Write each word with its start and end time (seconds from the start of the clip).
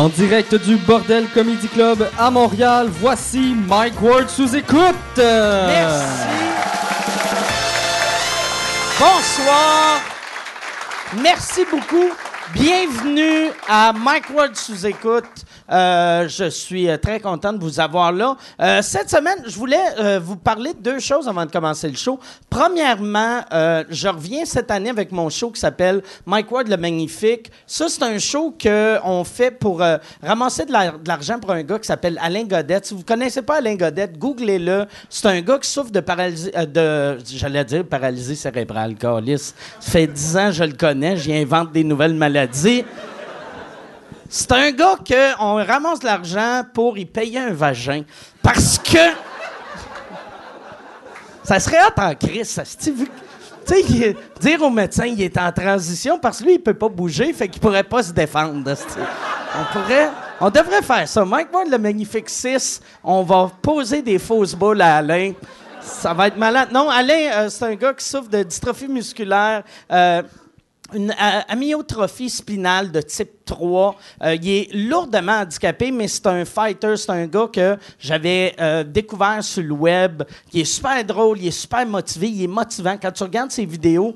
En 0.00 0.08
direct 0.08 0.54
du 0.54 0.78
Bordel 0.78 1.28
Comedy 1.28 1.68
Club 1.68 2.08
à 2.18 2.30
Montréal, 2.30 2.88
voici 2.90 3.54
Mike 3.68 4.00
Ward 4.00 4.30
sous 4.30 4.56
écoute. 4.56 4.94
Merci. 5.18 6.24
Bonsoir. 8.98 10.00
Merci 11.22 11.66
beaucoup. 11.70 12.08
Bienvenue 12.54 13.50
à 13.68 13.92
Mike 13.92 14.30
Ward 14.32 14.56
sous 14.56 14.86
écoute. 14.86 15.44
Euh, 15.70 16.28
je 16.28 16.50
suis 16.50 16.88
euh, 16.88 16.96
très 16.96 17.20
content 17.20 17.52
de 17.52 17.60
vous 17.62 17.78
avoir 17.80 18.12
là. 18.12 18.36
Euh, 18.60 18.82
cette 18.82 19.08
semaine, 19.10 19.38
je 19.46 19.54
voulais 19.56 19.78
vous 20.20 20.36
parler 20.36 20.72
de 20.74 20.80
deux 20.80 20.98
choses 20.98 21.28
avant 21.28 21.46
de 21.46 21.50
commencer 21.50 21.88
le 21.88 21.96
show. 21.96 22.18
Premièrement, 22.48 23.40
je 23.50 24.08
reviens 24.08 24.44
cette 24.44 24.70
année 24.70 24.90
avec 24.90 25.12
mon 25.12 25.28
show 25.28 25.50
qui 25.50 25.60
s'appelle 25.60 26.02
Mike 26.26 26.50
Ward 26.50 26.68
le 26.68 26.76
Magnifique. 26.76 27.50
Ça, 27.66 27.88
c'est 27.88 28.02
un 28.02 28.18
show 28.18 28.54
qu'on 28.60 29.24
fait 29.24 29.50
pour 29.50 29.82
ramasser 30.22 30.64
de 30.64 30.72
la- 30.72 30.90
de 30.92 31.08
l'argent 31.08 31.38
pour 31.38 31.52
un 31.52 31.62
gars 31.62 31.78
qui 31.78 31.86
s'appelle 31.86 32.18
Alain 32.22 32.44
Godette. 32.44 32.86
Si 32.86 32.94
vous 32.94 33.02
connaissez 33.04 33.42
pas 33.42 33.58
Alain 33.58 33.74
Godette, 33.74 34.18
googlez-le. 34.18 34.86
C'est 35.08 35.26
un 35.26 35.40
gars 35.40 35.58
qui 35.58 35.68
souffre 35.68 35.90
de 35.90 36.00
paralysie, 36.00 36.50
j'allais 37.36 37.64
dire 37.64 37.84
paralysie 37.84 38.36
cérébrale, 38.36 38.94
Carlis. 38.96 39.38
Ça 39.38 39.90
fait 39.92 40.06
dix 40.06 40.36
ans 40.36 40.46
que 40.46 40.52
je 40.52 40.64
le 40.64 40.72
connais, 40.72 41.16
j'y 41.16 41.34
invente 41.34 41.72
des 41.72 41.84
nouvelles 41.84 42.14
maladies. 42.14 42.84
C'est 44.32 44.52
un 44.52 44.70
gars 44.70 44.94
qu'on 45.04 45.54
ramasse 45.56 45.98
de 45.98 46.06
l'argent 46.06 46.62
pour 46.72 46.96
y 46.96 47.04
payer 47.04 47.40
un 47.40 47.52
vagin. 47.52 48.04
Parce 48.40 48.78
que. 48.78 48.98
Ça 51.42 51.58
serait 51.58 51.78
hâte 51.78 51.98
en 51.98 52.14
crise, 52.14 52.62
Tu 52.80 52.94
sais, 53.64 54.16
dire 54.40 54.62
au 54.62 54.70
médecin 54.70 55.06
qu'il 55.06 55.22
est 55.22 55.36
en 55.36 55.50
transition 55.50 56.16
parce 56.18 56.38
que 56.38 56.44
lui, 56.44 56.54
il 56.54 56.58
peut 56.60 56.74
pas 56.74 56.88
bouger, 56.88 57.32
fait 57.32 57.48
qu'il 57.48 57.60
pourrait 57.60 57.82
pas 57.82 58.04
se 58.04 58.12
défendre. 58.12 58.52
On 58.64 59.72
pourrait. 59.72 60.10
On 60.40 60.48
devrait 60.48 60.82
faire 60.82 61.08
ça. 61.08 61.24
Mike 61.24 61.52
Ward, 61.52 61.68
le 61.68 61.78
Magnifique 61.78 62.30
6, 62.30 62.80
on 63.02 63.22
va 63.24 63.50
poser 63.60 64.00
des 64.00 64.18
fausses 64.18 64.54
boules 64.54 64.80
à 64.80 64.98
Alain. 64.98 65.32
Ça 65.80 66.14
va 66.14 66.28
être 66.28 66.36
malade. 66.36 66.68
Non, 66.72 66.88
Alain, 66.88 67.30
euh, 67.32 67.48
c'est 67.48 67.64
un 67.64 67.74
gars 67.74 67.92
qui 67.94 68.04
souffre 68.04 68.28
de 68.28 68.42
dystrophie 68.44 68.86
musculaire. 68.88 69.64
euh, 69.90 70.22
une 70.94 71.10
a- 71.18 71.40
amyotrophie 71.52 72.30
spinale 72.30 72.90
de 72.92 73.00
type 73.00 73.44
3. 73.44 73.96
Euh, 74.22 74.34
il 74.36 74.48
est 74.48 74.68
lourdement 74.74 75.40
handicapé, 75.40 75.90
mais 75.90 76.06
c'est 76.08 76.26
un 76.26 76.44
fighter, 76.44 76.96
c'est 76.96 77.10
un 77.10 77.26
gars 77.26 77.48
que 77.52 77.76
j'avais 77.98 78.54
euh, 78.60 78.84
découvert 78.84 79.42
sur 79.42 79.62
le 79.62 79.72
web. 79.72 80.22
Il 80.52 80.60
est 80.60 80.64
super 80.64 81.04
drôle, 81.04 81.38
il 81.40 81.48
est 81.48 81.50
super 81.50 81.84
motivé, 81.86 82.28
il 82.28 82.44
est 82.44 82.46
motivant. 82.46 82.96
Quand 83.00 83.10
tu 83.12 83.22
regardes 83.22 83.50
ses 83.50 83.64
vidéos, 83.66 84.14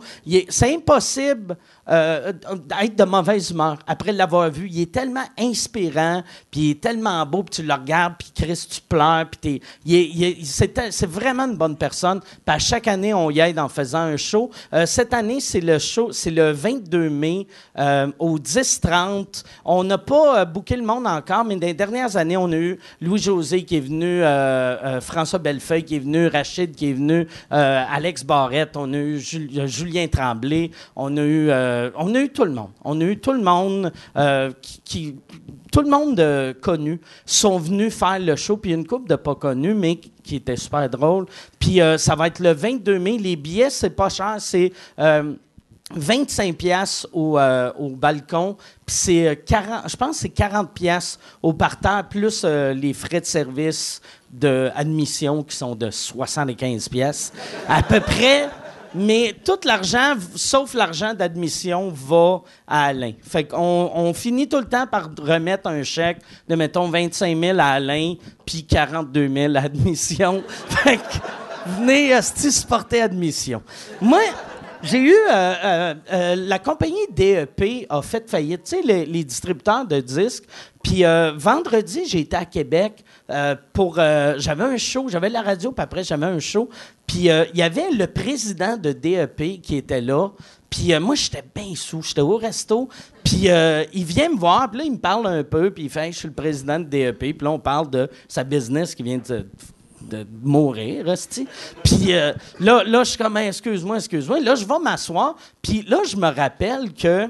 c'est 0.48 0.74
impossible 0.74 1.56
euh, 1.88 2.32
d'être 2.32 2.96
de 2.96 3.04
mauvaise 3.04 3.50
humeur 3.50 3.78
après 3.86 4.12
l'avoir 4.12 4.50
vu. 4.50 4.68
Il 4.70 4.80
est 4.80 4.92
tellement 4.92 5.24
inspirant, 5.38 6.22
puis 6.50 6.60
il 6.60 6.70
est 6.72 6.80
tellement 6.80 7.24
beau, 7.26 7.42
puis 7.42 7.56
tu 7.56 7.62
le 7.66 7.74
regardes, 7.74 8.14
puis 8.18 8.30
Chris, 8.34 8.66
tu 8.70 8.80
pleures, 8.80 9.26
puis 9.40 9.60
c'est 10.42 11.06
vraiment 11.06 11.44
une 11.44 11.56
bonne 11.56 11.76
personne. 11.76 12.20
Puis 12.20 12.54
à 12.54 12.58
chaque 12.58 12.88
année, 12.88 13.12
on 13.14 13.30
y 13.30 13.40
aide 13.40 13.58
en 13.58 13.68
faisant 13.68 14.00
un 14.00 14.16
show. 14.16 14.50
Euh, 14.72 14.86
cette 14.86 15.12
année, 15.14 15.40
c'est 15.40 15.60
le 15.60 15.78
show, 15.78 16.12
c'est 16.12 16.30
le 16.30 16.50
22 16.52 17.10
mai 17.10 17.46
euh, 17.78 18.10
au 18.18 18.38
10-30. 18.38 19.44
On 19.64 19.84
n'a 19.84 19.98
pas 19.98 20.40
euh, 20.40 20.44
booké 20.44 20.76
le 20.76 20.84
monde 20.84 21.06
encore, 21.06 21.44
mais 21.44 21.56
dans 21.56 21.66
les 21.66 21.74
dernières 21.74 22.16
années, 22.16 22.36
on 22.36 22.50
a 22.52 22.56
eu 22.56 22.78
Louis-José 23.00 23.64
qui 23.64 23.76
est 23.76 23.80
venu, 23.80 24.22
François 25.00 25.38
Bellefeuille 25.38 25.84
qui 25.84 25.96
est 25.96 26.00
venu, 26.00 26.26
Rachid 26.28 26.74
qui 26.74 26.90
est 26.90 26.94
venu, 26.94 27.26
Alex 27.50 28.24
Barrette, 28.24 28.76
on 28.76 28.92
a 28.92 28.96
eu 28.96 29.18
Jul- 29.18 29.66
Julien 29.66 30.06
Tremblay, 30.08 30.70
on 30.96 31.16
a 31.16 31.22
eu, 31.22 31.48
euh, 31.74 31.90
on 31.96 32.14
a 32.14 32.20
eu 32.20 32.28
tout 32.30 32.44
le 32.44 32.52
monde. 32.52 32.70
On 32.84 33.00
a 33.00 33.04
eu 33.04 33.18
tout 33.18 33.32
le 33.32 33.42
monde 33.42 33.92
euh, 34.16 34.52
qui, 34.62 35.16
tout 35.72 35.80
le 35.80 35.90
monde 35.90 36.54
connu 36.60 37.00
sont 37.26 37.58
venus 37.58 37.94
faire 37.94 38.18
le 38.18 38.36
show, 38.36 38.56
puis 38.56 38.72
une 38.72 38.86
couple 38.86 39.08
de 39.08 39.16
pas 39.16 39.34
connus, 39.34 39.74
mais 39.74 39.96
qui- 39.96 40.36
était 40.36 40.56
super 40.56 40.88
drôle. 40.88 41.26
Puis 41.58 41.80
euh, 41.80 41.98
ça 41.98 42.14
va 42.14 42.28
être 42.28 42.40
le 42.40 42.52
22 42.52 42.98
mai. 42.98 43.18
Les 43.18 43.36
billets, 43.36 43.70
c'est 43.70 43.90
pas 43.90 44.08
cher, 44.08 44.36
c'est 44.38 44.72
euh, 44.98 45.34
25 45.94 46.56
pièces 46.56 47.06
au, 47.12 47.38
balcon, 47.90 48.56
puis 48.86 48.96
c'est 48.96 49.28
euh, 49.28 49.34
40, 49.34 49.82
je 49.90 49.96
pense 49.96 50.16
c'est 50.18 50.30
40 50.30 50.72
pièces 50.72 51.18
au 51.42 51.52
parterre 51.52 52.08
plus 52.08 52.44
les 52.44 52.92
frais 52.94 53.20
de 53.20 53.26
service 53.26 54.00
de 54.30 54.70
admission 54.74 55.42
qui 55.42 55.56
sont 55.56 55.74
de 55.74 55.90
75 55.90 56.88
pièces 56.88 57.32
à 57.68 57.82
peu 57.82 58.00
près. 58.00 58.48
Mais 58.94 59.34
tout 59.44 59.58
l'argent, 59.64 60.14
sauf 60.36 60.74
l'argent 60.74 61.14
d'admission, 61.14 61.90
va 61.90 62.42
à 62.66 62.86
Alain. 62.86 63.12
Fait 63.22 63.44
qu'on 63.44 63.90
on 63.94 64.14
finit 64.14 64.48
tout 64.48 64.58
le 64.58 64.66
temps 64.66 64.86
par 64.86 65.10
remettre 65.18 65.68
un 65.68 65.82
chèque 65.82 66.18
de, 66.48 66.54
mettons, 66.54 66.88
25 66.88 67.36
000 67.38 67.58
à 67.58 67.64
Alain, 67.64 68.14
puis 68.46 68.64
42 68.64 69.28
000 69.28 69.56
à 69.56 69.60
admission. 69.60 70.44
Fait 70.68 70.98
que 70.98 71.02
venez, 71.80 72.20
supporter 72.22 73.00
admission. 73.02 73.62
Moi, 74.00 74.20
j'ai 74.84 74.98
eu. 74.98 75.12
euh, 75.12 75.32
euh, 75.32 75.94
euh, 76.12 76.36
la 76.36 76.58
compagnie 76.58 77.06
DEP 77.10 77.86
a 77.88 78.02
fait 78.02 78.28
faillite, 78.28 78.64
tu 78.64 78.76
sais, 78.76 78.82
les, 78.82 79.24
distributeurs 79.24 79.86
de 79.86 80.00
disques. 80.00 80.44
Puis 80.82 81.02
vendredi, 81.36 82.00
été 82.00 82.36
à 82.36 82.44
Québec 82.44 83.04
pour. 83.72 83.94
j'avais 83.96 84.64
un 84.64 84.76
show, 84.76 85.08
j'avais 85.08 85.30
la 85.30 85.42
radio, 85.42 85.72
puis 85.72 85.82
après, 85.82 86.04
j'avais 86.04 86.26
un 86.26 86.38
show. 86.38 86.68
Puis 87.06 87.28
il 87.28 87.56
y 87.56 87.62
avait 87.62 87.90
le 87.90 88.06
président 88.06 88.76
de 88.76 88.92
DEP 88.92 89.62
qui 89.62 89.76
était 89.76 90.02
là. 90.02 90.28
Puis 90.68 90.92
moi, 90.98 91.14
j'étais 91.14 91.44
bien 91.54 91.74
sous, 91.74 92.02
j'étais 92.02 92.20
au 92.20 92.36
resto. 92.36 92.88
Puis 93.24 93.48
euh, 93.48 93.84
il 93.92 94.04
vient 94.04 94.28
me 94.28 94.36
voir, 94.36 94.70
puis 94.70 94.80
là, 94.80 94.84
il 94.84 94.92
me 94.92 94.98
parle 94.98 95.26
un 95.26 95.42
peu, 95.42 95.70
puis 95.70 95.84
il 95.84 95.90
fait 95.90 96.12
Je 96.12 96.18
suis 96.18 96.28
le 96.28 96.34
président 96.34 96.78
de 96.78 96.84
DEP. 96.84 97.18
Puis 97.18 97.36
là, 97.40 97.52
on 97.52 97.58
parle 97.58 97.88
de 97.88 98.08
sa 98.28 98.44
business 98.44 98.94
qui 98.94 99.02
vient 99.02 99.18
de 99.18 99.46
de 100.08 100.26
mourir. 100.42 101.04
Puis 101.82 102.12
euh, 102.12 102.32
là, 102.60 102.84
là, 102.84 103.04
je 103.04 103.10
suis 103.10 103.18
comme, 103.18 103.36
excuse-moi, 103.36 103.96
excuse-moi. 103.96 104.40
Là, 104.40 104.54
je 104.54 104.64
vais 104.64 104.78
m'asseoir. 104.78 105.36
Puis 105.62 105.82
là, 105.82 105.98
je 106.06 106.16
me 106.16 106.28
rappelle 106.28 106.92
que 106.92 107.28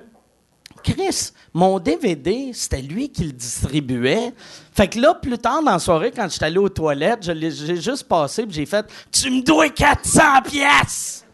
Chris, 0.82 1.30
mon 1.54 1.78
DVD, 1.78 2.50
c'était 2.52 2.82
lui 2.82 3.08
qui 3.08 3.24
le 3.24 3.32
distribuait. 3.32 4.34
Fait 4.72 4.88
que 4.88 5.00
là, 5.00 5.14
plus 5.14 5.38
tard 5.38 5.62
dans 5.62 5.72
la 5.72 5.78
soirée, 5.78 6.12
quand 6.14 6.28
j'étais 6.30 6.44
allé 6.44 6.58
aux 6.58 6.68
toilettes, 6.68 7.22
j'ai 7.22 7.80
juste 7.80 8.04
passé 8.04 8.44
puis 8.44 8.54
j'ai 8.54 8.66
fait 8.66 8.86
«Tu 9.10 9.30
me 9.30 9.42
dois 9.42 9.70
400 9.70 10.20
pièces!» 10.44 11.24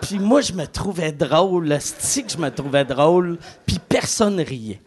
Puis 0.00 0.18
moi, 0.20 0.40
je 0.40 0.52
me 0.52 0.66
trouvais 0.66 1.10
drôle, 1.10 1.72
esti 1.72 2.24
que 2.24 2.30
je 2.30 2.38
me 2.38 2.50
trouvais 2.50 2.84
drôle, 2.84 3.36
puis 3.66 3.78
personne 3.80 4.40
riait. 4.40 4.80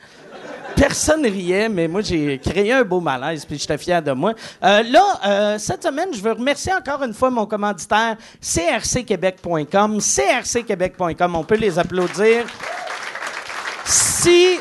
Personne 0.76 1.26
riait, 1.26 1.70
mais 1.70 1.88
moi, 1.88 2.02
j'ai 2.02 2.40
créé 2.40 2.72
un 2.74 2.84
beau 2.84 3.00
malaise, 3.00 3.46
puis 3.46 3.58
j'étais 3.58 3.78
fier 3.78 4.02
de 4.02 4.12
moi. 4.12 4.34
Euh, 4.64 4.84
là, 4.84 5.04
euh, 5.26 5.58
cette 5.58 5.84
semaine, 5.84 6.10
je 6.14 6.22
veux 6.22 6.32
remercier 6.34 6.74
encore 6.74 7.04
une 7.04 7.14
fois 7.14 7.30
mon 7.30 7.46
commanditaire, 7.46 8.18
crcquebec.com. 8.42 10.00
crcquebec.com, 10.00 11.36
on 11.36 11.44
peut 11.44 11.56
les 11.56 11.78
applaudir. 11.78 12.46
Si 13.86 14.60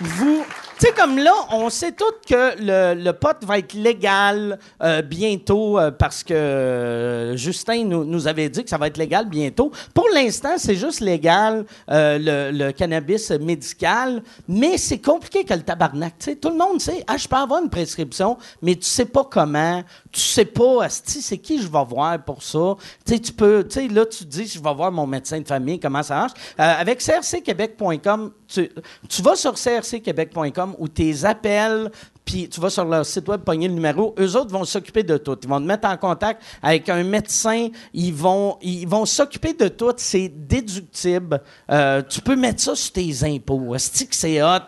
vous... 0.00 0.44
Tu 0.82 0.88
sais, 0.88 0.94
comme 0.94 1.16
là, 1.16 1.30
on 1.52 1.70
sait 1.70 1.92
tous 1.92 2.12
que 2.28 2.60
le, 2.60 3.00
le 3.00 3.12
pot 3.12 3.36
va 3.42 3.58
être 3.58 3.72
légal 3.74 4.58
euh, 4.82 5.00
bientôt 5.00 5.78
euh, 5.78 5.92
parce 5.92 6.24
que 6.24 6.34
euh, 6.34 7.36
Justin 7.36 7.84
nous, 7.84 8.04
nous 8.04 8.26
avait 8.26 8.48
dit 8.48 8.64
que 8.64 8.68
ça 8.68 8.78
va 8.78 8.88
être 8.88 8.96
légal 8.96 9.28
bientôt. 9.28 9.70
Pour 9.94 10.08
l'instant, 10.12 10.54
c'est 10.56 10.74
juste 10.74 10.98
légal 10.98 11.64
le, 11.88 12.50
le 12.50 12.72
cannabis 12.72 13.30
médical, 13.30 14.24
mais 14.48 14.76
c'est 14.76 14.98
compliqué 14.98 15.44
que 15.44 15.54
le 15.54 15.62
tabarnak. 15.62 16.14
Tout 16.40 16.48
le 16.48 16.56
monde 16.56 16.80
sait, 16.80 17.04
ah, 17.06 17.16
je 17.16 17.28
peux 17.28 17.36
avoir 17.36 17.62
une 17.62 17.70
prescription, 17.70 18.36
mais 18.60 18.74
tu 18.74 18.86
sais 18.86 19.04
pas 19.04 19.22
comment, 19.22 19.84
tu 20.12 20.20
sais 20.20 20.44
pas, 20.44 20.84
asti, 20.84 21.22
c'est 21.22 21.38
qui 21.38 21.60
je 21.60 21.66
vais 21.66 21.84
voir 21.88 22.22
pour 22.22 22.42
ça? 22.42 22.76
Tu 23.06 23.14
sais, 23.14 23.18
tu 23.18 23.32
peux, 23.32 23.64
tu 23.66 23.80
sais, 23.80 23.88
là, 23.88 24.04
tu 24.04 24.24
dis, 24.26 24.46
je 24.46 24.62
vais 24.62 24.74
voir 24.74 24.92
mon 24.92 25.06
médecin 25.06 25.40
de 25.40 25.48
famille, 25.48 25.80
comment 25.80 26.02
ça 26.02 26.16
marche. 26.16 26.32
Euh, 26.60 26.74
avec 26.80 26.98
crcquebec.com, 26.98 28.32
tu, 28.46 29.22
vas 29.22 29.36
sur 29.36 29.54
crcquebec.com 29.54 30.76
où 30.78 30.88
tes 30.88 31.24
appels, 31.24 31.90
puis 32.26 32.46
tu 32.46 32.60
vas 32.60 32.68
sur 32.68 32.84
leur 32.84 33.06
site 33.06 33.26
web, 33.26 33.40
pogner 33.40 33.68
le 33.68 33.74
numéro, 33.74 34.14
eux 34.18 34.36
autres 34.36 34.50
vont 34.50 34.66
s'occuper 34.66 35.02
de 35.02 35.16
tout. 35.16 35.38
Ils 35.42 35.48
vont 35.48 35.60
te 35.60 35.66
mettre 35.66 35.88
en 35.88 35.96
contact 35.96 36.42
avec 36.62 36.90
un 36.90 37.02
médecin, 37.04 37.68
ils 37.94 38.12
vont 38.12 38.58
ils 38.60 38.86
vont 38.86 39.06
s'occuper 39.06 39.54
de 39.54 39.68
tout, 39.68 39.94
c'est 39.96 40.28
déductible. 40.28 41.40
Euh, 41.70 42.02
tu 42.06 42.20
peux 42.20 42.36
mettre 42.36 42.60
ça 42.60 42.76
sur 42.76 42.92
tes 42.92 43.24
impôts. 43.24 43.74
Est-ce 43.74 44.04
que 44.04 44.14
c'est 44.14 44.42
hot 44.42 44.58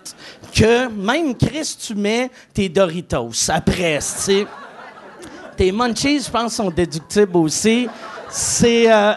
que 0.55 0.89
même 0.89 1.37
Chris, 1.37 1.77
tu 1.79 1.95
mets 1.95 2.31
tes 2.55 2.71
Doritos 2.71 3.51
après, 3.51 3.99
tu. 4.25 4.47
Tes 5.57 5.73
munchies, 5.73 6.21
je 6.21 6.31
pense, 6.31 6.55
sont 6.55 6.71
déductibles 6.71 7.37
aussi. 7.37 7.89
C'est. 8.31 8.93
euh, 8.93 9.13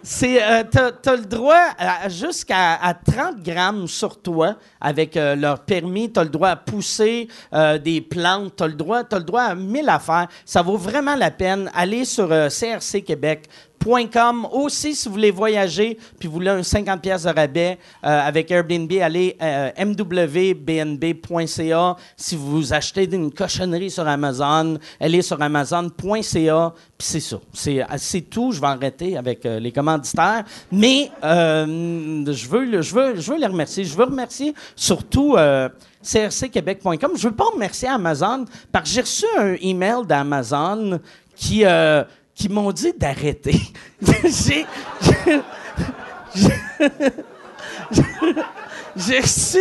c'est, 0.00 0.40
euh, 0.42 0.62
t'as, 1.02 1.16
le 1.16 1.24
droit 1.24 1.60
à- 1.76 2.08
jusqu'à 2.08 2.74
à 2.80 2.94
30 2.94 3.42
grammes 3.42 3.88
sur 3.88 4.22
toi 4.22 4.54
avec 4.80 5.16
euh, 5.16 5.34
leur 5.34 5.58
permis. 5.64 6.10
T'as 6.10 6.22
le 6.22 6.30
droit 6.30 6.50
à 6.50 6.56
pousser 6.56 7.26
euh, 7.52 7.78
des 7.78 8.00
plantes. 8.00 8.54
T'as 8.56 8.68
le 8.68 8.74
droit, 8.74 9.02
t'as 9.02 9.18
le 9.18 9.24
droit 9.24 9.42
à 9.42 9.54
mille 9.56 9.88
affaires. 9.88 10.28
Ça 10.46 10.62
vaut 10.62 10.76
vraiment 10.76 11.16
la 11.16 11.32
peine. 11.32 11.68
Allez 11.74 12.04
sur 12.04 12.30
euh, 12.30 12.48
Com. 13.84 14.46
Aussi, 14.52 14.94
si 14.94 15.08
vous 15.08 15.14
voulez 15.14 15.30
voyager 15.30 15.98
puis 16.18 16.28
vous 16.28 16.34
voulez 16.34 16.50
un 16.50 16.62
50 16.62 17.00
pièces 17.00 17.22
de 17.22 17.30
rabais 17.30 17.78
euh, 18.04 18.20
avec 18.20 18.50
Airbnb, 18.50 18.92
allez 19.00 19.36
euh, 19.40 19.70
mwbnb.ca. 19.78 21.96
Si 22.16 22.36
vous 22.36 22.72
achetez 22.72 23.14
une 23.14 23.32
cochonnerie 23.32 23.90
sur 23.90 24.06
Amazon, 24.06 24.78
allez 25.00 25.22
sur 25.22 25.40
amazon.ca. 25.40 26.74
Puis 26.98 27.06
c'est 27.06 27.20
ça. 27.20 27.38
C'est, 27.52 27.84
c'est 27.96 28.22
tout. 28.22 28.52
Je 28.52 28.60
vais 28.60 28.66
arrêter 28.66 29.16
avec 29.16 29.44
euh, 29.46 29.58
les 29.58 29.72
commanditaires. 29.72 30.44
Mais 30.70 31.10
euh, 31.24 32.24
je, 32.26 32.48
veux, 32.48 32.82
je, 32.82 32.94
veux, 32.94 33.16
je 33.16 33.32
veux 33.32 33.38
les 33.38 33.46
remercier. 33.46 33.84
Je 33.84 33.96
veux 33.96 34.04
remercier 34.04 34.54
surtout 34.76 35.34
euh, 35.36 35.68
crcquebec.com. 36.02 37.12
Je 37.16 37.28
veux 37.28 37.34
pas 37.34 37.46
remercier 37.52 37.88
Amazon 37.88 38.44
parce 38.70 38.88
que 38.88 38.94
j'ai 38.94 39.00
reçu 39.00 39.24
un 39.38 39.54
email 39.60 40.06
d'Amazon 40.06 41.00
qui... 41.34 41.64
euh, 41.64 42.04
qui 42.38 42.48
m'ont 42.48 42.70
dit 42.70 42.92
d'arrêter. 42.96 43.60
j'ai, 44.00 44.64
j'ai, 48.96 49.18
reçu 49.18 49.58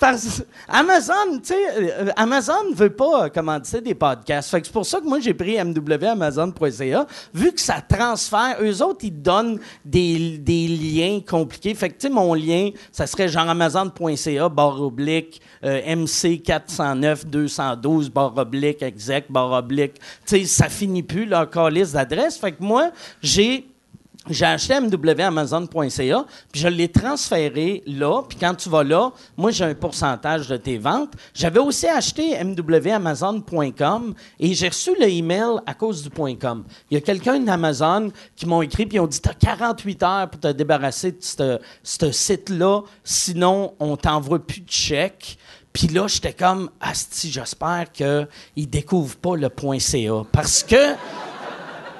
parce 0.00 0.42
Amazon, 0.66 1.38
tu 1.42 1.48
sais, 1.48 1.54
euh, 1.76 2.10
Amazon 2.16 2.72
veut 2.74 2.90
pas 2.90 3.28
commander 3.28 3.82
des 3.82 3.94
podcasts. 3.94 4.50
Fait 4.50 4.60
que 4.60 4.66
c'est 4.66 4.72
pour 4.72 4.86
ça 4.86 4.98
que 4.98 5.04
moi 5.04 5.20
j'ai 5.20 5.34
pris 5.34 5.58
mwamazon.ca. 5.62 7.06
Vu 7.34 7.52
que 7.52 7.60
ça 7.60 7.82
transfère, 7.86 8.56
eux 8.62 8.82
autres 8.82 9.04
ils 9.04 9.22
donnent 9.22 9.60
des, 9.84 10.38
liens 10.48 11.20
compliqués. 11.20 11.74
Fait 11.74 11.90
que 11.90 11.94
tu 11.94 12.08
sais 12.08 12.12
mon 12.12 12.32
lien, 12.32 12.70
ça 12.90 13.06
serait 13.06 13.28
genre 13.28 13.48
amazon.ca 13.48 14.48
barre 14.48 14.80
oblique 14.80 15.42
euh, 15.64 15.96
MC 15.96 16.42
409 16.42 17.26
212 17.26 18.10
barre 18.10 18.36
oblique 18.38 18.82
exec 18.82 19.26
barre 19.28 19.52
oblique. 19.52 20.00
Tu 20.26 20.38
sais 20.38 20.44
ça 20.46 20.68
finit 20.70 21.02
plus 21.02 21.26
leur 21.26 21.50
calice 21.50 21.92
d'adresse. 21.92 22.38
Fait 22.38 22.52
que 22.52 22.62
moi 22.62 22.90
j'ai 23.22 23.66
j'ai 24.28 24.44
acheté 24.44 24.78
mwamazon.ca, 24.78 26.26
puis 26.52 26.60
je 26.60 26.68
l'ai 26.68 26.88
transféré 26.88 27.82
là, 27.86 28.22
puis 28.28 28.36
quand 28.38 28.54
tu 28.54 28.68
vas 28.68 28.84
là, 28.84 29.12
moi 29.36 29.50
j'ai 29.50 29.64
un 29.64 29.74
pourcentage 29.74 30.46
de 30.46 30.58
tes 30.58 30.76
ventes. 30.76 31.14
J'avais 31.32 31.58
aussi 31.58 31.86
acheté 31.86 32.36
mwamazon.com 32.44 34.14
et 34.38 34.54
j'ai 34.54 34.68
reçu 34.68 34.90
le 35.00 35.08
email 35.08 35.60
à 35.64 35.72
cause 35.72 36.02
du 36.02 36.10
.com. 36.10 36.64
Il 36.90 36.94
y 36.94 36.96
a 36.98 37.00
quelqu'un 37.00 37.40
d'Amazon 37.40 38.10
qui 38.36 38.44
m'ont 38.44 38.60
écrit 38.60 38.84
puis 38.84 38.96
ils 38.96 39.00
ont 39.00 39.06
dit 39.06 39.20
t'as 39.20 39.32
48 39.32 40.02
heures 40.02 40.28
pour 40.28 40.40
te 40.40 40.48
débarrasser 40.48 41.12
de 41.12 41.58
ce 41.82 42.12
site-là, 42.12 42.82
sinon 43.02 43.72
on 43.80 43.96
t'envoie 43.96 44.38
plus 44.38 44.60
de 44.60 44.70
chèques. 44.70 45.38
Puis 45.72 45.86
là, 45.86 46.08
j'étais 46.08 46.32
comme, 46.32 46.68
asti, 46.80 47.30
j'espère 47.30 47.92
qu'ils 47.92 48.68
découvrent 48.68 49.16
pas 49.16 49.36
le 49.36 49.48
.ca. 49.78 50.24
Parce 50.32 50.64
que 50.64 50.94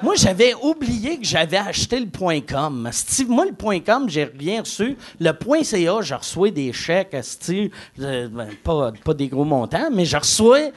moi, 0.03 0.15
j'avais 0.15 0.53
oublié 0.55 1.19
que 1.19 1.25
j'avais 1.25 1.57
acheté 1.57 1.99
le 1.99 2.41
.com. 2.41 2.85
Asti, 2.87 3.25
moi, 3.25 3.45
le 3.45 3.81
.com, 3.81 4.05
j'ai 4.07 4.23
rien 4.23 4.61
reçu. 4.61 4.97
Le 5.19 5.31
.ca, 5.63 6.01
je 6.01 6.15
reçois 6.15 6.49
des 6.49 6.73
chèques, 6.73 7.13
asti, 7.13 7.69
euh, 7.99 8.27
ben, 8.27 8.49
pas, 8.63 9.13
des 9.13 9.27
gros 9.27 9.45
montants, 9.45 9.89
mais 9.91 10.05
je 10.05 10.17
reçois... 10.17 10.71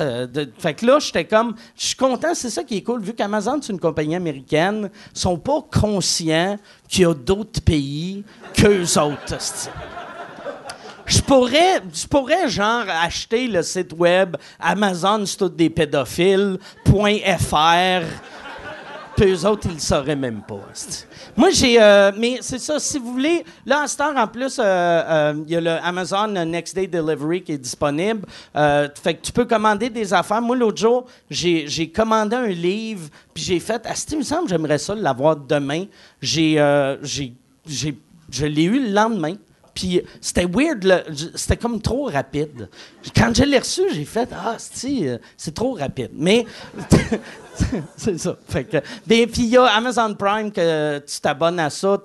Euh, 0.00 0.26
fait 0.58 0.74
que 0.74 0.86
là, 0.86 0.98
j'étais 0.98 1.24
comme... 1.24 1.54
Je 1.76 1.86
suis 1.86 1.96
content, 1.96 2.34
c'est 2.34 2.50
ça 2.50 2.62
qui 2.62 2.76
est 2.76 2.82
cool. 2.82 3.00
Vu 3.00 3.14
qu'Amazon, 3.14 3.60
c'est 3.62 3.72
une 3.72 3.80
compagnie 3.80 4.16
américaine, 4.16 4.90
ils 5.14 5.18
sont 5.18 5.38
pas 5.38 5.62
conscients 5.72 6.58
qu'il 6.88 7.02
y 7.02 7.06
a 7.06 7.14
d'autres 7.14 7.62
pays 7.62 8.24
qu'eux 8.54 8.98
autres, 8.98 9.34
asti. 9.34 9.70
Je 11.06 11.20
pourrais, 11.22 11.82
je 11.92 12.06
pourrais, 12.06 12.48
genre, 12.48 12.84
acheter 12.86 13.48
le 13.48 13.62
site 13.62 13.92
web 13.98 14.36
Amazon, 14.60 15.26
c'est 15.26 15.38
tous 15.38 15.48
des 15.48 15.68
pédophiles, 15.68 16.58
.fr, 16.84 18.04
puis 19.20 19.32
eux 19.32 19.46
autres, 19.46 19.66
ils 19.66 19.74
le 19.74 19.78
sauraient 19.80 20.16
même 20.16 20.40
pas. 20.42 20.60
Moi, 21.36 21.50
j'ai... 21.50 21.80
euh, 21.80 22.10
mais 22.16 22.38
c'est 22.40 22.58
ça, 22.58 22.78
si 22.78 22.98
vous 22.98 23.12
voulez... 23.12 23.44
Là, 23.66 23.82
à 23.82 23.86
cette 23.86 24.00
en 24.00 24.26
plus, 24.26 24.58
euh, 24.58 24.62
euh, 24.64 25.34
il 25.46 25.52
y 25.52 25.56
a 25.56 25.60
le 25.60 25.70
Amazon 25.84 26.28
Next 26.46 26.74
Day 26.74 26.86
Delivery 26.86 27.42
qui 27.42 27.52
est 27.52 27.58
disponible. 27.58 28.26
Fait 28.54 29.14
que 29.14 29.20
tu 29.22 29.32
peux 29.32 29.44
commander 29.44 29.90
des 29.90 30.14
affaires. 30.14 30.40
Moi, 30.40 30.56
l'autre 30.56 30.78
jour, 30.78 31.06
j'ai 31.28 31.90
commandé 31.94 32.36
un 32.36 32.46
livre, 32.46 33.08
puis 33.34 33.42
j'ai 33.42 33.60
fait... 33.60 33.82
Ah, 33.84 33.94
il 34.10 34.18
me 34.18 34.22
semble 34.22 34.48
j'aimerais 34.48 34.78
ça 34.78 34.94
l'avoir 34.94 35.36
demain. 35.36 35.84
J'ai- 36.22 36.56
j'ai- 37.02 37.34
je 38.30 38.46
l'ai 38.46 38.64
eu 38.64 38.86
le 38.86 38.92
lendemain. 38.92 39.34
Puis 39.74 40.02
c'était 40.20 40.46
weird, 40.46 41.04
c'était 41.34 41.56
comme 41.56 41.80
trop 41.80 42.04
rapide. 42.04 42.68
Quand 43.14 43.34
je 43.34 43.44
l'ai 43.44 43.58
reçu, 43.58 43.82
j'ai 43.92 44.04
fait 44.04 44.28
Ah, 44.32 44.56
euh, 44.84 45.18
c'est 45.36 45.54
trop 45.54 45.74
rapide. 45.74 46.10
Mais 46.14 46.46
c'est 47.96 48.18
ça. 48.18 48.36
Fait 48.48 48.64
que, 48.64 48.78
ben, 49.06 49.26
puis 49.28 49.42
il 49.42 49.48
y 49.48 49.56
a 49.56 49.64
Amazon 49.64 50.14
Prime 50.14 50.50
que 50.50 50.98
tu 50.98 51.20
t'abonnes 51.20 51.60
à 51.60 51.70
ça. 51.70 51.98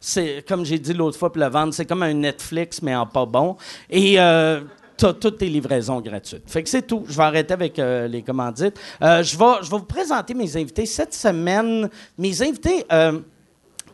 c'est, 0.00 0.44
comme 0.46 0.64
j'ai 0.64 0.78
dit 0.78 0.94
l'autre 0.94 1.18
fois 1.18 1.32
pour 1.32 1.42
le 1.42 1.48
vendre, 1.48 1.74
c'est 1.74 1.86
comme 1.86 2.02
un 2.02 2.14
Netflix, 2.14 2.82
mais 2.82 2.94
en 2.94 3.06
pas 3.06 3.26
bon. 3.26 3.56
Et. 3.90 4.18
Euh, 4.18 4.60
T'as 4.98 5.12
toutes 5.12 5.38
tes 5.38 5.48
livraisons 5.48 6.00
gratuites. 6.00 6.50
Fait 6.50 6.60
que 6.60 6.68
c'est 6.68 6.82
tout. 6.82 7.04
Je 7.08 7.16
vais 7.16 7.22
arrêter 7.22 7.54
avec 7.54 7.78
euh, 7.78 8.08
les 8.08 8.20
commandites. 8.20 8.76
Euh, 9.00 9.22
je, 9.22 9.38
vais, 9.38 9.62
je 9.62 9.70
vais 9.70 9.78
vous 9.78 9.84
présenter 9.84 10.34
mes 10.34 10.56
invités. 10.56 10.86
Cette 10.86 11.14
semaine, 11.14 11.88
mes 12.18 12.42
invités, 12.42 12.84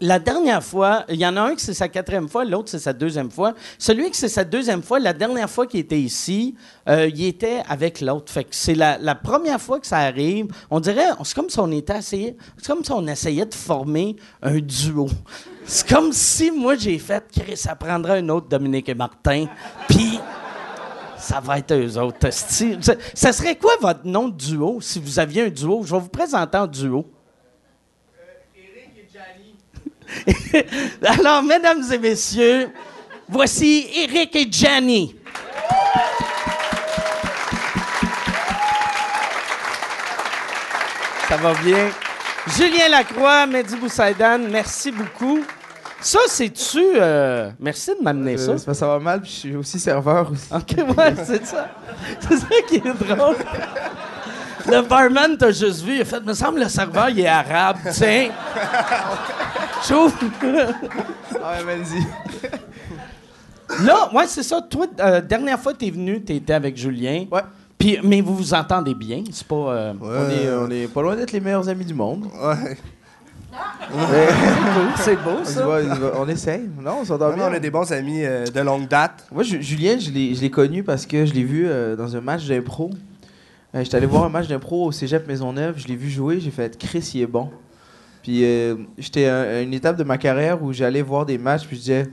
la 0.00 0.18
dernière 0.18 0.62
fois, 0.62 1.04
il 1.08 1.16
y 1.16 1.26
en 1.26 1.36
a 1.36 1.42
un 1.42 1.54
qui 1.54 1.64
c'est 1.64 1.74
sa 1.74 1.88
quatrième 1.88 2.28
fois, 2.28 2.44
l'autre 2.44 2.70
c'est 2.70 2.78
sa 2.78 2.92
deuxième 2.92 3.30
fois. 3.30 3.54
Celui 3.78 4.10
qui 4.10 4.18
c'est 4.18 4.28
sa 4.28 4.44
deuxième 4.44 4.82
fois, 4.82 4.98
la 4.98 5.12
dernière 5.12 5.48
fois 5.48 5.66
qu'il 5.66 5.80
était 5.80 6.00
ici, 6.00 6.54
euh, 6.88 7.08
il 7.08 7.24
était 7.24 7.62
avec 7.68 8.00
l'autre. 8.00 8.32
Fait 8.32 8.44
que 8.44 8.54
c'est 8.54 8.74
la, 8.74 9.14
première 9.14 9.60
fois 9.60 9.80
que 9.80 9.86
ça 9.86 9.98
arrive. 9.98 10.48
On 10.70 10.80
dirait, 10.80 11.06
c'est 11.22 11.34
comme 11.34 11.48
si 11.48 11.58
on 11.58 11.70
était 11.70 12.00
c'est 12.02 12.36
comme 12.66 12.84
si 12.84 12.92
on 12.92 13.06
essayait 13.06 13.46
de 13.46 13.54
former 13.54 14.16
un 14.42 14.58
duo. 14.58 15.08
C'est 15.64 15.88
comme 15.88 16.12
si 16.12 16.50
moi 16.50 16.76
j'ai 16.76 16.98
fait, 16.98 17.24
ça 17.54 17.74
prendrait 17.74 18.18
un 18.18 18.28
autre 18.28 18.48
Dominique 18.48 18.88
et 18.88 18.94
Martin, 18.94 19.46
puis 19.88 20.20
ça 21.24 21.40
va 21.40 21.58
être 21.58 21.72
eux 21.74 21.98
autres. 21.98 22.28
Ça, 22.30 23.32
serait 23.32 23.56
quoi 23.56 23.72
votre 23.80 24.06
nom 24.06 24.28
de 24.28 24.36
duo 24.36 24.78
si 24.80 25.00
vous 25.00 25.18
aviez 25.18 25.42
un 25.42 25.48
duo? 25.48 25.82
Je 25.84 25.94
vais 25.94 26.00
vous 26.00 26.08
présenter 26.08 26.58
en 26.58 26.66
duo. 26.66 27.06
Alors, 31.04 31.42
mesdames 31.42 31.82
et 31.92 31.98
messieurs, 31.98 32.68
voici 33.28 33.86
Eric 33.94 34.36
et 34.36 34.46
Gianni. 34.50 35.16
Ça 41.28 41.36
va 41.36 41.54
bien? 41.54 41.90
Julien 42.56 42.88
Lacroix, 42.90 43.46
Mehdi 43.46 43.76
Boussaïdan, 43.76 44.38
merci 44.50 44.90
beaucoup. 44.92 45.40
Ça, 46.00 46.18
c'est-tu... 46.26 46.82
euh, 46.96 47.50
merci 47.58 47.92
de 47.98 48.04
m'amener 48.04 48.36
ça. 48.36 48.50
Euh, 48.50 48.58
que 48.58 48.74
ça 48.74 48.86
va 48.86 48.98
mal, 48.98 49.22
puis 49.22 49.30
je 49.30 49.36
suis 49.36 49.56
aussi 49.56 49.80
serveur 49.80 50.30
aussi. 50.30 50.48
OK, 50.52 50.96
ouais, 50.98 51.14
c'est 51.24 51.46
ça. 51.46 51.70
C'est 52.20 52.36
ça 52.36 52.46
qui 52.68 52.76
est 52.76 52.80
drôle. 52.80 53.36
Le 54.66 54.82
barman 54.88 55.36
t'a 55.36 55.50
juste 55.50 55.82
vu, 55.82 55.96
il 55.96 56.00
a 56.02 56.04
fait, 56.04 56.20
me 56.20 56.32
semble 56.34 56.60
le 56.60 56.68
serveur, 56.68 57.08
il 57.10 57.20
est 57.20 57.26
arabe, 57.26 57.76
tiens. 57.92 58.30
J'ouvre. 59.86 60.14
Ah 61.42 61.52
ouais, 61.58 61.76
vas-y. 61.76 62.06
Là, 63.84 64.10
ouais, 64.14 64.26
c'est 64.26 64.42
ça. 64.42 64.60
Toi, 64.62 64.86
euh, 65.00 65.20
dernière 65.20 65.58
fois 65.58 65.72
que 65.72 65.78
t'es 65.78 65.90
venu, 65.90 66.22
t'étais 66.22 66.52
avec 66.54 66.76
Julien. 66.76 67.24
Ouais. 67.30 67.40
Puis, 67.78 67.98
mais 68.02 68.20
vous 68.20 68.36
vous 68.36 68.54
entendez 68.54 68.94
bien, 68.94 69.22
c'est 69.32 69.46
pas... 69.46 69.54
euh, 69.54 69.92
On, 70.00 70.30
est, 70.30 70.48
on 70.56 70.70
est 70.70 70.86
pas 70.86 71.02
loin 71.02 71.16
d'être 71.16 71.32
les 71.32 71.40
meilleurs 71.40 71.68
amis 71.68 71.84
du 71.84 71.94
monde. 71.94 72.24
Ouais. 72.42 72.76
C'est 74.96 75.14
beau, 75.22 75.44
ça. 75.44 75.64
on 75.68 76.22
on 76.22 76.28
essaye. 76.28 76.68
Non, 76.80 76.98
on 77.02 77.04
s'entend 77.04 77.32
bien. 77.32 77.48
on 77.48 77.54
est 77.54 77.60
des 77.60 77.70
bons 77.70 77.92
amis 77.92 78.24
euh, 78.24 78.46
de 78.46 78.60
longue 78.60 78.88
date. 78.88 79.26
Moi, 79.30 79.44
Ju- 79.44 79.62
Julien, 79.62 79.96
je 79.98 80.10
l'ai 80.10 80.34
je 80.34 80.40
l'ai 80.40 80.50
connu 80.50 80.82
parce 80.82 81.06
que 81.06 81.24
je 81.24 81.32
l'ai 81.32 81.44
vu 81.44 81.64
euh, 81.68 81.94
dans 81.94 82.16
un 82.16 82.20
match 82.20 82.46
d'impro. 82.46 82.90
Euh, 83.74 83.82
J'étais 83.82 83.96
allé 83.96 84.06
voir 84.06 84.24
un 84.24 84.28
match 84.28 84.46
d'impro 84.46 84.86
au 84.86 84.92
cégep 84.92 85.26
Maisonneuve. 85.26 85.78
Je 85.78 85.88
l'ai 85.88 85.96
vu 85.96 86.08
jouer. 86.08 86.40
J'ai 86.40 86.50
fait 86.50 86.76
Chris, 86.78 87.10
il 87.14 87.22
est 87.22 87.26
bon. 87.26 87.50
Puis 88.22 88.44
euh, 88.44 88.76
j'étais 88.96 89.26
à 89.26 89.60
une 89.60 89.74
étape 89.74 89.96
de 89.96 90.04
ma 90.04 90.16
carrière 90.16 90.62
où 90.62 90.72
j'allais 90.72 91.02
voir 91.02 91.26
des 91.26 91.38
matchs. 91.38 91.66
Puis 91.66 91.76
je 91.76 91.80
disais, 91.80 92.06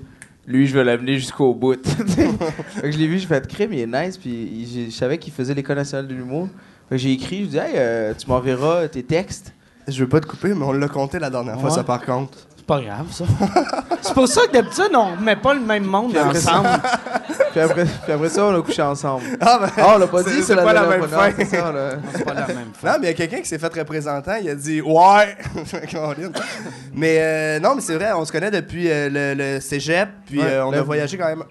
lui, 0.45 0.67
je 0.67 0.73
vais 0.73 0.83
l'amener 0.83 1.15
jusqu'au 1.15 1.53
bout. 1.53 1.79
Je 2.83 2.97
l'ai 2.97 3.07
vu, 3.07 3.19
j'ai 3.19 3.27
fait 3.27 3.47
crime, 3.47 3.73
il 3.73 3.79
est 3.79 3.87
nice. 3.87 4.17
Puis 4.17 4.87
je 4.89 4.91
savais 4.91 5.17
qu'il 5.17 5.31
faisait 5.31 5.53
l'École 5.53 5.77
nationale 5.77 6.07
de 6.07 6.13
l'humour. 6.13 6.49
J'ai 6.91 7.11
écrit, 7.11 7.43
je 7.45 7.49
dis, 7.49 7.57
hey, 7.57 7.73
euh, 7.75 8.13
tu 8.17 8.27
m'enverras 8.27 8.87
tes 8.87 9.03
textes. 9.03 9.53
Je 9.87 10.03
veux 10.03 10.09
pas 10.09 10.19
te 10.19 10.25
couper, 10.25 10.53
mais 10.53 10.65
on 10.65 10.73
l'a 10.73 10.87
compté 10.87 11.19
la 11.19 11.29
dernière 11.29 11.59
fois, 11.59 11.69
ça 11.69 11.83
par 11.83 12.03
contre. 12.05 12.37
C'est 12.61 12.67
pas 12.67 12.79
grave, 12.79 13.07
ça. 13.09 13.25
c'est 14.03 14.13
pour 14.13 14.27
ça 14.27 14.41
que 14.45 14.51
d'habitude, 14.53 14.91
on 14.93 15.15
remet 15.15 15.35
pas 15.35 15.55
le 15.55 15.61
même 15.61 15.83
monde 15.83 16.11
Puis 16.11 16.19
après 16.19 16.39
ça- 16.39 16.59
ensemble. 16.59 16.69
Puis 17.51 17.59
après, 17.59 17.83
puis 17.85 18.13
après 18.13 18.29
ça, 18.29 18.45
on 18.45 18.57
a 18.57 18.61
couché 18.61 18.81
ensemble. 18.81 19.23
Ah, 19.41 19.57
ben, 19.61 19.69
Ah, 19.77 19.93
on 19.95 19.97
l'a 19.97 20.07
pas 20.07 20.23
C'est- 20.23 20.29
dit, 20.31 20.43
c'est 20.43 20.55
la 20.55 20.63
pas 20.63 20.71
la 20.73 20.85
même 20.85 21.03
fin. 21.07 21.31
c'est 21.37 21.59
pas 21.59 22.33
la 22.33 22.47
même 22.47 22.67
Non, 22.81 22.91
mais 22.93 22.97
il 23.01 23.05
y 23.07 23.09
a 23.09 23.13
quelqu'un 23.13 23.39
qui 23.39 23.45
s'est 23.47 23.57
fait 23.59 23.73
représentant, 23.77 24.35
il 24.41 24.49
a 24.49 24.55
dit 24.55 24.79
Ouais! 24.79 25.35
Mais 26.93 27.17
euh, 27.19 27.59
non, 27.59 27.75
mais 27.75 27.81
c'est 27.81 27.95
vrai, 27.95 28.11
on 28.13 28.23
se 28.25 28.31
connaît 28.31 28.51
depuis 28.51 28.89
euh, 28.89 29.09
le, 29.09 29.33
le 29.55 29.59
cégep, 29.59 30.07
puis 30.27 30.39
Ouais, 30.39 30.45
euh, 30.45 30.65
on 30.65 30.71
a 30.71 30.81
voyagé 30.81 31.17
quand 31.17 31.25
même. 31.27 31.43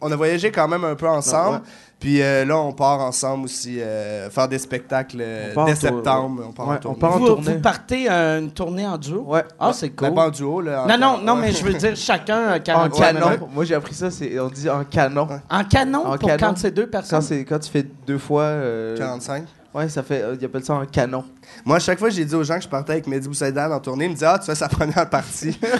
On 0.00 0.12
a 0.12 0.16
voyagé 0.16 0.50
quand 0.52 0.68
même 0.68 0.84
un 0.84 0.94
peu 0.94 1.08
ensemble. 1.08 1.56
Ouais. 1.56 1.62
Puis 2.00 2.22
euh, 2.22 2.46
là, 2.46 2.56
on 2.56 2.72
part 2.72 3.00
ensemble 3.00 3.44
aussi 3.44 3.78
euh, 3.78 4.30
faire 4.30 4.48
des 4.48 4.58
spectacles 4.58 5.18
euh, 5.20 5.48
On 5.50 5.54
part 5.54 5.66
dès 5.66 5.74
septembre. 5.74 6.42
On 6.48 6.52
part 6.52 6.66
Ouais, 6.68 6.72
en 6.72 6.76
on 6.76 6.80
tournée. 6.80 6.98
part 6.98 7.12
en 7.14 7.18
vous, 7.18 7.26
tournée. 7.26 7.52
vous 7.54 7.60
partez 7.60 8.06
euh, 8.10 8.40
une 8.40 8.50
tournée 8.50 8.86
en 8.86 8.96
duo? 8.96 9.20
Ouais. 9.26 9.44
Ah, 9.58 9.72
c'est 9.74 9.90
cool. 9.90 10.08
Mais 10.08 10.14
pas 10.14 10.26
en 10.28 10.30
duo, 10.30 10.62
là. 10.62 10.86
non, 10.88 10.96
non, 10.96 11.18
non, 11.22 11.36
mais 11.36 11.52
je 11.52 11.62
veux 11.62 11.74
dire 11.74 11.94
chacun 11.94 12.38
un 12.52 12.56
En 12.56 12.60
40 12.60 12.98
canon. 12.98 13.26
ouais. 13.26 13.38
Moi, 13.52 13.64
j'ai 13.66 13.74
appris 13.74 13.94
ça, 13.94 14.10
c'est, 14.10 14.40
on 14.40 14.48
dit 14.48 14.70
en 14.70 14.82
canon. 14.84 15.28
En 15.50 15.64
canon 15.64 16.06
En 16.06 16.16
pour 16.16 16.26
canon. 16.26 16.38
quand 16.48 16.56
c'est 16.58 16.70
deux 16.70 16.86
Quand, 16.86 16.90
personnes? 16.92 17.20
c'est, 17.20 17.44
quand 17.44 17.58
tu 17.58 17.70
fais 17.70 17.86
deux 18.06 18.16
fois. 18.18 18.44
euh, 18.44 18.96
45. 18.96 19.44
ouais, 19.74 19.88
ça 19.90 20.02
fait. 20.02 20.22
euh, 20.22 20.36
ils 20.40 20.44
appellent 20.46 20.64
ça 20.64 20.72
en 20.76 20.86
canon. 20.86 21.22
Moi, 21.66 21.76
à 21.76 21.80
chaque 21.80 21.98
fois, 21.98 22.08
j'ai 22.08 22.24
dit 22.24 22.34
aux 22.34 22.44
gens 22.44 22.56
que 22.56 22.62
je 22.64 22.68
partais 22.68 22.92
avec 22.92 23.06
Mehdi 23.08 23.28
Boussaïdan 23.28 23.70
en 23.72 23.78
tournée. 23.80 24.06
Ils 24.06 24.10
me 24.10 24.14
disaient, 24.14 24.26
ah, 24.26 24.38
tu 24.38 24.46
fais 24.46 24.54
sa 24.54 24.68
première 24.70 25.10
partie. 25.10 25.58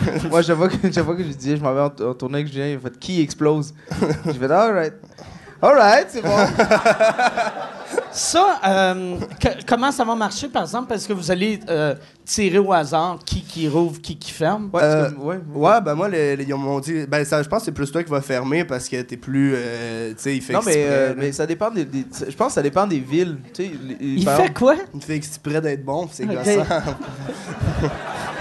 Moi, 0.30 0.42
chaque 0.42 0.56
fois 0.56 0.68
que, 0.68 0.92
chaque 0.92 1.04
fois 1.04 1.16
que 1.16 1.22
je 1.24 1.28
disais, 1.28 1.56
je 1.56 1.62
m'en 1.62 1.72
vais 1.74 1.80
en, 1.80 2.08
en 2.10 2.14
tournée 2.14 2.38
avec 2.40 2.48
Julien, 2.52 2.66
il 2.68 2.76
a 2.76 2.78
fait 2.78 2.98
qui 2.98 3.20
explose? 3.20 3.74
J'ai 4.26 4.32
fait 4.34 4.50
alright. 4.50 4.94
Alright, 5.60 6.06
c'est 6.08 6.22
bon. 6.22 6.28
Ça, 8.10 8.58
euh, 8.66 9.16
que- 9.40 9.64
comment 9.66 9.92
ça 9.92 10.04
va 10.04 10.14
marcher, 10.14 10.48
par 10.48 10.62
exemple? 10.62 10.88
Parce 10.88 11.06
que 11.06 11.12
vous 11.12 11.30
allez 11.30 11.60
euh, 11.68 11.94
tirer 12.24 12.58
au 12.58 12.72
hasard 12.72 13.18
qui 13.24 13.42
qui 13.42 13.68
rouvre, 13.68 14.00
qui 14.00 14.16
qui 14.18 14.30
ferme? 14.32 14.70
Ouais, 14.72 14.80
Euh, 14.82 15.10
ouais. 15.20 15.38
ouais, 15.54 15.80
ben 15.80 15.94
moi, 15.94 16.08
les- 16.08 16.34
les- 16.36 16.44
ils 16.44 16.54
m'ont 16.54 16.80
dit, 16.80 17.06
ben 17.06 17.24
ça, 17.24 17.42
je 17.42 17.48
pense 17.48 17.60
que 17.60 17.64
c'est 17.66 17.72
plus 17.72 17.90
toi 17.92 18.02
qui 18.02 18.10
va 18.10 18.20
fermer 18.20 18.64
parce 18.64 18.88
que 18.88 19.00
t'es 19.02 19.16
plus, 19.16 19.52
euh, 19.56 20.10
tu 20.10 20.16
sais, 20.18 20.36
il 20.36 20.42
fait 20.42 20.52
Non, 20.54 20.60
mais, 20.64 20.72
exprès, 20.72 20.90
euh, 20.90 21.08
là. 21.10 21.14
mais 21.16 21.32
ça 21.32 21.46
dépend 21.46 21.70
des, 21.70 21.84
des- 21.84 22.06
Je 22.28 22.34
pense 22.36 22.48
que 22.48 22.52
ça 22.54 22.62
dépend 22.62 22.86
des 22.86 22.98
villes. 23.00 23.36
Tu 23.54 23.64
sais, 23.64 23.70
les- 23.82 23.96
Il 24.00 24.24
par 24.24 24.36
fait 24.36 24.42
exemple, 24.42 24.58
quoi? 24.58 24.74
Il 24.94 25.02
fait 25.02 25.16
exprès 25.16 25.60
d'être 25.60 25.84
bon, 25.84 26.08
c'est 26.10 26.24
Ok. 26.24 26.34
gossant. 26.34 26.66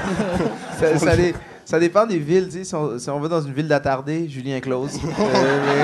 ça, 0.79 0.97
ça 0.97 1.15
dé- 1.15 1.35
ça 1.65 1.79
dépend 1.79 2.05
des 2.05 2.17
villes. 2.19 2.49
Si 2.63 2.73
on, 2.75 2.97
si 2.97 3.09
on 3.09 3.19
va 3.19 3.27
dans 3.27 3.41
une 3.41 3.53
ville 3.53 3.67
d'attardés, 3.67 4.27
Julien 4.29 4.59
close. 4.59 4.93
Euh, 5.19 5.83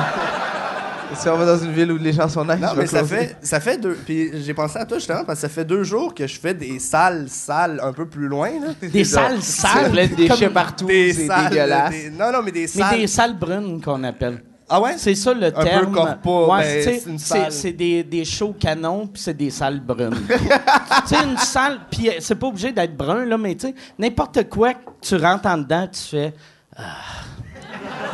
mais 1.12 1.18
si 1.20 1.30
on 1.30 1.36
va 1.38 1.46
dans 1.46 1.58
une 1.64 1.72
ville 1.74 1.92
où 1.92 1.98
les 1.98 2.12
gens 2.14 2.28
sont 2.28 2.44
nice, 2.44 2.56
Non, 2.60 2.70
mais 2.76 2.88
ça 2.88 3.04
fait, 3.04 3.36
ça 3.42 3.60
fait 3.60 3.78
deux. 3.78 3.96
Puis 4.06 4.32
j'ai 4.44 4.54
pensé 4.54 4.80
à 4.80 4.86
toi 4.86 4.98
justement 4.98 5.24
parce 5.26 5.40
que 5.40 5.48
ça 5.48 5.50
fait 5.50 5.66
deux 5.66 5.84
jours 5.84 6.16
que 6.16 6.26
je 6.26 6.40
fais 6.40 6.54
des 6.56 6.80
salles, 6.80 7.26
salles 7.28 7.80
un 7.84 7.94
peu 7.94 8.08
plus 8.08 8.28
loin. 8.28 8.50
Là. 8.50 8.88
Des 8.90 9.04
salles 9.04 9.42
sales. 9.44 9.92
plein 9.92 10.08
de 10.08 10.16
déchets 10.16 10.50
partout, 10.50 10.86
Des 10.88 11.14
c'est 11.14 11.28
salles. 11.28 11.50
dégueulasse. 11.50 11.92
des- 11.92 12.10
Non, 12.10 12.32
non, 12.32 12.40
mais 12.44 12.52
des 12.52 12.62
Mais 12.62 12.68
salles. 12.68 12.98
des 13.00 13.08
salles 13.08 13.38
brunes 13.38 13.80
qu'on 13.82 14.04
appelle. 14.04 14.42
Ah 14.76 14.82
ouais? 14.82 14.96
C'est 14.98 15.14
ça 15.14 15.36
le 15.36 15.52
peu 15.52 15.64
terme. 15.64 15.94
corpo, 15.94 16.52
Ouais, 16.52 16.84
ben, 16.84 16.84
c'est 16.84 17.08
une 17.08 17.20
salle. 17.20 17.52
c'est 17.52 17.74
des, 17.74 18.04
des 18.04 18.26
shows 18.26 18.56
canons, 18.60 19.06
puis 19.06 19.22
c'est 19.22 19.36
des 19.36 19.52
salles 19.52 19.80
brunes. 19.80 20.16
tu 20.28 21.16
sais, 21.16 21.24
une 21.24 21.38
salle, 21.38 21.82
puis 21.92 22.10
euh, 22.10 22.14
c'est 22.18 22.34
pas 22.34 22.48
obligé 22.48 22.72
d'être 22.72 22.98
brun, 22.98 23.24
là, 23.24 23.38
mais 23.38 23.54
tu 23.54 23.68
sais, 23.68 23.76
n'importe 24.00 24.50
quoi, 24.50 24.74
que 24.74 24.80
tu 25.00 25.16
rentres 25.16 25.46
en 25.46 25.60
dedans, 25.60 25.88
tu 25.92 26.02
fais. 26.02 26.34
Ah. 26.76 26.82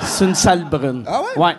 c'est 0.02 0.26
une 0.26 0.36
salle 0.36 0.66
brune. 0.70 1.06
Ah 1.08 1.22
ouais? 1.22 1.42
Ouais. 1.42 1.56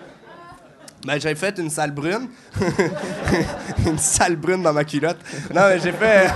Ben, 1.06 1.18
j'ai 1.18 1.34
fait 1.34 1.56
une 1.58 1.70
salle 1.70 1.92
brune. 1.92 2.28
une 3.86 3.96
salle 3.96 4.36
brune 4.36 4.62
dans 4.62 4.74
ma 4.74 4.84
culotte. 4.84 5.16
Non, 5.54 5.62
mais 5.68 5.78
j'ai 5.80 5.92
fait. 5.92 6.30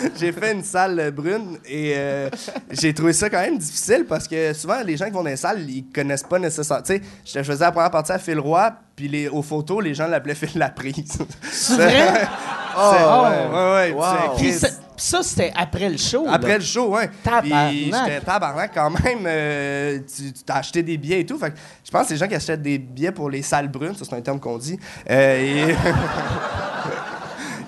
j'ai 0.18 0.32
fait 0.32 0.52
une 0.52 0.62
salle 0.64 1.10
brune 1.10 1.58
et 1.66 1.92
euh, 1.96 2.28
j'ai 2.70 2.92
trouvé 2.94 3.12
ça 3.12 3.28
quand 3.30 3.40
même 3.40 3.58
difficile 3.58 4.04
parce 4.08 4.26
que 4.28 4.52
souvent, 4.52 4.80
les 4.84 4.96
gens 4.96 5.06
qui 5.06 5.12
vont 5.12 5.22
dans 5.22 5.30
les 5.30 5.36
salles, 5.36 5.68
ils 5.68 5.84
connaissent 5.94 6.22
pas 6.22 6.38
nécessairement. 6.38 6.82
Tu 6.82 6.94
sais, 6.96 7.02
je 7.24 7.42
faisais 7.42 7.64
la 7.64 7.72
première 7.72 7.90
partie 7.90 8.12
à 8.12 8.18
Phil 8.18 8.38
Roy, 8.38 8.72
puis 8.96 9.08
les, 9.08 9.28
aux 9.28 9.42
photos, 9.42 9.82
les 9.82 9.94
gens 9.94 10.06
l'appelaient 10.06 10.34
Phil 10.34 10.50
la 10.58 10.70
prise. 10.70 11.18
C'est 11.50 11.74
vrai? 11.74 12.28
Oh, 12.82 12.92
C'est- 12.96 13.04
ouais. 13.04 13.48
ouais, 13.52 13.72
ouais. 13.72 13.92
Wow. 13.92 14.36
Puis 14.36 14.52
ça, 14.96 15.22
c'était 15.24 15.52
après 15.56 15.88
le 15.90 15.96
show. 15.96 16.24
là. 16.24 16.34
Après 16.34 16.56
le 16.56 16.62
show, 16.64 16.94
ouais. 16.94 17.10
Tabarnak. 17.24 17.70
Puis 17.72 17.92
j'étais 17.92 18.20
tabarnak 18.20 18.70
quand 18.72 18.90
même. 18.90 19.18
euh, 19.26 19.98
tu 19.98 20.32
tu 20.32 20.44
t'as 20.46 20.58
acheté 20.58 20.80
des 20.84 20.96
billets 20.96 21.18
et 21.20 21.26
tout. 21.26 21.36
Fait 21.36 21.50
que 21.50 21.56
je 21.84 21.90
pense 21.90 22.06
que 22.06 22.12
les 22.12 22.16
gens 22.18 22.28
qui 22.28 22.36
achètent 22.36 22.62
des 22.62 22.78
billets 22.78 23.10
pour 23.10 23.28
les 23.28 23.42
salles 23.42 23.66
brunes, 23.66 23.96
ça 23.96 24.04
c'est 24.08 24.14
un 24.14 24.20
terme 24.20 24.38
qu'on 24.38 24.56
dit. 24.56 24.78
euh, 25.10 25.68
et- 25.70 25.74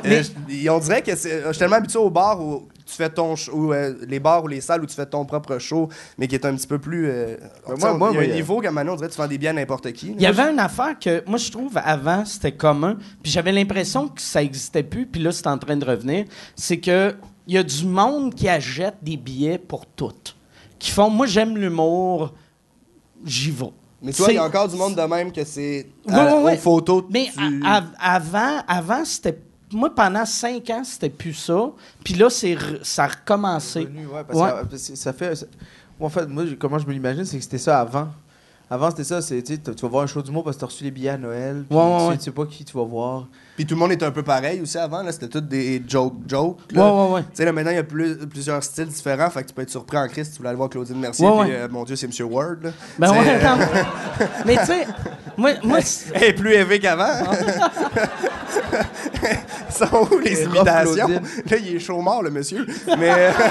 Mais- 0.05 0.23
Euh, 0.67 0.71
on 0.75 0.79
dirait 0.79 1.03
que 1.03 1.15
c'est- 1.17 1.43
je 1.45 1.49
suis 1.51 1.59
tellement 1.59 1.77
habitué 1.77 1.99
aux 1.99 2.11
bars 2.11 2.41
où 2.41 2.69
tu 2.87 2.95
fais 2.95 3.09
ton 3.09 3.37
show, 3.37 3.53
ou, 3.53 3.73
euh, 3.73 3.95
les 4.07 4.19
bars 4.21 4.43
ou 4.45 4.49
les 4.49 4.61
salles 4.61 4.83
où 4.83 4.87
tu 4.87 4.95
fais 4.95 5.07
ton 5.07 5.25
propre 5.25 5.59
show, 5.59 5.89
mais 6.19 6.29
qui 6.29 6.35
est 6.35 6.45
un 6.45 6.55
petit 6.55 6.67
peu 6.67 6.79
plus. 6.79 7.09
euh, 7.09 7.37
Ben, 7.69 7.75
moi- 7.79 7.95
moi, 7.99 8.11
il 8.11 8.15
y 8.15 8.19
a 8.19 8.21
un 8.21 8.25
niveau 8.35 8.61
qu'à 8.61 8.71
maintenant, 8.71 8.93
on 8.93 8.97
dirait 8.97 9.09
que 9.09 9.15
tu 9.15 9.21
vends 9.21 9.29
des 9.29 9.39
billets 9.39 9.51
à 9.51 9.55
n'importe 9.55 9.93
qui. 9.93 10.13
Il 10.15 10.21
y 10.21 10.27
avait 10.27 10.51
une 10.51 10.59
affaire 10.59 10.99
que, 10.99 11.23
moi, 11.29 11.39
je 11.39 11.51
trouve, 11.51 11.73
avant, 11.83 12.25
c'était 12.25 12.53
commun. 12.53 12.97
Puis 13.23 13.33
j'avais 13.33 13.53
l'impression 13.53 14.09
que 14.09 14.21
ça 14.21 14.43
n'existait 14.43 14.83
plus. 14.83 15.07
Puis 15.07 15.23
là, 15.23 15.33
c'est 15.33 15.47
en 15.47 15.57
train 15.59 15.77
de 15.77 15.85
revenir. 15.85 16.25
C'est 16.57 16.79
que 16.79 17.15
il 17.47 17.55
y 17.55 17.59
a 17.59 17.63
du 17.63 17.85
monde 17.87 18.35
qui 18.35 18.49
achète 18.49 18.97
des 19.03 19.17
billets 19.17 19.59
pour 19.59 19.87
toutes. 19.87 20.37
Qui 20.79 20.91
font, 20.91 21.09
moi, 21.11 21.27
j'aime 21.27 21.57
l'humour, 21.57 22.33
j'y 23.25 23.51
vais. 23.51 23.67
Mais 24.05 24.13
toi, 24.13 24.27
il 24.31 24.35
y 24.35 24.39
a 24.39 24.45
encore 24.45 24.67
du 24.69 24.75
monde 24.77 24.97
de 24.97 25.03
même 25.03 25.31
que 25.31 25.45
c'est 25.45 25.87
à- 26.09 26.37
ouais. 26.43 26.55
aux 26.55 26.59
photos. 26.59 27.05
Mais 27.09 27.29
tu- 27.33 27.41
a- 27.65 27.85
avant, 28.01 28.59
avant 28.67 29.05
c'était. 29.05 29.39
Moi, 29.73 29.95
pendant 29.95 30.25
cinq 30.27 30.69
ans, 30.71 30.83
c'était 30.85 31.11
plus 31.11 31.35
ça. 31.35 31.71
Puis 32.05 32.15
là, 32.15 32.29
c'est 32.31 32.55
re- 32.55 32.83
ça 32.83 33.05
a 33.05 33.09
recommencé. 33.09 33.81
Revenu, 33.81 34.07
ouais, 34.07 34.25
parce 34.27 34.39
Ouais. 34.39 34.79
ça 34.97 35.13
fait. 35.13 35.35
ça- 35.35 35.47
moi, 35.99 36.07
en 36.09 36.11
fait, 36.11 36.27
moi, 36.27 36.45
comment 36.59 36.79
je 36.79 36.87
me 36.87 36.93
l'imagine, 36.93 37.25
c'est 37.25 37.37
que 37.39 37.43
c'était 37.45 37.59
ça 37.59 37.81
avant. 37.81 38.09
Avant, 38.73 38.89
c'était 38.89 39.05
ça, 39.05 39.21
c'est, 39.21 39.43
tu 39.43 39.59
vas 39.83 39.89
voir 39.89 40.05
un 40.05 40.07
show 40.07 40.23
d'humour 40.23 40.45
parce 40.45 40.57
que 40.57 40.61
tu 40.61 40.65
as 40.65 40.69
reçu 40.69 40.83
les 40.85 40.91
billets 40.91 41.11
à 41.11 41.19
Noël. 41.19 41.63
puis 41.69 41.77
Ouais, 41.77 41.85
ouais, 41.85 41.93
tu, 41.93 42.01
sais, 42.01 42.09
ouais. 42.09 42.17
tu 42.17 42.23
sais 42.25 42.31
pas 42.31 42.47
qui 42.47 42.65
tu 42.65 42.75
vas 42.75 42.85
voir. 42.85 43.27
Puis 43.55 43.67
tout 43.67 43.75
le 43.75 43.81
monde 43.81 43.93
était 43.93 44.07
un 44.07 44.11
peu 44.11 44.23
pareil 44.23 44.63
aussi 44.63 44.79
avant. 44.79 45.03
Là, 45.03 45.13
c'était 45.13 45.29
tout 45.29 45.43
des 45.43 45.83
jokes, 45.87 46.15
jokes. 46.27 46.57
Ouais, 46.75 46.81
ouais, 46.81 47.11
ouais. 47.13 47.21
Tu 47.21 47.27
sais, 47.35 47.45
là, 47.45 47.53
maintenant, 47.53 47.73
il 47.73 47.77
y 47.77 47.81
a 47.81 47.85
plus- 47.85 48.17
plusieurs 48.27 48.65
styles 48.65 48.87
différents. 48.87 49.29
Fait 49.29 49.43
que 49.43 49.49
tu 49.49 49.53
peux 49.55 49.61
être 49.61 49.69
surpris 49.69 49.99
en 49.99 50.09
Christ 50.09 50.25
si 50.25 50.31
tu 50.33 50.37
voulais 50.39 50.49
aller 50.49 50.57
voir 50.57 50.71
Claudine 50.71 50.97
Mercier. 50.99 51.29
Ouais, 51.29 51.43
puis, 51.43 51.51
ouais. 51.51 51.57
euh, 51.59 51.69
mon 51.71 51.85
Dieu, 51.85 51.97
c'est 51.97 52.07
Monsieur 52.07 52.25
Ward. 52.25 52.63
Là. 52.63 52.71
Ben 52.99 53.09
Tu 53.09 53.13
sais, 53.13 53.21
ouais, 53.21 53.45
euh, 53.45 53.57
non. 53.57 54.27
Mais 54.47 54.57
tu 54.57 54.65
sais, 54.65 54.87
moi, 55.37 55.51
moi 55.65 55.79
Elle 56.15 56.23
est 56.23 56.33
plus 56.33 56.53
élevée 56.55 56.81
qu'avant. 56.81 57.13
Ils 59.69 59.75
sont 59.75 60.09
où 60.11 60.19
les 60.19 60.45
imitations? 60.45 61.09
Là, 61.09 61.57
il 61.59 61.77
est 61.77 61.79
chaud 61.79 62.01
mort, 62.01 62.23
le 62.23 62.31
monsieur. 62.31 62.67
Mais. 62.99 63.33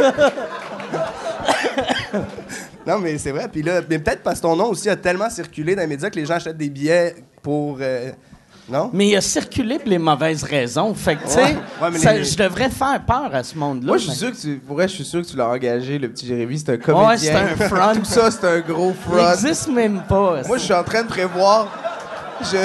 non, 2.86 2.98
mais 2.98 3.18
c'est 3.18 3.30
vrai. 3.30 3.48
Puis 3.50 3.62
là, 3.62 3.80
mais 3.88 3.98
peut-être 3.98 4.22
parce 4.22 4.38
que 4.38 4.42
ton 4.42 4.56
nom 4.56 4.66
aussi 4.70 4.88
a 4.88 4.96
tellement 4.96 5.30
circulé 5.30 5.74
dans 5.74 5.82
les 5.82 5.86
médias 5.88 6.10
que 6.10 6.16
les 6.16 6.26
gens 6.26 6.34
achètent 6.34 6.56
des 6.56 6.70
billets 6.70 7.14
pour. 7.42 7.78
euh, 7.80 8.10
Non? 8.68 8.88
mais 8.92 9.08
il 9.08 9.16
a 9.16 9.20
circulé 9.20 9.78
pour 9.80 9.88
les 9.88 9.98
mauvaises 9.98 10.44
raisons. 10.44 10.94
Fait 10.94 11.16
que, 11.16 11.22
tu 11.24 11.30
sais, 11.30 11.40
Ouais. 11.42 11.56
Ouais, 11.82 11.90
mais 11.92 11.98
ça- 11.98 12.12
les- 12.12 12.24
je 12.24 12.36
devrais 12.36 12.70
faire 12.70 13.02
peur 13.04 13.30
à 13.34 13.42
ce 13.42 13.56
monde-là. 13.58 13.86
Moi, 13.88 13.96
je 13.98 14.02
suis 14.02 14.10
mais- 14.10 14.16
sûr 14.16 14.30
que 14.30 14.36
tu. 14.36 14.56
Pour 14.64 14.76
vrai, 14.76 14.86
je 14.86 14.94
suis 14.94 15.04
sûr 15.04 15.22
que 15.22 15.26
tu 15.26 15.36
l'as 15.36 15.48
engagé, 15.48 15.98
le 15.98 16.08
petit 16.08 16.26
Jérémy. 16.26 16.56
C'est 16.58 16.68
un 16.70 16.72
Ouais, 16.74 16.78
comédien. 16.78 17.16
c'est 17.56 17.64
un 17.64 17.68
front. 17.68 17.94
Tout 17.94 18.04
ça, 18.04 18.30
c'est 18.30 18.46
un 18.46 18.60
gros 18.60 18.90
Il 18.90 19.10
front. 19.12 19.28
n'existe 19.30 19.68
même 19.68 20.02
pas. 20.08 20.42
Moi, 20.46 20.58
je 20.58 20.62
suis 20.62 20.72
en 20.74 20.84
train 20.84 21.02
de 21.02 21.08
prévoir. 21.08 21.68
Je. 22.42 22.56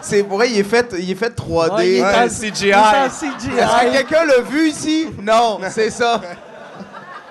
C'est 0.00 0.22
pour 0.22 0.38
vrai, 0.38 0.50
il 0.50 0.58
est 0.58 0.62
fait, 0.64 0.94
il 0.98 1.10
est 1.10 1.14
fait 1.16 1.30
3D. 1.34 1.74
Ouais, 1.74 1.88
il 1.88 1.94
est 1.96 2.02
Ouais, 2.02 2.14
en- 2.24 2.28
CGI. 2.28 2.66
il 2.66 2.68
est 2.68 2.74
en 2.74 3.08
CGI. 3.10 3.58
Est-ce 3.58 3.86
que 3.86 3.92
quelqu'un 3.92 4.24
l'a 4.24 4.40
vu 4.40 4.68
ici? 4.68 5.06
Non, 5.22 5.58
c'est 5.70 5.90
ça. 5.90 6.20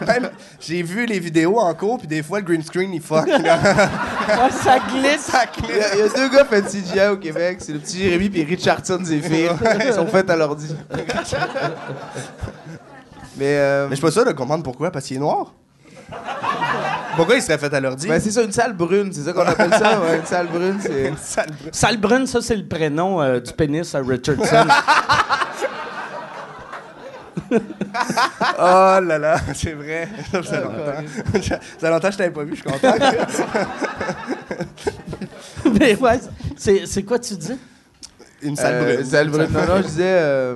Même, 0.06 0.30
j'ai 0.60 0.84
vu 0.84 1.06
les 1.06 1.20
vidéos 1.20 1.58
en 1.60 1.74
cours, 1.74 1.98
puis 1.98 2.08
des 2.08 2.22
fois, 2.22 2.39
le 2.39 2.46
green 2.46 2.62
screen, 2.63 2.94
il 2.94 3.01
fuck. 3.01 3.27
là. 3.27 3.58
Ouais, 4.27 4.51
ça 4.51 4.77
glisse. 4.80 5.22
Ça 5.22 5.44
Il 5.70 5.75
y, 5.75 5.80
a, 5.80 5.94
il 5.96 6.00
y 6.00 6.01
a 6.01 6.10
deux 6.10 6.27
gars 6.36 6.44
faits 6.44 6.66
de 6.66 6.70
CGI 6.70 7.08
au 7.13 7.16
Québec. 7.18 7.60
C'est 7.62 7.72
le 7.72 7.80
petit 7.80 7.98
Jérémy 8.00 8.30
et 8.36 8.44
Richardson 8.44 9.00
Zephyr. 9.01 9.54
Ils 9.88 9.94
sont 9.94 10.06
faits 10.08 10.30
à 10.30 10.36
l'ordi. 10.36 10.75
Mais, 13.38 13.46
euh, 13.58 13.84
Mais 13.86 13.92
je 13.92 13.96
suis 13.96 14.01
pas 14.06 14.12
sûr 14.12 14.25
de 14.25 14.32
comprendre 14.34 14.63
pourquoi, 14.63 14.92
parce 14.92 15.06
qu'il 15.06 15.16
est 15.18 15.20
noir. 15.22 15.54
Pourquoi 17.16 17.36
il 17.36 17.42
serait 17.42 17.58
fait 17.58 17.74
à 17.74 17.80
l'ordi? 17.80 18.08
ben, 18.08 18.20
c'est 18.20 18.32
ça, 18.32 18.42
une 18.44 18.51
salle 18.51 18.74
brune. 18.74 19.12
C'est 19.12 19.22
ça 19.22 19.34
qu'on 19.34 19.42
appelle 19.42 19.72
ça. 19.74 20.00
ouais, 20.01 20.18
une 20.18 20.25
salle 20.25 20.48
brune, 20.48 20.77
c'est. 20.82 21.13
Sale 21.72 21.98
brune, 21.98 22.27
ça, 22.27 22.42
c'est 22.42 22.56
le 22.56 22.66
prénom 22.68 23.22
euh, 23.22 23.39
du 23.39 23.51
pénis 23.54 23.94
à 23.96 24.00
Richardson. 24.00 24.68
Oh 28.60 29.00
là 29.01 29.17
là, 29.20 29.38
c'est 29.53 29.74
vrai. 29.74 30.08
Ça 30.32 30.41
fait 30.44 30.62
longtemps. 30.62 31.41
Ça 31.79 31.89
longtemps 31.89 32.08
que 32.08 32.13
je 32.13 32.17
t'avais 32.17 32.32
pas 32.32 32.44
vu, 32.44 32.56
je 32.56 32.62
suis 32.62 32.63
content. 32.63 32.94
Mais 35.79 35.96
ouais, 35.96 36.20
c'est 36.56 36.86
c'est 36.86 37.03
quoi 37.03 37.20
tu 37.20 37.36
dis? 37.36 37.58
Une 38.41 38.56
salle 38.56 38.75
Euh, 38.75 38.84
brune. 38.84 39.00
une 39.00 39.06
salle 39.06 39.29
brune. 39.29 39.48
Non, 39.51 39.65
non, 39.67 39.77
je 39.77 39.82
disais. 39.88 40.03
euh, 40.06 40.56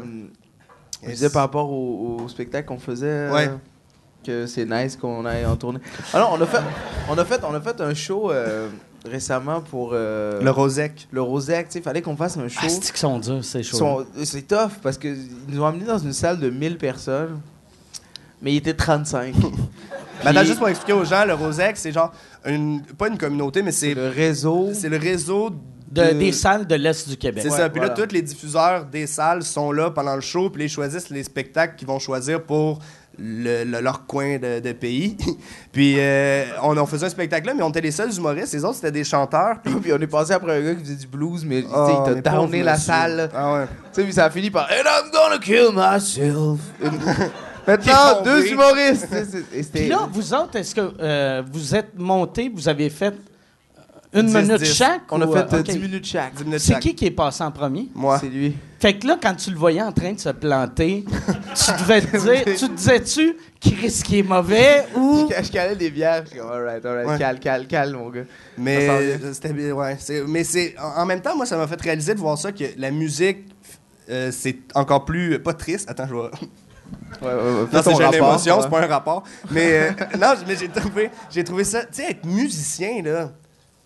je 1.04 1.10
disais 1.10 1.30
par 1.30 1.44
rapport 1.44 1.72
au, 1.72 2.20
au 2.24 2.28
spectacle 2.28 2.68
qu'on 2.68 2.80
faisait. 2.80 3.08
euh, 3.08 3.34
Ouais. 3.34 3.50
Que 4.24 4.46
c'est 4.46 4.66
nice 4.66 4.96
qu'on 4.96 5.26
aille 5.26 5.46
en 5.48 5.56
tournée. 5.56 5.80
Alors, 6.14 6.32
on 6.38 6.42
a 6.42 6.46
fait, 6.46 6.60
on 7.10 7.18
a 7.18 7.26
fait, 7.26 7.42
on 7.44 7.56
a 7.56 7.60
fait 7.62 7.82
un 7.82 7.94
show 7.96 8.32
euh, 8.32 8.70
récemment 9.10 9.62
pour 9.62 9.92
euh, 9.94 10.42
Le 10.42 10.52
Rosec. 10.52 11.08
le 11.12 11.22
Rosec. 11.22 11.68
Tu 11.70 11.74
sais, 11.74 11.82
fallait 11.82 12.02
qu'on 12.02 12.16
fasse 12.16 12.38
un 12.38 12.48
show. 12.48 12.60
Ah, 12.64 12.70
c'est 12.70 12.80
qu'ils 12.82 12.98
sont 12.98 13.20
durs, 13.20 13.44
ces 13.44 13.64
sont- 13.64 14.06
C'est 14.24 14.48
tough 14.48 14.72
parce 14.82 14.98
qu'ils 14.98 15.18
nous 15.48 15.62
ont 15.62 15.66
amenés 15.66 15.86
dans 15.86 15.98
une 15.98 16.14
salle 16.14 16.40
de 16.40 16.50
1000 16.50 16.78
personnes, 16.78 17.40
mais 18.42 18.54
il 18.54 18.58
était 18.58 18.74
35. 18.74 19.34
Mais 20.24 20.30
attends, 20.30 20.40
Puis, 20.40 20.48
juste 20.48 20.60
pour 20.60 20.68
expliquer 20.70 20.94
aux 20.94 21.06
gens, 21.06 21.26
le 21.26 21.34
Rosec, 21.34 21.78
c'est 21.78 21.92
genre, 21.92 22.12
une, 22.46 22.82
pas 22.98 23.08
une 23.08 23.18
communauté, 23.18 23.64
mais 23.64 23.72
c'est 23.72 23.94
le 23.94 24.08
réseau. 24.10 24.70
c'est 24.74 24.90
le 24.90 24.98
réseau 24.98 25.50
De- 25.92 26.02
de- 26.14 26.20
Des 26.20 26.32
salles 26.32 26.66
de 26.66 26.76
l'Est 26.76 27.10
du 27.10 27.18
Québec. 27.18 27.44
C'est 27.44 27.52
Ouais, 27.52 27.58
ça. 27.58 27.70
Puis 27.70 27.82
là, 27.82 27.90
tous 27.90 28.14
les 28.14 28.22
diffuseurs 28.22 28.86
des 28.86 29.06
salles 29.08 29.44
sont 29.44 29.74
là 29.74 29.92
pendant 29.92 30.16
le 30.16 30.22
show, 30.22 30.50
puis 30.50 30.64
ils 30.64 30.70
choisissent 30.70 31.10
les 31.10 31.22
spectacles 31.24 31.76
qu'ils 31.76 31.88
vont 31.88 32.00
choisir 32.00 32.42
pour 32.44 32.80
le- 33.22 33.64
le- 33.64 33.82
leur 33.82 34.06
coin 34.06 34.38
de, 34.38 34.60
de 34.60 34.72
pays. 34.74 35.16
puis 35.72 35.96
euh, 35.98 36.46
on, 36.64 36.78
on 36.78 36.86
faisait 36.86 37.06
un 37.06 37.10
spectacle 37.10 37.48
là, 37.48 37.54
mais 37.56 37.64
on 37.64 37.70
était 37.70 37.82
les 37.82 37.92
seuls 37.92 38.12
humoristes. 38.16 38.54
Les 38.54 38.66
autres, 38.66 38.76
c'était 38.76 38.92
des 38.92 39.04
chanteurs. 39.04 39.58
Puis, 39.64 39.74
Puis 39.76 39.94
on 39.94 40.00
est 40.00 40.08
passé 40.08 40.34
après 40.34 40.58
un 40.58 40.62
gars 40.62 40.76
qui 40.76 40.82
faisait 40.86 40.96
du 40.96 41.08
blues, 41.08 41.46
mais 41.46 41.62
tu 41.62 41.68
sais, 41.68 41.74
Oh, 41.76 42.04
il 42.16 42.22
t'a 42.22 42.32
downé 42.32 42.64
la 42.64 42.78
salle. 42.78 43.30
Ah 43.36 43.54
ouais. 43.54 43.66
Tu 43.66 43.72
sais, 43.94 44.04
puis 44.04 44.14
ça 44.14 44.26
a 44.26 44.30
fini 44.30 44.50
par 44.50 44.68
And 44.72 44.84
I'm 44.86 45.12
gonna 45.12 45.38
kill 45.40 45.70
myself. 45.74 46.60
Maintenant, 47.68 48.22
deux 48.24 48.48
humoristes. 48.48 49.08
Puis 49.74 49.88
là, 49.88 50.08
vous 50.12 50.34
autres, 50.34 50.56
est-ce 50.56 50.74
que 50.74 50.92
euh, 51.00 51.44
vous 51.52 51.76
êtes 51.76 51.98
montés, 51.98 52.52
vous 52.54 52.68
avez 52.68 52.90
fait 52.90 53.14
une 54.14 54.26
10, 54.28 54.36
minute 54.36 54.58
10. 54.62 54.74
chaque? 54.74 55.02
on 55.12 55.22
a 55.22 55.26
ou, 55.26 55.32
fait 55.34 55.40
euh, 55.40 55.58
euh, 55.58 55.60
ok. 55.60 55.66
10 55.66 55.80
minutes 55.80 56.06
chaque. 56.06 56.34
10 56.36 56.44
minutes 56.44 56.60
C'est 56.60 56.80
qui 56.80 56.96
qui 56.96 57.06
est 57.06 57.12
passé 57.12 57.44
en 57.44 57.52
premier? 57.52 57.88
Moi. 57.96 58.18
C'est 58.20 58.28
lui. 58.30 58.56
Fait 58.80 58.98
que 58.98 59.06
là, 59.08 59.18
quand 59.22 59.36
tu 59.36 59.52
le 59.52 59.58
voyais 59.58 59.82
en 59.82 59.92
train 59.92 60.12
de 60.14 60.20
se 60.20 60.30
planter, 60.30 61.06
tu 61.06 61.72
devais 61.84 62.02
te 62.02 62.18
dire, 62.18 62.44
tu 62.58 62.68
te 62.68 62.74
disais-tu, 62.74 63.38
Chris 63.60 64.02
qui 64.04 64.20
est 64.20 64.24
mauvais 64.24 64.86
ou. 64.96 65.30
Je 65.44 65.52
calais 65.52 65.76
des 65.76 65.90
bières. 65.92 66.24
Je 66.26 66.32
suis 66.32 66.40
comme, 66.40 66.50
alright, 66.50 66.84
alright, 66.86 67.08
Ouais. 67.08 67.18
calme, 67.20 67.40
calme, 67.40 67.68
calme, 67.68 67.98
mon 67.98 68.10
gars. 68.10 68.24
Mais 68.58 68.90
euh, 68.90 69.34
c'était 69.34 69.54
bien, 69.54 69.72
ouais. 69.74 69.98
Mais 70.28 70.44
c'est 70.44 70.76
en 70.80 71.06
même 71.06 71.22
temps, 71.22 71.36
moi, 71.36 71.46
ça 71.46 71.58
m'a 71.58 71.68
fait 71.68 71.80
réaliser 71.82 72.14
de 72.16 72.20
voir 72.20 72.38
ça 72.38 72.52
que 72.52 72.64
la 72.78 72.90
musique, 72.92 73.46
euh, 74.10 74.32
c'est 74.32 74.58
encore 74.74 75.06
plus 75.06 75.40
pas 75.40 75.54
triste. 75.54 75.90
Attends, 75.90 76.08
je 76.08 76.16
vais. 76.16 76.20
Ouais, 76.20 76.30
ouais, 77.22 77.34
ouais, 77.34 77.68
Non, 77.72 77.82
c'est 77.84 77.92
une 77.94 78.14
émotion, 78.16 78.56
ouais. 78.58 78.64
c'est 78.64 78.70
pas 78.70 78.82
un 78.84 78.88
rapport. 78.88 79.24
Mais 79.52 79.74
euh, 79.74 79.92
non, 80.20 80.34
mais 80.48 80.56
j'ai 80.56 80.68
trouvé, 80.70 81.10
j'ai 81.30 81.44
trouvé 81.44 81.64
ça. 81.64 81.82
Tu 81.86 82.02
sais, 82.02 82.12
être 82.12 82.26
musicien 82.26 83.02
là. 83.04 83.32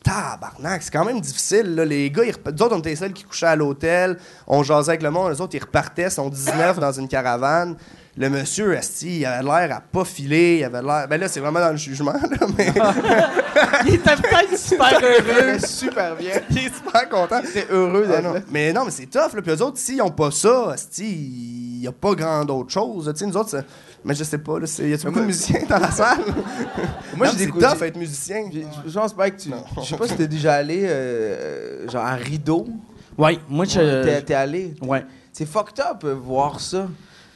Tabarnak, 0.05 0.83
c'est 0.83 0.91
quand 0.93 1.03
même 1.03 1.19
difficile. 1.19 1.73
Là. 1.75 1.83
Les 1.83 2.11
gars, 2.11 2.23
ils 2.23 2.31
rep- 2.31 2.51
nous 2.55 2.61
autres, 2.63 2.75
on 2.75 2.79
était 2.79 2.91
les 2.91 2.95
seuls 2.95 3.11
qui 3.13 3.23
couchaient 3.23 3.47
à 3.47 3.55
l'hôtel. 3.55 4.17
On 4.45 4.61
jasait 4.61 4.91
avec 4.91 5.01
le 5.01 5.09
monde. 5.09 5.31
Les 5.31 5.41
autres, 5.41 5.55
ils 5.55 5.61
repartaient, 5.63 6.11
sont 6.11 6.29
19 6.29 6.79
dans 6.79 6.91
une 6.91 7.07
caravane. 7.07 7.75
Le 8.17 8.29
monsieur, 8.29 8.77
Asti, 8.77 9.19
il 9.19 9.25
avait 9.25 9.43
l'air 9.43 9.75
à 9.77 9.81
pas 9.81 10.05
filer. 10.05 10.59
Il 10.59 10.63
avait 10.63 10.81
l'air. 10.83 11.07
Ben 11.09 11.19
là, 11.19 11.27
c'est 11.27 11.39
vraiment 11.41 11.59
dans 11.59 11.71
le 11.71 11.75
jugement, 11.77 12.13
là, 12.13 12.47
mais 12.57 12.71
Il 13.87 13.95
était 13.95 14.15
peut-être 14.15 14.57
super 14.57 14.99
heureux. 15.01 15.59
super 15.65 16.15
bien. 16.15 16.31
il 16.51 16.57
est 16.59 16.73
super 16.75 17.09
content. 17.09 17.41
T'es 17.53 17.65
heureux 17.71 18.05
Ah 18.07 18.11
d'être 18.11 18.23
non. 18.23 18.33
là. 18.35 18.39
Mais 18.51 18.71
non, 18.71 18.85
mais 18.85 18.91
c'est 18.91 19.07
tough. 19.07 19.33
Là. 19.33 19.41
Puis 19.41 19.51
eux 19.51 19.61
autres, 19.61 19.77
s'ils 19.79 19.97
n'ont 19.97 20.11
pas 20.11 20.31
ça, 20.31 20.71
asti, 20.73 21.09
il 21.75 21.79
n'y 21.81 21.87
a 21.87 21.91
pas 21.91 22.13
grand 22.13 22.45
d'autre 22.45 22.71
chose. 22.71 23.11
Tu 23.13 23.19
sais, 23.19 23.25
nous 23.25 23.35
autres, 23.37 23.49
c'est- 23.49 23.65
mais 24.05 24.13
je 24.15 24.23
sais 24.23 24.37
pas, 24.37 24.59
là, 24.59 24.67
c'est- 24.67 24.89
y 24.89 24.93
a 24.93 24.97
beaucoup 24.97 25.19
de 25.19 25.25
musiciens 25.25 25.61
dans 25.67 25.79
la 25.79 25.91
salle? 25.91 26.19
Moi, 27.17 27.27
j'ai 27.27 27.31
c'est 27.39 27.45
découvert- 27.47 27.73
tough 27.73 27.81
être 27.83 27.97
musicien. 27.97 28.49
Je 28.85 28.93
pense 28.93 29.13
pas 29.13 29.29
que 29.31 29.41
tu. 29.41 29.49
Je 29.81 29.85
sais 29.85 29.97
pas 29.97 30.07
si 30.07 30.15
t'es 30.15 30.27
déjà 30.27 30.53
allé, 30.53 30.83
euh, 30.85 31.89
genre 31.89 32.05
à 32.05 32.15
Rideau. 32.15 32.67
Oui, 33.17 33.39
moi, 33.49 33.65
je. 33.65 34.03
T'es 34.03 34.21
t'es 34.21 34.33
allé. 34.33 34.73
Ouais. 34.81 35.05
C'est 35.31 35.45
fucked 35.45 35.79
up 35.79 36.03
euh, 36.03 36.13
voir 36.13 36.59
ça. 36.59 36.87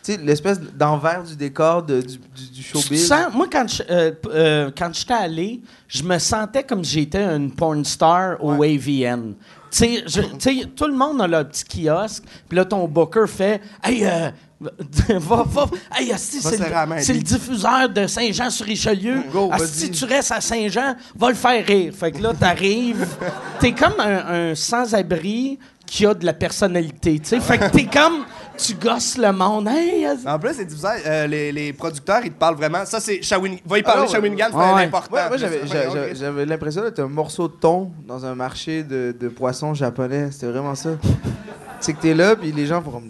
Tu 0.03 0.13
sais, 0.13 0.17
l'espèce 0.21 0.59
d'envers 0.59 1.23
du 1.23 1.35
décor 1.35 1.83
de- 1.83 2.01
du, 2.01 2.17
du, 2.17 2.17
du 2.53 2.61
Tu 2.61 2.63
showbiz. 2.63 3.07
sens- 3.07 3.33
moi, 3.33 3.47
quand 3.51 3.65
euh, 3.89 4.11
euh, 4.27 4.71
quand 4.77 4.93
j'étais 4.93 5.13
allé, 5.13 5.61
je 5.87 6.03
me 6.03 6.17
sentais 6.19 6.63
comme 6.63 6.83
si 6.83 6.93
j'étais 7.01 7.21
une 7.23 7.51
porn 7.51 7.83
star 7.85 8.37
au 8.43 8.61
AVN. 8.63 9.33
Tu 9.71 9.77
sais, 9.77 10.03
je- 10.07 10.21
tu 10.21 10.39
sais, 10.39 10.65
tout 10.75 10.87
le 10.87 10.95
monde 10.95 11.21
a 11.21 11.27
leur 11.27 11.47
petit 11.47 11.63
kiosque, 11.85 12.23
puis 12.47 12.55
là, 12.57 12.65
ton 12.65 12.87
booker 12.87 13.25
fait 13.27 13.61
Hey, 13.83 14.05
euh, 14.05 14.31
va, 14.61 15.43
va, 15.47 15.65
hey, 15.97 16.11
asti, 16.11 16.39
Va 16.39 16.49
c'est 16.99 17.13
le, 17.13 17.19
diffuseur 17.19 17.89
de 17.89 18.07
Saint-Jean-sur-Richelieu. 18.07 19.23
Go, 19.31 19.49
Asti, 19.53 19.85
vas-y. 19.85 19.91
tu 19.91 20.05
restes 20.05 20.31
à 20.33 20.41
Saint-Jean, 20.41 20.95
va 21.15 21.29
le 21.29 21.35
faire 21.35 21.65
rire. 21.65 21.93
Fait 21.97 22.11
que 22.11 22.21
là, 22.21 22.33
t'arrives, 22.37 23.07
t'es 23.59 23.71
comme 23.71 23.99
un, 23.99 24.51
un 24.51 24.55
sans-abri 24.55 25.59
qui 25.85 26.05
a 26.05 26.13
de 26.13 26.25
la 26.25 26.33
personnalité, 26.33 27.19
tu 27.19 27.25
sais. 27.29 27.39
Fait 27.39 27.57
que 27.57 27.69
t'es 27.71 27.85
comme, 27.85 28.25
tu 28.57 28.73
gosses 28.75 29.17
le 29.17 29.31
monde. 29.31 29.67
Hey, 29.69 30.05
En 30.25 30.37
plus, 30.37 30.53
c'est 30.53 30.65
difficile. 30.65 30.89
euh, 31.05 31.25
les, 31.25 31.51
les 31.51 31.73
producteurs, 31.73 32.21
ils 32.23 32.31
te 32.31 32.37
parlent 32.37 32.55
vraiment. 32.57 32.85
Ça, 32.85 32.99
c'est 32.99 33.21
Shawinigan. 33.21 33.63
Va 33.65 33.79
y 33.79 33.83
parler, 33.83 34.07
Shawinigan, 34.07 34.47
c'est 34.51 34.57
ouais. 34.57 34.83
important. 34.83 35.15
Ouais, 35.15 35.27
moi, 35.29 35.37
j'avais 36.13 36.45
l'impression 36.45 36.81
d'être 36.83 36.99
un 36.99 37.07
morceau 37.07 37.47
de 37.47 37.53
thon 37.53 37.91
dans 38.05 38.23
un 38.25 38.35
marché 38.35 38.83
de, 38.83 39.15
de 39.17 39.29
poissons 39.29 39.73
japonais. 39.73 40.29
C'était 40.31 40.47
vraiment 40.47 40.75
ça. 40.75 40.89
C'est 41.81 41.93
que 41.93 42.01
t'es 42.01 42.13
là, 42.13 42.35
puis 42.35 42.51
les 42.51 42.65
gens 42.65 42.81
font 42.81 42.91
comme. 42.91 43.09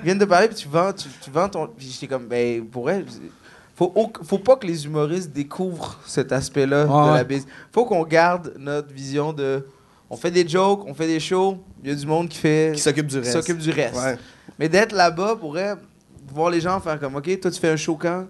Ils 0.00 0.04
viennent 0.04 0.18
de 0.18 0.24
parler, 0.24 0.48
puis 0.48 0.56
tu 0.56 0.68
vends, 0.68 0.92
tu, 0.92 1.08
tu 1.20 1.30
vends 1.30 1.48
ton. 1.48 1.66
Puis 1.66 1.88
j'étais 1.92 2.06
comme, 2.06 2.26
ben, 2.26 2.64
pour 2.64 2.90
elle. 2.90 3.04
Faut, 3.76 3.92
au- 3.94 4.12
faut 4.24 4.38
pas 4.38 4.56
que 4.56 4.66
les 4.66 4.84
humoristes 4.86 5.32
découvrent 5.32 5.98
cet 6.06 6.32
aspect-là 6.32 6.84
de 6.84 7.14
la 7.14 7.24
bise. 7.24 7.46
Faut 7.72 7.84
qu'on 7.84 8.02
garde 8.04 8.54
notre 8.58 8.92
vision 8.92 9.32
de. 9.32 9.64
On 10.10 10.16
fait 10.16 10.30
des 10.30 10.48
jokes, 10.48 10.84
on 10.86 10.94
fait 10.94 11.06
des 11.06 11.20
shows, 11.20 11.58
il 11.84 11.90
y 11.90 11.92
a 11.92 11.96
du 11.96 12.06
monde 12.06 12.28
qui 12.28 12.38
fait. 12.38 12.72
Qui 12.74 12.80
s'occupe 12.80 13.06
du 13.06 13.18
reste. 13.18 13.32
s'occupe 13.32 13.58
du 13.58 13.70
reste. 13.70 13.94
Ouais. 13.96 14.16
Mais 14.58 14.68
d'être 14.68 14.92
là-bas 14.92 15.36
pourrait 15.36 15.74
voir 16.32 16.50
les 16.50 16.60
gens 16.60 16.80
faire 16.80 16.98
comme 16.98 17.14
OK, 17.16 17.40
toi 17.40 17.50
tu 17.50 17.60
fais 17.60 17.68
un 17.70 17.76
show 17.76 17.94
quand? 17.96 18.26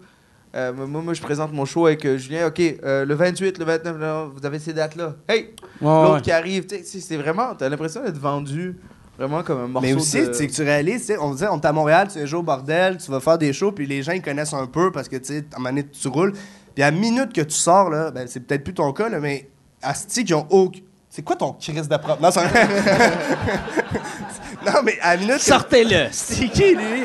Euh, 0.58 0.72
moi, 0.72 1.00
moi, 1.02 1.14
je 1.14 1.22
présente 1.22 1.52
mon 1.52 1.64
show 1.64 1.86
avec 1.86 2.04
euh, 2.04 2.18
Julien. 2.18 2.48
OK, 2.48 2.60
euh, 2.60 3.04
le 3.04 3.14
28, 3.14 3.58
le 3.58 3.64
29, 3.64 3.98
là, 3.98 4.26
vous 4.34 4.44
avez 4.44 4.58
ces 4.58 4.72
dates-là. 4.72 5.14
Hey, 5.28 5.50
Ouais, 5.80 5.86
l'autre 5.88 6.14
ouais. 6.16 6.20
qui 6.22 6.32
arrive. 6.32 6.66
Tu 6.66 6.82
sais, 6.84 7.00
c'est- 7.00 7.16
vraiment, 7.16 7.54
t'as 7.56 7.68
l'impression 7.68 8.02
d'être 8.02 8.18
vendu 8.18 8.76
vraiment 9.16 9.42
comme 9.44 9.58
un 9.60 9.66
morceau 9.68 9.86
Mais 9.86 9.94
aussi, 9.94 10.26
de... 10.26 10.32
c'est 10.32 10.46
que 10.48 10.52
tu 10.52 10.62
réalises, 10.62 11.02
tu 11.02 11.06
sais, 11.12 11.18
on 11.18 11.32
disait, 11.32 11.46
on 11.50 11.60
est 11.60 11.64
à 11.66 11.72
Montréal, 11.72 12.08
tu 12.12 12.24
joues 12.26 12.38
au 12.38 12.42
bordel, 12.42 12.98
tu 12.98 13.10
vas 13.10 13.20
faire 13.20 13.38
des 13.38 13.52
shows, 13.52 13.72
puis 13.72 13.86
les 13.86 14.02
gens, 14.02 14.12
ils 14.12 14.22
connaissent 14.22 14.54
un 14.54 14.66
peu 14.66 14.90
parce 14.90 15.08
que, 15.08 15.16
tu 15.16 15.24
sais, 15.26 15.44
à 15.52 15.56
un 15.56 15.58
moment 15.58 15.70
donné, 15.70 15.86
tu 15.86 16.08
roules. 16.08 16.32
Puis 16.74 16.82
à 16.82 16.90
la 16.90 16.96
minute 16.96 17.32
que 17.32 17.40
tu 17.40 17.54
sors, 17.56 17.90
là, 17.90 18.10
ben, 18.10 18.26
c'est 18.28 18.40
peut-être 18.40 18.64
plus 18.64 18.74
ton 18.74 18.92
cas, 18.92 19.08
là, 19.08 19.18
mais 19.20 19.48
Asti, 19.82 20.24
qui 20.24 20.34
ont 20.34 20.46
aucun. 20.50 20.80
C'est 21.18 21.24
quoi 21.24 21.35
ton 21.35 21.52
crise 21.54 21.88
de 21.88 21.96
propre? 21.96 22.22
Non, 22.22 22.28
Non, 24.64 24.72
mais 24.85 24.96
à 25.02 25.16
la 25.16 25.20
minute. 25.20 25.38
que- 25.38 25.42
Sortez-le. 25.42 26.07
C'est 26.12 26.46
qui, 26.46 26.76
lui? 26.76 27.02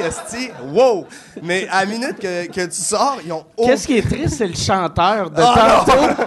Wow! 0.71 1.07
Mais 1.41 1.67
à 1.71 1.83
la 1.83 1.91
minute 1.91 2.19
que, 2.19 2.45
que 2.45 2.65
tu 2.67 2.79
sors, 2.79 3.17
ils 3.25 3.33
ont. 3.33 3.43
Qu'est-ce 3.57 3.87
qui 3.87 3.97
est 3.97 4.07
triste, 4.07 4.35
c'est 4.37 4.45
le 4.45 4.53
chanteur 4.53 5.31
de 5.31 5.41
Ah, 5.41 5.83
tantôt. 5.83 6.23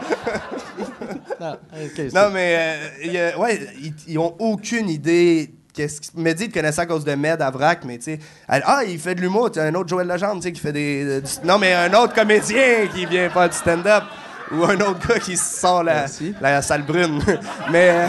Non, 1.41 2.31
mais 2.33 2.57
euh, 3.05 3.05
y 3.05 3.19
ouais, 3.39 3.61
ils, 3.81 3.95
ils 4.09 4.19
ont 4.19 4.35
aucune 4.41 4.89
idée. 4.89 5.55
Qu'est-ce 5.73 6.01
qui... 6.01 6.11
Mehdi, 6.17 6.47
il 6.47 6.49
te 6.49 6.55
connaissait 6.55 6.81
à 6.81 6.87
cause 6.87 7.05
de 7.05 7.15
Med 7.15 7.41
à 7.41 7.51
Vrac, 7.53 7.85
mais 7.85 7.99
tu 7.99 8.05
sais. 8.05 8.19
Ah, 8.49 8.81
il 8.85 8.99
fait 8.99 9.15
de 9.15 9.21
l'humour. 9.21 9.53
Tu 9.53 9.61
un 9.61 9.73
autre 9.77 9.89
Joël 9.91 10.09
Legendre, 10.09 10.41
tu 10.41 10.49
sais, 10.49 10.53
qui 10.53 10.61
fait 10.61 10.73
des. 10.73 11.05
euh, 11.05 11.21
du- 11.21 11.47
Non, 11.47 11.57
mais 11.59 11.73
un 11.73 11.95
autre 11.95 12.15
comédien 12.15 12.89
qui 12.93 13.07
vient 13.07 13.31
faire 13.31 13.49
du 13.49 13.57
stand-up. 13.57 14.03
Ou 14.53 14.65
un 14.65 14.81
autre 14.81 15.09
gars 15.09 15.19
qui 15.19 15.37
se 15.37 15.61
sort 15.61 15.83
la, 15.83 16.07
la 16.41 16.63
salle 16.63 16.83
brune. 16.83 17.21
mais. 17.71 17.91
euh, 17.91 18.07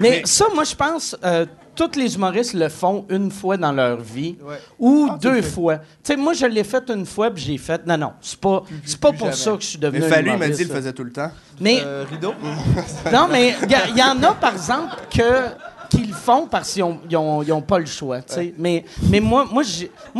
Mais, 0.00 0.10
Mais- 0.10 0.22
ça, 0.24 0.46
moi, 0.54 0.64
je 0.64 0.74
pense, 0.74 1.14
euh, 1.24 1.46
tous 1.76 1.96
les 1.96 2.14
humoristes 2.14 2.54
le 2.54 2.68
font 2.68 3.04
une 3.08 3.30
fois 3.30 3.56
dans 3.56 3.72
leur 3.72 3.98
vie 4.00 4.36
Ouais. 4.42 4.56
ou 4.78 5.08
Ah, 5.10 5.18
deux 5.20 5.42
fois. 5.42 5.76
Tu 5.78 5.84
sais, 6.04 6.16
moi, 6.16 6.32
je 6.32 6.46
l'ai 6.46 6.64
fait 6.64 6.82
une 6.90 7.06
fois, 7.06 7.30
puis 7.30 7.42
j'ai 7.44 7.58
fait. 7.58 7.86
Non, 7.86 7.96
non, 7.96 8.12
c'est 8.20 8.38
pas, 8.40 8.62
c'est 8.84 8.98
pas 8.98 9.10
plus 9.10 9.18
pour 9.18 9.26
jamais. 9.28 9.36
ça 9.38 9.50
que 9.52 9.60
je 9.62 9.66
suis 9.66 9.78
devenu 9.78 10.00
mais 10.02 10.08
Fallu, 10.08 10.30
il 10.32 10.38
m'a 10.38 10.48
dit, 10.48 10.62
il 10.62 10.68
le 10.68 10.74
faisait 10.74 10.92
tout 10.92 11.04
le 11.04 11.12
temps. 11.12 11.30
Mais, 11.60 11.80
Euh, 11.84 12.04
rideau? 12.10 12.34
non, 13.12 13.28
mais 13.30 13.54
il 13.62 13.70
y, 13.94 13.98
y 13.98 14.02
en 14.02 14.20
a, 14.22 14.32
par 14.34 14.52
exemple, 14.54 14.94
que 15.14 15.22
qui 15.96 16.04
le 16.04 16.14
font 16.14 16.46
parce 16.50 16.72
qu'ils 16.72 16.82
ont, 16.82 16.98
ils 17.08 17.16
ont, 17.16 17.42
ils 17.42 17.52
ont 17.52 17.62
pas 17.62 17.78
le 17.78 17.86
choix, 17.86 18.22
tu. 18.22 18.54
Mais, 18.58 18.84
mais 19.10 19.20
moi, 19.20 19.46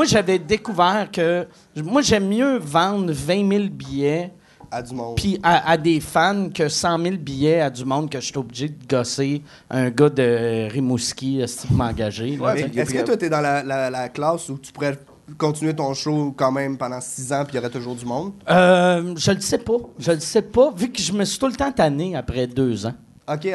j'avais 0.04 0.38
découvert 0.38 1.08
que 1.10 1.46
moi, 1.76 2.02
j'aime 2.02 2.28
mieux 2.28 2.58
vendre 2.58 3.12
20 3.12 3.48
000 3.50 3.64
billets 3.70 4.30
À 4.70 4.82
du 4.82 4.94
monde. 4.94 5.16
puis 5.16 5.38
à, 5.42 5.70
à 5.70 5.76
des 5.76 6.00
fans 6.00 6.48
que 6.54 6.68
100 6.68 6.98
000 7.02 7.16
billets 7.16 7.60
à 7.60 7.70
du 7.70 7.84
monde 7.84 8.10
que 8.10 8.20
je 8.20 8.26
suis 8.26 8.36
obligé 8.38 8.68
de 8.68 8.86
gosser 8.88 9.42
un 9.70 9.90
gars 9.90 10.08
de 10.10 10.68
Rimouski 10.70 11.42
m'engager. 11.70 12.38
tu 12.38 12.38
sais. 12.74 12.80
Est-ce 12.80 12.94
que 12.94 13.02
toi, 13.04 13.16
t'es 13.16 13.28
dans 13.30 13.40
la, 13.40 13.62
la- 13.62 13.90
la 13.90 14.08
classe 14.08 14.48
où 14.50 14.58
tu 14.58 14.72
pourrais 14.72 14.98
continuer 15.38 15.74
ton 15.74 15.94
show 15.94 16.34
quand 16.36 16.52
même 16.52 16.76
pendant 16.76 17.00
six 17.00 17.32
ans, 17.32 17.44
puis 17.44 17.54
il 17.54 17.56
y 17.56 17.58
aurait 17.60 17.70
toujours 17.70 17.94
du 17.94 18.04
monde? 18.04 18.32
Euh, 18.50 19.14
je 19.16 19.30
le 19.30 19.40
sais 19.40 19.58
pas. 19.58 19.76
Je 19.98 20.12
le 20.12 20.20
sais 20.20 20.42
pas, 20.42 20.70
vu 20.76 20.90
que 20.90 21.00
je 21.00 21.12
me 21.12 21.24
suis 21.24 21.38
tout 21.38 21.46
le 21.46 21.54
temps 21.54 21.72
tanné 21.72 22.14
après 22.16 22.46
deux 22.46 22.84
ans. 22.84 22.92
Ok, 23.28 23.48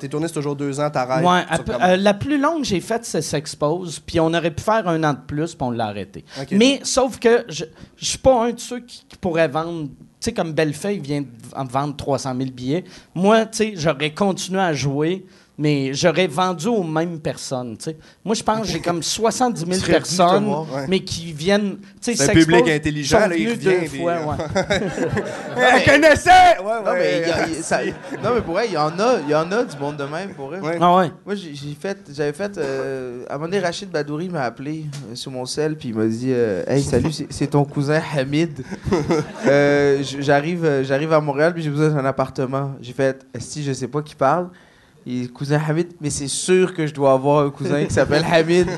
tes 0.00 0.08
tournées, 0.08 0.26
c'est 0.26 0.34
toujours 0.34 0.56
deux 0.56 0.80
ans, 0.80 0.90
t'arrêtes. 0.90 1.24
Ouais, 1.24 1.42
euh, 1.80 1.96
la 1.96 2.14
plus 2.14 2.38
longue 2.40 2.62
que 2.62 2.66
j'ai 2.66 2.80
faite, 2.80 3.04
c'est 3.04 3.22
S'expose, 3.22 4.00
puis 4.00 4.18
on 4.18 4.34
aurait 4.34 4.50
pu 4.50 4.62
faire 4.62 4.88
un 4.88 5.02
an 5.04 5.12
de 5.12 5.20
plus, 5.26 5.54
puis 5.54 5.64
on 5.66 5.70
l'a 5.70 5.86
arrêté. 5.86 6.24
Mais 6.50 6.80
sauf 6.82 7.18
que 7.18 7.44
je 7.48 7.64
je 7.96 8.04
suis 8.04 8.18
pas 8.18 8.46
un 8.46 8.50
de 8.50 8.58
ceux 8.58 8.80
qui, 8.80 9.04
qui 9.08 9.16
pourrait 9.16 9.48
vendre. 9.48 9.88
Tu 9.88 10.26
sais, 10.26 10.32
comme 10.32 10.52
Bellefeuille 10.52 10.98
vient 10.98 11.22
de 11.22 11.26
vendre 11.70 11.96
300 11.96 12.34
000 12.36 12.50
billets. 12.50 12.84
Moi, 13.14 13.46
tu 13.46 13.58
sais, 13.58 13.72
j'aurais 13.76 14.12
continué 14.12 14.60
à 14.60 14.72
jouer, 14.72 15.24
mais 15.62 15.94
j'aurais 15.94 16.26
vendu 16.26 16.66
aux 16.66 16.82
mêmes 16.82 17.20
personnes. 17.20 17.76
tu 17.78 17.84
sais. 17.84 17.96
Moi, 18.24 18.34
je 18.34 18.42
pense 18.42 18.62
que 18.62 18.66
j'ai 18.66 18.80
comme 18.80 19.00
70 19.00 19.60
000 19.60 19.70
Tu 19.72 19.78
serais 19.78 19.78
venu 19.78 19.86
te 19.86 19.90
personnes, 19.92 20.44
voir, 20.46 20.72
ouais. 20.74 20.86
mais 20.88 21.00
qui 21.00 21.32
viennent. 21.32 21.76
tu 21.78 21.86
sais, 22.00 22.16
C'est 22.16 22.30
un 22.30 22.34
public 22.34 22.68
intelligent, 22.68 23.20
sont 23.22 23.28
là, 23.28 23.36
il 23.36 23.48
revient, 23.48 23.64
deux 23.64 23.76
puis- 23.88 24.00
fois, 24.00 24.14
ouais. 24.14 24.44
Elle 25.56 25.84
connaissait! 25.84 26.30
Ouais, 26.60 26.64
ouais. 26.64 26.84
Non, 26.84 26.92
mais 26.94 27.22
il 27.22 27.28
y 27.28 27.32
a- 27.32 27.48
il- 27.48 27.54
ça- 27.62 27.84
non, 28.22 28.30
mais 28.34 28.40
pour 28.40 28.54
vrai, 28.54 28.66
il 28.66 28.72
y 28.72 28.76
en 28.76 28.98
a, 28.98 29.20
il 29.24 29.30
y 29.30 29.34
en 29.34 29.50
a 29.52 29.62
du 29.64 29.76
monde 29.78 29.96
de 29.96 30.04
même, 30.04 30.30
pour 30.34 30.48
vrai. 30.48 30.58
Ouais. 30.60 30.78
Ah 30.80 30.96
ouais. 30.96 31.12
Moi, 31.24 31.36
j'ai 31.36 31.54
fait, 31.80 31.98
j'avais 32.12 32.32
fait. 32.32 32.58
euh, 32.58 33.24
à 33.28 33.34
un 33.34 33.38
moment 33.38 33.46
donné, 33.48 33.60
Rachid 33.60 33.88
Badouri 33.90 34.28
m'a 34.28 34.42
appelé 34.42 34.86
euh, 35.10 35.14
sur 35.14 35.30
mon 35.30 35.46
sel, 35.46 35.76
puis 35.76 35.90
il 35.90 35.94
m'a 35.94 36.06
dit 36.06 36.30
euh, 36.32 36.64
Hey, 36.66 36.82
salut, 36.82 37.12
c'est- 37.12 37.46
ton 37.46 37.64
cousin 37.64 38.00
Hamid. 38.16 38.62
J'arrive, 40.20 40.64
euh, 40.64 40.84
j'arrive 40.84 41.12
à 41.12 41.20
Montréal, 41.20 41.52
puis 41.54 41.62
j'ai 41.62 41.70
besoin 41.70 41.90
d'un 41.90 42.04
appartement. 42.04 42.72
J'ai 42.80 42.92
fait 42.92 43.24
Si, 43.38 43.62
je 43.62 43.72
sais 43.72 43.88
pas 43.88 44.02
qui 44.02 44.14
parle. 44.14 44.48
Il 45.06 45.24
est 45.24 45.28
cousin 45.28 45.60
Hamid, 45.68 45.88
mais 46.00 46.10
c'est 46.10 46.28
sûr 46.28 46.74
que 46.74 46.86
je 46.86 46.94
dois 46.94 47.12
avoir 47.12 47.44
un 47.44 47.50
cousin 47.50 47.84
qui 47.84 47.92
s'appelle 47.92 48.24
Hamid 48.30 48.68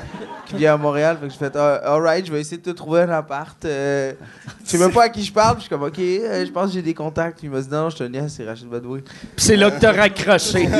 qui 0.45 0.55
vient 0.55 0.73
à 0.73 0.77
Montréal. 0.77 1.17
Fait 1.19 1.27
que 1.27 1.33
je 1.33 1.37
fais, 1.37 1.51
ah, 1.55 1.93
alright, 1.93 2.25
je 2.25 2.31
vais 2.31 2.39
essayer 2.41 2.57
de 2.57 2.63
te 2.63 2.69
trouver 2.71 3.01
un 3.01 3.09
appart. 3.09 3.63
Euh, 3.65 4.13
je 4.63 4.69
sais 4.69 4.77
même 4.77 4.91
pas 4.91 5.03
à 5.03 5.09
qui 5.09 5.23
je 5.23 5.31
parle. 5.33 5.55
puis 5.55 5.63
Je 5.63 5.67
suis 5.67 5.69
comme, 5.69 5.83
ok, 5.83 5.99
euh, 5.99 6.45
je 6.45 6.51
pense 6.51 6.67
que 6.67 6.73
j'ai 6.73 6.81
des 6.81 6.93
contacts. 6.93 7.39
Puis 7.39 7.47
il 7.47 7.51
m'a 7.51 7.61
dit, 7.61 7.69
non, 7.69 7.83
non, 7.83 7.89
je 7.89 7.97
te 7.97 8.03
niaise, 8.03 8.33
c'est 8.35 8.45
Rachid 8.45 8.67
Badouri. 8.67 9.01
Puis 9.01 9.13
c'est 9.37 9.55
là 9.55 9.71
que 9.71 9.79
t'as 9.79 9.91
raccroché. 9.91 10.69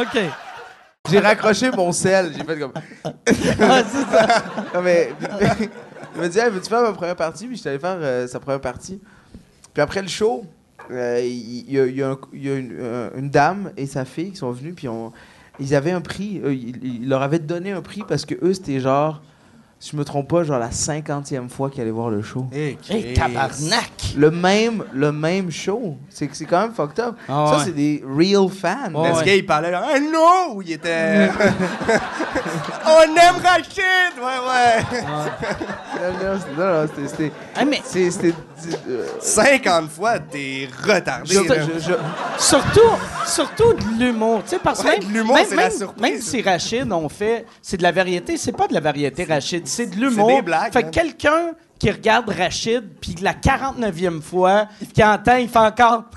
OK. 0.00 0.18
J'ai 1.10 1.18
raccroché 1.20 1.70
mon 1.70 1.92
sel. 1.92 2.32
J'ai 2.36 2.44
fait 2.44 2.58
comme. 2.58 2.72
Ah, 3.60 3.82
c'est 3.84 4.04
ça. 4.16 4.44
Non, 4.74 4.82
mais. 4.82 5.10
il 6.14 6.20
m'a 6.20 6.28
dit, 6.28 6.38
hey, 6.38 6.50
veux-tu 6.50 6.68
faire 6.68 6.82
ma 6.82 6.92
première 6.92 7.16
partie? 7.16 7.46
Puis 7.46 7.56
je 7.56 7.60
suis 7.60 7.68
allé 7.68 7.78
faire 7.78 7.96
euh, 8.00 8.26
sa 8.26 8.40
première 8.40 8.60
partie. 8.60 9.00
Puis 9.72 9.82
après 9.82 10.02
le 10.02 10.08
show, 10.08 10.44
euh, 10.90 11.20
il 11.22 11.70
y, 11.70 11.78
a, 11.78 11.86
il 11.86 11.96
y 11.96 12.02
a 12.02 12.10
un- 12.10 12.18
y 12.32 12.48
a 12.50 12.54
une, 12.56 12.76
euh, 12.78 13.10
une 13.16 13.30
dame 13.30 13.72
et 13.76 13.86
sa 13.86 14.04
fille 14.04 14.30
qui 14.30 14.36
sont 14.36 14.50
venues, 14.50 14.72
puis 14.72 14.88
on, 14.88 15.12
ils 15.60 15.74
avaient 15.74 15.90
un 15.92 16.00
prix. 16.00 16.40
euh, 16.44 16.52
ils, 16.54 16.82
ils 17.02 17.08
leur 17.08 17.22
avaient 17.22 17.38
donné 17.38 17.72
un 17.72 17.82
prix 17.82 18.02
parce 18.08 18.24
que 18.24 18.34
eux, 18.42 18.54
c'était 18.54 18.80
genre, 18.80 19.20
si 19.78 19.90
je 19.92 19.96
me 19.96 20.04
trompe 20.04 20.28
pas, 20.28 20.42
genre 20.42 20.58
la 20.58 20.70
cinquantième 20.70 21.48
fois 21.50 21.68
qu'ils 21.70 21.82
allaient 21.82 21.90
voir 21.90 22.08
le 22.10 22.22
show. 22.22 22.46
Hey, 22.52 22.76
tabarnak! 23.14 24.14
Le 24.16 24.30
même, 24.30 24.84
le 24.92 25.12
même 25.12 25.50
show. 25.50 25.96
C'est 26.08 26.28
c'est 26.32 26.46
quand 26.46 26.60
même 26.62 26.72
fucked 26.72 26.98
up. 27.00 27.16
Ah 27.28 27.46
Ça, 27.50 27.56
ouais. 27.58 27.62
c'est 27.66 27.72
des 27.74 28.02
real 28.06 28.48
fans. 28.48 28.92
Ouais, 28.94 29.08
Mais 29.08 29.14
ce 29.14 29.18
ouais. 29.20 29.24
gars, 29.26 29.34
il 29.36 29.46
parlait 29.46 29.70
là, 29.70 29.84
ah 29.86 29.98
non! 30.00 30.60
Il 30.62 30.72
était. 30.72 31.28
On 32.86 33.02
aime 33.02 33.42
Rachid! 33.42 34.14
Ouais, 34.18 34.40
ouais! 34.48 35.00
Non, 36.00 36.32
non, 36.32 36.72
non, 36.82 36.88
c'était- 36.94 37.08
c'était. 37.08 37.32
Ah, 37.54 37.64
mais 37.64 37.80
C'était. 37.84 38.32
Euh, 38.88 39.06
50 39.20 39.90
fois, 39.90 40.18
t'es 40.18 40.68
retardé. 40.82 41.34
je- 41.34 41.40
là. 41.40 41.54
je- 41.74 41.78
je- 41.80 42.42
surtout, 42.42 42.80
surtout 43.26 43.72
de 43.74 43.98
l'humour. 44.04 44.42
Tu 44.44 44.50
sais, 44.50 44.58
parce 44.58 44.82
Ouais, 44.82 44.98
même, 44.98 45.00
de 45.08 45.12
l'humour, 45.18 45.34
même, 45.34 45.46
c'est 45.48 45.56
la 45.56 45.62
même- 45.68 45.72
surprise. 45.76 46.02
même 46.02 46.20
si 46.20 46.42
Rachid, 46.42 46.92
on 46.92 47.08
fait, 47.08 47.44
c'est 47.62 47.76
de 47.76 47.82
la 47.82 47.92
variété, 47.92 48.36
c'est 48.36 48.52
pas 48.52 48.66
de 48.66 48.74
la 48.74 48.80
variété, 48.80 49.24
Rachid, 49.24 49.66
c'est 49.66 49.86
de 49.86 49.96
l'humour. 49.96 50.28
des 50.28 50.42
blagues, 50.42 50.72
Fait 50.72 50.82
que 50.84 50.90
quelqu'un 50.90 51.52
qui 51.78 51.90
regarde 51.90 52.28
Rachid, 52.30 52.82
puis 53.00 53.14
la 53.20 53.34
49e 53.34 54.22
fois, 54.22 54.66
qui 54.94 55.04
entend, 55.04 55.36
il 55.36 55.48
fait 55.48 55.58
encore. 55.58 56.04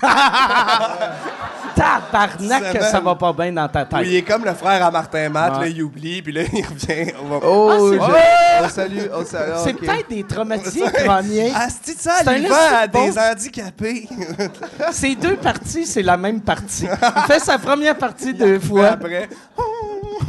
Tabarnak, 1.74 2.72
que 2.72 2.82
Ça 2.82 3.00
va. 3.00 3.10
va 3.10 3.14
pas 3.14 3.32
bien 3.32 3.52
dans 3.52 3.68
ta 3.68 3.84
tête. 3.84 4.00
il 4.04 4.16
est 4.16 4.22
comme 4.22 4.44
le 4.44 4.52
frère 4.54 4.84
à 4.84 4.90
Martin 4.90 5.28
Matt, 5.28 5.54
Ouais. 5.54 5.60
là, 5.60 5.66
il 5.68 5.82
oublie, 5.82 6.20
puis 6.22 6.32
là, 6.32 6.42
il 6.52 6.64
revient. 6.66 7.12
On 7.22 7.28
va... 7.28 7.38
Oh, 7.46 7.70
Ah, 7.70 7.76
c'est 7.78 7.94
je- 7.94 7.98
vrai? 8.00 8.24
on 8.64 8.68
salue, 8.68 8.98
on 9.14 9.24
salue. 9.24 9.52
C'est 9.64 9.72
peut-être 9.74 10.08
des 10.10 10.24
traumatisés 10.24 10.82
crâniens. 10.92 11.52
Ah, 11.54 11.68
c'est 11.82 11.98
ça, 11.98 12.12
C'est 12.22 12.28
un 12.28 12.36
il 12.36 12.48
vend 12.48 12.54
à 12.82 12.86
des 12.86 13.18
handicapés? 13.18 14.08
Ces 14.92 15.14
deux 15.14 15.36
parties, 15.36 15.86
c'est 15.86 16.02
la 16.02 16.16
même 16.16 16.40
partie. 16.40 16.86
Il 17.16 17.22
fait 17.32 17.38
sa 17.40 17.58
première 17.58 17.96
partie 17.96 18.34
deux 18.34 18.58
Puis 18.58 18.68
fois. 18.68 18.88
après, 18.88 19.28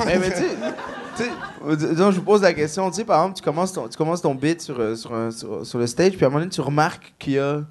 mais, 0.05 0.17
mais 0.19 0.31
tu 0.31 0.43
euh, 1.67 1.75
disons, 1.75 2.11
je 2.11 2.17
vous 2.19 2.25
pose 2.25 2.41
la 2.41 2.53
question. 2.53 2.89
Tu 2.89 2.97
sais, 2.97 3.03
par 3.05 3.21
exemple, 3.21 3.37
tu 3.37 3.43
commences 3.43 3.73
ton, 3.73 3.87
tu 3.87 3.97
commences 3.97 4.21
ton 4.21 4.35
bit 4.35 4.61
sur, 4.61 4.79
euh, 4.79 4.95
sur, 4.95 5.13
un- 5.13 5.31
sur, 5.31 5.65
sur 5.65 5.79
le 5.79 5.87
stage, 5.87 6.13
puis 6.13 6.23
à 6.23 6.27
un 6.27 6.29
moment 6.29 6.39
donné, 6.41 6.51
tu 6.51 6.61
remarques 6.61 7.13
qu'il 7.19 7.33
y 7.33 7.39
a 7.39 7.61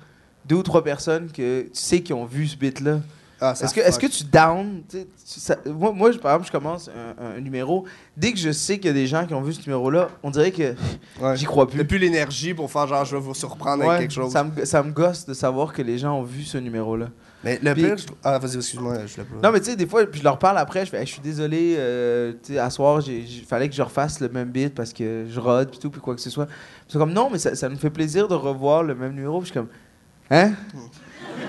deux 0.47 0.57
ou 0.57 0.63
trois 0.63 0.83
personnes 0.85 1.29
que 1.31 1.63
tu 1.63 1.71
sais 1.73 2.01
qui 2.01 2.13
ont 2.13 2.25
vu 2.25 2.47
ce 2.47 2.57
bit-là. 2.57 2.99
Ah, 3.43 3.55
ça 3.55 3.65
Est-ce 3.65 3.73
que, 3.75 3.81
fuck. 3.81 4.01
que 4.03 4.07
tu 4.09 4.25
down? 4.25 4.83
tu 4.87 4.99
sais, 4.99 5.07
tu- 5.33 5.41
ça- 5.41 5.57
moi, 5.67 5.93
moi, 5.93 6.13
je- 6.13 6.19
par 6.19 6.33
exemple, 6.33 6.47
je 6.49 6.53
commence 6.53 6.91
un, 6.91 7.37
un 7.37 7.41
numéro. 7.41 7.87
Dès 8.17 8.33
que 8.33 8.39
je 8.39 8.51
sais 8.53 8.77
qu'il 8.77 8.89
y 8.89 8.91
a 8.91 8.93
des 8.93 9.07
gens 9.07 9.25
qui 9.27 9.33
ont 9.33 9.41
vu 9.41 9.55
ce 9.55 9.61
numéro-là, 9.67 10.09
on 10.23 10.31
dirait 10.31 10.51
que 10.53 10.75
Ouais. 11.23 11.37
j'y 11.37 11.47
crois 11.47 11.65
T'as 11.65 11.73
plus. 11.73 11.87
plus 11.87 11.99
l'énergie 11.99 12.53
pour 12.53 12.71
faire 12.71 12.87
genre, 12.87 13.05
je 13.07 13.17
vais 13.17 13.23
vous 13.23 13.33
surprendre 13.33 13.83
Ouais, 13.83 13.89
avec 13.95 14.01
quelque 14.03 14.13
chose. 14.13 14.31
Ça 14.31 14.45
me, 14.45 14.65
ça 14.67 14.83
me 14.83 14.91
gosse 14.93 15.25
de 15.25 15.33
savoir 15.33 15.73
que 15.73 15.81
les 15.81 15.97
gens 15.97 16.19
ont 16.19 16.23
vu 16.23 16.43
ce 16.43 16.59
numéro-là. 16.59 17.07
Mais 17.43 17.59
le 17.63 17.73
Puis- 17.73 17.83
pire, 17.85 17.97
je... 17.97 18.07
Ah, 18.23 18.39
vas-y, 18.39 18.57
excuse-moi, 18.57 18.99
je 19.07 19.17
l'ai 19.17 19.25
pas. 19.25 19.35
Non, 19.43 19.53
mais 19.53 19.61
tu 19.61 19.67
sais, 19.71 19.77
des 19.77 19.87
fois, 19.87 20.05
puis 20.07 20.19
je 20.21 20.25
leur 20.25 20.39
parle 20.39 20.59
après, 20.59 20.85
je 20.85 20.91
fais, 20.91 20.99
Hey, 21.01 21.07
je 21.07 21.13
suis 21.13 21.23
désolé, 21.23 21.75
euh, 21.79 22.33
tu 22.45 22.53
sais, 22.53 22.59
à 22.59 22.69
soir, 22.69 23.01
il 23.09 23.45
fallait 23.49 23.69
que 23.69 23.75
je 23.75 23.81
refasse 23.83 24.21
le 24.21 24.29
même 24.29 24.51
bit 24.51 24.75
parce 24.75 24.93
que 24.93 25.25
je 25.29 25.41
rode, 25.41 25.71
puis 25.71 25.79
tout, 25.79 25.89
puis 25.91 26.01
quoi 26.03 26.15
que 26.15 26.21
ce 26.21 26.29
soit. 26.31 26.45
Puis 26.47 26.55
C'est 26.89 26.99
comme, 26.99 27.13
non, 27.15 27.31
mais 27.31 27.39
ça, 27.39 27.55
ça 27.55 27.69
nous 27.69 27.79
fait 27.79 27.89
plaisir 27.91 28.29
de 28.29 28.35
revoir 28.35 28.83
le 28.83 28.95
même 28.95 29.15
numéro. 29.15 29.39
Puis 29.41 29.49
je 29.49 29.53
suis 29.53 29.61
comme, 29.61 29.69
hein? 30.31 30.53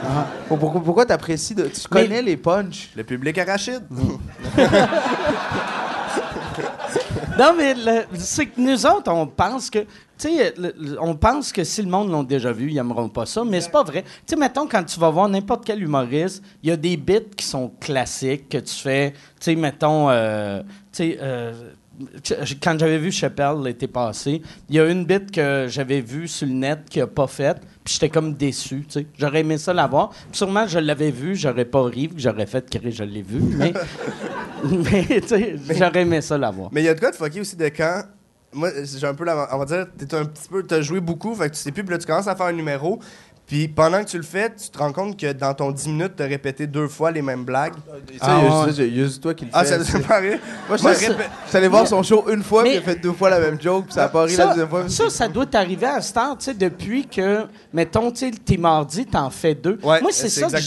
Ah. 0.04 0.28
Pour- 0.48 0.58
Pourquoi, 0.60 0.82
pourquoi 0.82 1.06
t'apprécies 1.06 1.56
de. 1.56 1.64
Tu 1.66 1.82
Mais- 1.92 2.04
connais 2.04 2.22
les 2.22 2.38
punchs? 2.38 2.92
Le 2.96 3.04
public 3.04 3.38
arachide. 3.38 3.84
Non, 7.40 7.54
mais 7.58 7.74
le- 7.74 8.04
c'est 8.16 8.46
que 8.48 8.60
nous 8.60 8.86
autres, 8.86 9.12
on 9.12 9.26
pense 9.26 9.70
que. 9.70 9.80
Sais, 10.22 10.54
on 11.00 11.16
pense 11.16 11.52
que 11.52 11.64
si 11.64 11.82
le 11.82 11.90
monde 11.90 12.12
l'ont 12.12 12.22
déjà 12.22 12.52
vu, 12.52 12.70
ils 12.70 12.76
n'aimeront 12.76 13.10
pas 13.10 13.26
ça, 13.26 13.44
mais 13.44 13.60
c'est 13.60 13.72
pas 13.72 13.82
vrai. 13.82 14.04
Tu 14.04 14.10
sais, 14.28 14.36
mettons, 14.36 14.68
quand 14.68 14.84
tu 14.84 15.00
vas 15.00 15.10
voir 15.10 15.28
n'importe 15.28 15.66
quel 15.66 15.82
humoriste, 15.82 16.44
il 16.62 16.70
y 16.70 16.72
a 16.72 16.78
des 16.78 16.96
bits 16.96 17.32
qui 17.36 17.44
sont 17.44 17.72
classiques 17.80 18.48
que 18.48 18.60
tu 18.60 18.76
fais. 18.76 19.14
Tu 19.14 19.18
sais, 19.40 19.56
mettons. 19.56 20.12
euh, 20.12 20.62
euh, 21.00 21.54
quand 22.62 22.78
j'avais 22.78 23.00
vu 23.00 23.12
Chappelle 23.12 23.64
l'été 23.64 23.88
passé, 23.88 24.44
il 24.70 24.76
y 24.76 24.80
a 24.80 24.88
une 24.88 25.06
bit 25.06 25.32
que 25.32 25.66
j'avais 25.68 26.02
vue 26.02 26.28
sur 26.28 26.46
le 26.46 26.54
net 26.54 26.82
qui 26.88 27.02
a 27.02 27.08
pas 27.08 27.26
faite, 27.26 27.58
puis 27.84 27.96
j'étais 27.96 28.10
comme 28.10 28.36
déçu. 28.36 28.86
J'aurais 29.18 29.40
aimé 29.40 29.58
ça 29.58 29.74
l'avoir. 29.74 30.12
Sûrement, 30.32 30.68
je 30.68 30.78
l'avais 30.78 31.10
vu, 31.10 31.36
j'aurais 31.36 31.66
pas 31.66 31.82
ri, 31.84 32.12
j'aurais 32.16 32.46
fait 32.46 32.70
que 32.70 32.92
je 32.92 33.04
l'ai 33.04 33.24
vu, 33.24 33.42
mais... 33.42 33.74
mais, 34.64 35.22
j'aurais 35.76 36.02
aimé 36.02 36.22
ça 36.22 36.38
l'avoir. 36.38 36.70
Mais 36.72 36.84
il 36.84 36.86
y 36.86 36.90
a 36.90 36.94
de 36.94 37.00
quoi 37.00 37.10
de 37.10 37.16
fucké 37.16 37.40
aussi 37.40 37.56
de 37.56 37.70
quand. 37.70 38.04
Moi, 38.54 38.70
j'ai 38.84 39.08
un 39.08 39.14
peu 39.14 39.24
la. 39.24 39.48
On 39.54 39.58
va 39.58 39.66
dire, 39.66 39.86
t'es 39.98 40.14
un 40.16 40.26
petit 40.26 40.48
peu. 40.50 40.64
T'as 40.64 40.82
joué 40.82 41.00
beaucoup, 41.00 41.34
fait 41.36 41.50
que 41.50 41.56
tu 41.56 41.62
sais 41.62 41.72
plus, 41.72 41.84
puis 41.84 41.94
là, 41.94 41.98
tu 42.00 42.06
commences 42.06 42.28
à 42.28 42.36
faire 42.36 42.48
un 42.48 42.52
numéro. 42.54 43.00
Puis 43.48 43.68
pendant 43.68 44.02
que 44.02 44.10
tu 44.10 44.16
le 44.18 44.24
fais, 44.24 44.50
tu 44.54 44.70
te 44.70 44.78
rends 44.78 44.94
compte 44.94 45.20
que 45.20 45.34
dans 45.34 45.54
ton 45.54 45.72
10 45.72 45.90
minutes, 45.90 46.14
t'as 46.16 46.28
répété 46.28 46.68
deux 46.68 46.88
fois 46.88 47.12
les 47.12 47.22
mêmes 47.22 47.44
blagues. 47.44 47.74
Ah, 48.22 48.66
juste- 48.68 48.78
il 48.80 48.96
y 48.98 49.02
a 49.02 49.04
juste 49.04 49.22
toi 49.22 49.34
qui 49.34 49.44
le 49.46 49.52
fais. 49.52 49.58
Ah, 49.58 49.66
ça 49.66 49.78
te 49.80 49.98
paraît? 50.08 50.40
Moi, 50.70 50.78
je 50.78 50.88
suis 50.88 51.08
c'est- 51.48 51.58
allé- 51.58 51.68
voir 51.68 51.86
son 51.86 52.02
show 52.02 52.26
une 52.32 52.44
fois, 52.44 52.64
Mais- 52.64 52.70
puis 52.70 52.78
il 52.78 52.82
a 52.82 52.94
fait 52.94 53.02
deux 53.02 53.12
fois 53.12 53.30
la 53.30 53.40
même 53.42 53.60
joke, 53.60 53.86
puis 53.86 53.94
ça 53.94 54.06
a 54.06 54.10
pas 54.10 54.24
ri 54.24 54.32
la 54.32 54.44
Ça, 54.44 54.48
deuxième 54.50 54.70
fois. 54.70 54.88
ça, 54.88 55.10
ça 55.10 55.28
doit 55.28 55.48
t'arriver 55.48 55.88
à 55.88 56.00
ce 56.02 56.14
temps, 56.14 56.36
tu 56.38 56.46
sais, 56.46 56.54
depuis 56.54 57.08
que, 57.08 57.46
mettons, 57.74 58.12
tu 58.12 58.20
sais, 58.20 58.32
t'es 58.32 58.56
mardi, 58.58 59.06
t'en 59.06 59.30
fais 59.30 59.56
deux. 59.56 59.78
Ouais, 59.84 60.00
Moi, 60.02 60.12
c'est 60.14 60.30
c'est 60.30 60.42
ça 60.42 60.50
que 60.58 60.62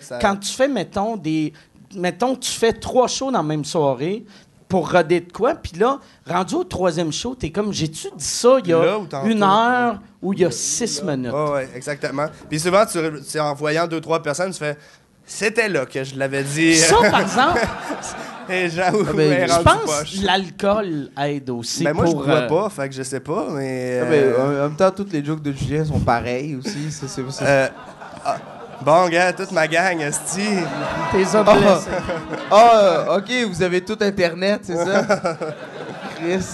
ça- 0.00 0.18
quand 0.20 0.36
tu 0.36 0.52
fais, 0.52 0.68
mettons, 0.68 1.16
des... 1.16 1.52
Mettons, 1.96 2.36
tu 2.36 2.50
fais 2.52 2.74
trois 2.74 3.08
shows 3.08 3.32
dans 3.32 3.38
la 3.38 3.42
même 3.42 3.64
soirée 3.64 4.24
pour 4.68 4.92
roder 4.92 5.20
de 5.20 5.32
quoi, 5.32 5.54
puis 5.54 5.72
là, 5.78 5.98
rendu 6.26 6.54
au 6.56 6.64
troisième 6.64 7.10
show, 7.12 7.34
t'es 7.34 7.50
comme, 7.50 7.72
j'ai-tu 7.72 8.08
dit 8.16 8.24
ça 8.24 8.58
il 8.62 8.68
y 8.70 8.72
a 8.74 8.84
Là 8.84 8.98
une 9.24 9.42
heure 9.42 9.98
ou 10.20 10.32
il 10.34 10.40
y 10.40 10.44
a 10.44 10.50
six 10.50 11.02
minutes? 11.02 11.32
Ouais, 11.32 11.68
exactement. 11.74 12.26
Puis 12.50 12.60
souvent, 12.60 12.84
tu, 12.84 13.40
en 13.40 13.54
voyant 13.54 13.86
deux, 13.86 14.00
trois 14.00 14.22
personnes, 14.22 14.52
tu 14.52 14.58
fais. 14.58 14.76
C'était 15.24 15.68
là 15.68 15.84
que 15.86 16.02
je 16.04 16.16
l'avais 16.16 16.42
dit. 16.42 16.74
Ça, 16.76 16.96
par 17.10 17.20
exemple, 17.22 17.60
Et 18.50 18.70
j'avoue, 18.70 19.04
Ah, 19.08 19.12
ben, 19.14 19.46
je 19.48 19.62
pense 19.62 20.02
que 20.20 20.24
l'alcool 20.26 21.10
aide 21.22 21.50
aussi 21.50 21.84
Ben 21.84 21.92
moi, 21.92 22.04
pour... 22.06 22.20
je 22.22 22.26
bois 22.26 22.34
euh, 22.36 22.48
pas, 22.48 22.68
fait 22.70 22.88
que 22.88 22.94
je 22.94 23.02
sais 23.02 23.20
pas, 23.20 23.46
mais. 23.50 24.00
Ah, 24.02 24.06
mais, 24.08 24.22
euh, 24.22 24.64
en 24.64 24.68
même 24.68 24.76
temps, 24.76 24.90
toutes 24.90 25.12
les 25.12 25.22
jokes 25.24 25.42
de 25.42 25.52
Julien 25.52 25.84
sont 25.84 25.98
pareilles 26.00 26.56
aussi. 26.56 26.90
c'est- 26.90 27.08
c'est- 27.08 27.22
c'est- 27.30 27.44
euh, 27.46 27.68
ah, 28.24 28.36
bon, 28.82 29.08
gars, 29.08 29.32
toute 29.32 29.52
ma 29.52 29.66
gang, 29.68 30.00
esti. 30.00 30.48
T'es 31.12 31.36
as 31.36 31.42
blessés. 31.42 31.90
Ah, 32.50 33.16
ok, 33.16 33.30
vous 33.48 33.62
avez 33.62 33.80
tout 33.84 33.96
Internet, 34.00 34.60
c'est 34.64 34.76
ça? 34.76 35.04
Chris. 36.16 36.44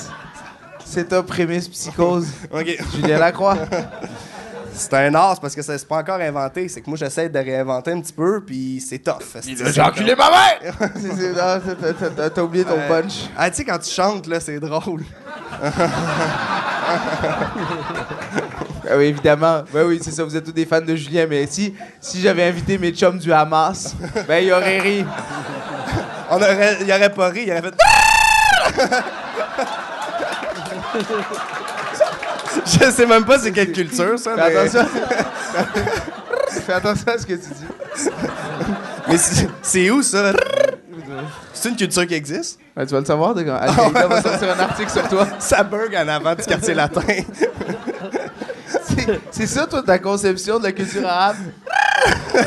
C'est 0.84 1.12
un 1.12 1.22
prémisse 1.22 1.68
psychose. 1.68 2.28
OK. 2.52 2.66
Julien 2.94 3.18
Lacroix. 3.18 3.56
C'est 4.72 4.92
un 4.94 5.14
art, 5.14 5.40
parce 5.40 5.54
que 5.54 5.62
ça 5.62 5.78
c'est 5.78 5.86
pas 5.86 5.98
encore 5.98 6.20
inventé. 6.20 6.68
C'est 6.68 6.80
que 6.80 6.90
moi, 6.90 6.96
j'essaie 6.98 7.28
de 7.28 7.38
réinventer 7.38 7.92
un 7.92 8.00
petit 8.00 8.12
peu, 8.12 8.42
puis 8.44 8.84
c'est 8.86 8.98
tough. 8.98 9.36
J'ai 9.44 9.80
enculé 9.80 10.14
ma 10.16 10.30
mère! 10.30 10.74
T'as- 12.34 12.42
oublié 12.42 12.64
ton 12.64 12.78
punch. 12.88 13.28
Ah, 13.36 13.50
tu 13.50 13.56
sais, 13.56 13.64
quand 13.64 13.78
tu 13.78 13.90
chantes, 13.90 14.26
là, 14.26 14.40
c'est 14.40 14.58
drôle. 14.58 15.02
Ah 18.88 18.96
oui, 18.96 19.04
évidemment. 19.06 19.64
Ben 19.72 19.86
oui, 19.86 20.00
c'est 20.02 20.10
ça, 20.10 20.24
vous 20.24 20.36
êtes 20.36 20.44
tous 20.44 20.52
des 20.52 20.66
fans 20.66 20.80
de 20.80 20.94
Julien, 20.94 21.26
mais 21.28 21.46
si, 21.46 21.74
si 22.00 22.20
j'avais 22.20 22.44
invité 22.44 22.76
mes 22.78 22.90
chums 22.92 23.18
du 23.18 23.32
Hamas, 23.32 23.94
ben 24.28 24.44
il 24.44 24.52
aurait 24.52 24.78
ri. 24.80 25.04
On 26.30 26.36
aurait, 26.36 26.78
il 26.80 26.90
aurait 26.92 27.12
pas 27.12 27.28
ri, 27.28 27.44
il 27.46 27.50
aurait 27.52 27.62
fait. 27.62 27.74
Je 32.66 32.90
sais 32.90 33.06
même 33.06 33.24
pas 33.24 33.38
c'est 33.38 33.52
quelle 33.52 33.72
culture, 33.72 34.18
ça, 34.18 34.34
Mais 34.36 34.50
mais... 34.50 34.56
attention. 34.56 34.86
Fais 36.66 36.72
attention 36.72 37.08
à 37.08 37.18
ce 37.18 37.26
que 37.26 37.34
tu 37.34 37.40
dis. 37.40 38.08
Mais 39.08 39.16
c'est 39.62 39.90
où 39.90 40.02
ça? 40.02 40.32
C'est 41.52 41.68
une 41.68 41.76
culture 41.76 42.06
qui 42.06 42.14
existe? 42.14 42.58
Ouais, 42.76 42.86
tu 42.86 42.92
vas 42.92 43.00
le 43.00 43.06
savoir, 43.06 43.34
de 43.34 43.42
quand 43.42 43.56
Al-Qaïda 43.56 44.06
va 44.06 44.22
sortir 44.22 44.54
un 44.56 44.60
article 44.60 44.90
sur 44.90 45.08
toi. 45.08 45.26
Ça 45.38 45.62
bug 45.62 45.94
en 45.94 46.08
avant 46.08 46.34
du 46.34 46.42
quartier 46.42 46.74
latin. 46.74 47.02
C'est- 49.30 49.46
ça, 49.46 49.66
toi, 49.66 49.82
ta 49.82 49.98
conception 49.98 50.58
de 50.58 50.64
la 50.64 50.72
culture 50.72 51.06
arabe? 51.06 51.36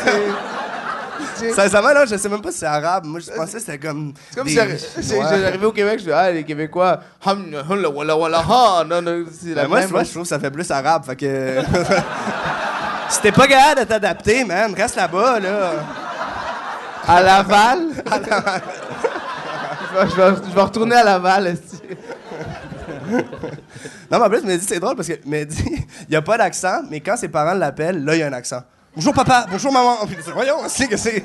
Sincèrement, 1.56 1.90
là, 1.94 2.06
je 2.06 2.18
sais 2.18 2.30
même 2.30 2.42
pas 2.42 2.52
si 2.52 2.58
c'est 2.60 2.66
arabe. 2.66 3.06
Moi, 3.06 3.20
je 3.20 3.30
pensais 3.32 3.54
que 3.54 3.60
c'était 3.60 3.78
comme. 3.78 4.12
C'est 4.32 4.38
comme 4.38 4.48
des- 4.48 4.78
si 4.78 5.14
Ouais. 5.14 5.22
j'arrivais 5.42 5.66
au 5.68 5.72
Québec, 5.72 6.00
je 6.00 6.06
dis 6.06 6.12
Ah, 6.12 6.32
les 6.32 6.44
Québécois, 6.44 7.00
hum, 7.26 7.46
hum. 7.70 7.82
Non, 7.82 9.02
non, 9.02 9.26
c'est 9.32 9.54
la 9.54 9.64
Ben, 9.64 9.68
moi, 9.68 9.80
même. 9.82 9.90
vois, 9.90 10.04
je 10.04 10.10
trouve 10.12 10.24
que 10.24 10.30
ça 10.30 10.40
fait 10.40 10.50
plus 10.50 10.70
arabe. 10.72 11.06
Fait 11.06 11.16
que. 11.16 11.62
si 13.10 13.22
t'es 13.22 13.32
pas 13.32 13.48
capable 13.48 13.82
de 13.82 13.86
t'adapter, 13.86 14.44
man, 14.46 14.74
reste 14.74 14.96
là-bas, 14.96 15.40
là. 15.40 15.72
À 17.08 17.22
Laval? 17.22 17.80
je, 17.96 20.00
vais, 20.00 20.10
je 20.10 20.16
vais- 20.16 20.42
je 20.50 20.56
vais 20.56 20.62
retourner 20.62 20.96
à 20.96 21.04
Laval. 21.04 21.56
Non, 23.10 24.20
mais 24.20 24.26
en 24.26 24.30
plus, 24.30 24.44
Mehdi, 24.44 24.66
c'est 24.66 24.80
drôle 24.80 24.96
parce 24.96 25.08
que 25.08 25.14
Mehdi, 25.26 25.86
il 26.10 26.16
a 26.16 26.22
pas 26.22 26.38
d'accent, 26.38 26.82
mais 26.90 27.00
quand 27.00 27.18
ses 27.18 27.30
parents 27.30 27.54
l'appellent, 27.54 28.04
là, 28.04 28.16
il 28.16 28.20
y 28.20 28.24
a 28.24 28.28
un 28.28 28.34
accent. 28.34 28.62
Bonjour 28.96 29.14
papa, 29.14 29.46
bonjour 29.52 29.72
maman. 29.72 29.98
Puis, 30.08 30.18
Voyons, 30.34 30.58
c'est 30.68 30.88
que 30.88 30.98
c'est. 30.98 31.24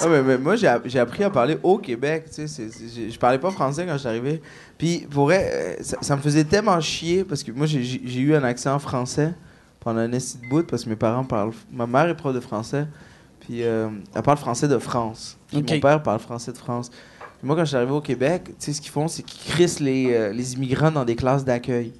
Ah, 0.00 0.06
mais, 0.08 0.22
mais 0.22 0.38
moi, 0.38 0.54
j'ai, 0.54 0.68
app- 0.68 0.82
j'ai 0.84 1.00
appris 1.00 1.24
à 1.24 1.30
parler 1.30 1.58
au 1.62 1.78
Québec. 1.78 2.26
Tu 2.32 2.46
sais, 2.46 2.68
je 3.10 3.18
parlais 3.18 3.38
pas 3.38 3.50
français 3.50 3.84
quand 3.86 4.08
arrivé. 4.08 4.40
Puis, 4.76 5.06
pour 5.10 5.24
vrai, 5.24 5.50
euh, 5.52 5.82
ça, 5.82 5.96
ça 6.00 6.14
me 6.16 6.22
faisait 6.22 6.44
tellement 6.44 6.80
chier 6.80 7.24
parce 7.24 7.42
que 7.42 7.50
moi, 7.50 7.66
j'ai, 7.66 8.20
eu 8.20 8.34
un 8.34 8.44
accent 8.44 8.78
français 8.78 9.34
pendant 9.80 10.00
un 10.00 10.12
esti 10.12 10.38
de 10.38 10.48
bout 10.48 10.64
parce 10.64 10.84
que 10.84 10.90
mes 10.90 10.96
parents 10.96 11.24
parlent. 11.24 11.52
Ma 11.72 11.86
mère 11.86 12.08
est 12.08 12.16
prof 12.16 12.32
de 12.32 12.40
français. 12.40 12.86
Puis, 13.40 13.64
euh, 13.64 13.88
elle 14.14 14.22
parle 14.22 14.38
français 14.38 14.68
de 14.68 14.78
France. 14.78 15.36
Puis, 15.48 15.64
mon 15.68 15.80
père 15.80 16.00
parle 16.02 16.20
français 16.20 16.52
de 16.52 16.58
France. 16.58 16.90
Moi, 17.42 17.54
quand 17.54 17.64
je 17.64 17.76
au 17.76 18.00
Québec, 18.00 18.44
tu 18.46 18.54
sais, 18.58 18.72
ce 18.72 18.80
qu'ils 18.80 18.90
font, 18.90 19.06
c'est 19.06 19.22
qu'ils 19.22 19.52
crissent 19.52 19.78
les, 19.78 20.12
euh, 20.12 20.32
les 20.32 20.54
immigrants 20.54 20.90
dans 20.90 21.04
des 21.04 21.14
classes 21.14 21.44
d'accueil. 21.44 21.92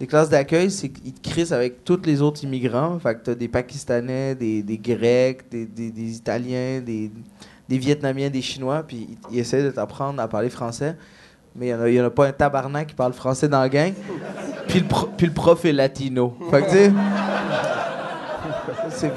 Les 0.00 0.06
classes 0.06 0.30
d'accueil, 0.30 0.70
c'est 0.70 0.88
qu'ils 0.88 1.12
te 1.12 1.28
crissent 1.28 1.52
avec 1.52 1.84
tous 1.84 2.00
les 2.04 2.22
autres 2.22 2.44
immigrants. 2.44 2.98
Fait 2.98 3.14
que 3.16 3.24
t'as 3.24 3.34
des 3.34 3.48
Pakistanais, 3.48 4.34
des, 4.34 4.62
des 4.62 4.78
Grecs, 4.78 5.50
des, 5.50 5.66
des- 5.66 6.16
Italiens, 6.16 6.80
des, 6.80 7.10
Vietnamiens, 7.68 8.30
des 8.30 8.40
Chinois, 8.40 8.84
puis 8.86 9.08
ils, 9.30 9.36
ils 9.36 9.40
essaient 9.40 9.62
de 9.62 9.70
t'apprendre 9.70 10.22
à 10.22 10.28
parler 10.28 10.48
français. 10.48 10.96
Mais 11.54 11.68
il 11.68 11.92
n'y 11.92 12.00
en, 12.00 12.04
a 12.06 12.10
pas 12.10 12.28
un 12.28 12.32
tabarnak 12.32 12.86
qui 12.86 12.94
parle 12.94 13.12
français 13.12 13.48
dans 13.48 13.60
la 13.60 13.68
gang. 13.68 13.92
Puis 14.68 14.80
le, 14.80 14.86
puis 15.16 15.26
le 15.26 15.32
prof 15.32 15.62
est 15.64 15.72
latino. 15.72 16.34
Fait 16.50 16.62
que 16.62 16.70
tu 16.70 16.94
sais... 18.90 19.12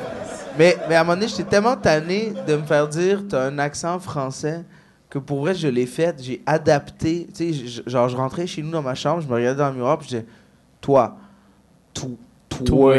Mais, 0.58 0.76
mais 0.90 0.96
à 0.96 1.02
un 1.02 1.04
moment 1.04 1.16
donné, 1.16 1.30
j'étais 1.30 1.44
tellement 1.46 1.78
tanné 1.78 2.34
de 2.46 2.56
me 2.58 2.64
faire 2.64 2.88
dire 2.88 3.24
t'as 3.30 3.48
un 3.48 3.58
accent 3.60 4.00
français 4.00 4.64
que 5.12 5.20
pour 5.20 5.42
vrai, 5.42 5.54
je 5.54 5.68
l'ai 5.68 5.86
fait. 5.86 6.16
J'ai 6.24 6.42
adapté. 6.46 7.28
Tu 7.36 7.54
sais, 7.54 7.82
genre, 7.86 8.10
je 8.10 8.16
rentrais 8.18 8.48
chez 8.48 8.64
nous 8.64 8.72
dans 8.72 8.82
ma 8.82 8.96
chambre, 8.96 9.22
je 9.22 9.28
me 9.28 9.34
regardais 9.36 9.60
dans 9.60 9.70
le 9.70 9.76
miroir, 9.76 9.98
puis 10.00 10.08
je 10.10 10.16
disais 10.16 10.26
Toi, 10.80 11.18
to- 11.94 12.18
toi, 12.50 12.96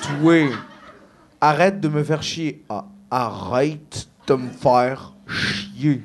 toi, 0.00 0.46
arrête 1.40 1.80
de 1.80 1.88
me 1.88 2.02
faire 2.02 2.22
chier. 2.22 2.62
Ah, 2.68 2.84
arrête 3.10 4.08
de 4.26 4.34
me 4.34 4.48
faire 4.48 5.12
chier. 5.28 6.00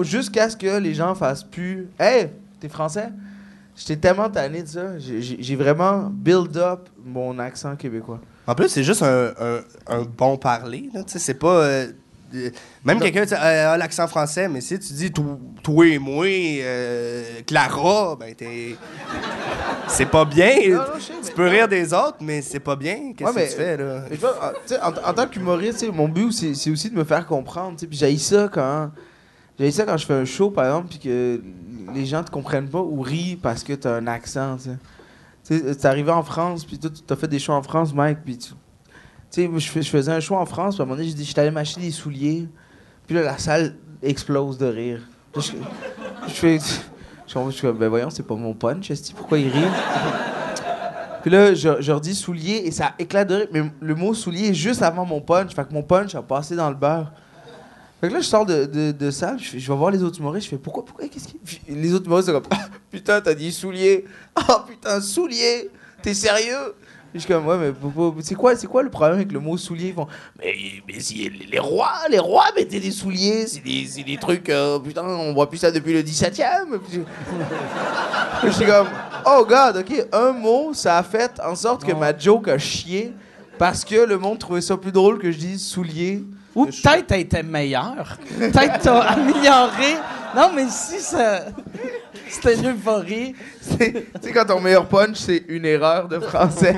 Jusqu'à 0.00 0.48
ce 0.50 0.56
que 0.56 0.78
les 0.78 0.94
gens 0.94 1.14
fassent 1.14 1.44
plus 1.44 1.88
Hey, 1.98 2.28
t'es 2.60 2.68
français? 2.68 3.08
J'étais 3.76 3.96
tellement 3.96 4.28
tanné 4.28 4.62
de 4.64 4.68
ça. 4.68 4.98
J'ai- 4.98 5.54
vraiment 5.56 6.10
build 6.10 6.56
up 6.56 6.88
mon 7.04 7.38
accent 7.38 7.76
québécois. 7.76 8.20
En 8.46 8.54
plus, 8.54 8.68
c'est 8.68 8.82
juste 8.82 9.02
un, 9.02 9.28
un- 9.38 9.60
un 9.86 10.02
bon 10.02 10.36
parler. 10.36 10.90
là, 10.92 11.04
tu 11.04 11.12
sais, 11.12 11.18
C'est 11.20 11.34
pas. 11.34 11.62
euh, 11.62 11.92
même 12.84 13.00
quelqu'un 13.00 13.26
sais, 13.26 13.36
euh, 13.36 13.72
a 13.72 13.76
l'accent 13.76 14.06
français, 14.08 14.48
mais 14.48 14.60
si 14.60 14.78
tu 14.78 14.92
dis 14.92 15.10
to- 15.10 15.38
toi 15.62 15.86
et 15.86 15.98
moi, 15.98 16.26
euh, 16.26 17.40
Clara, 17.46 18.16
ben 18.16 18.34
t'es. 18.34 18.76
C'est 19.88 20.06
pas 20.06 20.24
bien. 20.24 20.50
Non, 20.70 20.76
non, 20.76 20.82
je 20.98 21.02
sais, 21.02 21.12
tu 21.26 21.32
peux 21.32 21.46
rire 21.46 21.66
des 21.68 21.92
autres, 21.94 22.18
mais 22.20 22.42
c'est 22.42 22.60
pas 22.60 22.76
bien. 22.76 23.12
Qu'est-ce 23.16 23.32
Ouais, 23.32 23.46
que 23.46 23.50
tu 23.50 23.56
fais, 23.56 23.76
là? 23.76 24.02
Je 24.10 24.16
ah, 24.40 24.52
en, 24.82 25.10
en 25.10 25.14
tant 25.14 25.26
qu'humoriste, 25.26 25.86
mon 25.92 26.08
but, 26.08 26.32
c'est 26.32 26.70
aussi 26.70 26.90
de 26.90 26.94
me 26.96 27.04
faire 27.04 27.26
comprendre. 27.26 27.76
Puis 27.78 27.88
j'ai 27.96 28.16
ça 28.18 28.48
quand. 28.52 28.90
J'ai 29.58 29.70
ça 29.70 29.84
quand 29.84 29.96
je 29.96 30.06
fais 30.06 30.14
un 30.14 30.24
show, 30.24 30.50
par 30.50 30.66
exemple, 30.66 30.88
puis 30.90 30.98
que 30.98 31.40
les 31.94 32.06
gens 32.06 32.22
te 32.22 32.30
comprennent 32.30 32.68
pas 32.68 32.80
ou 32.80 33.00
rient 33.00 33.36
parce 33.42 33.64
que 33.64 33.72
t'as 33.72 33.96
un 33.96 34.06
accent. 34.06 34.56
Tu 34.58 35.58
sais. 35.58 35.74
T'es 35.74 35.86
arrivé 35.86 36.10
en 36.12 36.22
France, 36.22 36.64
puis 36.64 36.78
toi, 36.78 36.90
tu 36.90 37.12
as 37.12 37.16
fait 37.16 37.26
des 37.28 37.38
shows 37.38 37.54
en 37.54 37.62
France, 37.62 37.94
Mike, 37.94 38.18
puis 38.24 38.36
tu. 38.38 38.50
Sais, 39.30 39.48
je, 39.56 39.68
fais- 39.70 39.82
je 39.82 39.90
faisais 39.90 40.12
un 40.12 40.20
show 40.20 40.36
en 40.36 40.46
France, 40.46 40.78
à 40.78 40.82
un 40.82 40.86
moment 40.86 40.96
donné, 40.96 41.12
dit, 41.12 41.24
j'étais 41.24 41.40
allé 41.42 41.50
m'acheter 41.50 41.80
des 41.80 41.90
souliers, 41.90 42.48
puis 43.06 43.14
là, 43.14 43.22
la 43.22 43.38
salle 43.38 43.74
explose 44.02 44.56
de 44.58 44.66
rire. 44.66 45.00
Je, 45.36 45.40
je 46.26 46.32
fais. 46.32 46.58
Je 46.58 47.32
suis 47.32 47.40
je 47.50 47.50
suis 47.50 47.72
ben 47.72 47.88
voyons, 47.88 48.08
c'est 48.08 48.22
pas 48.22 48.34
mon 48.36 48.54
punch, 48.54 48.90
esti, 48.90 49.12
pourquoi 49.12 49.38
ils 49.38 49.50
rient? 49.50 49.70
Puis 51.20 51.30
là, 51.30 51.52
je, 51.52 51.80
je 51.80 51.90
leur 51.92 52.00
dis 52.00 52.14
soulier 52.14 52.62
et 52.64 52.70
ça 52.70 52.94
éclate 52.98 53.28
de 53.28 53.34
rire. 53.34 53.48
Mais 53.52 53.62
le 53.80 53.94
mot 53.94 54.14
soulier 54.14 54.48
est 54.48 54.54
juste 54.54 54.82
avant 54.82 55.04
mon 55.04 55.20
punch. 55.20 55.54
Fait 55.54 55.66
que 55.68 55.74
mon 55.74 55.82
punch 55.82 56.14
a 56.14 56.22
passé 56.22 56.56
dans 56.56 56.70
le 56.70 56.76
beurre. 56.76 57.12
Fait 58.00 58.08
que 58.08 58.14
là, 58.14 58.20
je 58.20 58.26
sors 58.26 58.46
de, 58.46 58.92
de, 58.92 59.10
salle, 59.10 59.38
je, 59.38 59.58
je 59.58 59.72
vais 59.72 59.76
voir 59.76 59.90
les 59.90 60.02
autres 60.02 60.18
humoristes. 60.20 60.46
Je 60.46 60.50
fais 60.50 60.58
pourquoi, 60.58 60.84
pourquoi, 60.84 61.06
qu'est-ce 61.08 61.28
qui. 61.28 61.38
Les 61.68 61.92
autres 61.92 62.06
humoristes 62.06 62.28
sont 62.28 62.40
comme 62.40 62.50
Ah, 62.50 62.68
putain, 62.90 63.20
t'as 63.20 63.34
dit 63.34 63.52
soulier. 63.52 64.04
Ah 64.34 64.64
putain, 64.68 65.00
soulier. 65.00 65.70
T'es 66.00 66.14
sérieux? 66.14 66.74
Je 67.14 67.20
suis 67.20 67.28
comme 67.32 67.46
ouais, 67.46 67.56
mais 67.56 67.72
c'est 68.22 68.34
quoi, 68.34 68.54
c'est 68.54 68.66
quoi 68.66 68.82
le 68.82 68.90
problème 68.90 69.16
avec 69.16 69.32
le 69.32 69.40
mot 69.40 69.56
soulier? 69.56 69.88
Ils 69.88 69.94
font 69.94 70.06
mais, 70.38 70.54
mais 70.86 71.00
si, 71.00 71.30
les, 71.50 71.58
rois, 71.58 71.92
les 72.10 72.18
rois 72.18 72.44
mettaient 72.54 72.80
des 72.80 72.90
souliers. 72.90 73.46
C'est 73.46 73.60
des, 73.64 74.02
des 74.04 74.16
trucs, 74.18 74.50
euh, 74.50 74.78
putain, 74.78 75.04
on 75.04 75.32
voit 75.32 75.48
plus 75.48 75.56
ça 75.58 75.70
depuis 75.70 75.94
le 75.94 76.02
17e. 76.02 76.78
Puis 76.86 77.00
je- 78.42 78.46
je 78.48 78.52
suis 78.52 78.66
comme, 78.66 78.88
oh 79.26 79.44
god, 79.48 79.78
ok, 79.78 80.06
un 80.12 80.32
mot, 80.32 80.74
ça 80.74 80.98
a 80.98 81.02
fait 81.02 81.40
en 81.44 81.54
sorte 81.54 81.84
que 81.84 81.92
ma 81.92 82.16
joke 82.16 82.48
a 82.48 82.58
chié 82.58 83.12
parce 83.58 83.84
que 83.84 83.96
le 84.04 84.18
monde 84.18 84.38
trouvait 84.38 84.60
ça 84.60 84.76
plus 84.76 84.92
drôle 84.92 85.18
que 85.18 85.32
je 85.32 85.38
dise 85.38 85.64
soulier. 85.64 86.24
Ou 86.58 86.66
peut-être 86.66 87.06
t'as 87.06 87.16
été 87.18 87.42
meilleur. 87.42 88.16
Peut-être 88.38 88.80
t'as 88.80 89.00
amélioré. 89.00 89.96
Non, 90.36 90.50
mais 90.54 90.66
si 90.68 90.98
ça. 91.00 91.40
C'était 92.28 92.56
une 92.56 92.68
euphorie. 92.70 93.34
C'est- 93.60 93.92
Tu 93.92 94.28
sais, 94.28 94.32
quand 94.32 94.44
ton 94.44 94.60
meilleur 94.60 94.86
punch, 94.86 95.16
c'est 95.16 95.44
une 95.48 95.64
erreur 95.64 96.08
de 96.08 96.18
français. 96.20 96.76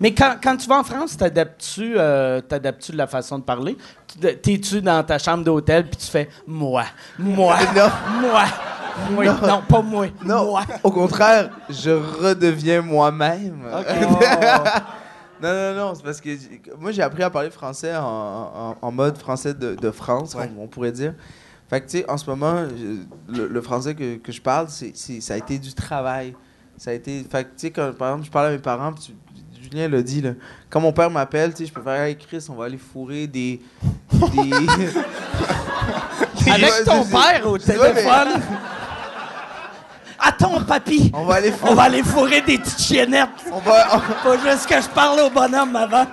Mais 0.00 0.14
quand, 0.14 0.36
quand 0.42 0.56
tu 0.56 0.66
vas 0.66 0.78
en 0.78 0.84
France, 0.84 1.16
t'adaptes-tu 1.16 1.94
euh, 1.98 2.40
t'adaptes-tu 2.40 2.92
de 2.92 2.96
la 2.96 3.06
façon 3.06 3.38
de 3.38 3.44
parler? 3.44 3.76
Tu- 4.08 4.36
T'es-tu 4.38 4.80
dans 4.80 5.02
ta 5.04 5.18
chambre 5.18 5.44
d'hôtel 5.44 5.86
puis 5.88 5.96
tu 5.98 6.06
fais 6.10 6.28
moi, 6.46 6.84
moi, 7.18 7.56
Non. 7.76 7.90
moi. 8.22 8.44
Oui, 9.16 9.26
Non. 9.26 9.34
non. 9.46 9.62
pas 9.68 9.82
moi. 9.82 10.06
Non, 10.24 10.46
Moi. 10.46 10.62
au 10.82 10.90
contraire, 10.90 11.50
je 11.68 11.90
redeviens 11.90 12.80
moi-même. 12.82 13.62
Non, 15.42 15.52
non, 15.52 15.74
non, 15.74 15.94
c'est 15.94 16.02
parce 16.02 16.20
que 16.20 16.30
moi, 16.78 16.92
j'ai 16.92 17.02
appris 17.02 17.22
à 17.22 17.30
parler 17.30 17.50
français 17.50 17.94
en, 17.96 18.04
en- 18.04 18.76
en 18.80 18.92
mode 18.92 19.16
français 19.18 19.54
de, 19.54 19.74
de 19.74 19.90
France, 19.90 20.34
Ouais. 20.34 20.50
on, 20.58 20.64
on 20.64 20.66
pourrait 20.66 20.92
dire. 20.92 21.14
Fait 21.68 21.80
que, 21.80 21.86
tu 21.90 21.98
sais, 21.98 22.10
en 22.10 22.16
ce 22.18 22.28
moment, 22.28 22.64
je- 22.68 23.36
le, 23.38 23.46
le 23.48 23.62
français 23.62 23.94
que, 23.94 24.16
que 24.16 24.32
je 24.32 24.40
parle, 24.40 24.66
c'est, 24.68 24.92
ça 25.20 25.34
a 25.34 25.36
été 25.36 25.58
du 25.58 25.72
travail. 25.72 26.34
Ça 26.76 26.90
a 26.90 26.94
été. 26.94 27.24
Fait 27.30 27.44
que, 27.44 27.48
tu 27.50 27.54
sais, 27.56 27.70
quand, 27.70 27.92
par 27.96 28.08
exemple, 28.10 28.26
je 28.26 28.30
parle 28.30 28.46
à 28.46 28.50
mes 28.50 28.58
parents, 28.58 28.92
tu- 28.92 29.12
Julien 29.62 29.88
l'a 29.88 30.02
dit, 30.02 30.20
là, 30.22 30.32
quand 30.68 30.80
mon 30.80 30.92
père 30.92 31.10
m'appelle, 31.10 31.50
tu 31.52 31.58
sais, 31.58 31.66
je 31.66 31.72
peux 31.72 31.82
faire 31.82 32.00
Hey 32.02 32.16
Chris, 32.16 32.44
on 32.48 32.54
va 32.54 32.64
aller 32.64 32.78
fourrer 32.78 33.26
des. 33.26 33.60
des... 34.12 34.50
Avec 36.50 36.72
ton 36.84 37.04
père 37.04 37.46
au 37.46 37.58
téléphone. 37.58 38.40
Attends, 40.22 40.60
papy. 40.62 41.10
On 41.14 41.24
va 41.24 41.36
aller 41.36 41.50
On 41.50 41.56
fourrer. 41.56 41.74
va 41.74 41.82
aller 41.84 42.02
fourrer 42.02 42.40
des 42.42 42.58
petites 42.58 42.80
chiennettes. 42.80 43.28
On 43.52 43.58
va, 43.58 43.88
Faut 44.22 44.36
juste 44.38 44.66
que 44.66 44.80
je 44.80 44.88
parle 44.88 45.20
au 45.20 45.30
bonhomme 45.30 45.74
avant. 45.76 46.06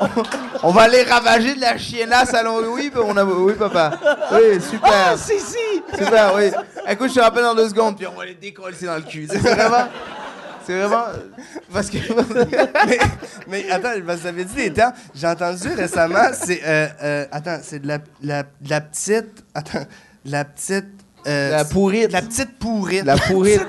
on 0.62 0.70
va 0.70 0.82
aller 0.82 1.02
ravager 1.02 1.54
de 1.54 1.60
la 1.60 1.76
chiennasse 1.76 2.32
à 2.34 2.42
Louis. 2.42 2.64
Oui, 2.68 2.90
on 2.96 3.16
a, 3.16 3.24
oui, 3.24 3.54
papa. 3.54 3.90
Oui, 4.32 4.60
super. 4.62 4.90
Ah, 5.12 5.16
si, 5.16 5.38
si. 5.38 5.56
Super, 5.96 6.34
oui. 6.36 6.50
Écoute, 6.88 7.10
je 7.10 7.14
te 7.16 7.20
rappelle 7.20 7.42
dans 7.42 7.54
deux 7.54 7.68
secondes, 7.68 7.96
puis 7.96 8.06
on 8.06 8.18
va 8.18 8.24
les 8.24 8.34
décoller 8.34 8.76
dans 8.82 8.96
le 8.96 9.02
cul. 9.02 9.26
C'est 9.30 9.38
vraiment. 9.38 9.88
C'est 10.66 10.78
vraiment. 10.80 11.04
Parce 11.72 11.90
que. 11.90 11.98
mais, 12.86 12.98
mais 13.46 13.70
attends, 13.70 13.92
vous 14.04 14.26
avez 14.26 14.44
dit 14.44 14.54
des 14.54 14.72
termes. 14.72 14.92
J'ai 15.14 15.26
entendu 15.26 15.68
récemment, 15.74 16.28
c'est. 16.32 16.60
euh, 16.64 16.88
euh, 17.02 17.26
attends, 17.30 17.58
c'est 17.62 17.78
de 17.80 17.88
la, 17.88 17.98
la, 18.22 18.42
de 18.42 18.70
la 18.70 18.80
petite. 18.80 19.44
Attends, 19.54 19.84
la 20.24 20.44
petite. 20.44 20.86
Euh, 21.26 21.50
La 21.50 21.64
pourrite. 21.64 22.12
La 22.12 22.22
petite 22.22 22.58
pourrite. 22.58 23.04
La 23.04 23.16
pourrite. 23.16 23.66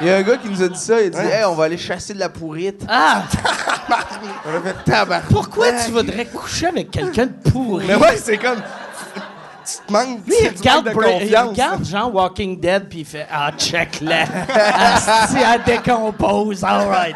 Il 0.00 0.06
y 0.06 0.10
a 0.10 0.16
un 0.16 0.22
gars 0.22 0.36
qui 0.36 0.48
nous 0.48 0.62
a 0.62 0.68
dit 0.68 0.78
ça, 0.78 1.00
il 1.00 1.06
a 1.06 1.10
dit 1.10 1.16
Ouais. 1.16 1.32
Hey, 1.32 1.44
on 1.44 1.54
va 1.54 1.64
aller 1.64 1.78
chasser 1.78 2.14
de 2.14 2.18
la 2.18 2.28
pourrite. 2.28 2.84
Ah, 2.88 3.24
pourquoi 5.30 5.72
tu 5.72 5.90
voudrais 5.90 6.26
coucher 6.26 6.66
avec 6.66 6.90
quelqu'un 6.90 7.26
de 7.26 7.50
pourri? 7.50 7.86
Mais 7.86 7.96
ouais, 7.96 8.16
c'est 8.16 8.38
comme. 8.38 8.62
tu 9.66 9.72
te 9.86 9.92
manques, 9.92 10.20
Lui, 10.26 10.34
il 10.40 10.48
regarde, 10.48 10.86
de 10.86 11.24
il 11.24 11.36
regarde 11.36 11.84
Jean 11.84 12.10
Walking 12.10 12.58
Dead, 12.58 12.88
puis 12.88 13.00
il 13.00 13.04
fait 13.04 13.26
Ah, 13.30 13.50
check-la. 13.56 14.22
Asti, 14.96 15.36
elle 15.36 15.62
décompose. 15.64 16.64
All 16.64 17.14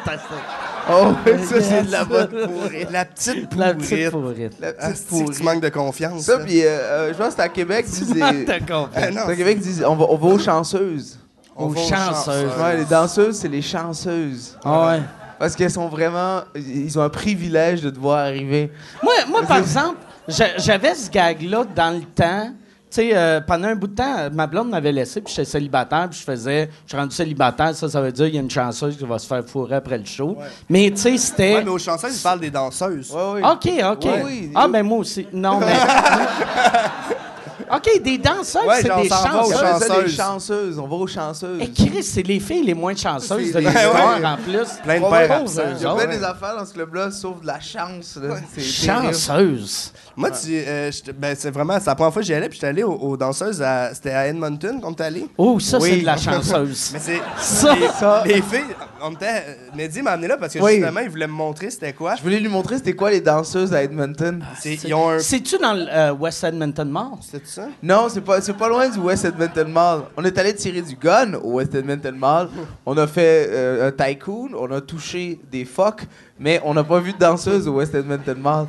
Oh, 0.90 1.12
ça, 1.44 1.61
c'est 1.62 1.83
de 1.87 1.90
la 1.92 2.05
bonne 2.05 2.29
Pourrite. 2.29 2.90
La 2.90 3.05
petite 3.05 3.55
La 3.57 3.75
petite 3.75 4.11
pourrite. 4.11 4.11
pourrite. 4.11 4.53
La 4.61 4.68
Ah, 4.79 4.90
petite 4.90 5.07
c'est 5.11 5.25
que 5.25 5.33
tu 5.33 5.42
manques 5.42 5.62
de 5.62 5.68
confiance. 5.70 6.23
Ça, 6.23 6.38
puis 6.38 6.62
euh, 6.62 6.66
euh, 6.68 7.12
je 7.12 7.16
pense 7.18 7.29
que 7.29 7.35
c'est 7.37 7.42
à 7.42 7.49
Québec, 7.49 7.87
ils 7.88 8.05
disent. 8.07 8.14
Manque 8.16 8.33
des- 8.35 8.44
de 8.44 8.59
confiance. 8.66 8.88
Ah, 8.94 9.11
non, 9.11 9.20
c'est 9.27 9.33
à 9.33 9.37
Québec, 9.37 9.57
ils 9.61 9.62
disent 9.62 9.85
on 9.87 9.97
va, 9.97 10.05
on 10.09 10.16
va 10.16 10.27
aux 10.27 10.38
chanceuses. 10.38 11.18
on 11.57 11.66
aux 11.68 11.75
chanceuses. 11.75 12.51
Ouais, 12.61 12.77
les 12.77 12.85
danseuses, 12.85 13.38
c'est 13.38 13.49
les 13.49 13.62
chanceuses. 13.62 14.59
Ah 14.64 14.87
ouais. 14.88 15.03
Parce 15.38 15.57
qu'elles 15.57 15.70
sont 15.70 15.88
vraiment. 15.88 16.42
Ils 16.55 16.99
ont 16.99 17.03
un 17.03 17.09
privilège 17.09 17.81
de 17.83 17.90
devoir 17.90 18.18
arriver. 18.18 18.70
Moi, 19.03 19.12
moi 19.29 19.42
par 19.42 19.59
exemple, 19.59 19.97
j'a- 20.29 20.57
j'avais 20.59 20.94
ce 20.94 21.11
gag-là 21.11 21.64
dans 21.75 21.94
le 21.97 22.03
temps. 22.03 22.51
Tu 22.94 23.00
sais, 23.00 23.11
euh, 23.12 23.40
pendant 23.40 23.66
un 23.66 23.74
bout 23.74 23.88
de 23.88 23.96
temps, 23.96 24.30
ma 24.33 24.46
blonde 24.46 24.70
m'avait 24.70 24.92
laissé, 24.92 25.20
puis 25.20 25.35
j'étais 25.35 25.50
célibataire, 25.50 26.09
puis 26.09 26.20
je 26.20 26.24
faisais, 26.24 26.70
je 26.87 26.90
suis 26.90 26.96
rendu 26.96 27.12
célibataire, 27.12 27.74
ça, 27.74 27.88
ça 27.88 28.00
veut 28.00 28.12
dire 28.12 28.26
qu'il 28.26 28.37
y 28.37 28.38
a 28.38 28.40
une 28.40 28.48
chanceuse 28.48 28.96
qui 28.96 29.04
va 29.04 29.18
se 29.18 29.26
faire 29.26 29.44
fourrer 29.44 29.74
après 29.74 29.98
le 29.98 30.04
show. 30.04 30.38
Mais 30.70 30.92
tu 30.92 30.98
sais, 30.98 31.18
c'était. 31.18 31.57
Ouais, 31.57 31.64
mais 31.64 31.70
aux 31.70 31.78
chanceuses, 31.78 32.16
ils 32.16 32.22
parlent 32.22 32.38
des 32.38 32.52
danseuses. 32.52 33.11
Ouais, 33.11 33.33
oui. 33.35 33.40
OK, 33.42 33.85
OK. 33.96 34.04
Ouais, 34.04 34.22
oui. 34.24 34.52
Ah, 34.54 34.68
ben 34.68 34.85
moi 34.85 34.98
aussi. 34.98 35.26
Non, 35.33 35.59
mais. 35.59 35.66
OK, 37.73 38.03
des 38.03 38.19
danseuses, 38.19 38.62
Ouais, 38.67 38.77
c'est 38.83 38.85
des 39.03 39.09
chanceuses. 39.09 39.55
ça 39.55 39.62
les 39.64 39.88
chanceuses. 40.09 40.17
chanceuses. 40.17 40.79
On 40.79 40.87
va 40.88 40.97
aux 40.97 41.07
chanceuses. 41.07 41.61
Et 41.61 41.71
Chris, 41.71 42.03
c'est 42.03 42.23
les 42.23 42.40
filles 42.40 42.64
les 42.64 42.75
moins 42.75 42.95
chanceuses 42.95 43.53
de 43.53 43.59
l'histoire, 43.61 44.19
Ouais. 44.21 44.27
en 44.27 44.37
plus. 44.37 44.69
Plein 44.83 45.01
de 45.01 45.11
pères. 45.11 45.43
Il 45.79 45.83
y 45.83 45.87
a 45.87 45.95
plein 45.95 46.07
des 46.07 46.23
affaires 46.25 46.57
dans 46.59 46.64
ce 46.67 46.73
club-là, 46.75 47.11
sauf 47.11 47.40
de 47.40 47.47
la 47.47 47.61
chance. 47.61 48.17
Là. 48.21 48.37
Chanceuse. 48.59 49.93
Moi, 50.17 50.31
tu, 50.31 50.49
euh, 50.53 50.90
ben, 51.19 51.35
c'est 51.38 51.51
vraiment, 51.51 51.75
la 51.85 51.95
première 51.95 52.12
fois 52.12 52.23
que 52.23 52.27
j'y 52.27 52.35
allais, 52.35 52.49
puis 52.49 52.57
j'étais 52.57 52.69
allé 52.69 52.83
aux, 52.83 52.93
aux 52.95 53.17
danseuses, 53.17 53.61
à- 53.62 53.93
c'était 53.95 54.11
à 54.12 54.27
Edmonton 54.29 54.81
qu'on 54.81 54.93
était 54.93 55.05
allé. 55.05 55.27
Oh, 55.37 55.59
ça, 55.59 55.81
c'est 55.81 55.97
de 55.99 56.07
la 56.07 56.17
chanceuse. 56.17 56.90
Mais 56.93 56.99
c'est. 57.01 57.21
Ça. 57.40 58.23
Les, 58.25 58.35
les 58.35 58.43
filles, 58.43 58.64
on 59.03 59.12
était. 59.12 59.59
Mehdi 59.75 60.03
m'a 60.03 60.12
amené 60.12 60.29
là 60.29 60.37
parce 60.37 60.55
que 60.55 60.59
Oui. 60.61 60.77
justement, 60.77 61.01
il 61.01 61.11
voulait 61.11 61.27
me 61.27 61.33
montrer 61.33 61.71
c'était 61.71 61.93
quoi. 61.93 62.14
Je 62.17 62.23
voulais 62.23 62.38
lui 62.40 62.49
montrer 62.49 62.77
c'était 62.77 62.95
quoi 62.95 63.11
les 63.11 63.21
danseuses 63.21 63.73
à 63.75 63.83
Edmonton. 63.83 64.45
C'est- 64.61 64.85
Ils 64.85 64.95
ont 64.95 65.11
un. 65.11 65.19
C'est-tu 65.19 65.59
dans 65.59 65.73
le 65.73 65.87
euh, 65.90 66.12
West 66.12 66.45
Edmonton 66.45 66.88
Mall? 66.88 67.05
C'est 67.21 67.43
ça? 67.46 67.68
Non, 67.83 68.09
c'est 68.09 68.20
pas, 68.20 68.40
c'est 68.40 68.52
pas 68.54 68.68
loin 68.68 68.88
du 68.88 68.98
West 68.98 69.24
Edmonton 69.24 69.68
Mall. 69.70 70.02
On 70.16 70.24
est 70.24 70.37
allé 70.38 70.54
tirer 70.54 70.83
du 70.83 70.96
gun 70.96 71.35
au 71.35 71.52
West 71.54 71.74
Edmonton 71.74 72.16
Mall. 72.16 72.48
On 72.87 72.96
a 72.96 73.07
fait 73.07 73.48
euh, 73.50 73.88
un 73.88 73.92
tycoon, 73.92 74.50
on 74.59 74.70
a 74.72 74.80
touché 74.80 75.38
des 75.50 75.64
phoques, 75.64 76.02
mais 76.38 76.61
on 76.64 76.74
n'a 76.74 76.85
pas 76.85 76.98
vu 77.00 77.12
de 77.12 77.18
danseuse 77.18 77.66
au 77.68 77.72
West 77.74 77.94
Edmonton 77.94 78.38
Mall. 78.38 78.66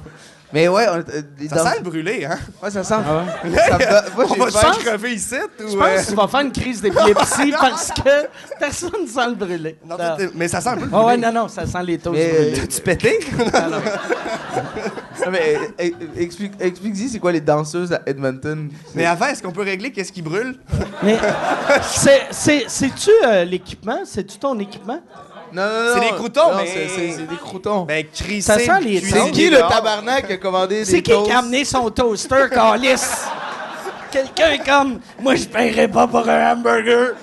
Mais 0.54 0.68
ouais, 0.70 0.86
on, 0.90 0.98
euh, 1.00 1.22
les 1.40 1.50
Ça 1.50 1.58
sent 1.66 1.80
le 1.80 1.84
brûlé, 1.84 2.24
hein? 2.24 2.38
Ouais, 2.64 2.70
ça 2.72 2.84
sent. 2.84 2.94
Ah 2.98 3.26
Ça 3.44 3.48
me 3.48 3.80
donne- 3.80 4.14
Moi, 4.16 4.26
On 4.30 4.44
va 4.46 4.52
se 4.74 4.80
crever 4.86 5.14
ici 5.16 5.36
ou. 5.36 5.68
Je 5.68 5.76
euh, 5.76 5.80
pense 5.80 6.06
que 6.06 6.10
tu 6.12 6.16
vas 6.16 6.28
faire 6.28 6.40
une 6.42 6.52
crise 6.52 6.82
d'épilepsie 6.82 7.52
parce 7.60 7.92
que 7.92 8.28
personne 8.60 8.92
ne 9.02 9.08
sent 9.08 9.28
le 9.30 9.36
brûler. 9.36 9.78
non, 9.86 9.98
Ah. 10.00 10.16
mais 10.36 10.48
ça 10.48 10.62
sent 10.62 10.70
un 10.70 10.78
peu 10.78 10.86
le 10.86 10.92
Ah 10.94 11.00
ouais, 11.06 11.18
brûlé. 11.18 11.34
non, 11.34 11.42
non, 11.42 11.48
ça 11.50 11.66
sent 11.66 11.84
les 11.84 11.94
Mais- 11.98 11.98
brûlés. 11.98 12.68
Tu 12.70 12.82
pété? 12.82 13.20
Non, 13.38 13.78
mais, 15.32 15.56
euh, 15.56 15.60
euh, 15.82 15.90
explique, 16.18 16.54
explique-y, 16.60 17.10
c'est 17.10 17.20
quoi 17.20 17.32
les 17.32 17.42
danseuses 17.42 17.94
à 17.94 18.02
Edmonton? 18.06 18.70
mais 18.94 19.06
avant, 19.06 19.28
est-ce 19.28 19.42
qu'on 19.42 19.52
peut 19.52 19.64
régler 19.64 19.92
qu'est-ce 19.92 20.12
qui 20.12 20.22
brûle? 20.22 20.58
Mais 21.04 21.18
c'est, 21.82 22.28
c'est, 22.32 22.66
c'est-tu 22.68 23.12
euh, 23.26 23.44
l'équipement? 23.46 24.00
C'est-tu 24.06 24.38
ton 24.38 24.58
équipement? 24.60 25.00
Non, 25.54 25.64
non, 25.64 25.70
non. 25.70 25.92
C'est 25.94 26.00
des 26.02 26.16
croutons, 26.16 26.52
non, 26.52 26.58
mais- 26.58 26.90
c'est, 26.90 27.28
des 27.28 27.36
croutons. 27.38 27.84
Ben, 27.84 28.06
crisser. 28.14 28.42
Ça 28.42 28.60
sent 28.60 28.82
les 28.82 29.00
cuisiner 29.00 29.22
c'est 29.26 29.32
qui 29.32 29.50
le 29.50 29.58
tabarnak 29.58 30.28
qui 30.28 30.34
a 30.34 30.38
commandé 30.38 30.80
des 30.80 30.86
C'est 30.86 31.02
qui 31.02 31.12
qui 31.24 31.32
a 31.32 31.40
amené 31.40 31.64
son 31.64 31.90
toaster, 31.90 32.50
Calis? 32.52 33.02
Quelqu'un 34.12 34.58
comme 34.66 35.00
Moi, 35.22 35.36
je 35.36 35.46
paierais 35.46 35.88
pas 35.88 36.08
pour 36.08 36.28
un 36.28 36.54
hamburger. 36.54 37.14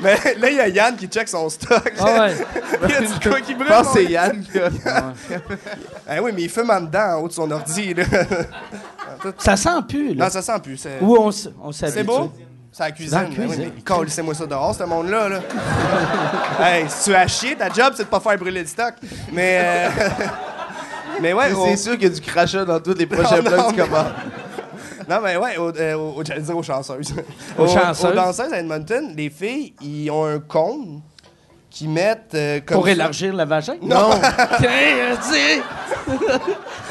Mais 0.00 0.16
là, 0.38 0.50
il 0.50 0.56
y 0.56 0.60
a 0.60 0.68
Yann 0.68 0.96
qui 0.96 1.06
check 1.06 1.28
son 1.28 1.48
stock. 1.48 1.92
Ah 2.00 2.04
ouais. 2.26 2.34
Il 2.84 2.90
y 2.90 2.94
a 2.94 3.00
du 3.02 3.28
quoi 3.28 3.40
qui 3.40 3.54
brûle. 3.54 3.68
Je 3.68 3.72
pense 3.72 3.86
que 3.88 3.92
c'est 3.94 4.04
Yann. 4.06 4.44
Ah 6.08 6.20
oui, 6.22 6.32
mais 6.34 6.42
il 6.42 6.50
fume 6.50 6.68
en 6.70 6.80
dedans, 6.80 7.16
en 7.18 7.20
haut 7.22 7.28
de 7.28 7.32
son 7.32 7.50
ordi. 7.50 7.94
Là. 7.94 8.04
Ça 9.38 9.56
sent 9.56 9.70
plus, 9.88 10.14
là. 10.14 10.24
non, 10.24 10.30
ça 10.30 10.42
sent 10.42 10.58
plus. 10.62 10.76
C'est 10.76 10.98
Ou 11.00 11.16
on, 11.16 11.30
s- 11.30 11.48
on 11.62 11.70
s'habitue. 11.70 11.98
c'est 11.98 12.04
beau? 12.04 12.32
C'est 12.72 12.82
la 12.82 12.90
cuisine. 12.90 13.12
Dans 13.12 13.20
la 13.20 13.26
cuisine. 13.26 13.72
Ah 13.88 13.94
oui, 14.00 14.06
mais 14.16 14.22
moi 14.24 14.34
ça 14.34 14.46
dehors, 14.46 14.74
ce 14.74 14.82
monde-là. 14.82 15.28
Là. 15.28 15.40
hey, 16.60 16.86
si 16.88 17.04
tu 17.04 17.14
as 17.14 17.26
chier, 17.28 17.54
ta 17.54 17.68
job, 17.68 17.92
c'est 17.96 18.02
de 18.04 18.08
pas 18.08 18.18
faire 18.18 18.36
brûler 18.36 18.62
le 18.62 18.66
stock. 18.66 18.94
Mais. 19.30 19.60
euh, 19.62 19.88
mais 21.20 21.32
ouais, 21.34 21.52
C'est 21.66 21.76
sûr 21.76 21.92
qu'il 21.92 22.04
y 22.04 22.06
a 22.06 22.14
du 22.14 22.20
crachat 22.20 22.64
dans 22.64 22.80
tous 22.80 22.94
les 22.94 23.06
prochains 23.06 23.42
Non, 23.42 23.70
mais- 23.70 23.82
combat. 23.84 24.12
Non, 25.08 25.20
mais 25.22 25.36
ouais, 25.36 25.56
au, 25.56 25.70
euh, 25.76 25.94
au- 25.94 26.24
j'allais 26.24 26.40
dire 26.42 26.56
aux 26.56 26.62
chanceuses. 26.62 27.14
Aux 27.58 27.66
chanceuses. 27.66 28.10
Aux 28.10 28.14
danseuses 28.14 28.52
à 28.52 28.58
Edmonton, 28.60 29.12
les 29.16 29.30
filles, 29.30 29.74
ils 29.82 30.10
ont 30.10 30.24
un 30.24 30.38
cône 30.40 31.00
qui 31.70 31.88
mettent 31.88 32.34
euh, 32.34 32.60
comme. 32.64 32.76
Pour 32.78 32.88
élargir 32.88 33.34
le 33.34 33.44
vagin? 33.44 33.76
Non! 33.82 34.10
Tiens, 34.58 34.70
euh, 34.70 35.14
dis! 35.30 35.62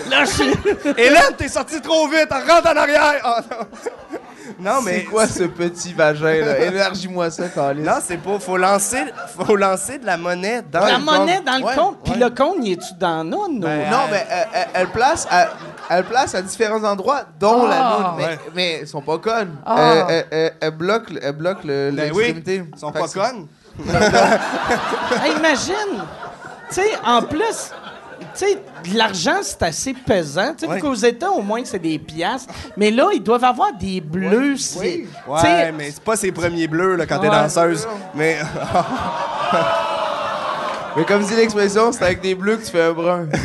Là, 0.10 1.32
t'es 1.38 1.48
sorti 1.48 1.80
trop 1.82 2.08
vite, 2.08 2.30
rentre 2.32 2.70
en 2.72 2.78
arrière! 2.78 3.22
Ah, 3.24 3.42
non. 3.50 4.18
Non, 4.60 4.82
mais. 4.84 5.00
C'est 5.00 5.04
quoi 5.06 5.28
ce 5.28 5.44
petit 5.44 5.94
vagin, 5.94 6.46
là? 6.46 6.58
Élargis-moi 6.66 7.30
ça, 7.32 7.48
Carlis. 7.50 7.82
Non, 7.82 7.98
c'est 8.04 8.18
pas. 8.18 8.40
Faut 8.40 8.58
lancer, 8.58 9.06
faut 9.38 9.56
lancer 9.56 9.98
de 10.00 10.06
la 10.06 10.18
monnaie 10.18 10.62
dans 10.72 10.86
La 10.86 10.98
le 10.98 11.04
monnaie 11.04 11.36
cône. 11.38 11.46
dans 11.46 11.58
le 11.58 11.64
Ouais, 11.64 11.76
compte, 11.76 11.98
puis 12.04 12.14
ouais. 12.14 12.20
le 12.20 12.30
compte, 12.30 12.56
il 12.62 12.72
est-tu 12.74 12.94
dans 13.00 13.24
nous? 13.24 13.48
nous? 13.48 13.60
Ben, 13.62 13.90
Non, 13.90 13.98
mais 14.12 14.26
elle, 14.30 14.48
elle- 14.54 14.68
elle 14.74 14.88
place 14.88 15.28
à, 15.30 15.48
elle 15.90 16.04
place 16.06 16.36
à 16.36 16.42
différents 16.42 16.84
endroits, 16.84 17.24
dont 17.40 17.68
la 17.68 17.76
Ah, 17.80 17.98
noune. 18.00 18.12
Mais, 18.18 18.26
ouais. 18.26 18.40
mais 18.56 18.72
elles 18.82 18.88
sont 18.88 19.02
pas 19.02 19.18
connes. 19.18 19.56
Ah. 19.66 19.76
Elle, 19.80 20.06
elle- 20.10 20.26
elle- 20.32 20.54
elle 20.62 20.72
bloque, 20.72 21.08
elle 21.22 21.32
bloque 21.34 21.64
le- 21.64 21.92
Ben 21.92 22.12
oui, 22.14 22.24
l'extrémité. 22.34 22.64
ils 22.74 22.80
sont 22.80 22.92
Fait 22.92 23.00
pas 23.00 23.08
connes. 23.08 23.48
Hey, 25.24 25.34
imagine! 25.38 26.04
Tu 26.70 26.76
sais, 26.76 26.92
en 27.06 27.22
plus, 27.22 27.72
tu 28.36 28.46
sais, 28.46 28.58
l'argent, 28.96 29.38
c'est 29.42 29.62
assez 29.64 29.94
pesant. 29.94 30.54
Tu 30.58 30.66
sais, 30.66 30.72
Ouais. 30.72 30.80
qu'aux 30.80 30.94
États, 30.94 31.32
au 31.32 31.42
moins, 31.42 31.62
c'est 31.66 31.80
des 31.80 32.00
piastres. 32.00 32.54
Mais 32.78 32.92
là, 32.92 33.10
ils 33.14 33.22
doivent 33.24 33.44
avoir 33.44 33.74
des 33.74 34.00
bleus. 34.02 34.54
Oui. 34.54 34.58
sais, 34.60 35.06
Ouais, 35.28 35.72
mais 35.72 35.92
c'est 35.92 36.04
pas 36.04 36.16
ses 36.16 36.32
premiers 36.32 36.68
bleus 36.68 36.96
là, 36.96 37.06
quand 37.06 37.20
t'es 37.20 37.28
Ouais. 37.30 37.36
danseuse. 37.36 37.88
Mais. 38.16 38.38
Mais 40.98 41.06
comme 41.06 41.24
dit 41.24 41.36
l'expression, 41.36 41.94
c'est 41.94 42.04
avec 42.04 42.20
des 42.22 42.36
bleus 42.36 42.58
que 42.58 42.66
tu 42.66 42.72
fais 42.72 42.82
un 42.82 42.92
brun. 42.92 43.26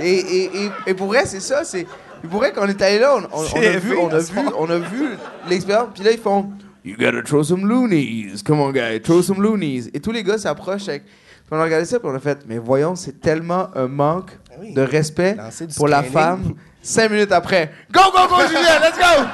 Et, 0.00 0.10
et, 0.14 0.44
et, 0.64 0.70
et 0.88 0.94
pour 0.94 1.06
vrai, 1.08 1.26
c'est 1.26 1.40
ça. 1.40 1.62
C'est, 1.64 1.86
pour 2.28 2.40
vrai, 2.40 2.52
quand 2.54 2.62
on 2.64 2.68
est 2.68 2.82
allé 2.82 2.98
là, 2.98 3.16
on, 3.16 3.22
on- 3.38 3.42
on 3.42 3.44
C'est 3.44 3.66
a 3.68 3.78
vu, 3.78 3.96
on 3.96 4.08
a 4.08 4.18
vu, 4.18 4.38
on 4.58 4.68
a 4.70 4.78
vu 4.78 5.10
l'expérience. 5.48 5.88
Puis 5.94 6.02
là, 6.02 6.10
ils 6.12 6.18
font 6.18 6.50
You 6.84 6.96
gotta 6.98 7.22
throw 7.22 7.42
some 7.42 7.66
loonies. 7.68 8.42
Come 8.44 8.60
on, 8.60 8.70
guy, 8.72 9.00
throw 9.02 9.20
some 9.22 9.42
loonies. 9.42 9.88
Et 9.92 10.00
tous 10.00 10.12
les 10.12 10.22
gars 10.22 10.38
s'approchent 10.38 10.88
avec. 10.88 11.04
Puis 11.46 11.54
on 11.56 11.60
a 11.60 11.64
regardé 11.64 11.84
ça, 11.86 11.98
puis 12.00 12.08
on 12.10 12.14
a 12.14 12.18
fait 12.18 12.38
Mais 12.46 12.58
voyons, 12.58 12.96
c'est 12.96 13.20
tellement 13.20 13.68
un 13.74 13.86
manque 13.86 14.32
Ben 14.50 14.56
oui. 14.60 14.74
de 14.74 14.82
respect 14.82 15.36
pour 15.76 15.86
la 15.88 16.02
femme. 16.02 16.54
Cinq 16.82 17.10
minutes 17.10 17.32
après, 17.32 17.72
Go, 17.90 18.00
go, 18.12 18.28
go, 18.28 18.36
Julien, 18.48 18.78
let's 18.80 18.96
go! 18.98 19.24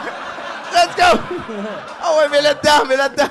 Let's 0.75 0.97
go! 0.97 1.19
Ah 2.03 2.17
ouais, 2.19 2.29
mais 2.31 2.41
là-dedans, 2.43 2.85
mais 2.89 2.97
là-dedans! 2.97 3.29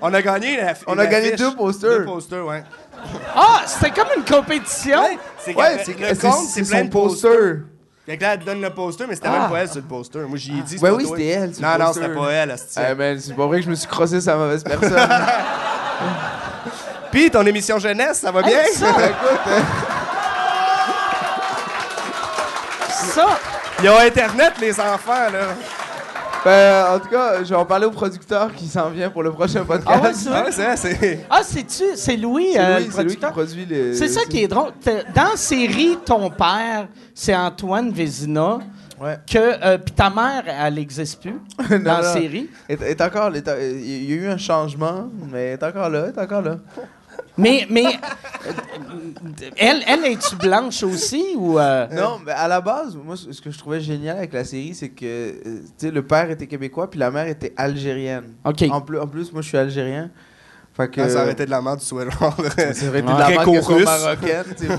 On 0.00 0.12
a 0.12 0.20
gagné 0.20 0.56
la 0.56 0.74
On 0.88 0.94
la 0.96 1.02
a 1.04 1.06
gagné 1.06 1.30
fiche. 1.30 1.38
deux 1.40 1.54
posters. 1.54 1.98
Deux 2.00 2.04
posters, 2.04 2.44
ouais. 2.44 2.64
Ah, 3.36 3.62
c'était 3.66 3.90
comme 3.92 4.08
une 4.16 4.24
compétition. 4.24 5.00
Ouais, 5.00 5.18
c'est 5.38 5.54
Ouais, 5.54 5.76
le 5.76 5.84
c'est- 5.84 6.20
compte, 6.20 6.46
c'est 6.48 6.64
c'est 6.64 6.70
plein 6.70 6.78
son 6.80 6.84
de 6.86 6.90
posters. 6.90 7.30
poster. 7.30 7.56
Fait 8.04 8.16
que 8.16 8.22
là, 8.22 8.34
elle 8.34 8.40
donne 8.44 8.60
le 8.60 8.70
poster, 8.70 9.04
mais 9.08 9.14
c'était 9.14 9.28
Ah. 9.28 9.38
même 9.42 9.50
pas 9.50 9.58
elle 9.60 9.68
sur 9.68 9.76
le 9.76 9.82
poster. 9.82 10.18
Moi, 10.26 10.36
j'y 10.38 10.58
ai 10.58 10.62
dit. 10.62 10.76
c'est 10.76 10.82
Ouais, 10.82 10.90
pas 10.90 10.96
oui, 10.96 11.04
toi. 11.06 11.16
c'était 11.16 11.28
elle, 11.30 11.54
sur 11.54 11.62
Non, 11.64 11.78
non, 11.78 11.92
c'était 11.92 12.08
pas 12.08 12.30
elle, 12.32 12.50
asti. 12.50 12.80
Eh 12.90 12.94
ben, 12.96 13.20
c'est 13.20 13.34
pas 13.34 13.46
vrai 13.46 13.58
que 13.60 13.64
je 13.64 13.70
me 13.70 13.74
suis 13.76 13.86
crossé 13.88 14.20
sa 14.20 14.34
mauvaise 14.36 14.64
personne. 14.64 14.92
Pis 17.12 17.30
ton 17.30 17.44
émission 17.46 17.78
jeunesse, 17.78 18.18
ça 18.20 18.32
va 18.32 18.40
Hey, 18.40 18.46
bien? 18.46 18.62
ça, 18.74 18.86
euh, 18.98 19.60
ça, 22.90 23.26
Ils 23.82 23.88
ont 23.90 23.98
Internet, 23.98 24.54
les 24.60 24.78
enfants, 24.80 25.28
là. 25.32 25.54
ben, 26.44 26.94
en 26.94 26.98
tout 26.98 27.08
cas, 27.08 27.42
je 27.44 27.48
vais 27.50 27.54
en 27.56 27.64
parler 27.66 27.86
au 27.86 27.90
producteur 27.90 28.52
qui 28.54 28.66
s'en 28.66 28.88
vient 28.90 29.10
pour 29.10 29.22
le 29.22 29.30
prochain 29.32 29.64
podcast. 29.64 29.88
Ah 29.92 30.00
ouais, 30.00 30.12
c'est 30.14 30.28
Ah, 30.30 30.42
vrai? 30.42 30.66
ouais, 30.70 30.76
c'est. 30.76 31.26
Ah, 31.28 31.40
c'est-tu? 31.44 31.84
C'est 31.96 32.16
Louis, 32.16 32.56
euh, 32.56 32.78
lui, 32.78 32.86
le 32.86 32.90
c'est 32.92 33.02
lui 33.02 33.10
qui 33.10 33.16
producteur? 33.18 33.32
produit 33.32 33.66
les. 33.66 33.94
C'est 33.94 34.08
ça 34.08 34.24
qui 34.24 34.42
est 34.44 34.48
drôle. 34.48 34.70
Dans 35.14 35.30
la 35.30 35.36
série 35.36 35.98
Ton 36.04 36.30
père, 36.30 36.88
c'est 37.14 37.34
Antoine 37.36 37.90
Vézina. 37.92 38.58
Ouais. 39.00 39.18
Que, 39.28 39.36
euh, 39.64 39.78
puis 39.78 39.92
ta 39.94 40.10
mère, 40.10 40.44
elle 40.46 40.74
n'existe 40.74 41.20
plus 41.20 41.34
Non, 41.70 41.78
dans 41.80 41.98
la 41.98 42.12
série. 42.12 42.48
Est, 42.68 42.80
est 42.82 43.00
encore, 43.00 43.30
il 43.34 44.08
y 44.08 44.12
a 44.12 44.16
eu 44.16 44.28
un 44.28 44.38
changement, 44.38 45.08
mais 45.32 45.46
elle 45.46 45.52
est 45.54 45.62
encore 45.64 45.88
là, 45.90 46.04
elle 46.06 46.14
est 46.16 46.22
encore 46.22 46.42
là. 46.42 46.56
Mais, 47.38 47.66
mais 47.70 47.84
elle, 49.56 49.82
elle 49.86 50.04
est-tu 50.04 50.36
blanche 50.36 50.82
aussi 50.82 51.24
ou. 51.36 51.58
euh, 51.58 51.86
Non, 51.92 52.20
mais 52.24 52.32
à 52.32 52.48
la 52.48 52.60
base, 52.60 52.94
moi, 52.96 53.16
ce 53.16 53.40
que 53.40 53.50
je 53.50 53.58
trouvais 53.58 53.80
génial 53.80 54.18
avec 54.18 54.32
la 54.32 54.44
série, 54.44 54.74
c'est 54.74 54.90
que 54.90 55.04
euh, 55.04 55.32
tu 55.44 55.86
sais, 55.86 55.90
le 55.90 56.02
père 56.02 56.30
était 56.30 56.46
québécois, 56.46 56.90
puis 56.90 57.00
la 57.00 57.10
mère 57.10 57.26
était 57.26 57.52
algérienne. 57.56 58.34
OK. 58.44 58.64
En 58.70 58.80
plus, 58.80 58.98
en 58.98 59.06
plus, 59.06 59.32
moi, 59.32 59.42
je 59.42 59.48
suis 59.48 59.56
algérien. 59.58 60.10
Fait 60.74 60.88
que. 60.90 61.00
Quand 61.00 61.08
ça 61.08 61.22
aurait 61.22 61.32
été 61.32 61.46
de 61.46 61.50
la 61.50 61.62
merde, 61.62 61.80
tu 61.80 61.86
sois 61.86 62.04
genre. 62.08 62.36
Ça 62.72 62.88
aurait 62.88 63.00
été 63.00 63.02
de 63.02 63.18
la 63.18 63.26
soit 63.32 63.44
Gréco-russe. 63.44 63.84
marocaine, 63.84 64.44
tu 64.58 64.66
sais. 64.66 64.72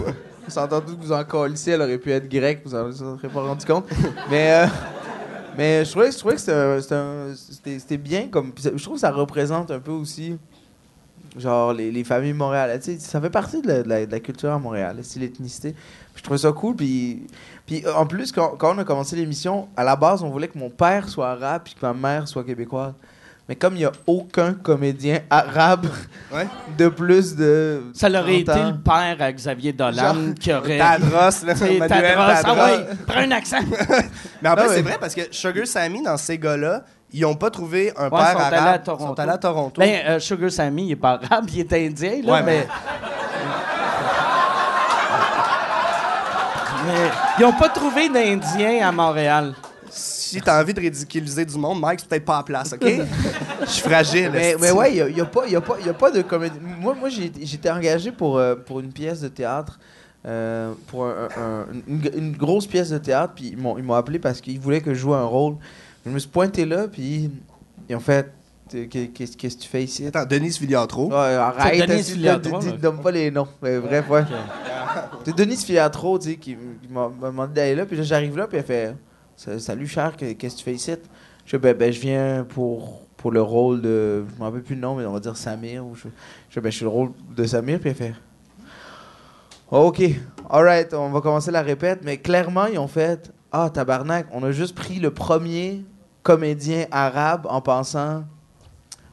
On 0.45 0.49
s'entend 0.51 0.81
tous 0.81 0.95
que 0.97 1.01
vous 1.01 1.11
en 1.13 1.23
colissez, 1.23 1.71
elle 1.71 1.81
aurait 1.81 1.97
pu 1.97 2.11
être 2.11 2.27
grecque, 2.29 2.61
vous 2.65 2.75
en 2.75 2.85
vous 2.89 3.01
en 3.03 3.17
serez 3.17 3.29
pas 3.29 3.41
rendu 3.41 3.65
compte. 3.65 3.85
Mais, 4.29 4.51
euh, 4.51 4.67
mais 5.57 5.85
je 5.85 5.91
trouvais, 5.91 6.11
je 6.11 6.17
trouvais 6.17 6.35
que 6.35 7.33
c'était 7.79 7.97
bien, 7.97 8.27
comme, 8.27 8.51
je 8.61 8.83
trouve 8.83 8.95
que 8.95 8.99
ça 8.99 9.11
représente 9.11 9.71
un 9.71 9.79
peu 9.79 9.91
aussi, 9.91 10.37
genre, 11.37 11.73
les, 11.73 11.91
les 11.91 12.03
familles 12.03 12.33
montréalaises. 12.33 12.83
Tu 12.83 12.93
sais, 12.93 12.99
ça 12.99 13.19
fait 13.21 13.29
partie 13.29 13.61
de 13.61 13.67
la, 13.67 13.83
de 13.83 13.89
la- 13.89 14.05
de 14.05 14.11
la 14.11 14.19
culture 14.19 14.51
à 14.51 14.59
Montréal, 14.59 14.97
c'est 15.01 15.19
l'ethnicité. 15.19 15.75
Je 16.15 16.21
trouvais 16.21 16.37
ça 16.37 16.51
cool, 16.51 16.75
puis, 16.75 17.25
puis 17.65 17.83
euh, 17.85 17.93
en 17.95 18.05
plus, 18.05 18.31
quand, 18.31 18.49
quand 18.57 18.75
on 18.75 18.77
a 18.79 18.83
commencé 18.83 19.15
l'émission, 19.15 19.67
à 19.75 19.83
la 19.83 19.95
base, 19.95 20.21
on 20.23 20.29
voulait 20.29 20.47
que 20.47 20.57
mon 20.59 20.69
père 20.69 21.09
soit 21.09 21.31
arabe, 21.31 21.61
puis 21.65 21.73
que 21.73 21.85
ma 21.85 21.93
mère 21.93 22.27
soit 22.27 22.43
québécoise. 22.43 22.93
Mais 23.49 23.55
comme 23.57 23.73
il 23.75 23.79
n'y 23.79 23.85
a 23.85 23.91
aucun 24.07 24.53
comédien 24.53 25.19
arabe 25.29 25.87
Ouais. 26.33 26.47
de 26.77 26.87
plus 26.87 27.35
de. 27.35 27.81
Ça 27.93 28.07
aurait 28.09 28.35
été 28.35 28.45
30 28.45 28.57
ans. 28.61 28.71
le 28.71 28.77
père 28.81 29.17
à 29.19 29.33
Xavier 29.33 29.73
Dolan 29.73 29.91
Genre, 30.13 30.33
qui 30.39 30.53
aurait. 30.53 30.77
Tadros, 30.77 31.45
là. 31.45 31.53
Manuel 31.59 31.89
Tadros, 31.89 32.23
ah 32.25 32.41
Tadros. 32.41 32.63
ouais, 32.63 32.85
prends 33.05 33.19
un 33.19 33.31
accent. 33.31 33.57
Mais 34.41 34.49
en 34.49 34.55
plus, 34.55 34.63
Ah 34.65 34.67
ouais. 34.69 34.75
c'est 34.75 34.81
vrai 34.81 34.97
parce 34.97 35.13
que 35.13 35.21
Sugar 35.31 35.67
Sammy, 35.67 36.01
dans 36.01 36.15
ces 36.15 36.37
gars-là, 36.37 36.85
ils 37.13 37.21
n'ont 37.21 37.35
pas 37.35 37.49
trouvé 37.51 37.91
un 37.95 38.05
Ouais, 38.05 38.09
père 38.09 38.37
allés 38.39 38.57
à 38.57 38.63
arabe. 38.63 38.83
Toronto. 38.83 39.03
Ils 39.03 39.07
sont 39.07 39.19
allés 39.19 39.31
à 39.31 39.37
Toronto. 39.37 39.79
Ben, 39.81 40.01
euh, 40.07 40.19
Sugar 40.19 40.51
Sammy, 40.51 40.87
il 40.87 40.91
est 40.91 40.95
pas 40.95 41.19
arabe, 41.23 41.45
il 41.53 41.59
est 41.59 41.73
indien, 41.73 42.21
là, 42.23 42.33
Ouais, 42.33 42.43
mais... 42.43 42.59
mais- 42.59 42.67
mais... 46.85 47.09
Ils 47.39 47.41
n'ont 47.43 47.53
pas 47.53 47.69
trouvé 47.69 48.09
d'Indien 48.09 48.87
à 48.87 48.91
Montréal. 48.91 49.53
si 49.89 50.41
t'as 50.41 50.61
envie 50.61 50.73
de 50.73 50.79
ridiculiser 50.81 51.45
du 51.45 51.57
monde, 51.57 51.79
Mike, 51.79 51.99
c'est 52.01 52.09
peut-être 52.09 52.25
pas 52.25 52.39
à 52.39 52.43
place, 52.43 52.73
OK? 52.73 52.81
Je 53.61 53.65
suis 53.69 53.81
fragile. 53.87 54.29
Mais, 54.33 54.55
mais 54.59 54.71
ouais, 54.71 54.95
il 54.95 55.13
n'y 55.13 55.21
a, 55.21 55.25
pas- 55.25 55.47
y 55.47 55.55
a, 55.55 55.61
pas- 55.61 55.79
y 55.79 55.89
a 55.89 55.93
pas 55.93 56.11
de 56.11 56.21
comédie. 56.23 56.57
Moi, 56.61 56.95
moi 56.99 57.09
j'étais 57.09 57.69
engagé 57.69 58.11
pour, 58.11 58.37
euh, 58.37 58.55
pour 58.55 58.79
une 58.79 58.91
pièce 58.91 59.21
de 59.21 59.27
théâtre, 59.29 59.79
euh, 60.25 60.73
pour 60.87 61.05
un- 61.05 61.27
un- 61.37 61.65
une, 61.87 62.01
une 62.15 62.35
grosse 62.35 62.65
pièce 62.67 62.89
de 62.89 62.97
théâtre, 62.97 63.33
puis 63.35 63.49
ils 63.53 63.57
m'ont 63.57 63.77
ils 63.77 63.83
m'ont 63.83 63.93
appelé 63.93 64.19
parce 64.19 64.41
qu'ils 64.41 64.59
voulaient 64.59 64.81
que 64.81 64.93
je 64.93 64.99
joue 64.99 65.13
un 65.13 65.23
rôle. 65.25 65.55
Je 66.05 66.09
me 66.11 66.19
suis 66.19 66.29
pointé 66.29 66.65
là, 66.65 66.87
puis 66.87 67.31
ils 67.89 67.95
ont 67.95 67.99
fait 67.99 68.31
Qu'est-ce 68.69 69.37
que 69.37 69.47
tu 69.61 69.67
fais 69.69 69.83
ici? 69.83 70.07
Attends, 70.07 70.25
Denise 70.25 70.57
Filiatro. 70.57 71.07
Ouais, 71.09 71.15
arrête, 71.15 71.75
C'est 71.79 71.85
Denis 71.87 71.99
esti, 71.99 72.11
Filiatro, 72.13 72.59
dis- 72.59 72.71
dis- 72.71 72.77
Donne 72.79 73.01
pas 73.01 73.11
les 73.11 73.29
noms. 73.29 73.47
Mais 73.61 73.77
bref, 73.79 74.09
ouais. 74.09 74.23
C'est 75.25 75.35
Denis 75.35 75.57
Filiatro, 75.57 76.17
tu 76.17 76.29
sais, 76.31 76.35
qui 76.37 76.55
qui 76.81 76.87
m'a 76.91 77.07
m'a 77.09 77.27
demandé 77.27 77.53
d'aller 77.53 77.75
là. 77.75 77.85
Puis 77.85 77.95
là, 77.97 78.03
j'arrive 78.03 78.35
là, 78.35 78.47
puis 78.47 78.57
elle 78.57 78.63
fait 78.63 78.95
Sa- 79.35 79.59
Salut, 79.59 79.85
cher, 79.85 80.15
que- 80.17 80.31
qu'est-ce 80.33 80.55
que 80.55 80.59
tu 80.59 80.65
fais 80.65 80.73
ici? 80.73 80.91
Je 81.45 81.51
fais 81.51 81.59
ben, 81.59 81.75
ben, 81.77 81.91
je 81.93 81.99
viens 81.99 82.45
pour, 82.49 83.01
pour 83.17 83.31
le 83.31 83.41
rôle 83.43 83.81
de. 83.81 84.23
Je 84.33 84.39
me 84.39 84.43
rappelle 84.45 84.63
plus 84.63 84.75
le 84.75 84.81
nom, 84.81 84.95
mais 84.95 85.05
on 85.05 85.13
va 85.13 85.19
dire 85.19 85.37
Samir. 85.37 85.85
Ou 85.85 85.93
je, 85.95 86.07
je 86.49 86.59
ben, 86.59 86.71
je 86.71 86.75
suis 86.77 86.85
le 86.85 86.89
rôle 86.89 87.11
de 87.35 87.45
Samir, 87.45 87.79
puis 87.79 87.89
elle 87.89 87.95
fait 87.95 88.13
Ok, 89.69 90.01
alright, 90.49 90.93
on 90.93 91.09
va 91.09 91.21
commencer 91.21 91.51
la 91.51 91.61
répète. 91.61 91.99
Mais 92.03 92.17
clairement, 92.17 92.65
ils 92.67 92.79
ont 92.79 92.87
fait 92.87 93.31
Ah, 93.53 93.69
tabarnak, 93.69 94.25
on 94.31 94.43
a 94.43 94.51
juste 94.51 94.73
pris 94.75 94.95
le 94.99 95.11
premier 95.11 95.85
comédien 96.23 96.85
arabe 96.91 97.45
en 97.49 97.61
pensant. 97.61 98.23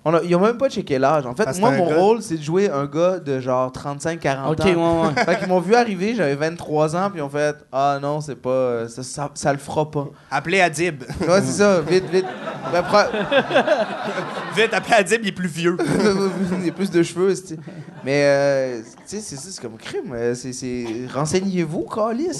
On 0.02 0.14
a, 0.14 0.22
ils 0.22 0.34
ont 0.34 0.40
même 0.40 0.56
pas 0.56 0.70
checké 0.70 0.98
l'âge. 0.98 1.26
En 1.26 1.34
fait, 1.34 1.44
Ah, 1.46 1.52
moi, 1.60 1.72
mon 1.72 1.90
gars- 1.90 1.96
rôle, 1.96 2.22
c'est 2.22 2.38
de 2.38 2.42
jouer 2.42 2.70
un 2.70 2.86
gars 2.86 3.18
de 3.18 3.38
genre 3.38 3.70
35-40 3.70 4.52
OK, 4.52 4.64
ouais, 4.64 4.74
ans. 4.76 5.08
ouais. 5.08 5.12
Fait 5.26 5.38
qu'ils 5.38 5.48
m'ont 5.48 5.60
vu 5.60 5.74
arriver, 5.74 6.14
j'avais 6.14 6.36
23 6.36 6.96
ans, 6.96 7.10
puis 7.10 7.18
ils 7.18 7.22
ont 7.22 7.28
fait 7.28 7.54
Ah 7.70 7.98
non, 8.00 8.22
c'est 8.22 8.36
pas. 8.36 8.88
Ça, 8.88 9.02
ça, 9.02 9.30
ça 9.34 9.52
le 9.52 9.58
fera 9.58 9.90
pas. 9.90 10.08
Appelez 10.30 10.62
Adib. 10.62 11.02
Ouais, 11.20 11.42
c'est 11.42 11.52
ça, 11.58 11.82
vite, 11.82 12.08
vite. 12.10 12.24
Ben, 12.72 12.82
Vite, 14.56 14.72
appelez 14.72 14.94
Adib, 14.94 15.20
il 15.22 15.28
est 15.28 15.32
plus 15.32 15.48
vieux. 15.48 15.76
Il 16.62 16.68
a 16.70 16.72
plus 16.72 16.90
de 16.90 17.02
cheveux, 17.02 17.34
c'est- 17.34 17.58
Mais, 18.04 18.22
euh, 18.24 18.80
tu 19.06 19.20
sais, 19.20 19.36
c'est 19.36 19.60
comme 19.60 19.76
crime. 19.76 20.12
euh, 20.14 20.34
c'est- 20.34 20.52
c'est- 20.54 20.86
Renseignez-vous, 21.12 21.82
Calis, 21.94 22.34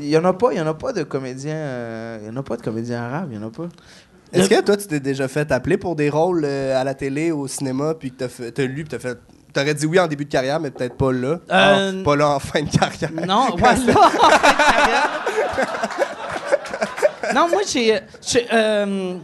Il 0.00 0.08
y 0.08 0.16
en 0.16 0.24
a 0.24 0.32
pas, 0.32 0.48
il 0.52 0.58
y 0.58 0.60
en 0.60 0.66
a 0.66 0.74
pas 0.74 0.92
de 0.92 1.02
comédiens. 1.02 1.54
euh, 1.54 2.18
Il 2.22 2.26
y 2.26 2.30
en 2.30 2.36
a 2.36 2.42
pas 2.42 2.56
de 2.56 2.62
comédiens 2.62 3.02
arabes, 3.02 3.28
il 3.32 3.36
y 3.40 3.42
en 3.42 3.46
a 3.46 3.50
pas. 3.50 3.68
Est-ce 4.32 4.48
que 4.50 4.60
toi, 4.60 4.76
tu 4.76 4.86
t'es 4.86 5.00
déjà 5.00 5.28
fait 5.28 5.50
appeler 5.52 5.76
pour 5.78 5.96
des 5.96 6.10
rôles 6.10 6.42
euh, 6.44 6.78
à 6.80 6.84
la 6.84 6.94
télé, 6.94 7.30
au 7.30 7.46
cinéma, 7.46 7.94
puis 7.94 8.10
que 8.10 8.16
t'as, 8.18 8.28
fait, 8.28 8.52
t'as 8.52 8.64
lu, 8.64 8.84
puis 8.84 8.88
t'as 8.90 8.98
fait. 8.98 9.18
T'aurais 9.52 9.72
dit 9.74 9.86
oui 9.86 9.98
en 9.98 10.06
début 10.06 10.26
de 10.26 10.30
carrière, 10.30 10.60
mais 10.60 10.70
peut-être 10.70 10.96
pas 10.96 11.12
là? 11.12 11.38
Euh, 11.50 12.02
pas 12.04 12.16
là 12.16 12.28
en 12.30 12.38
fin 12.38 12.60
de 12.62 12.68
carrière. 12.68 13.10
Non, 13.26 13.48
voilà. 13.56 13.80
non, 17.34 17.48
moi, 17.48 17.62
j'ai. 17.66 17.98
j'ai, 18.26 18.46
euh, 18.52 19.16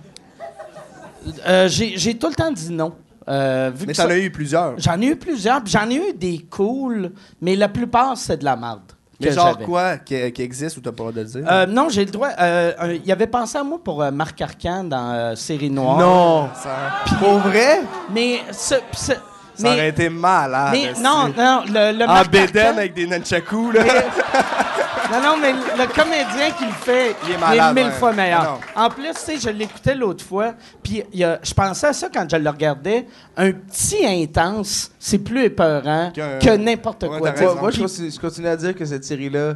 euh, 1.47 1.69
j'ai 1.69 1.97
j'ai 1.97 2.17
tout 2.19 2.29
le 2.29 2.35
temps 2.35 2.51
dit 2.51 2.73
non. 2.73 2.95
Euh, 3.29 3.71
vu 3.75 3.87
Mais 3.87 3.93
que 3.93 3.97
t'en 3.99 4.09
ça- 4.09 4.15
as 4.15 4.19
eu 4.19 4.31
plusieurs. 4.31 4.75
J'en 4.79 5.01
ai 5.01 5.07
eu 5.07 5.17
plusieurs, 5.17 5.63
puis 5.63 5.73
j'en 5.73 5.89
ai 5.89 5.95
eu 5.97 6.13
des 6.15 6.39
cools, 6.51 7.13
mais 7.41 7.55
la 7.55 7.69
plupart, 7.69 8.17
c'est 8.17 8.39
de 8.39 8.45
la 8.45 8.57
merde. 8.57 8.81
Mais 9.23 9.29
que 9.29 9.35
genre 9.35 9.59
quoi 9.59 9.97
qui, 9.99 10.33
qui 10.33 10.43
existe 10.43 10.77
ou 10.77 10.81
t'as 10.81 10.93
pas 10.93 11.05
le 11.05 11.13
droit 11.13 11.13
de 11.13 11.21
le 11.21 11.25
dire? 11.43 11.45
Euh, 11.51 11.67
non, 11.67 11.89
j'ai 11.89 12.05
le 12.05 12.11
droit. 12.11 12.29
euh, 12.39 12.99
il 13.05 13.11
avait 13.13 13.27
pensé 13.27 13.59
à 13.59 13.63
moi 13.65 13.79
pour 13.83 14.03
euh, 14.03 14.11
Marc 14.11 14.41
Arcan 14.41 14.85
dans 14.85 15.11
euh, 15.13 15.35
Série 15.37 15.71
Noire. 15.71 15.99
Non! 15.99 16.49
ça, 16.55 17.15
Pour 17.19 17.39
vrai? 17.39 17.81
Mais 18.13 18.41
ce. 18.53 18.75
ce- 18.93 19.13
ça 19.55 19.65
mais, 19.65 19.71
aurait 19.75 19.89
été 19.91 20.09
malade. 20.09 20.71
mais 20.73 20.85
esti. 20.85 21.03
non, 21.03 21.29
non, 21.37 21.63
le, 21.69 21.93
le 21.99 22.05
En 22.05 22.15
Marc 22.15 22.31
bédaine 22.31 22.69
Arcan- 22.69 22.79
avec 22.79 22.95
des 22.95 23.07
nunchakus, 23.07 23.75
là. 23.75 23.83
Non, 25.13 25.21
non, 25.21 25.37
mais 25.37 25.53
le 25.53 25.87
comédien 25.95 26.51
qui 26.57 26.65
le 26.65 26.73
fait, 26.73 27.15
Il 27.27 27.35
est 27.35 27.39
malade, 27.39 27.75
mille 27.77 27.91
fois 27.93 28.13
meilleur. 28.13 28.59
En 28.75 28.89
plus, 28.89 29.13
tu 29.13 29.21
sais, 29.21 29.37
je 29.39 29.51
l'écoutais 29.51 29.95
l'autre 29.95 30.25
fois, 30.25 30.55
puis 30.83 31.03
je 31.13 31.55
pensais 31.55 31.89
à 31.89 31.93
ça 31.93 32.09
quand 32.13 32.27
je 32.31 32.37
le 32.37 32.49
regardais. 32.49 33.07
Un 33.37 33.53
petit 33.53 34.07
intense, 34.07 34.91
c'est 34.99 35.19
plus 35.19 35.45
épeurant 35.45 36.11
que 36.15 36.57
n'importe 36.57 37.03
Ouais, 37.03 37.19
quoi. 37.19 37.55
Moi, 37.61 37.71
je, 37.71 37.83
continue, 37.83 38.11
je 38.11 38.21
continue 38.21 38.49
à 38.49 38.57
dire 38.57 38.75
que 38.75 38.85
cette 38.87 39.05
série-là. 39.05 39.55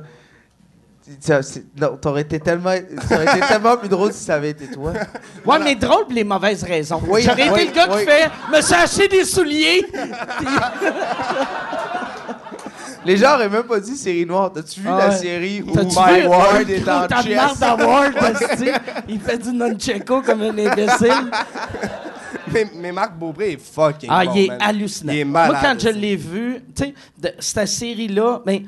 Non, 1.81 1.97
t'aurais 1.97 2.23
été 2.23 2.41
tellement. 2.41 2.71
Aurait 2.71 3.25
été 3.25 3.47
tellement 3.49 3.77
plus 3.77 3.89
drôle 3.89 4.13
si 4.13 4.25
ça 4.25 4.35
avait 4.35 4.51
été 4.51 4.67
toi. 4.67 4.93
Ouais, 5.45 5.59
mais 5.61 5.77
drôle 5.77 6.05
pour 6.05 6.13
les 6.13 6.25
mauvaises 6.25 6.65
raisons. 6.65 7.01
Oui, 7.07 7.23
J'aurais 7.23 7.49
oui, 7.49 7.61
été 7.63 7.71
le 7.71 7.73
gars 7.73 7.87
oui. 7.93 8.01
qui 8.01 8.07
fait 8.07 8.29
Me 8.51 8.75
acheté 8.75 9.07
des 9.09 9.25
souliers. 9.25 9.87
Les 13.07 13.17
gens 13.17 13.35
auraient 13.35 13.49
même 13.49 13.63
pas 13.65 13.81
dit 13.81 13.97
série 13.97 14.27
noire. 14.27 14.53
T'as-tu 14.53 14.81
vu 14.81 14.89
la 14.89 15.11
série 15.13 15.63
où 15.63 15.73
vu? 15.73 16.27
Ward 16.27 16.69
est 16.71 16.89
en 16.89 17.07
T'as 17.07 17.23
chess? 17.23 17.59
d'Award, 17.59 18.13
esti. 18.43 18.69
Il 19.09 19.21
fait 19.21 19.39
du 19.39 19.53
nunchako 19.53 20.23
comme 20.23 20.43
un 20.43 20.51
imbécile. 20.59 21.31
mais, 22.53 22.67
mais 22.77 22.93
Marc 22.93 23.15
Beaupré 23.17 23.53
est 23.53 23.61
fucking 23.61 24.09
Ah, 24.13 24.25
bon, 24.25 24.33
il 24.35 24.45
est 24.45 24.49
man. 24.49 24.59
hallucinant. 24.61 25.13
Il 25.13 25.19
est 25.21 25.25
malade. 25.25 25.51
Moi, 25.53 25.61
quand 25.63 25.81
je 25.81 25.89
l'ai 25.89 26.17
vu, 26.17 26.63
tu 26.75 26.85
sais, 26.85 26.95
cette 27.39 27.69
série-là, 27.69 28.41
ben, 28.45 28.63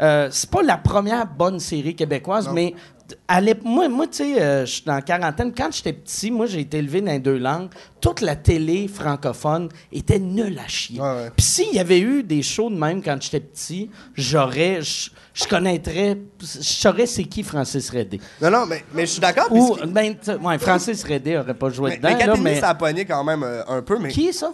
euh, 0.00 0.28
c'est 0.30 0.50
pas 0.50 0.62
la 0.62 0.76
première 0.78 1.26
bonne 1.26 1.60
série 1.60 1.94
québécoise, 1.94 2.46
Non. 2.48 2.52
mais 2.54 2.74
moi, 3.64 3.88
moi 3.88 4.06
tu 4.06 4.18
sais, 4.18 4.40
euh, 4.40 4.66
je 4.66 4.70
suis 4.70 4.84
dans 4.84 4.94
la 4.94 5.02
quarantaine. 5.02 5.52
Quand 5.56 5.70
j'étais 5.72 5.92
petit, 5.92 6.30
moi, 6.30 6.46
j'ai 6.46 6.60
été 6.60 6.78
élevé 6.78 7.00
dans 7.00 7.12
les 7.12 7.18
deux 7.18 7.38
langues. 7.38 7.68
Toute 8.00 8.20
la 8.20 8.36
télé 8.36 8.88
francophone 8.88 9.68
était 9.92 10.18
nulle 10.18 10.58
à 10.58 10.68
chier. 10.68 11.00
Ouais, 11.00 11.08
ouais. 11.08 11.30
Puis 11.36 11.46
s'il 11.46 11.74
y 11.74 11.78
avait 11.78 12.00
eu 12.00 12.22
des 12.22 12.42
shows 12.42 12.70
de 12.70 12.76
même 12.76 13.02
quand 13.02 13.16
j'étais 13.20 13.40
petit, 13.40 13.90
j'aurais, 14.14 14.80
je 14.82 15.44
connaîtrais, 15.46 16.18
je 16.40 16.46
saurais 16.62 17.06
c'est 17.06 17.24
qui 17.24 17.42
Francis 17.42 17.90
Redé. 17.90 18.20
Non, 18.40 18.50
non, 18.50 18.66
mais, 18.66 18.84
mais 18.92 19.06
je 19.06 19.12
suis 19.12 19.20
d'accord. 19.20 19.46
Ou, 19.50 19.76
ben, 19.86 20.16
ouais, 20.42 20.58
Francis 20.58 21.04
Redé 21.04 21.38
aurait 21.38 21.54
pas 21.54 21.70
joué 21.70 21.90
mais, 21.90 21.96
dedans, 21.98 22.08
mais 22.10 22.26
là, 22.26 22.32
4 22.32 22.40
mais... 22.40 22.60
ça 22.60 22.68
a 22.70 22.74
pogné 22.74 23.04
quand 23.04 23.22
même 23.24 23.42
euh, 23.42 23.62
un 23.68 23.82
peu, 23.82 23.98
mais. 23.98 24.10
Qui 24.10 24.28
est 24.28 24.32
ça? 24.32 24.52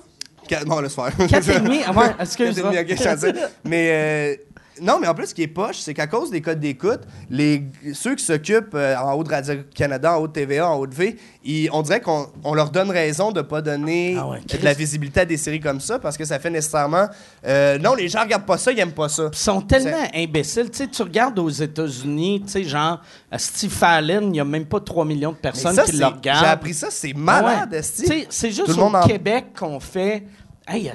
Bon, 0.66 0.80
laisse 0.80 0.94
faire. 0.94 1.10
4,5? 1.10 1.82
Ah 1.86 1.92
ouais, 1.96 2.14
excuse. 2.20 2.56
Quatre 2.56 3.24
et 3.24 3.32
demi, 3.32 3.34
dis. 3.34 3.40
Mais 3.64 3.90
euh, 3.90 4.36
non, 4.82 4.98
mais 5.00 5.06
en 5.08 5.14
plus, 5.14 5.28
ce 5.28 5.34
qui 5.34 5.42
est 5.42 5.46
poche, 5.48 5.78
c'est 5.78 5.94
qu'à 5.94 6.06
cause 6.06 6.30
des 6.30 6.40
codes 6.40 6.60
d'écoute, 6.60 7.00
les 7.30 7.64
ceux 7.94 8.14
qui 8.14 8.24
s'occupent 8.24 8.74
euh, 8.74 8.96
en 8.96 9.12
haut 9.14 9.24
de 9.24 9.28
Radio-Canada, 9.30 10.16
en 10.16 10.20
haut 10.22 10.28
de 10.28 10.32
TVA, 10.32 10.68
en 10.70 10.76
haut 10.76 10.86
de 10.86 10.94
V, 10.94 11.16
ils- 11.44 11.68
on 11.72 11.82
dirait 11.82 12.00
qu'on 12.00 12.26
on 12.44 12.54
leur 12.54 12.70
donne 12.70 12.90
raison 12.90 13.32
de 13.32 13.42
pas 13.42 13.60
donner 13.62 14.16
Ah 14.18 14.28
ouais, 14.28 14.40
de 14.40 14.64
la 14.64 14.74
visibilité 14.74 15.20
à 15.20 15.24
des 15.24 15.36
séries 15.36 15.60
comme 15.60 15.80
ça 15.80 15.98
parce 15.98 16.16
que 16.16 16.24
ça 16.24 16.38
fait 16.38 16.50
nécessairement. 16.50 17.06
euh, 17.46 17.78
non, 17.78 17.94
les 17.94 18.08
gens 18.08 18.22
regardent 18.22 18.46
pas 18.46 18.58
ça, 18.58 18.72
ils 18.72 18.78
aiment 18.78 18.92
pas 18.92 19.08
ça. 19.08 19.28
Ils 19.32 19.36
sont 19.38 19.60
tellement 19.62 20.08
imbéciles. 20.14 20.70
Tu 20.70 20.78
sais, 20.78 20.86
tu 20.88 21.02
regardes 21.02 21.38
aux 21.38 21.48
États-Unis, 21.50 22.42
tu 22.46 22.52
sais, 22.52 22.64
genre, 22.64 23.00
à 23.30 23.38
Steve 23.38 23.70
Fallon, 23.70 24.20
il 24.22 24.30
n'y 24.30 24.40
a 24.40 24.44
même 24.44 24.66
pas 24.66 24.80
3 24.80 25.04
millions 25.04 25.30
de 25.30 25.36
Mais 25.36 25.50
personnes 25.50 25.74
ça, 25.74 25.84
qui 25.84 25.92
c'est- 25.92 25.98
le 25.98 26.06
regardent. 26.06 26.40
J'ai 26.44 26.50
appris 26.50 26.74
ça, 26.74 26.88
c'est 26.90 27.12
malade, 27.14 27.70
Ah 27.72 27.76
esti. 27.76 28.02
Tu 28.02 28.08
sais, 28.08 28.26
C'est 28.30 28.48
juste 28.50 28.66
Tout 28.66 28.72
le 28.72 28.78
au 28.78 28.84
monde 28.84 28.96
en- 28.96 29.06
Québec 29.06 29.46
qu'on 29.58 29.80
fait. 29.80 30.24
Hey, 30.70 30.92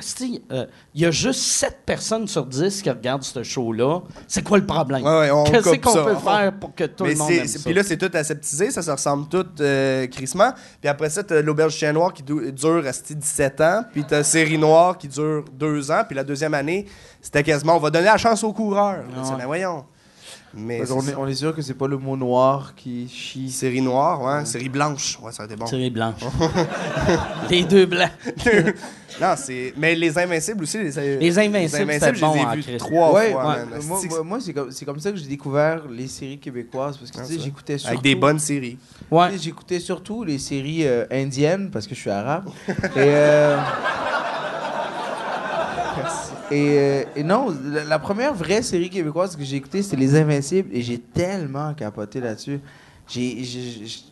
euh, 0.51 0.67
il 0.93 1.01
y 1.01 1.05
a 1.05 1.09
juste 1.09 1.39
7 1.39 1.80
personnes 1.84 2.28
sur 2.28 2.45
10 2.45 2.84
qui 2.84 2.89
regardent 2.91 3.24
ce 3.24 3.41
show-là. 3.41 4.01
C'est 4.28 4.43
quoi 4.43 4.59
le 4.59 4.67
problème? 4.67 5.03
Ouais, 5.03 5.19
ouais, 5.21 5.32
on 5.32 5.45
Qu'est-ce 5.45 5.80
qu'on 5.80 5.93
peut 5.93 6.15
faire 6.15 6.53
pour 6.59 6.76
que 6.76 6.84
tout 6.84 7.03
Mais 7.05 7.13
le 7.13 7.17
monde 7.17 7.32
aime 7.32 7.47
ça? 7.47 7.59
Puis 7.65 7.74
là, 7.74 7.82
c'est 7.82 7.97
tout 7.97 8.11
aseptisé, 8.13 8.69
ça 8.69 8.84
se 8.84 8.91
ressemble 8.91 9.28
tout 9.28 9.47
euh, 9.61 10.05
crissement. 10.07 10.51
Puis 10.80 10.88
après 10.88 11.09
ça, 11.09 11.24
t'as 11.24 11.41
l'auberge 11.41 11.74
chien 11.74 11.91
noir 11.91 12.13
qui 12.13 12.21
dure 12.21 12.86
asti, 12.86 13.15
17 13.15 13.61
ans. 13.61 13.84
Puis 13.91 14.03
t'as 14.07 14.21
série 14.21 14.59
noire 14.59 14.95
qui 14.95 15.07
dure 15.07 15.43
2 15.51 15.89
ans. 15.89 16.03
Puis 16.05 16.15
la 16.15 16.24
deuxième 16.24 16.53
année, 16.53 16.86
c'était 17.19 17.41
quasiment 17.41 17.76
on 17.76 17.80
va 17.80 17.89
donner 17.89 18.05
la 18.05 18.17
chance 18.17 18.43
aux 18.43 18.53
coureurs. 18.53 19.03
Ah 19.15 19.32
ouais. 19.32 19.38
ben 19.39 19.45
voyons. 19.47 19.86
Mais 20.56 20.86
c'est 20.86 20.93
est, 20.93 21.16
on 21.16 21.28
est 21.28 21.34
sûr 21.34 21.56
que 21.56 21.62
c'est 21.62 21.74
pas 21.74 21.88
le 21.88 21.97
mot 21.97 22.16
noir 22.16 22.74
qui 22.76 23.08
chie. 23.10 23.49
Série 23.49 23.82
noire, 23.82 24.22
ouais. 24.22 24.45
Série 24.45 24.70
blanche, 24.70 25.18
ouais, 25.22 25.32
ça 25.32 25.43
aurait 25.43 25.51
été 25.51 25.60
bon. 25.60 25.66
Série 25.66 25.89
blanche. 25.89 26.22
les 27.49 27.64
deux 27.64 27.86
blancs. 27.88 28.12
non, 29.22 29.34
c'est. 29.36 29.74
Mais 29.78 29.95
les 29.95 30.18
Invincibles 30.18 30.64
aussi. 30.64 30.78
Les, 30.78 31.18
Les 31.18 31.39
Invincibles, 31.39 31.91
c'était 31.93 32.14
je 32.14 32.22
bon 32.22 32.34
les 32.34 32.41
ai 32.41 32.56
vus 32.74 32.78
trois 32.78 33.14
ouais, 33.14 33.32
fois, 33.32 33.47
ouais, 33.47 33.66
man. 33.66 33.68
moi, 33.88 33.99
moi, 34.10 34.24
moi, 34.24 34.39
c'est 34.39 34.54
comme, 34.54 34.72
c'est 34.72 34.86
comme 34.86 34.99
ça 34.99 35.12
que 35.12 35.18
j'ai 35.18 35.28
découvert 35.28 35.88
les 35.89 36.08
séries 36.08 36.38
québécoises. 36.38 36.97
Parce 36.97 37.10
que 37.10 37.18
Ah, 37.20 37.24
tu 37.26 37.34
sais, 37.34 37.39
ça. 37.39 37.43
j'écoutais 37.45 37.78
surtout. 37.80 37.91
Avec 37.93 38.04
des 38.04 38.16
bonnes 38.16 38.39
séries. 38.39 38.78
Ouais. 39.10 39.30
J'écoutais 39.39 39.80
surtout 39.80 40.24
les 40.24 40.38
séries 40.38 40.86
euh, 40.86 41.06
indiennes 41.12 41.72
parce 41.72 41.88
que 41.88 41.95
je 41.95 41.99
suis 41.99 42.10
arabe. 42.12 42.49
et, 42.70 42.74
euh, 42.97 43.58
et, 46.52 46.78
euh, 46.78 47.04
et 47.16 47.24
non, 47.24 47.54
la, 47.88 48.00
première 48.00 48.34
vraie 48.34 48.62
série 48.62 48.89
québécoise 48.89 49.36
que 49.36 49.44
j'ai 49.44 49.58
écoutée, 49.58 49.82
c'était 49.82 49.98
Les 49.98 50.16
Invincibles 50.16 50.70
et 50.72 50.82
j'ai 50.82 51.00
tellement 51.00 51.74
capoté 51.74 52.20
là-dessus. 52.20 52.60
J'ai, 53.08 53.44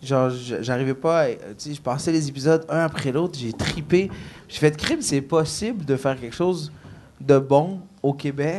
genre, 0.04 0.30
j'arrivais 0.30 0.94
pas, 0.94 1.28
tu 1.30 1.36
sais, 1.58 1.74
je 1.74 1.82
passais 1.82 2.12
les 2.12 2.28
épisodes 2.28 2.66
un 2.70 2.80
après 2.80 3.12
l'autre, 3.12 3.40
j'ai 3.40 3.54
tripé. 3.54 4.12
J'ai 4.50 4.60
fait 4.60 4.76
crime, 4.76 5.02
c'est 5.02 5.22
possible 5.22 5.86
de 5.86 5.96
faire 5.96 6.20
quelque 6.20 6.36
chose 6.36 6.72
de 7.20 7.38
bon 7.38 7.80
au 8.04 8.14
Québec? 8.14 8.58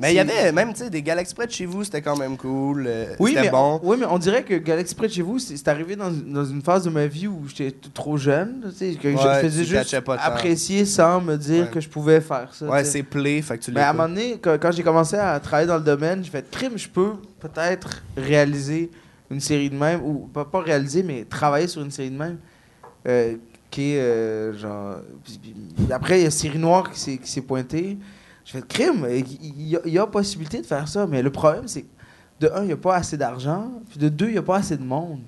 Mais 0.00 0.12
il 0.12 0.16
y 0.16 0.18
avait 0.20 0.50
même, 0.50 0.72
tu 0.72 0.78
sais, 0.82 0.88
des 0.90 1.02
Galaxy 1.02 1.34
près 1.34 1.46
de 1.46 1.52
chez 1.52 1.66
vous, 1.66 1.84
c'était 1.84 2.00
quand 2.00 2.16
même 2.16 2.36
cool. 2.38 2.86
euh, 2.88 3.14
Oui 3.18 3.32
c'était 3.32 3.42
mais, 3.44 3.50
bon. 3.50 3.78
oui, 3.82 3.96
mais 4.00 4.06
on 4.08 4.18
dirait 4.18 4.42
que 4.42 4.54
Galaxy 4.54 4.94
près 4.94 5.08
de 5.08 5.12
chez 5.12 5.20
vous, 5.22 5.38
c'est 5.38 5.56
c'est 5.56 5.68
arrivé 5.68 5.94
dans, 5.94 6.10
dans 6.10 6.44
une 6.44 6.62
phase 6.62 6.84
de 6.84 6.90
ma 6.90 7.06
vie 7.06 7.26
où 7.28 7.42
j'étais 7.48 7.70
t- 7.72 7.90
trop 7.92 8.16
jeune. 8.16 8.64
Tu 8.70 8.92
sais, 8.92 8.94
que 8.98 9.08
Ouais, 9.08 9.16
je 9.16 9.40
faisais 9.48 9.64
juste 9.64 10.00
pas 10.00 10.16
apprécier 10.16 10.84
sans 10.86 11.20
me 11.20 11.36
dire 11.36 11.64
Ouais. 11.64 11.70
que 11.70 11.80
je 11.80 11.88
pouvais 11.88 12.20
faire 12.22 12.48
ça. 12.54 12.66
Ouais, 12.66 12.82
c'est 12.84 13.02
play, 13.02 13.42
fait 13.42 13.58
que 13.58 13.64
tu 13.64 13.72
Mais 13.72 13.80
à 13.82 13.90
un 13.90 13.92
moment 13.92 14.08
donné, 14.08 14.38
quand, 14.40 14.56
quand 14.58 14.72
j'ai 14.72 14.82
commencé 14.82 15.16
à 15.16 15.38
travailler 15.38 15.68
dans 15.68 15.76
le 15.78 15.84
domaine, 15.84 16.24
j'ai 16.24 16.30
fait 16.30 16.50
crime, 16.50 16.76
je 16.78 16.88
peux 16.88 17.12
peut-être 17.38 18.02
réaliser 18.16 18.90
une 19.30 19.40
série 19.40 19.68
de 19.70 19.76
même, 19.76 20.00
ou 20.02 20.28
pas, 20.32 20.44
pas 20.44 20.60
réaliser, 20.60 21.02
mais 21.02 21.24
travailler 21.28 21.68
sur 21.68 21.82
une 21.82 21.90
série 21.90 22.10
de 22.10 22.16
même. 22.18 22.38
euh, 23.06 23.36
qui 23.70 23.92
est 23.92 24.00
euh, 24.00 24.52
genre. 24.58 24.96
après, 25.90 26.20
il 26.20 26.24
y 26.24 26.26
a 26.26 26.30
Série 26.30 26.58
Noire 26.58 26.90
qui 26.90 26.98
s'est- 26.98 27.18
qui 27.18 27.30
s'est 27.30 27.40
pointée. 27.40 27.96
J'ai 28.44 28.58
fait 28.60 28.66
crime, 28.68 29.06
il 29.10 29.68
y, 29.68 29.76
a- 29.76 29.80
il 29.84 29.92
y 29.92 29.98
a 29.98 30.06
possibilité 30.06 30.60
de 30.60 30.66
faire 30.66 30.88
ça, 30.88 31.06
mais 31.06 31.22
le 31.22 31.30
problème, 31.30 31.66
c'est 31.68 31.82
que 31.82 31.88
de 32.40 32.50
un, 32.54 32.62
il 32.62 32.66
n'y 32.68 32.72
a 32.72 32.76
pas 32.76 32.96
assez 32.96 33.16
d'argent, 33.16 33.70
puis 33.90 33.98
de 33.98 34.08
deux, 34.08 34.26
il 34.28 34.32
n'y 34.32 34.38
a 34.38 34.42
pas 34.42 34.56
assez 34.56 34.76
de 34.76 34.82
monde. 34.82 35.20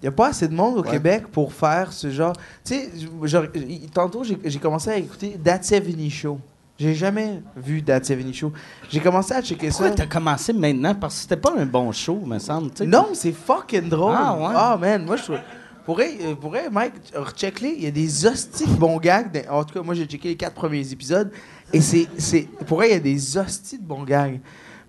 Il 0.00 0.04
n'y 0.04 0.08
a 0.08 0.12
pas 0.12 0.28
assez 0.28 0.46
de 0.46 0.54
monde 0.54 0.78
au 0.78 0.82
Ouais. 0.82 0.90
Québec 0.92 1.26
pour 1.26 1.52
faire 1.52 1.92
ce 1.92 2.08
genre. 2.10 2.32
Tu 2.64 2.74
sais, 2.74 2.90
je- 3.24 3.86
tantôt, 3.92 4.22
j'ai 4.22 4.58
commencé 4.60 4.90
à 4.90 4.96
écouter 4.96 5.36
That 5.42 5.62
70 5.64 6.10
Show. 6.10 6.38
J'ai 6.78 6.94
jamais 6.94 7.42
vu 7.56 7.82
That 7.82 8.04
70 8.04 8.32
Show. 8.32 8.52
J'ai 8.88 9.00
commencé 9.00 9.34
à 9.34 9.42
checker 9.42 9.70
Pourquoi 9.70 9.88
ça. 9.88 9.94
t'as 9.96 10.06
commencé 10.06 10.52
maintenant? 10.52 10.94
Parce 10.94 11.16
que 11.16 11.20
c'était 11.22 11.36
pas 11.36 11.52
un 11.58 11.66
bon 11.66 11.90
show, 11.90 12.20
me 12.24 12.38
semble. 12.38 12.70
tu 12.70 12.76
sais. 12.78 12.86
Non, 12.86 13.08
c'est 13.14 13.32
fucking 13.32 13.88
drôle. 13.88 14.14
Ah, 14.16 14.36
ouais? 14.38 14.54
Ah, 14.56 14.78
man, 14.80 15.04
moi, 15.04 15.16
je 15.16 15.24
trouve. 15.24 15.38
Pourrais, 15.84 16.12
euh, 16.20 16.34
pourrais, 16.36 16.70
Mike, 16.70 16.92
recheck-les. 17.16 17.74
Il 17.78 17.82
y 17.82 17.86
a 17.88 17.90
des 17.90 18.24
hosties 18.26 18.66
de 18.66 18.74
bons 18.76 18.98
gags. 18.98 19.44
En 19.50 19.64
tout 19.64 19.74
cas, 19.74 19.82
moi, 19.82 19.94
j'ai 19.94 20.04
checké 20.04 20.28
les 20.28 20.36
quatre 20.36 20.54
premiers 20.54 20.92
épisodes. 20.92 21.32
Et 21.72 21.80
c'est. 21.80 22.08
c'est 22.18 22.48
pourrais, 22.66 22.88
il 22.88 22.92
y 22.92 22.96
a 22.96 23.00
des 23.00 23.36
hosties 23.38 23.78
de 23.78 23.84
bons 23.84 24.04
gags. 24.04 24.40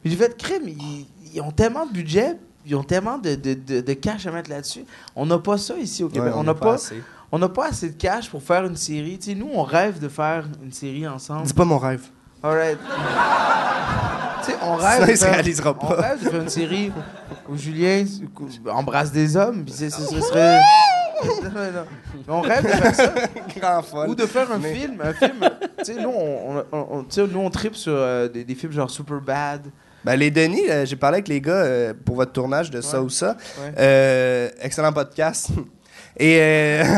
Puis 0.02 0.12
j'ai 0.12 0.18
fait, 0.18 0.38
crime, 0.38 0.68
ils, 0.68 1.06
ils 1.34 1.42
ont 1.42 1.52
tellement 1.52 1.86
de 1.86 1.92
budget, 1.92 2.36
ils 2.66 2.76
ont 2.76 2.84
tellement 2.84 3.18
de, 3.18 3.36
de, 3.36 3.54
de, 3.54 3.82
de 3.82 3.94
cash 3.94 4.26
à 4.26 4.32
mettre 4.32 4.50
là-dessus. 4.50 4.86
On 5.16 5.26
n'a 5.26 5.38
pas 5.40 5.58
ça 5.58 5.76
ici 5.78 6.04
au 6.04 6.10
Québec. 6.10 6.34
Ouais, 6.34 6.40
on 6.40 6.44
n'a 6.44 6.54
pas, 6.54 6.76
assez. 6.76 7.02
on 7.32 7.40
n'a 7.40 7.50
pas 7.50 7.68
assez 7.68 7.90
de 7.90 7.96
cash 7.98 8.30
pour 8.30 8.42
faire 8.42 8.66
une 8.66 8.78
série. 8.78 9.18
Tu 9.18 9.32
sais, 9.32 9.36
nous, 9.36 9.50
on 9.54 9.64
rêve 9.64 10.00
de 10.00 10.08
faire 10.08 10.46
une 10.64 10.72
série 10.72 11.08
ensemble. 11.08 11.46
Dis 11.48 11.54
pas 11.54 11.66
mon 11.66 11.78
rêve. 11.78 12.04
Alright. 12.42 12.78
tu 14.46 14.52
sais, 14.52 14.58
on 14.62 14.76
rêve. 14.76 15.06
De 15.06 15.12
il 15.12 15.18
se 15.18 15.26
réalisera 15.26 15.72
On 15.72 15.86
pas. 15.88 15.96
rêve 15.96 16.24
de 16.24 16.30
faire 16.30 16.42
une 16.42 16.50
série 16.50 16.92
où 17.50 17.58
Julien 17.58 18.06
embrasse 18.70 19.12
des 19.12 19.36
hommes, 19.36 19.66
puis 19.66 19.74
ce 19.74 19.90
serait. 19.90 20.60
Non, 21.26 21.50
non. 21.50 21.86
Mais 22.16 22.34
on 22.34 22.42
rêve 22.42 22.64
de 22.64 22.68
faire 22.70 22.96
ça. 22.96 23.14
Grand 23.60 23.82
folle. 23.82 24.10
Ou 24.10 24.16
de 24.16 24.26
faire 24.26 24.52
un 24.52 24.58
Mais- 24.60 24.74
film. 24.74 25.02
Un 25.02 25.14
film. 25.14 25.36
tu 25.80 25.86
sais, 25.86 26.02
nous, 26.02 26.10
on, 26.10 26.64
on, 26.72 26.88
on- 26.92 27.04
tu 27.04 27.16
sais, 27.16 27.28
nous, 27.28 27.40
on 27.40 27.50
tripe 27.50 27.76
sur 27.76 27.94
euh, 27.96 28.28
des, 28.28 28.44
des 28.44 28.56
films 28.56 28.72
genre 28.72 28.90
Super 28.90 29.20
Bad. 29.22 29.62
Ben, 30.04 30.16
les 30.16 30.32
Denis, 30.32 30.70
euh, 30.70 30.86
j'ai 30.86 30.96
parlé 30.96 31.16
avec 31.16 31.28
les 31.28 31.42
gars 31.42 31.52
euh, 31.54 31.94
pour 32.06 32.16
votre 32.16 32.32
tournage 32.32 32.72
de 32.72 32.80
ça 32.82 33.00
Ouais. 33.00 33.06
ou 33.06 33.10
ça. 33.10 33.36
Ouais. 33.62 33.74
Euh, 33.78 34.50
excellent 34.62 34.94
podcast. 34.94 35.50
Et. 36.18 36.38
euh, 36.42 36.84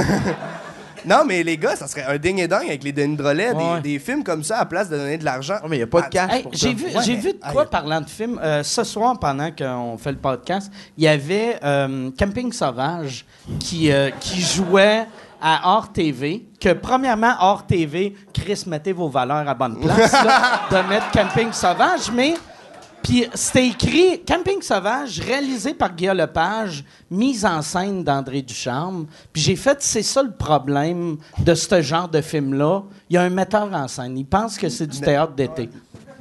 non, 1.06 1.24
mais 1.26 1.44
les 1.44 1.58
gars, 1.58 1.76
ça 1.76 1.88
serait 1.88 2.04
un 2.04 2.18
ding 2.18 2.40
et 2.40 2.48
dingue 2.48 2.68
avec 2.68 2.84
les 2.84 2.92
Denis 2.92 3.16
Drolet, 3.16 3.52
Ouais. 3.52 3.82
des, 3.82 3.94
des 3.94 4.00
films 4.00 4.24
comme 4.24 4.44
ça 4.44 4.60
à 4.60 4.66
place 4.66 4.90
de 4.90 4.98
donner 4.98 5.18
de 5.18 5.26
l'argent. 5.26 5.56
Oh, 5.64 5.68
mais 5.70 5.78
il 5.78 5.80
n'y 5.80 5.84
a 5.84 5.88
pas 5.88 6.02
de 6.02 6.08
cash 6.10 6.32
Hey, 6.34 6.44
pour 6.44 6.54
ça. 6.56 6.60
j'ai 6.68 6.74
vu, 6.74 6.86
Ouais, 6.86 7.02
j'ai 7.04 7.16
mais- 7.16 7.20
vu 7.22 7.34
de 7.34 7.40
quoi 7.52 7.64
Aïe. 7.64 7.68
parlant 7.72 8.02
de 8.02 8.10
film. 8.10 8.40
Euh, 8.44 8.64
ce 8.64 8.84
soir, 8.84 9.18
pendant 9.20 9.50
qu'on 9.52 9.98
fait 9.98 10.12
le 10.12 10.18
podcast, 10.18 10.72
il 10.98 11.04
y 11.04 11.08
avait 11.08 11.58
euh, 11.64 12.10
Camping 12.18 12.52
Sauvage 12.52 13.26
qui, 13.60 13.92
euh, 13.92 14.10
qui 14.20 14.40
jouait 14.42 15.06
à 15.42 15.62
Hors 15.76 15.92
TV. 15.92 16.46
Que 16.60 16.74
premièrement, 16.74 17.34
Hors 17.40 17.66
TV, 17.66 18.16
Chris, 18.34 18.64
mettez 18.68 18.94
vos 18.94 19.10
valeurs 19.10 19.48
à 19.50 19.54
bonne 19.56 19.80
place 19.80 20.12
là, 20.12 20.62
de 20.72 20.88
mettre 20.88 21.10
Camping 21.12 21.52
Sauvage, 21.52 22.12
mais. 22.14 22.36
Puis 23.04 23.28
c'était 23.34 23.68
écrit 23.68 24.22
Camping 24.26 24.62
Sauvage, 24.62 25.20
réalisé 25.20 25.74
par 25.74 25.94
Guillaume 25.94 26.18
Lepage, 26.18 26.84
mise 27.10 27.46
en 27.46 27.62
scène 27.62 28.04
d'André 28.04 28.42
Ducharme. 28.42 29.08
Puis 29.34 29.42
j'ai 29.42 29.56
fait, 29.56 29.78
c'est 29.82 30.04
ça 30.04 30.22
le 30.24 30.32
problème 30.32 31.18
de 31.40 31.56
ce 31.56 31.82
genre 31.82 32.08
de 32.08 32.22
film-là. 32.22 32.84
Il 33.10 33.16
y 33.16 33.18
a 33.18 33.24
un 33.24 33.30
metteur 33.30 33.70
en 33.74 33.88
scène. 33.88 34.18
Il 34.18 34.26
pense 34.26 34.58
que 34.58 34.70
c'est 34.70 34.88
du 34.88 35.00
théâtre 35.00 35.34
d'été. 35.34 35.70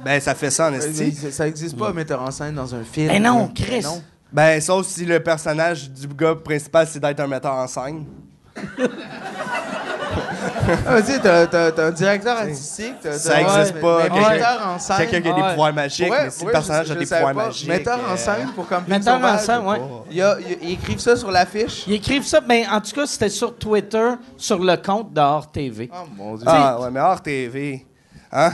Ben, 0.03 0.19
ça 0.19 0.33
fait 0.33 0.49
ça 0.49 0.69
en 0.69 0.73
esti. 0.73 1.11
Ça 1.13 1.31
ça 1.31 1.47
existe 1.47 1.77
pas, 1.77 1.89
un 1.89 1.93
metteur 1.93 2.21
en 2.21 2.31
scène 2.31 2.55
dans 2.55 2.73
un 2.73 2.83
film. 2.83 3.11
Eh 3.13 3.19
non, 3.19 3.45
Ben 3.45 3.53
Chris. 3.53 3.81
non. 3.83 4.01
Ben, 4.31 4.59
sauf 4.61 4.87
si 4.87 5.05
le 5.05 5.21
personnage 5.21 5.89
du 5.91 6.07
gars 6.07 6.35
principal, 6.35 6.87
c'est 6.87 6.99
d'être 6.99 7.19
un 7.19 7.27
metteur 7.27 7.53
en 7.53 7.67
scène. 7.67 8.05
Ah, 10.87 11.01
tu 11.01 11.07
sais, 11.11 11.19
t'as, 11.19 11.87
un 11.87 11.91
directeur 11.91 12.37
artistique. 12.37 12.95
t'as- 13.01 13.13
Ça 13.13 13.41
existe 13.41 13.79
pas, 13.81 14.03
metteur 14.09 14.67
en 14.67 14.79
scène. 14.79 14.97
Quelqu'un 14.97 15.21
qui 15.21 15.27
a 15.29 15.33
des 15.33 15.49
pouvoirs 15.49 15.73
magiques, 15.73 16.11
Ouais, 16.11 16.23
mais 16.25 16.29
si 16.29 16.39
ouais, 16.41 16.45
le 16.47 16.51
personnage 16.51 16.87
je- 16.87 16.91
a 16.93 16.95
des 16.95 17.05
pouvoirs 17.05 17.33
pas. 17.33 17.45
magiques. 17.45 17.67
Metteur 17.67 17.99
en 18.09 18.13
euh, 18.13 18.17
scène 18.17 18.49
pour 18.55 18.67
Camping 18.67 18.89
Metteur 18.93 19.19
en 19.23 19.37
scène, 19.37 19.65
ouais. 19.65 19.81
Ils 20.61 20.71
écrivent 20.73 20.99
ça 20.99 21.15
sur 21.15 21.31
l'affiche. 21.31 21.83
Ils 21.87 21.93
écrivent 21.93 22.25
ça, 22.25 22.39
mais 22.47 22.65
en 22.67 22.79
tout 22.81 22.91
cas, 22.91 23.05
c'était 23.05 23.29
sur 23.29 23.55
Twitter, 23.57 24.11
sur 24.37 24.59
le 24.59 24.75
compte 24.77 25.11
d'Hors 25.13 25.51
TV. 25.51 25.89
Oh 25.93 26.07
mon 26.15 26.35
dieu. 26.35 26.45
Ah, 26.47 26.79
ouais, 26.79 26.91
mais 26.91 26.99
hors 26.99 27.21
TV. 27.21 27.85
Hein? 28.31 28.51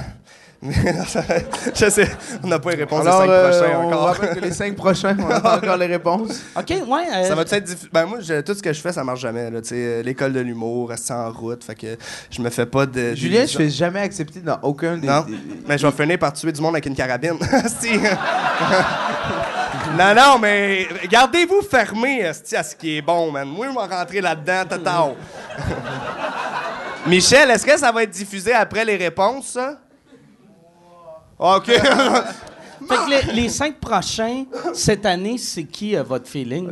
je 0.63 1.89
sais, 1.89 2.09
on 2.43 2.47
n'a 2.47 2.57
pas 2.57 2.71
les 2.71 2.77
réponses 2.77 3.01
Alors, 3.05 3.21
des 3.21 3.27
cinq 3.27 3.31
euh, 3.31 3.49
prochains 3.51 3.77
on 3.79 3.87
encore. 3.87 4.01
rappelle 4.07 4.35
que 4.35 4.39
les 4.39 4.51
cinq 4.51 4.75
prochains, 4.75 5.15
on 5.19 5.27
n'a 5.27 5.39
pas 5.39 5.57
encore 5.57 5.77
les 5.77 5.85
réponses. 5.85 6.41
OK, 6.57 6.69
ouais. 6.69 7.03
euh, 7.15 7.27
Ça 7.27 7.35
va 7.35 7.43
être 7.43 7.53
diffi- 7.63 7.87
Ben 7.93 8.05
moi, 8.07 8.17
je- 8.21 8.41
tout 8.41 8.55
ce 8.55 8.63
que 8.63 8.73
je 8.73 8.81
fais, 8.81 8.91
ça 8.91 9.03
marche 9.03 9.19
jamais. 9.19 9.51
là, 9.51 9.59
euh, 9.71 10.01
L'école 10.01 10.33
de 10.33 10.39
l'humour, 10.39 10.89
rester 10.89 11.13
en 11.13 11.31
route. 11.31 11.63
Fait 11.63 11.75
que 11.75 11.95
je 12.31 12.41
me 12.41 12.49
fais 12.49 12.65
pas 12.65 12.87
de. 12.87 13.13
Julien, 13.13 13.41
je 13.41 13.45
d'illusions. 13.45 13.59
fais 13.59 13.69
jamais 13.69 13.99
accepter 14.01 14.39
dans 14.39 14.57
aucun 14.63 14.97
des. 14.97 15.05
Non. 15.07 15.21
des- 15.21 15.37
Mais 15.67 15.77
je 15.77 15.85
vais 15.85 15.93
finir 15.93 16.17
par 16.17 16.33
tuer 16.33 16.51
du 16.51 16.59
monde 16.59 16.73
avec 16.73 16.87
une 16.87 16.95
carabine. 16.95 17.37
Non, 19.97 20.13
non, 20.15 20.39
mais 20.39 20.87
gardez-vous 21.09 21.61
fermés 21.61 22.25
asti, 22.25 22.55
à 22.55 22.63
ce 22.63 22.75
qui 22.75 22.97
est 22.97 23.01
bon, 23.01 23.31
man. 23.31 23.47
Moi, 23.47 23.67
je 23.69 23.73
vais 23.73 23.95
rentrer 23.95 24.21
là-dedans, 24.21 24.63
tata. 24.69 25.09
Michel, 27.07 27.49
est-ce 27.51 27.65
que 27.65 27.77
ça 27.77 27.91
va 27.91 28.03
être 28.03 28.09
diffusé 28.11 28.53
après 28.53 28.83
les 28.85 28.95
réponses, 28.97 29.47
ça? 29.53 29.75
OK. 31.39 31.65
Fait 31.65 31.81
que 32.87 33.09
les, 33.27 33.33
les 33.33 33.49
cinq 33.49 33.79
prochains, 33.79 34.45
cette 34.73 35.05
année, 35.05 35.37
c'est 35.37 35.65
qui, 35.65 35.95
euh, 35.95 36.03
votre 36.03 36.27
feeling? 36.27 36.69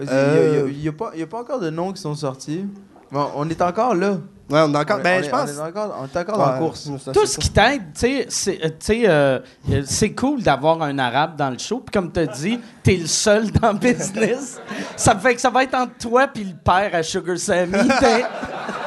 Il 0.71 0.77
n'y 0.81 0.87
a, 0.87 0.91
pas- 0.93 1.11
il 1.13 1.19
y 1.19 1.23
a 1.23 1.27
pas 1.27 1.41
encore 1.41 1.59
de 1.59 1.69
noms 1.69 1.91
qui 1.91 2.01
sont 2.01 2.15
sortis. 2.15 2.65
Bon, 3.11 3.27
on 3.35 3.49
est 3.49 3.61
encore 3.61 3.93
là. 3.95 4.17
Ouais, 4.49 4.61
on 4.61 4.73
est 4.73 4.77
encore. 4.77 4.99
Ben, 4.99 5.23
je 5.23 5.29
pense. 5.29 5.49
On 5.51 5.65
est 5.65 5.67
encore, 5.69 5.97
on 6.01 6.05
est 6.05 6.17
encore 6.19 6.37
dans 6.37 6.45
la 6.45 6.53
Ouais, 6.53 6.59
course. 6.59 6.89
Tout 7.13 7.25
ce 7.25 7.37
qui 7.37 7.49
t'aide, 7.49 7.81
tu 7.93 7.99
sais, 7.99 8.25
c'est 8.29 8.59
euh, 8.63 8.69
tu 8.69 8.75
sais, 8.79 9.01
euh, 9.07 9.39
c'est 9.85 10.11
cool 10.13 10.41
d'avoir 10.41 10.81
un 10.81 10.97
arabe 10.99 11.35
dans 11.35 11.49
le 11.49 11.57
show. 11.57 11.79
Puis 11.79 11.91
comme 11.91 12.11
tu 12.11 12.19
as 12.19 12.27
dit, 12.27 12.59
t'es 12.83 12.97
le 12.97 13.07
seul 13.07 13.51
dans 13.51 13.71
le 13.73 13.77
business. 13.79 14.59
ça 14.95 15.15
fait 15.15 15.35
que 15.35 15.41
ça 15.41 15.49
va 15.49 15.63
être 15.63 15.75
entre 15.75 15.97
toi 15.97 16.27
puis 16.27 16.43
le 16.43 16.55
père 16.55 16.89
à 16.93 17.03
Sugar 17.03 17.37
Sammy. 17.37 17.71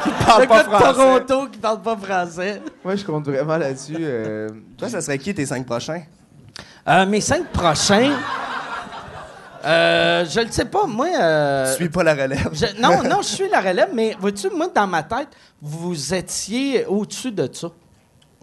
Qui 0.05 0.11
parle 0.25 0.43
le 0.43 0.49
pas 0.49 0.63
gars 0.63 0.63
de 0.63 0.69
français. 0.71 0.95
Toronto 0.95 1.49
qui 1.51 1.59
parle 1.59 1.83
pas 1.83 1.97
français. 1.97 2.63
Moi, 2.85 2.95
je 2.97 3.05
compte 3.05 3.25
vraiment 3.27 3.57
là-dessus. 3.57 3.97
euh, 3.99 4.49
Toi, 4.77 4.89
ça 4.89 5.01
serait 5.01 5.19
qui 5.19 5.35
tes 5.35 5.45
cinq 5.45 5.67
prochains? 5.67 6.03
Euh, 6.87 7.05
mes 7.05 7.21
cinq 7.21 7.47
prochains, 7.53 8.13
euh, 9.69 10.25
je 10.25 10.41
le 10.41 10.51
sais 10.51 10.65
pas, 10.65 10.87
moi... 10.87 11.07
euh, 11.21 11.71
Tu 11.71 11.83
suis 11.83 11.89
pas 11.89 12.03
la 12.03 12.15
relève. 12.15 12.49
je- 12.53 12.81
non, 12.81 13.03
non, 13.09 13.19
je 13.23 13.29
suis 13.29 13.49
la 13.49 13.61
relève, 13.61 13.91
mais 13.95 14.17
vois-tu, 14.19 14.49
moi, 14.51 14.69
dans 14.75 14.87
ma 14.87 15.03
tête, 15.03 15.29
vous 15.61 16.15
étiez 16.15 16.85
au-dessus 16.87 17.33
de 17.33 17.49
ça. 17.53 17.69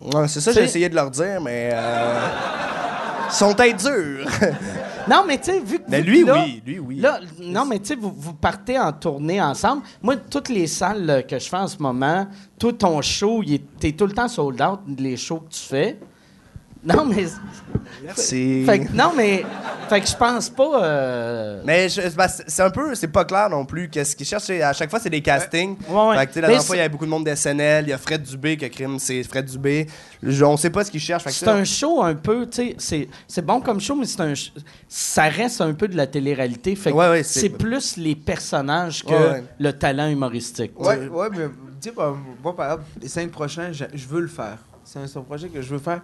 Ouais, 0.02 0.28
c'est 0.28 0.42
ça, 0.42 0.52
j'ai 0.52 0.64
essayé 0.64 0.90
de 0.90 0.96
leur 0.96 1.10
dire, 1.10 1.40
mais. 1.42 1.72
Euh... 1.74 2.20
Ils 3.28 3.34
sont 3.34 3.54
peut-être 3.54 3.78
durs. 3.84 4.30
Non, 5.08 5.24
mais 5.28 5.38
tu 5.38 5.52
sais, 5.52 5.60
vu 5.60 5.78
que. 5.78 5.84
Mais 5.88 6.02
lui, 6.02 6.24
là- 6.26 6.34
oui. 6.44 6.64
Lui, 6.66 6.80
oui. 6.80 6.96
Là, 7.00 7.20
non, 7.40 7.64
mais 7.64 7.78
tu 7.78 7.90
sais, 7.90 7.96
vous, 7.96 8.12
vous 8.18 8.34
partez 8.34 8.80
en 8.80 8.92
tournée 8.92 9.40
ensemble. 9.40 9.84
Moi, 10.02 10.16
toutes 10.18 10.50
les 10.50 10.66
salles 10.66 11.24
que 11.30 11.38
je 11.38 11.48
fais 11.48 11.58
en 11.58 11.68
ce 11.68 11.78
moment, 11.78 12.26
tout 12.58 12.72
ton 12.72 13.00
show, 13.04 13.44
est- 13.44 13.62
t'es 13.80 13.92
tout 13.92 14.08
le 14.08 14.14
temps 14.14 14.28
sold 14.28 14.60
out, 14.64 14.80
les 14.98 15.16
shows 15.16 15.42
que 15.42 15.54
tu 15.54 15.60
fais. 15.60 16.00
Non, 16.86 17.06
mais. 17.06 17.26
Merci. 18.04 18.64
Fait 18.66 18.80
que- 18.80 18.92
non, 18.94 19.12
mais. 19.16 19.44
Fait 19.90 20.02
que 20.02 20.08
je 20.08 20.16
pense 20.16 20.50
pas. 20.50 20.84
euh, 20.84 21.62
Mais 21.66 21.88
ben, 22.16 22.28
c'est 22.48 22.62
un 22.64 22.70
peu, 22.70 22.94
c'est 22.96 23.08
pas 23.08 23.26
clair 23.26 23.50
non 23.50 23.66
plus. 23.66 23.90
Qu'est-ce 23.90 24.16
qu'ils 24.16 24.26
cherchent? 24.26 24.50
À 24.50 24.74
chaque 24.74 24.90
fois, 24.90 25.00
c'est 25.00 25.10
des 25.10 25.22
castings. 25.22 25.76
Ouais, 25.90 26.08
ouais. 26.10 26.18
Fait 26.18 26.26
que, 26.26 26.32
tu 26.32 26.34
sais, 26.36 26.42
la 26.42 26.48
dernière 26.48 26.66
fois, 26.66 26.76
il 26.76 26.80
y 26.80 26.82
avait 26.82 26.90
beaucoup 26.90 27.06
de 27.06 27.10
monde 27.10 27.24
d'SNL. 27.26 27.86
Il 27.86 27.90
y 27.90 27.94
a 27.94 27.98
Fred 27.98 28.22
Dubé 28.24 28.58
qui 28.58 28.66
a 28.66 28.70
crime, 28.70 28.98
c'est 29.00 29.24
Fred 29.24 29.46
Dubé. 29.46 29.88
Je- 30.24 30.44
on 30.46 30.58
sait 30.58 30.70
pas 30.70 30.84
ce 30.84 30.92
qu'ils 30.92 31.00
cherchent. 31.00 31.24
Fait 31.24 31.30
que 31.30 31.36
C'est 31.36 31.48
un 31.48 31.64
show 31.64 32.02
un 32.04 32.16
peu, 32.16 32.48
tu 32.48 32.56
sais, 32.58 32.76
c'est- 32.78 33.08
c'est 33.28 33.46
bon 33.46 33.62
comme 33.62 33.80
show, 33.80 33.96
mais 33.96 34.06
c'est 34.06 34.22
un, 34.22 34.34
ça 34.88 35.24
reste 35.24 35.62
un 35.62 35.74
peu 35.74 35.88
de 35.88 35.96
la 35.98 36.08
télé-réalité. 36.08 36.76
Fait 36.76 36.92
que 36.92 36.96
Ouais, 36.96 37.10
ouais, 37.10 37.24
c'est- 37.24 37.50
plus 37.50 37.98
les 37.98 38.16
personnages 38.16 39.04
que 39.04 39.10
Ouais, 39.12 39.18
ouais. 39.32 39.44
le 39.60 39.74
talent 39.74 40.08
humoristique. 40.08 40.80
Ouais, 40.80 41.08
ouais, 41.08 41.28
mais 41.32 41.46
tu 41.82 41.90
sais, 41.90 41.92
bah, 41.96 42.14
moi, 42.44 42.56
par 42.56 42.66
exemple, 42.74 42.84
les 43.02 43.08
cinq 43.08 43.30
prochains, 43.32 43.72
je, 43.72 43.86
je 43.94 44.08
veux 44.08 44.22
le 44.22 44.28
faire. 44.28 44.58
C'est 44.84 45.00
un, 45.00 45.08
c'est 45.08 45.18
un 45.18 45.22
projet 45.24 45.48
que 45.50 45.62
je 45.62 45.70
veux 45.70 45.80
faire. 45.80 46.02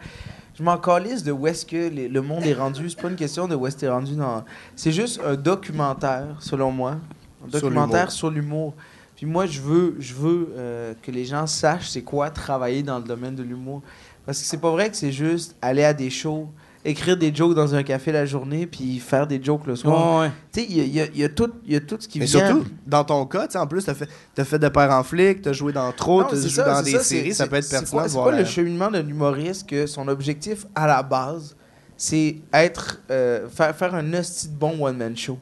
Je 0.57 0.63
m'en 0.63 0.77
calisse 0.77 1.23
de 1.23 1.31
où 1.31 1.47
est-ce 1.47 1.65
que 1.65 1.89
les- 1.89 2.07
le 2.09 2.21
monde 2.21 2.43
est 2.45 2.53
rendu. 2.53 2.89
C'est 2.89 3.01
pas 3.01 3.09
une 3.09 3.15
question 3.15 3.47
de 3.47 3.55
où 3.55 3.65
est-ce 3.67 3.75
que 3.75 3.81
t'es 3.81 3.89
rendu. 3.89 4.15
dans- 4.15 4.43
C'est 4.75 4.91
juste 4.91 5.19
un 5.25 5.35
documentaire, 5.35 6.35
selon 6.39 6.71
moi. 6.71 6.97
Un 7.43 7.47
documentaire 7.47 8.11
sur 8.11 8.29
l'humour. 8.29 8.73
Puis 9.15 9.25
moi, 9.25 9.45
je 9.45 9.61
veux, 9.61 9.95
je 9.99 10.13
veux 10.13 10.49
euh, 10.57 10.93
que 11.01 11.11
les 11.11 11.25
gens 11.25 11.47
sachent 11.47 11.89
c'est 11.89 12.01
quoi 12.01 12.29
travailler 12.29 12.83
dans 12.83 12.97
le 12.97 13.03
domaine 13.05 13.35
de 13.35 13.43
l'humour. 13.43 13.81
Parce 14.25 14.39
que 14.39 14.45
c'est 14.45 14.57
pas 14.59 14.71
vrai 14.71 14.89
que 14.89 14.95
c'est 14.97 15.11
juste 15.11 15.55
aller 15.61 15.83
à 15.83 15.93
des 15.93 16.09
shows, 16.09 16.47
écrire 16.83 17.15
des 17.17 17.33
jokes 17.33 17.53
dans 17.55 17.75
un 17.75 17.83
café 17.83 18.11
la 18.11 18.25
journée, 18.25 18.65
puis 18.65 18.99
faire 18.99 19.27
des 19.27 19.41
jokes 19.43 19.67
le 19.67 19.75
soir. 19.75 20.17
Ouais, 20.19 20.25
ouais. 20.27 20.31
Tu 20.51 20.61
sais, 20.61 20.67
il 20.69 20.77
y 20.77 20.99
y 20.99 21.19
y 21.19 21.23
a 21.23 21.29
tout, 21.29 21.51
il 21.65 21.73
y 21.73 21.75
a 21.75 21.79
tout 21.79 21.97
ce 21.99 22.07
qui 22.07 22.19
Mais 22.19 22.25
vient. 22.25 22.47
surtout, 22.47 22.65
dans 22.87 23.03
ton 23.03 23.25
cas, 23.25 23.45
tu 23.47 23.53
sais, 23.53 23.57
en 23.59 23.67
plus, 23.67 23.83
t'as 23.85 23.93
fait, 23.93 24.09
t'as 24.33 24.43
fait 24.45 24.59
de 24.59 24.67
père 24.69 24.91
en 24.91 25.03
flic, 25.03 25.41
t'as 25.41 25.53
joué 25.53 25.73
dans 25.73 25.91
trop, 25.91 26.23
t'as 26.23 26.35
joué 26.35 26.49
ça, 26.49 26.63
dans 26.65 26.81
des 26.81 26.91
ça, 26.91 26.99
séries, 27.03 27.29
c'est- 27.29 27.33
ça 27.35 27.47
peut 27.47 27.57
être 27.57 27.63
c'est- 27.63 27.77
pertinent 27.79 28.03
C'est 28.07 28.17
de 28.17 28.23
pas, 28.23 28.31
le 28.31 28.45
cheminement 28.45 28.89
d'un 28.89 29.07
humoriste 29.07 29.67
que 29.69 29.85
son 29.85 30.07
objectif 30.07 30.65
à 30.75 30.87
la 30.87 31.03
base, 31.03 31.55
c'est 31.97 32.37
être 32.53 32.99
euh, 33.11 33.47
faire, 33.49 33.75
faire 33.75 33.93
un 33.95 34.13
hostie 34.13 34.47
de 34.49 34.55
bon 34.55 34.83
one-man 34.83 35.15
show? 35.15 35.37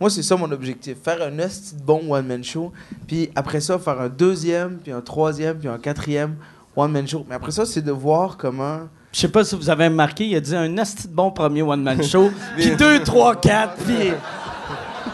Moi, 0.00 0.10
c'est 0.10 0.22
ça 0.22 0.36
mon 0.36 0.48
objectif. 0.52 0.96
Faire 1.02 1.20
un 1.22 1.36
hostie 1.40 1.74
de 1.74 1.82
bon 1.82 2.02
one-man 2.14 2.44
show. 2.44 2.70
Puis 3.08 3.30
après 3.34 3.60
ça, 3.60 3.80
faire 3.80 4.00
un 4.00 4.08
deuxième, 4.08 4.76
puis 4.78 4.92
un 4.92 5.00
troisième, 5.00 5.58
puis 5.58 5.66
un 5.68 5.78
quatrième 5.78 6.36
one-man 6.76 7.08
show. 7.08 7.26
Mais 7.28 7.34
après 7.34 7.50
ça, 7.50 7.66
c'est 7.66 7.82
de 7.82 7.90
voir 7.90 8.36
comment. 8.36 8.82
Je 9.18 9.22
sais 9.22 9.28
pas 9.32 9.42
si 9.42 9.56
vous 9.56 9.68
avez 9.68 9.86
remarqué, 9.88 10.26
il 10.26 10.36
a 10.36 10.40
dit 10.40 10.54
un 10.54 10.78
asti 10.78 11.08
de 11.08 11.12
bon 11.12 11.32
premier 11.32 11.60
one-man 11.62 12.00
show, 12.04 12.30
puis 12.56 12.76
deux, 12.76 13.02
trois, 13.02 13.34
quatre, 13.34 13.74
puis... 13.84 14.10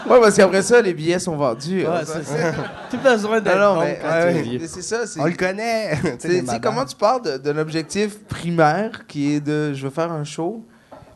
Ouais, 0.07 0.19
parce 0.21 0.35
qu'après 0.35 0.61
ça, 0.61 0.79
les 0.79 0.93
billets 0.93 1.17
sont 1.17 1.35
vendus. 1.35 1.79
Ouais, 1.81 1.87
hein. 1.87 2.01
c'est 2.05 2.23
ça. 2.23 2.51
Plus 2.87 2.99
besoin 2.99 3.41
d'être 3.41 3.57
Non, 3.57 3.73
non, 3.73 3.79
mais, 3.79 3.99
ouais, 4.03 4.23
ouais, 4.43 4.57
mais 4.61 4.67
c'est 4.67 4.83
ça. 4.83 5.07
c'est- 5.07 5.19
On 5.19 5.25
le 5.25 5.31
connaît. 5.31 5.97
Comment 6.61 6.85
tu 6.85 6.95
parles 6.95 7.23
de- 7.23 7.37
d'un 7.37 7.57
objectif 7.57 8.19
primaire 8.25 9.07
qui 9.07 9.33
est 9.33 9.39
de 9.39 9.73
je 9.73 9.83
veux 9.83 9.89
faire 9.89 10.11
un 10.11 10.23
show, 10.23 10.63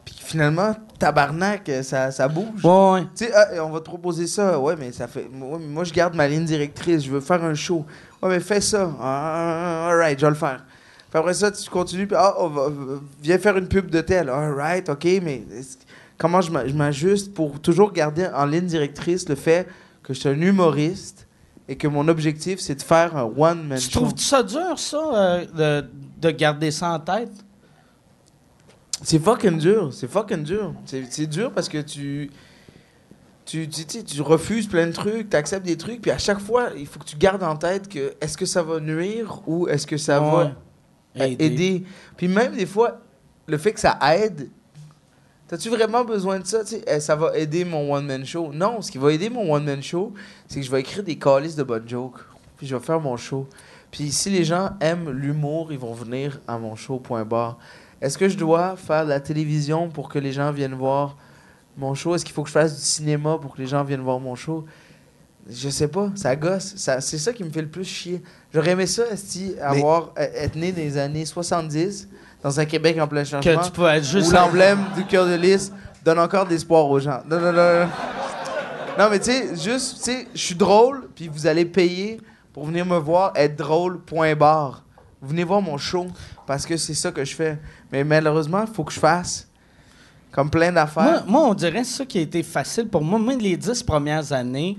puis 0.03 0.15
finalement, 0.19 0.75
tabarnak, 0.97 1.69
ça, 1.83 2.09
ça 2.09 2.27
bouge. 2.27 2.65
Ouais, 2.65 2.91
ouais. 2.93 3.01
Tu 3.15 3.25
sais, 3.25 3.31
ah, 3.35 3.63
on 3.63 3.69
va 3.69 3.81
te 3.81 3.85
proposer 3.85 4.25
ça. 4.25 4.59
Ouais, 4.59 4.73
mais 4.79 4.91
ça 4.93 5.07
fait. 5.07 5.29
Moi, 5.31 5.59
moi, 5.59 5.83
je 5.83 5.93
garde 5.93 6.15
ma 6.15 6.27
ligne 6.27 6.45
directrice. 6.45 7.03
Je 7.03 7.11
veux 7.11 7.21
faire 7.21 7.43
un 7.43 7.53
show. 7.53 7.85
Ouais, 8.23 8.29
mais 8.29 8.39
fais 8.39 8.61
ça. 8.61 8.89
Ah, 8.99 9.89
alright, 9.89 10.19
je 10.19 10.25
vais 10.25 10.31
le 10.31 10.35
faire. 10.35 10.63
Puis 11.09 11.19
après 11.19 11.33
ça, 11.33 11.51
tu 11.51 11.69
continues. 11.69 12.07
Puis, 12.07 12.15
ah, 12.19 12.35
euh, 12.39 12.99
viens 13.21 13.37
faire 13.39 13.57
une 13.57 13.67
pub 13.67 13.89
de 13.89 14.01
tel. 14.01 14.29
Alright, 14.29 14.89
ok, 14.89 15.05
mais 15.23 15.43
comment 16.17 16.41
je 16.41 16.51
m'a- 16.51 16.67
je 16.67 16.73
m'ajuste 16.73 17.33
pour 17.33 17.59
toujours 17.59 17.91
garder 17.91 18.27
en 18.33 18.45
ligne 18.45 18.65
directrice 18.67 19.27
le 19.27 19.35
fait 19.35 19.67
que 20.03 20.13
je 20.13 20.19
suis 20.19 20.29
un 20.29 20.39
humoriste 20.39 21.25
et 21.67 21.75
que 21.75 21.87
mon 21.87 22.07
objectif, 22.07 22.59
c'est 22.59 22.75
de 22.75 22.81
faire 22.83 23.15
un 23.17 23.23
one-man 23.23 23.77
Tu 23.79 23.85
show? 23.91 23.99
trouves 24.01 24.13
ça 24.17 24.43
dur, 24.43 24.77
ça, 24.77 24.97
euh, 25.13 25.81
de, 25.81 25.87
de 26.21 26.31
garder 26.31 26.69
ça 26.71 26.91
en 26.91 26.99
tête? 26.99 27.31
C'est 29.01 29.19
fucking 29.19 29.57
dur, 29.57 29.93
c'est 29.93 30.09
fucking 30.09 30.43
dur. 30.43 30.73
C'est 30.85 31.05
c'est 31.09 31.25
dur 31.27 31.51
parce 31.53 31.69
que 31.69 31.77
tu 31.79 32.29
tu, 33.45 33.67
tu, 33.69 33.85
tu 33.85 34.03
tu 34.03 34.21
refuses 34.21 34.67
plein 34.67 34.85
de 34.87 34.91
trucs, 34.91 35.29
tu 35.29 35.35
acceptes 35.37 35.65
des 35.65 35.77
trucs, 35.77 36.01
puis 36.01 36.11
à 36.11 36.17
chaque 36.17 36.39
fois, 36.39 36.67
il 36.77 36.85
faut 36.85 36.99
que 36.99 37.05
tu 37.05 37.15
gardes 37.17 37.41
en 37.43 37.55
tête 37.55 37.87
que 37.87 38.13
est-ce 38.21 38.37
que 38.37 38.45
ça 38.45 38.61
va 38.61 38.79
nuire 38.79 39.41
ou 39.47 39.67
est-ce 39.69 39.87
que 39.87 39.97
ça 39.97 40.19
va 40.19 40.37
Ouais. 40.45 40.51
Aider. 41.21 41.83
Puis 42.17 42.27
même 42.27 42.55
des 42.55 42.65
fois, 42.65 42.99
le 43.47 43.57
fait 43.57 43.73
que 43.73 43.79
ça 43.79 43.97
aide, 44.15 44.49
t'as-tu 45.47 45.69
vraiment 45.69 46.03
besoin 46.05 46.39
de 46.39 46.45
ça? 46.45 46.63
Tu 46.63 46.75
sais, 46.75 46.83
eh, 46.87 46.99
ça 46.99 47.15
va 47.15 47.37
aider 47.37 47.65
mon 47.65 47.93
one-man 47.93 48.25
show? 48.25 48.51
Non, 48.53 48.81
ce 48.81 48.91
qui 48.91 48.97
va 48.97 49.11
aider 49.11 49.29
mon 49.29 49.51
one-man 49.51 49.81
show, 49.81 50.13
c'est 50.47 50.59
que 50.59 50.65
je 50.65 50.71
vais 50.71 50.81
écrire 50.81 51.03
des 51.03 51.17
calices 51.17 51.55
de 51.55 51.63
bonnes 51.63 51.87
jokes, 51.87 52.19
puis 52.57 52.67
je 52.67 52.75
vais 52.75 52.83
faire 52.83 52.99
mon 52.99 53.17
show. 53.17 53.47
Puis 53.91 54.11
si 54.11 54.29
les 54.29 54.43
gens 54.43 54.71
aiment 54.79 55.09
l'humour, 55.09 55.71
ils 55.71 55.79
vont 55.79 55.93
venir 55.93 56.39
à 56.47 56.57
mon 56.57 56.75
show, 56.75 56.97
point 56.97 57.25
barre. 57.25 57.57
Est-ce 58.01 58.17
que 58.17 58.29
je 58.29 58.37
dois 58.37 58.75
faire 58.75 59.03
de 59.03 59.09
la 59.09 59.19
télévision 59.19 59.89
pour 59.89 60.09
que 60.09 60.19
les 60.19 60.31
gens 60.31 60.51
viennent 60.51 60.75
voir 60.75 61.17
mon 61.77 61.95
show? 61.95 62.15
Est-ce 62.15 62.23
qu'il 62.23 62.33
faut 62.33 62.43
que 62.43 62.49
je 62.49 62.53
fasse 62.53 62.75
du 62.75 62.85
cinéma 62.85 63.37
pour 63.41 63.55
que 63.55 63.61
les 63.61 63.67
gens 63.67 63.83
viennent 63.83 64.01
voir 64.01 64.19
mon 64.19 64.35
show? 64.35 64.65
Je 65.49 65.69
sais 65.69 65.87
pas, 65.87 66.09
ça 66.15 66.35
gosse. 66.35 66.75
Ça, 66.75 67.01
c'est 67.01 67.17
ça 67.17 67.33
qui 67.33 67.43
me 67.43 67.49
fait 67.49 67.61
le 67.61 67.67
plus 67.67 67.83
chier. 67.83 68.21
J'aurais 68.53 68.71
aimé 68.71 68.85
ça, 68.85 69.03
esti, 69.11 69.55
avoir, 69.61 70.11
euh, 70.17 70.27
être 70.35 70.55
né 70.55 70.71
dans 70.71 70.77
les 70.77 70.97
années 70.97 71.25
70, 71.25 72.07
dans 72.43 72.59
un 72.59 72.65
Québec 72.65 72.97
en 72.99 73.07
plein 73.07 73.23
changement, 73.23 73.59
Que 73.59 73.65
tu 73.65 73.71
peux 73.71 73.87
être 73.87 74.03
juste... 74.03 74.29
où 74.29 74.33
l'emblème 74.33 74.79
du 74.95 75.05
cœur 75.05 75.25
de 75.25 75.33
lys 75.35 75.71
donne 76.05 76.19
encore 76.19 76.45
d'espoir 76.45 76.85
aux 76.87 76.99
gens. 76.99 77.21
Non, 77.29 77.39
non, 77.39 77.51
non. 77.51 77.79
Non, 77.81 77.89
Non, 78.97 79.09
mais 79.09 79.19
tu 79.19 79.31
sais, 79.31 79.55
juste, 79.55 79.97
tu 79.97 80.03
sais, 80.03 80.27
je 80.33 80.39
suis 80.39 80.55
drôle, 80.55 81.07
puis 81.15 81.27
vous 81.27 81.47
allez 81.47 81.65
payer 81.65 82.19
pour 82.53 82.65
venir 82.65 82.85
me 82.85 82.97
voir 82.97 83.31
être 83.35 83.55
drôle, 83.55 83.99
point 83.99 84.35
barre. 84.35 84.83
Venez 85.21 85.43
voir 85.43 85.61
mon 85.61 85.77
show, 85.77 86.07
parce 86.45 86.65
que 86.65 86.77
c'est 86.77 86.93
ça 86.93 87.11
que 87.11 87.25
je 87.25 87.35
fais. 87.35 87.57
Mais 87.91 88.03
malheureusement, 88.03 88.63
il 88.67 88.73
faut 88.73 88.83
que 88.83 88.93
je 88.93 88.99
fasse 88.99 89.47
comme 90.31 90.49
plein 90.49 90.71
d'affaires. 90.71 91.23
moi, 91.27 91.41
on 91.47 91.53
dirait 91.53 91.83
ça 91.83 92.05
qui 92.05 92.19
a 92.19 92.21
été 92.21 92.43
facile 92.43 92.87
pour 92.87 93.01
moi. 93.03 93.19
Moi, 93.19 93.35
les 93.35 93.57
dix 93.57 93.81
premières 93.83 94.31
années, 94.31 94.77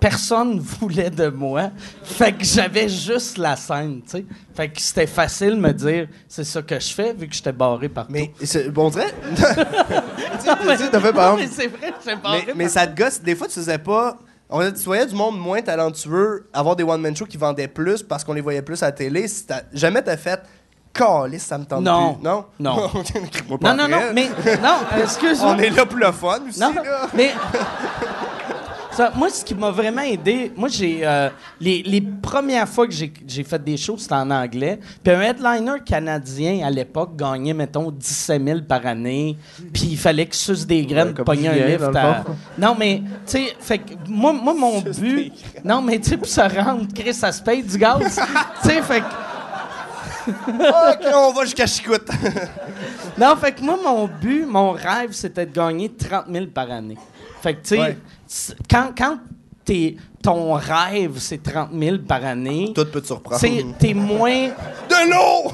personne 0.00 0.58
voulait 0.80 1.10
de 1.10 1.28
moi. 1.28 1.70
Fait 2.02 2.32
que 2.32 2.44
j'avais 2.44 2.88
juste 2.88 3.38
la 3.38 3.56
scène, 3.56 4.00
tu 4.04 4.10
sais. 4.18 4.26
Fait 4.54 4.68
que 4.68 4.80
c'était 4.80 5.06
facile 5.06 5.50
de 5.50 5.56
me 5.60 5.72
dire, 5.72 6.08
c'est 6.28 6.44
ça 6.44 6.62
que 6.62 6.78
je 6.78 6.92
fais, 6.92 7.12
vu 7.12 7.26
que 7.28 7.34
j'étais 7.34 7.52
barré 7.52 7.88
partout. 7.88 8.12
Mais 8.12 8.32
c'est- 8.42 8.68
bon, 8.70 8.86
on 8.86 8.90
dirait. 8.90 9.14
Tu 9.34 10.50
sais, 10.50 10.90
t'as 10.90 11.00
fait, 11.00 11.12
par 11.12 11.32
Non, 11.32 11.36
mais 11.38 11.46
c'est 11.46 11.66
vrai, 11.68 11.92
j'étais 12.04 12.16
barré 12.16 12.44
mais, 12.48 12.54
mais 12.54 12.68
ça 12.68 12.86
te 12.86 13.00
gosse. 13.00 13.20
Des 13.20 13.34
fois, 13.34 13.46
tu 13.46 13.54
faisais 13.54 13.78
pas. 13.78 14.18
On 14.50 14.60
a, 14.60 14.70
tu 14.70 14.84
voyais 14.84 15.06
du 15.06 15.14
monde 15.14 15.38
moins 15.38 15.62
talentueux 15.62 16.48
avoir 16.52 16.76
des 16.76 16.84
one-man 16.84 17.16
shows 17.16 17.24
qui 17.26 17.36
vendaient 17.38 17.66
plus 17.68 18.02
parce 18.02 18.22
qu'on 18.24 18.34
les 18.34 18.40
voyait 18.42 18.60
plus 18.62 18.82
à 18.82 18.86
la 18.86 18.92
télé. 18.92 19.26
Si 19.26 19.46
t'as- 19.46 19.62
jamais 19.72 20.02
t'as 20.02 20.16
fait. 20.16 20.40
Calice, 20.92 21.42
ça 21.42 21.58
me 21.58 21.64
tente 21.64 21.82
Non. 21.82 22.14
plus. 22.14 22.22
Non? 22.22 22.44
Non. 22.60 22.76
Non, 22.76 23.74
non, 23.74 23.88
non, 23.88 23.98
mais... 24.14 24.28
Non, 24.62 25.02
excuse-moi. 25.02 25.56
On 25.56 25.58
est 25.58 25.70
là 25.70 25.86
pour 25.86 25.98
le 25.98 26.12
fun 26.12 26.38
aussi. 26.48 26.60
Non, 26.60 26.72
là. 26.72 27.08
mais. 27.14 27.32
Ça, 28.96 29.10
moi, 29.16 29.28
ce 29.28 29.44
qui 29.44 29.54
m'a 29.54 29.70
vraiment 29.70 30.02
aidé, 30.02 30.52
moi, 30.56 30.68
j'ai. 30.68 31.00
euh, 31.02 31.28
les, 31.60 31.82
les 31.82 32.00
premières 32.00 32.68
fois 32.68 32.86
que 32.86 32.92
j'ai 32.92 33.12
j'ai 33.26 33.42
fait 33.42 33.62
des 33.62 33.76
shows, 33.76 33.96
c'était 33.98 34.14
en 34.14 34.30
anglais. 34.30 34.78
Puis 35.02 35.12
un 35.12 35.20
headliner 35.20 35.80
canadien, 35.84 36.64
à 36.64 36.70
l'époque, 36.70 37.16
gagnait, 37.16 37.54
mettons, 37.54 37.90
17 37.90 38.44
000 38.46 38.60
par 38.68 38.86
année. 38.86 39.36
Puis 39.72 39.88
il 39.90 39.98
fallait 39.98 40.26
qu'il 40.26 40.34
suce 40.34 40.64
des 40.66 40.84
graines 40.86 41.08
Ouais, 41.16 41.24
pogner 41.24 41.48
un 41.48 41.66
lift. 41.66 41.96
à-. 41.96 42.24
Non, 42.56 42.76
mais, 42.78 43.02
tu 43.26 43.32
sais, 43.32 43.56
fait 43.58 43.78
que 43.78 43.94
moi, 44.08 44.32
moi 44.32 44.54
mon 44.54 44.80
but. 44.80 45.32
Non, 45.64 45.82
mais, 45.82 45.98
tu 45.98 46.10
sais, 46.10 46.16
pour 46.16 46.28
se 46.28 46.40
rendre, 46.40 46.86
Chris, 46.94 47.14
ça 47.14 47.32
se 47.32 47.42
paye 47.42 47.62
du 47.64 47.76
gaz. 47.76 48.20
tu 48.62 48.68
sais, 48.68 48.80
fait 48.82 49.00
que. 49.00 50.30
ok, 50.30 51.12
on 51.14 51.32
va 51.32 51.42
jusqu'à 51.44 51.66
Chicoute. 51.66 52.08
Non, 53.18 53.34
fait 53.36 53.52
que 53.52 53.62
moi, 53.62 53.76
mon 53.82 54.06
but, 54.20 54.46
mon 54.46 54.70
rêve, 54.72 55.10
c'était 55.12 55.46
de 55.46 55.52
gagner 55.52 55.90
30 55.92 56.26
000 56.32 56.46
par 56.46 56.70
année. 56.70 56.96
Fait 57.42 57.54
que, 57.54 57.60
tu 57.60 57.68
sais, 57.74 57.78
Ouais. 57.78 57.98
Quand, 58.70 58.90
quand 58.96 59.18
t'es- 59.64 59.96
ton 60.22 60.54
rêve, 60.54 61.18
c'est 61.18 61.42
30 61.42 61.70
000 61.78 61.98
par 62.08 62.24
année, 62.24 62.72
Tout 62.74 62.86
peut 62.86 63.00
te 63.00 63.06
surprendre. 63.06 63.40
t'es 63.78 63.94
moins... 63.94 64.48
De 64.88 65.10
l'eau! 65.10 65.52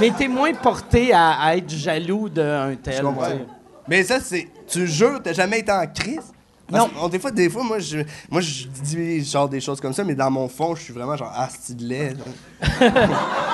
Mais 0.00 0.10
t'es 0.16 0.28
moins 0.28 0.52
porté 0.54 1.12
à, 1.12 1.32
à 1.40 1.56
être 1.56 1.70
jaloux 1.70 2.28
d'un 2.28 2.74
tel. 2.76 3.04
Mais 3.88 4.02
ça, 4.02 4.20
c'est. 4.20 4.48
Tu 4.66 4.86
jures, 4.86 5.20
t'as 5.22 5.32
jamais 5.32 5.60
été 5.60 5.70
en 5.70 5.86
crise? 5.86 6.32
Parce 6.70 6.86
Non. 6.86 6.90
on- 7.02 7.08
des 7.08 7.18
fois, 7.18 7.30
des 7.30 7.50
fois, 7.50 7.62
moi, 7.62 7.78
je, 7.78 7.98
moi, 8.30 8.40
je 8.40 8.66
dis 8.68 9.24
genre 9.24 9.48
des 9.48 9.60
choses 9.60 9.80
comme 9.80 9.92
ça, 9.92 10.02
mais 10.04 10.14
dans 10.14 10.30
mon 10.30 10.48
fond, 10.48 10.74
je 10.74 10.82
suis 10.82 10.92
vraiment 10.94 11.16
genre 11.16 11.32
asti 11.36 11.74
de 11.74 11.84
lait. 11.84 12.14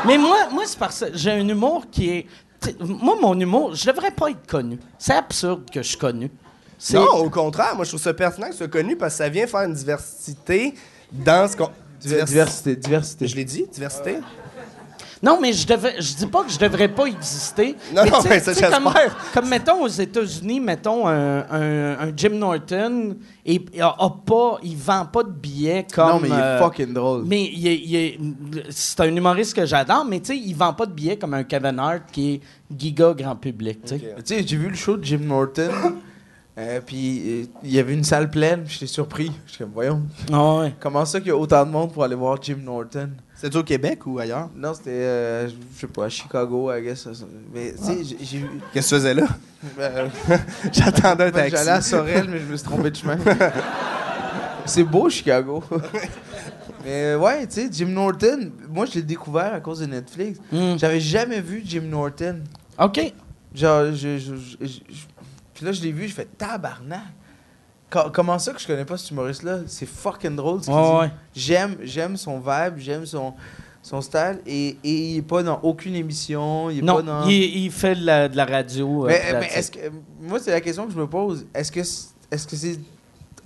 Mais 0.06 0.16
moi, 0.16 0.48
moi 0.52 0.62
c'est 0.64 0.78
parce 0.78 1.00
que 1.00 1.06
j'ai 1.16 1.32
un 1.32 1.48
humour 1.48 1.86
qui 1.90 2.10
est... 2.10 2.26
Moi, 2.80 3.16
mon 3.20 3.38
humour, 3.38 3.74
je 3.74 3.86
devrais 3.86 4.10
pas 4.10 4.30
être 4.30 4.46
connu. 4.46 4.78
C'est 4.98 5.14
absurde 5.14 5.70
que 5.70 5.82
je 5.82 5.88
suis 5.88 5.98
connu. 5.98 6.30
C'est- 6.78 6.96
Non, 6.96 7.06
au 7.24 7.30
contraire, 7.30 7.74
moi, 7.74 7.84
je 7.84 7.90
trouve 7.90 8.00
ça 8.00 8.14
pertinent 8.14 8.46
que 8.46 8.52
ce 8.52 8.58
soit 8.58 8.68
connu 8.68 8.96
parce 8.96 9.14
que 9.14 9.18
ça 9.18 9.28
vient 9.28 9.46
faire 9.46 9.60
une 9.62 9.74
diversité 9.74 10.74
dans 11.12 11.48
ce 11.50 11.56
qu'on. 11.56 11.70
diversité, 12.00 12.76
diversité. 12.76 13.26
Je 13.26 13.34
l'ai 13.36 13.44
dit, 13.44 13.66
diversité? 13.72 14.18
Non, 15.22 15.38
mais 15.40 15.52
je 15.52 15.66
devais, 15.66 16.00
je 16.00 16.14
dis 16.14 16.26
pas 16.26 16.44
que 16.44 16.50
je 16.50 16.58
devrais 16.58 16.88
pas 16.88 17.06
exister. 17.06 17.74
Non, 17.94 18.04
mais 18.04 18.10
non, 18.10 18.18
mais 18.28 18.38
ça, 18.40 18.52
tu 18.54 18.60
sais, 18.60 18.70
comme, 18.70 18.84
j'espère. 18.84 19.16
comme, 19.34 19.48
mettons, 19.48 19.82
aux 19.82 19.88
États-Unis, 19.88 20.60
mettons, 20.60 21.08
un, 21.08 21.38
un- 21.50 21.98
un 22.08 22.12
Jim 22.16 22.30
Norton, 22.34 23.16
et, 23.44 23.60
et 23.74 23.80
a, 23.80 23.88
a 23.98 24.10
pas, 24.24 24.58
il 24.62 24.76
vend 24.76 25.06
pas 25.06 25.22
de 25.24 25.30
billets 25.30 25.86
comme... 25.92 26.08
non, 26.08 26.20
mais 26.20 26.28
il 26.28 26.34
est 26.34 26.36
euh, 26.36 26.58
fucking 26.60 26.92
drôle. 26.92 27.24
mais 27.26 27.50
il 27.52 27.66
est- 27.66 27.80
il 27.84 27.96
est- 27.96 28.18
c'est 28.70 29.00
un 29.00 29.14
humoriste 29.14 29.54
que 29.54 29.66
j'adore, 29.66 30.04
mais 30.04 30.20
tu 30.20 30.26
sais, 30.26 30.36
il 30.38 30.54
vend 30.54 30.72
pas 30.72 30.86
de 30.86 30.92
billets 30.92 31.16
comme 31.16 31.34
un 31.34 31.42
Kevin 31.44 31.78
Hart 31.78 32.02
qui 32.12 32.34
est 32.34 32.40
giga 32.78 33.12
grand 33.16 33.36
public, 33.36 33.80
tu 33.82 33.88
sais. 33.88 33.94
Ok. 33.96 34.24
Tu 34.24 34.34
sais, 34.36 34.44
j'ai 34.46 34.56
vu 34.56 34.68
le 34.68 34.76
show 34.76 34.96
de 34.96 35.04
Jim 35.04 35.20
Norton, 35.22 35.70
euh, 36.58 36.80
puis 36.84 37.22
euh, 37.42 37.44
il 37.62 37.72
y 37.72 37.78
avait 37.78 37.94
une 37.94 38.02
salle 38.04 38.28
pleine, 38.30 38.64
puis 38.64 38.72
j'étais 38.74 38.86
surpris. 38.86 39.30
J'étais 39.46 39.64
comme, 39.64 39.72
voyons, 39.72 40.02
Ah 40.32 40.56
ouais. 40.56 40.74
comment 40.80 41.04
ça 41.04 41.20
qu'il 41.20 41.28
y 41.28 41.32
a 41.32 41.36
autant 41.36 41.64
de 41.64 41.70
monde 41.70 41.92
pour 41.92 42.02
aller 42.04 42.14
voir 42.16 42.38
Jim 42.42 42.56
Norton? 42.62 43.10
C'est 43.36 43.54
au 43.54 43.62
Québec 43.62 44.04
ou 44.06 44.18
ailleurs? 44.18 44.50
Non, 44.56 44.74
c'était, 44.74 44.90
euh, 44.90 45.48
je 45.48 45.54
sais 45.78 45.86
pas, 45.86 46.06
à 46.06 46.08
Chicago, 46.08 46.72
I 46.72 46.82
guess. 46.82 47.06
Mais, 47.54 47.72
tu 47.72 47.84
sais, 48.04 48.16
j'ai- 48.20 48.38
vu. 48.38 48.48
Qu'est-ce 48.74 48.90
que 48.90 48.94
tu 48.96 49.00
faisais 49.00 49.14
là? 49.14 49.26
euh, 49.78 50.08
J'attendais 50.72 51.24
un 51.26 51.30
taxi. 51.30 51.56
J'allais 51.56 51.70
à 51.70 51.80
Sorel, 51.80 52.26
mais 52.28 52.40
je 52.40 52.44
me 52.46 52.56
suis 52.56 52.66
trompé 52.66 52.90
de 52.90 52.96
chemin. 52.96 53.16
C'est 54.66 54.82
beau, 54.84 55.08
Chicago. 55.08 55.62
mais 56.84 57.14
ouais, 57.14 57.46
tu 57.46 57.54
sais, 57.54 57.68
Jim 57.70 57.86
Norton, 57.90 58.50
moi, 58.68 58.86
je 58.86 58.94
l'ai 58.94 59.02
découvert 59.02 59.54
à 59.54 59.60
cause 59.60 59.80
de 59.80 59.86
Netflix. 59.86 60.40
Hmm. 60.52 60.76
J'avais 60.76 61.00
jamais 61.00 61.40
vu 61.40 61.62
Jim 61.64 61.82
Norton. 61.82 62.40
OK. 62.78 63.12
Genre, 63.54 63.86
je, 63.92 64.18
je, 64.18 64.34
je- 64.36 64.56
je- 64.60 64.66
je- 64.66 65.17
puis 65.58 65.66
là, 65.66 65.72
je 65.72 65.82
l'ai 65.82 65.90
vu, 65.92 66.06
je 66.08 66.14
fais 66.14 66.24
tabarnak. 66.24 67.00
Co- 67.90 68.10
comment 68.12 68.38
ça 68.38 68.52
que 68.52 68.60
je 68.60 68.66
connais 68.66 68.84
pas 68.84 68.96
cet 68.96 69.10
humoriste-là? 69.10 69.60
C'est 69.66 69.86
fucking 69.86 70.36
drôle 70.36 70.60
ce 70.62 70.66
qu'il 70.66 70.74
Ouais. 70.74 71.10
J'aime, 71.34 71.76
j'aime 71.82 72.16
son 72.16 72.38
vibe, 72.38 72.76
j'aime 72.76 73.04
son, 73.06 73.34
son 73.82 74.00
style, 74.00 74.40
et, 74.46 74.76
et 74.84 75.12
il 75.12 75.16
est 75.18 75.22
pas 75.22 75.42
dans 75.42 75.58
aucune 75.62 75.94
émission, 75.96 76.70
il 76.70 76.78
est 76.78 76.82
Non, 76.82 76.96
pas 76.96 77.02
dans... 77.02 77.26
il, 77.28 77.32
il 77.64 77.70
fait 77.72 77.96
de 77.96 78.04
la, 78.06 78.28
de 78.28 78.36
la 78.36 78.44
radio. 78.44 79.04
euh, 79.04 79.08
Mais, 79.08 79.48
est-ce 79.54 79.70
que, 79.72 79.78
moi, 80.20 80.38
c'est 80.38 80.50
la 80.52 80.60
question 80.60 80.86
que 80.86 80.92
je 80.92 80.98
me 80.98 81.06
pose. 81.08 81.46
Est-ce 81.54 81.72
que 81.72 81.82
c'est- 81.82 82.10
est-ce 82.30 82.46
que 82.46 82.54
c'est 82.56 82.78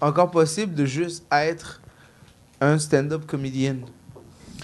encore 0.01 0.31
possible 0.31 0.75
de 0.75 0.85
juste 0.85 1.25
être 1.33 1.81
un 2.61 2.79
stand-up 2.79 3.25
comédien? 3.27 3.77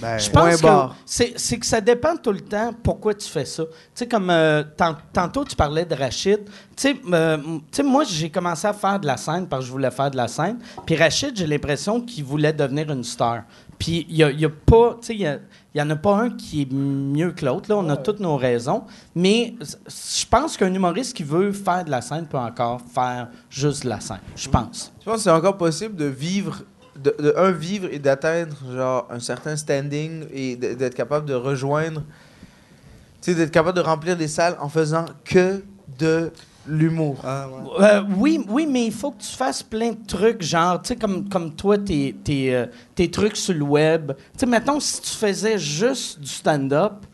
Ben, 0.01 0.19
Je 0.19 0.31
pense 0.31 0.61
que 0.61 0.67
c'est 1.05 1.35
c'est 1.39 1.59
que 1.59 1.67
ça 1.67 1.81
dépend 1.81 2.17
tout 2.17 2.33
le 2.33 2.41
temps 2.41 2.73
pourquoi 2.83 3.15
tu 3.15 3.29
fais 3.29 3.45
ça. 3.45 3.65
Tu 3.65 3.71
sais, 3.95 4.07
comme 4.09 4.31
euh, 4.31 4.63
tant- 4.77 4.97
tantôt, 5.13 5.45
tu 5.45 5.57
parlais 5.57 5.85
de 5.85 5.95
Rachid. 5.95 6.45
Tu 6.45 6.53
sais, 6.77 6.97
euh, 7.13 7.37
tu 7.37 7.61
sais, 7.73 7.83
moi, 7.83 8.05
j'ai 8.05 8.31
commencé 8.31 8.67
à 8.67 8.73
faire 8.73 9.01
de 9.01 9.07
la 9.07 9.17
scène 9.17 9.47
parce 9.49 9.63
que 9.63 9.67
je 9.67 9.73
voulais 9.73 9.91
faire 9.91 10.11
de 10.11 10.17
la 10.17 10.29
scène. 10.29 10.59
Puis 10.87 10.97
Rachid, 10.97 11.37
j'ai 11.37 11.47
l'impression 11.47 12.01
qu'il 12.01 12.25
voulait 12.25 12.53
devenir 12.53 12.91
une 12.91 13.03
star. 13.05 13.43
Puis 13.79 14.07
il 14.09 14.17
y 14.17 14.25
a, 14.25 14.31
il 14.31 14.41
y 14.41 14.45
a 14.45 14.49
pas, 14.51 14.97
tu 15.01 15.07
sais, 15.07 15.15
il 15.15 15.79
y 15.79 15.83
en 15.83 15.91
a 15.91 15.97
pas 15.97 16.17
un 16.17 16.31
qui 16.31 16.63
est 16.63 16.73
mieux 16.73 17.31
que 17.33 17.45
l'autre. 17.45 17.69
Là, 17.71 17.77
on 17.77 17.89
a 17.89 17.97
toutes 17.97 18.19
nos 18.21 18.37
raisons. 18.37 18.83
Mais 19.15 19.55
je 19.61 20.27
pense 20.27 20.57
qu'un 20.57 20.73
humoriste 20.75 21.17
qui 21.17 21.23
veut 21.23 21.53
faire 21.53 21.85
de 21.85 21.91
la 21.91 22.01
scène 22.01 22.27
peut 22.27 22.39
encore 22.39 22.81
faire 22.93 23.29
juste 23.49 23.85
de 23.85 23.89
la 23.89 24.01
scène. 24.01 24.19
Je 24.35 24.49
pense. 24.49 24.93
Je 25.01 25.05
pense 25.05 25.17
que 25.17 25.23
c'est 25.23 25.31
encore 25.31 25.57
possible 25.57 25.95
de 25.95 26.07
vivre, 26.07 26.63
de, 27.03 27.15
de 27.19 27.35
un, 27.37 27.51
vivre 27.51 27.89
et 27.91 27.99
d'atteindre 27.99 28.57
genre 28.73 29.07
un 29.11 29.21
certain 29.21 29.57
standing 29.57 30.25
et 30.33 30.57
d'être 30.57 30.95
capable 30.95 31.27
de 31.27 31.35
rejoindre, 31.35 32.03
tu 33.21 33.33
sais, 33.33 33.35
d'être 33.35 33.51
capable 33.51 33.77
de 33.77 33.83
remplir 33.83 34.17
des 34.17 34.29
salles 34.29 34.57
en 34.61 34.69
faisant 34.69 35.07
que 35.25 35.63
de 35.99 36.31
l'humour. 36.67 37.17
Ah, 37.25 37.49
ouais. 37.49 37.85
Euh, 37.85 38.03
oui, 38.17 38.45
oui, 38.49 38.67
mais 38.67 38.87
il 38.87 38.93
faut 38.93 39.13
que 39.13 39.23
tu 39.23 39.35
fasses 39.35 39.63
plein 39.63 39.93
de 39.93 40.07
trucs, 40.07 40.43
genre, 40.43 40.81
tu 40.83 40.89
sais, 40.89 40.97
comme, 40.97 41.29
comme 41.29 41.55
toi, 41.55 41.79
tes, 41.79 42.15
tes, 42.23 42.55
euh, 42.55 42.67
tes 42.95 43.11
trucs 43.11 43.37
sur 43.37 43.55
le 43.55 43.63
web. 43.63 44.13
Tu 44.33 44.41
sais, 44.41 44.47
mettons, 44.47 44.81
si 44.81 45.01
tu 45.01 45.11
faisais 45.11 45.59
juste 45.59 46.21
du 46.21 46.29
stand-up, 46.29 47.05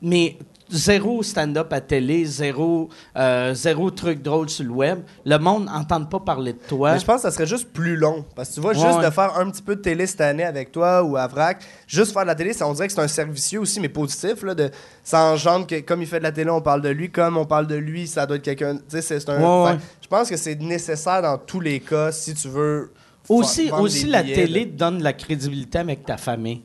mais 0.00 0.38
zéro 0.72 1.22
stand-up 1.22 1.72
à 1.72 1.80
télé, 1.80 2.24
zéro, 2.24 2.88
euh, 3.16 3.54
zéro 3.54 3.90
truc 3.90 4.22
drôle 4.22 4.48
sur 4.48 4.64
le 4.64 4.70
web, 4.70 5.00
le 5.24 5.38
monde 5.38 5.66
n'entend 5.66 6.04
pas 6.04 6.20
parler 6.20 6.54
de 6.54 6.58
toi. 6.68 6.92
Mais 6.94 6.98
je 6.98 7.04
pense 7.04 7.16
que 7.16 7.22
ça 7.22 7.30
serait 7.30 7.46
juste 7.46 7.72
plus 7.72 7.96
long. 7.96 8.24
Parce 8.34 8.48
que 8.50 8.54
tu 8.54 8.60
vois, 8.60 8.72
Ouais, 8.72 8.80
juste 8.80 8.98
ouais. 8.98 9.04
de 9.04 9.10
faire 9.10 9.36
un 9.38 9.50
petit 9.50 9.62
peu 9.62 9.76
de 9.76 9.80
télé 9.82 10.06
cette 10.06 10.20
année 10.22 10.44
avec 10.44 10.72
toi 10.72 11.02
ou 11.02 11.16
à 11.16 11.26
VRAC, 11.26 11.62
juste 11.86 12.12
faire 12.12 12.22
de 12.22 12.28
la 12.28 12.34
télé, 12.34 12.52
ça, 12.52 12.66
on 12.66 12.72
dirait 12.72 12.88
que 12.88 12.92
c'est 12.94 13.00
un 13.00 13.08
servicieux 13.08 13.60
aussi, 13.60 13.80
mais 13.80 13.88
positif. 13.88 14.42
Là, 14.42 14.54
de, 14.54 14.70
ça 15.04 15.22
engendre 15.24 15.66
que, 15.66 15.80
comme 15.80 16.00
il 16.02 16.08
fait 16.08 16.18
de 16.18 16.24
la 16.24 16.32
télé, 16.32 16.50
on 16.50 16.60
parle 16.62 16.82
de 16.82 16.88
lui. 16.88 17.10
Comme 17.10 17.36
on 17.36 17.44
parle 17.44 17.66
de 17.66 17.76
lui, 17.76 18.06
ça 18.06 18.26
doit 18.26 18.36
être 18.36 18.42
quelqu'un. 18.42 18.76
Tu 18.76 18.82
sais, 18.88 19.02
c'est 19.02 19.28
un. 19.28 19.64
Ouais. 19.64 19.76
Je 20.00 20.08
pense 20.08 20.28
que 20.28 20.36
c'est 20.36 20.60
nécessaire 20.60 21.22
dans 21.22 21.38
tous 21.38 21.60
les 21.60 21.80
cas 21.80 22.12
si 22.12 22.34
tu 22.34 22.48
veux. 22.48 22.92
Aussi, 23.28 23.70
aussi 23.70 24.06
la 24.06 24.22
billets, 24.22 24.34
télé 24.34 24.68
te 24.68 24.76
donne 24.76 24.98
de 24.98 25.04
la 25.04 25.12
crédibilité 25.12 25.78
avec 25.78 26.04
ta 26.04 26.16
famille. 26.16 26.62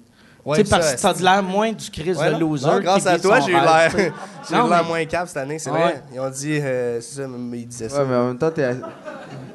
Ouais, 0.48 0.58
tu 0.60 0.64
sais, 0.66 0.70
parce 0.70 0.88
ça, 0.92 0.96
que 0.96 1.02
t'as 1.02 1.14
de 1.14 1.24
l'air 1.24 1.44
moins 1.44 1.72
du 1.74 1.90
crise 1.92 2.18
Ouais, 2.18 2.34
de 2.34 2.40
loser. 2.40 2.66
Non, 2.68 2.80
grâce 2.80 3.06
à 3.06 3.20
toi, 3.20 3.40
j'ai 3.42 3.52
eu 3.52 3.56
l'air 3.56 3.92
mais- 3.94 4.84
moins 4.88 5.06
cap 5.06 5.28
cette 5.28 5.38
année, 5.38 5.60
c'est 5.60 5.70
Ouais. 5.70 5.80
vrai. 5.82 6.04
Ils 6.14 6.20
ont 6.20 6.30
dit, 6.30 6.58
euh, 6.62 7.02
c'est 7.02 7.22
ça, 7.22 7.28
mais 7.28 7.60
ils 7.60 7.68
disaient 7.68 7.90
ça. 7.90 8.02
Ouais, 8.02 8.08
mais 8.10 8.16
en 8.16 8.28
même 8.28 8.38
temps, 8.38 8.52
t'es, 8.52 8.64
à- 8.64 8.74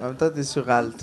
en 0.03 0.07
même 0.09 0.17
temps, 0.17 0.29
t'es 0.31 0.43
sur 0.43 0.69
alt. 0.71 0.95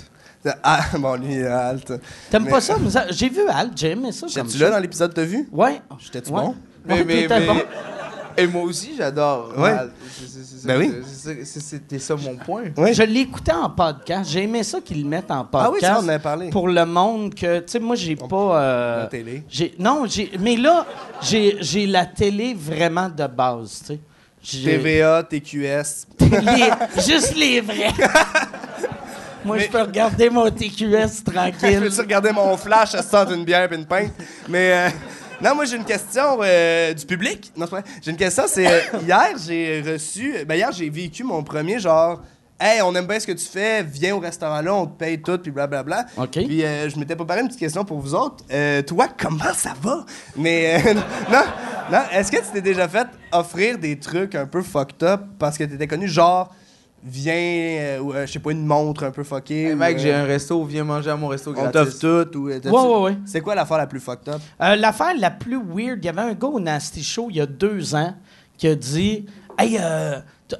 Ah, 0.62 0.80
bon, 0.98 1.16
lui, 1.16 1.34
il 1.34 1.40
est 1.40 1.46
halte. 1.46 1.92
T'aimes 2.30 2.44
Mais- 2.44 2.50
pas 2.50 2.60
ça? 2.60 2.76
mais 2.80 2.88
ça- 2.90 3.06
J'ai 3.10 3.28
vu 3.28 3.40
Al, 3.48 3.70
j'ai 3.74 3.90
aimé 3.90 4.10
ça. 4.12 4.26
J'étais-tu 4.26 4.58
ça. 4.58 4.64
là 4.66 4.70
dans 4.70 4.78
l'épisode, 4.78 5.12
t'as 5.12 5.24
vu? 5.24 5.48
Ouais. 5.52 5.80
J'étais-tu 5.98 6.30
Ouais. 6.30 6.40
bon? 6.40 6.54
Mais, 6.86 6.94
Ouais, 6.94 7.04
mais, 7.04 7.14
t'étais 7.22 7.40
mais- 7.40 7.46
bon. 7.46 7.56
Et 8.36 8.46
moi 8.46 8.62
aussi, 8.62 8.92
j'adore. 8.96 9.52
Ouais. 9.56 9.74
Ben 10.64 10.78
oui. 10.78 10.92
C'était 11.44 11.98
ça 11.98 12.14
mon 12.16 12.36
point. 12.36 12.64
Oui. 12.76 12.94
Je 12.94 13.02
écouté 13.02 13.52
en 13.52 13.68
podcast. 13.70 14.30
J'ai 14.30 14.42
aimé 14.44 14.62
ça 14.62 14.80
qu'ils 14.80 15.02
le 15.02 15.08
mettent 15.08 15.30
en 15.30 15.44
podcast. 15.44 15.66
Ah 15.66 15.70
oui, 15.72 15.80
ça, 15.80 15.98
on 16.00 16.04
en 16.04 16.08
avait 16.08 16.18
parlé. 16.18 16.50
Pour 16.50 16.68
le 16.68 16.84
monde 16.86 17.34
que, 17.34 17.58
tu 17.60 17.64
sais, 17.66 17.78
moi, 17.78 17.96
j'ai 17.96 18.16
pas. 18.16 18.60
euh, 18.60 19.00
La 19.02 19.06
télé. 19.08 19.42
j'ai- 19.48 19.74
non, 19.78 20.04
j'ai. 20.06 20.30
Mais 20.40 20.56
là, 20.56 20.86
j'ai 21.22 21.58
j'ai 21.60 21.86
la 21.86 22.06
télé 22.06 22.54
vraiment 22.58 23.08
de 23.08 23.26
base, 23.26 23.82
tu 23.86 23.94
sais. 23.94 24.00
TVA, 24.64 25.22
TQS. 25.22 26.06
les- 26.20 27.02
juste 27.02 27.36
les 27.36 27.60
vrais. 27.60 27.92
moi, 29.44 29.56
Mais- 29.56 29.64
je 29.64 29.70
peux 29.70 29.82
regarder 29.82 30.30
mon 30.30 30.50
TQS 30.50 31.22
Je 31.26 31.30
tranquille. 31.32 31.80
peux-tu 31.80 32.00
regarder 32.00 32.32
mon 32.32 32.56
flash 32.56 32.94
à 32.94 33.02
se 33.02 33.10
sentir 33.10 33.36
une 33.36 33.44
bière 33.44 33.70
et 33.70 33.74
une 33.76 33.84
pinte? 33.86 34.12
Mais 34.48 34.72
euh, 34.72 34.88
non, 35.42 35.54
moi 35.54 35.64
j'ai 35.64 35.76
une 35.76 35.84
question 35.84 36.38
euh, 36.42 36.92
du 36.92 37.06
public. 37.06 37.52
Non, 37.56 37.64
c'est 37.64 37.70
pas 37.70 37.80
vrai. 37.80 37.90
J'ai 38.02 38.10
une 38.10 38.16
question, 38.16 38.44
c'est 38.46 38.66
euh, 38.66 38.80
hier 39.06 39.30
j'ai 39.46 39.80
reçu, 39.80 40.34
ben 40.46 40.54
hier 40.54 40.70
j'ai 40.72 40.90
vécu 40.90 41.24
mon 41.24 41.42
premier 41.42 41.78
genre. 41.78 42.20
Hey, 42.62 42.82
on 42.82 42.94
aime 42.94 43.06
bien 43.06 43.18
ce 43.18 43.26
que 43.26 43.32
tu 43.32 43.46
fais, 43.46 43.82
viens 43.82 44.14
au 44.14 44.18
restaurant 44.18 44.60
là, 44.60 44.74
on 44.74 44.86
te 44.86 44.98
paye 44.98 45.22
tout, 45.22 45.38
puis 45.38 45.50
blablabla. 45.50 46.04
OK. 46.18 46.32
Puis 46.32 46.62
euh, 46.62 46.90
je 46.90 46.98
m'étais 46.98 47.16
préparé 47.16 47.40
une 47.40 47.46
petite 47.46 47.60
question 47.60 47.86
pour 47.86 48.00
vous 48.00 48.14
autres. 48.14 48.44
Toi, 48.82 49.08
comment 49.18 49.54
ça 49.54 49.72
va? 49.80 50.04
Mais 50.36 50.84
euh, 50.86 50.94
non, 51.32 51.42
non, 51.90 52.02
est-ce 52.12 52.30
que 52.30 52.36
tu 52.36 52.52
t'es 52.52 52.60
déjà 52.60 52.86
fait 52.86 53.06
offrir 53.32 53.78
des 53.78 53.98
trucs 53.98 54.34
un 54.34 54.46
peu 54.46 54.60
fucked 54.60 55.02
up 55.02 55.22
parce 55.38 55.56
que 55.56 55.64
t'étais 55.64 55.86
connu, 55.86 56.06
genre, 56.06 56.54
viens, 57.04 57.32
euh, 57.34 57.98
ou 58.00 58.12
euh, 58.12 58.26
je 58.26 58.32
sais 58.32 58.38
pas, 58.38 58.52
une 58.52 58.64
montre 58.66 59.04
un 59.04 59.10
peu 59.10 59.22
fuckée? 59.24 59.68
Hey, 59.68 59.74
mec, 59.74 59.96
euh, 59.96 60.00
j'ai 60.00 60.12
un 60.12 60.24
resto, 60.24 60.62
viens 60.64 60.84
manger 60.84 61.10
à 61.10 61.16
mon 61.16 61.28
resto 61.28 61.50
on 61.50 61.54
gratis. 61.54 61.98
t'offre 61.98 62.24
tout 62.30 62.38
ou. 62.38 62.48
euh, 62.48 62.60
Ouais, 62.64 62.70
ouais, 62.70 63.00
ouais. 63.02 63.16
C'est 63.26 63.40
quoi 63.40 63.54
l'affaire 63.54 63.78
la 63.78 63.86
plus 63.86 64.00
fucked 64.00 64.28
up? 64.28 64.40
Euh, 64.60 64.76
L'affaire 64.76 65.14
la 65.18 65.30
plus 65.30 65.56
weird, 65.58 65.98
il 66.02 66.06
y 66.06 66.08
avait 66.08 66.20
un 66.20 66.34
gars 66.34 66.48
au 66.48 66.60
Nasty 66.60 67.02
Show 67.02 67.28
il 67.30 67.36
y 67.36 67.40
a 67.40 67.46
deux 67.46 67.94
ans 67.94 68.14
qui 68.58 68.68
a 68.68 68.74
dit 68.74 69.26
Hey, 69.58 69.78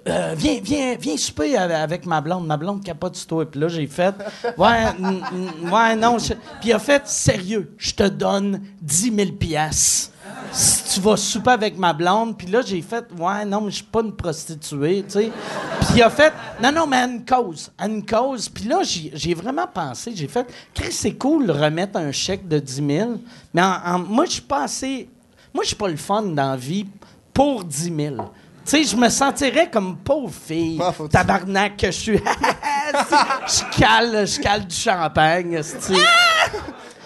euh, 0.09 0.35
viens, 0.37 0.59
viens, 0.63 0.97
viens 0.99 1.17
souper 1.17 1.57
avec- 1.57 2.07
ma 2.07 2.21
blonde. 2.21 2.47
Ma 2.47 2.57
blonde 2.57 2.83
capote 2.85 3.17
sur 3.17 3.27
toi. 3.27 3.51
Puis 3.51 3.61
là, 3.61 3.69
j'ai 3.69 3.87
fait 3.87 4.15
Ouais, 4.57 4.87
ouais, 5.73 5.97
non. 5.97 6.17
Puis 6.19 6.35
il 6.71 6.73
a 6.73 6.79
fait 6.79 7.07
Sérieux, 7.07 7.75
je 7.79 7.93
te 7.93 8.05
donne 8.09 8.61
10 8.81 9.15
000 9.15 9.33
piastres 9.33 10.13
si 10.53 10.95
tu 10.95 11.01
vas 11.01 11.17
souper 11.17 11.51
avec 11.51 11.77
ma 11.79 11.93
blonde. 11.93 12.37
Puis 12.37 12.47
là, 12.49 12.61
j'ai 12.63 12.83
fait 12.83 13.05
Ouais, 13.19 13.45
non, 13.45 13.61
mais 13.63 13.71
je 13.71 13.77
suis 13.77 13.85
pas 13.85 14.01
une 14.01 14.13
prostituée, 14.13 15.03
tu 15.05 15.11
sais. 15.13 15.33
Puis 15.81 15.89
il 15.97 16.03
a 16.03 16.11
fait 16.11 16.33
Non, 16.63 16.73
non, 16.73 16.87
mais 16.87 16.97
à 16.99 17.05
une 17.07 17.25
cause. 17.25 17.71
À 17.79 17.87
une 17.87 18.05
cause. 18.05 18.49
Puis 18.49 18.65
là, 18.65 18.81
j'ai 18.83 19.11
j'ai 19.15 19.35
vraiment 19.35 19.67
pensé. 19.73 20.13
J'ai 20.15 20.29
fait 20.29 20.47
Chris, 20.75 20.93
c'est 20.93 21.15
cool 21.15 21.47
de 21.47 21.53
remettre 21.53 21.99
un 21.99 22.13
chèque 22.13 22.47
de 22.49 22.59
10 22.59 22.75
000. 22.87 23.11
Mais 23.55 23.63
moi, 24.09 24.25
je 24.27 24.33
suis 24.33 24.43
pas 24.43 24.65
assez. 24.65 25.09
Moi, 25.53 25.65
je 25.65 25.69
suis 25.69 25.77
pas 25.77 25.89
le 25.89 25.97
fun 25.97 26.23
dans 26.23 26.51
la 26.53 26.57
vie 26.57 26.87
pour 27.35 27.65
10 27.65 27.93
000. 27.97 28.17
Tu 28.71 28.77
sais, 28.77 28.85
je 28.85 28.97
me 28.97 29.09
sentirais 29.09 29.69
comme 29.69 29.97
pauvre 29.97 30.33
fille, 30.33 30.81
Ah, 30.81 30.93
tabarnak 31.11 31.77
que 31.77 31.87
je 31.89 31.91
suis. 31.91 32.19
je 32.23 33.77
cale, 33.81 34.27
je 34.29 34.41
cale 34.41 34.65
du 34.65 34.77
champagne, 34.77 35.55
esti. 35.55 35.95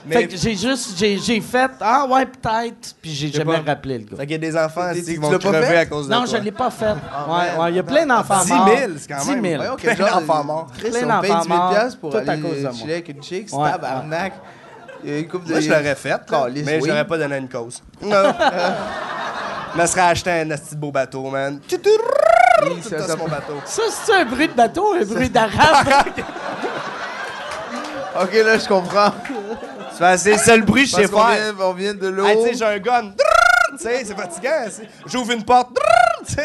Mais- 0.05 0.15
Fait 0.17 0.27
que 0.29 0.37
j'ai 0.37 0.55
juste, 0.55 0.99
j'ai, 0.99 1.17
j'ai 1.17 1.41
fait, 1.41 1.71
ah 1.81 2.05
ouais, 2.07 2.27
peut-être, 2.27 2.95
puis 3.01 3.11
j'ai 3.15 3.33
jamais 3.33 3.63
pas. 3.63 3.71
rappelé 3.71 3.97
le 3.97 4.05
gars. 4.05 4.17
Fait 4.19 4.23
qu'il 4.27 4.33
y 4.33 4.35
a 4.35 4.39
des 4.51 4.55
enfants 4.59 4.93
ici 4.93 5.15
qui 5.15 5.17
vont 5.17 5.39
crever 5.39 5.79
à 5.79 5.87
cause 5.87 6.07
de 6.07 6.13
Non, 6.13 6.25
toi. 6.27 6.37
je 6.39 6.45
l'ai 6.45 6.53
pas 6.53 6.71
fait. 6.71 6.85
ouais, 6.93 7.59
ouais, 7.59 7.71
il 7.71 7.77
y 7.77 7.79
a 7.79 7.83
plein 7.83 8.05
d'enfants 8.05 8.45
10 8.45 8.53
morts. 8.53 8.69
000, 8.69 8.91
c'est 8.99 9.09
quand 9.15 9.23
10 9.23 9.31
même. 9.31 9.43
000. 9.43 9.57
Voyons, 9.63 9.77
Plein 9.77 9.95
d'enfants 9.95 10.41
de- 10.43 10.47
morts. 10.47 10.67
Plein 10.79 11.07
d'enfants 11.07 11.41
10 11.41 11.49
000 11.49 11.59
morts, 11.59 11.73
pour 11.99 12.11
tout 12.11 12.17
à 12.19 12.37
cause 12.37 12.57
de 12.59 12.63
moi. 12.63 12.73
chiller 12.73 12.93
avec 12.93 13.09
une 13.09 13.23
chick, 13.23 13.49
c'est 13.49 13.57
Ouais, 13.57 13.71
tabarnak. 13.71 14.35
Il 15.03 15.11
y 15.11 15.15
a 15.15 15.19
une 15.21 15.29
couple 15.29 15.47
de... 15.47 15.53
Moi, 15.53 15.61
je 15.61 15.69
l'aurais 15.71 15.95
fait, 15.95 16.21
mais 16.31 16.75
oui. 16.77 16.81
je 16.83 16.87
l'aurais 16.89 17.07
pas 17.07 17.17
donné 17.17 17.35
à 17.37 17.39
une 17.39 17.49
cause. 17.49 17.83
Non. 18.03 18.11
Je 19.75 19.81
me 19.81 19.87
serais 19.87 20.01
acheté 20.03 20.31
un 20.31 20.49
petit 20.49 20.77
beau 20.77 20.91
bateau, 20.93 21.29
man. 21.31 21.61
Oui, 21.71 22.83
ça- 22.83 23.17
mon 23.17 23.27
bateau. 23.29 23.55
Ça, 23.65 23.83
c'est 23.91 24.15
un 24.15 24.25
bruit 24.25 24.49
de 24.49 24.53
bateau, 24.53 24.95
un 24.95 25.05
bruit 25.05 25.29
d'arabe. 25.31 25.87
Ok, 28.17 28.33
là, 28.33 28.57
je 28.59 28.69
comprends. 28.69 29.13
C'est 29.99 30.33
le 30.33 30.39
seul 30.39 30.63
bruit 30.63 30.85
que 30.85 30.91
je 30.91 30.95
sais 30.95 31.09
faire. 31.09 31.31
vient, 31.31 31.55
on 31.67 31.73
vient 31.73 31.95
de 31.95 32.07
l'eau. 32.07 32.25
Tu 32.29 32.43
sais, 32.51 32.55
j'ai 32.55 32.65
un 32.65 32.79
gun. 32.79 33.11
tu 33.77 33.79
sais, 33.83 34.05
c'est 34.05 34.15
fatigant. 34.15 34.67
J'ouvre 35.07 35.33
une 35.33 35.45
porte. 35.45 35.71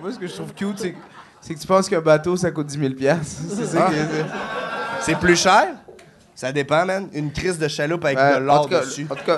Moi, 0.00 0.10
ce 0.10 0.18
que 0.18 0.26
je 0.26 0.32
trouve 0.32 0.54
cute, 0.54 0.78
c'est, 0.78 0.94
c'est 1.42 1.54
que 1.54 1.60
tu 1.60 1.66
penses 1.66 1.86
qu'un 1.86 2.00
bateau, 2.00 2.34
ça 2.36 2.50
coûte 2.50 2.66
10 2.66 2.78
000 2.78 3.14
C'est 3.22 3.66
ça 3.66 3.88
Ah. 3.90 3.92
C'est 5.02 5.18
plus 5.18 5.36
cher? 5.36 5.66
Ça 6.34 6.50
dépend, 6.50 6.86
man. 6.86 7.08
Une 7.12 7.30
crise 7.30 7.58
de 7.58 7.68
chaloupe 7.68 8.04
avec 8.06 8.16
de 8.16 8.38
l'or 8.38 8.68
dessus. 8.68 9.06
en 9.10 9.14
tout 9.16 9.24
cas, 9.24 9.36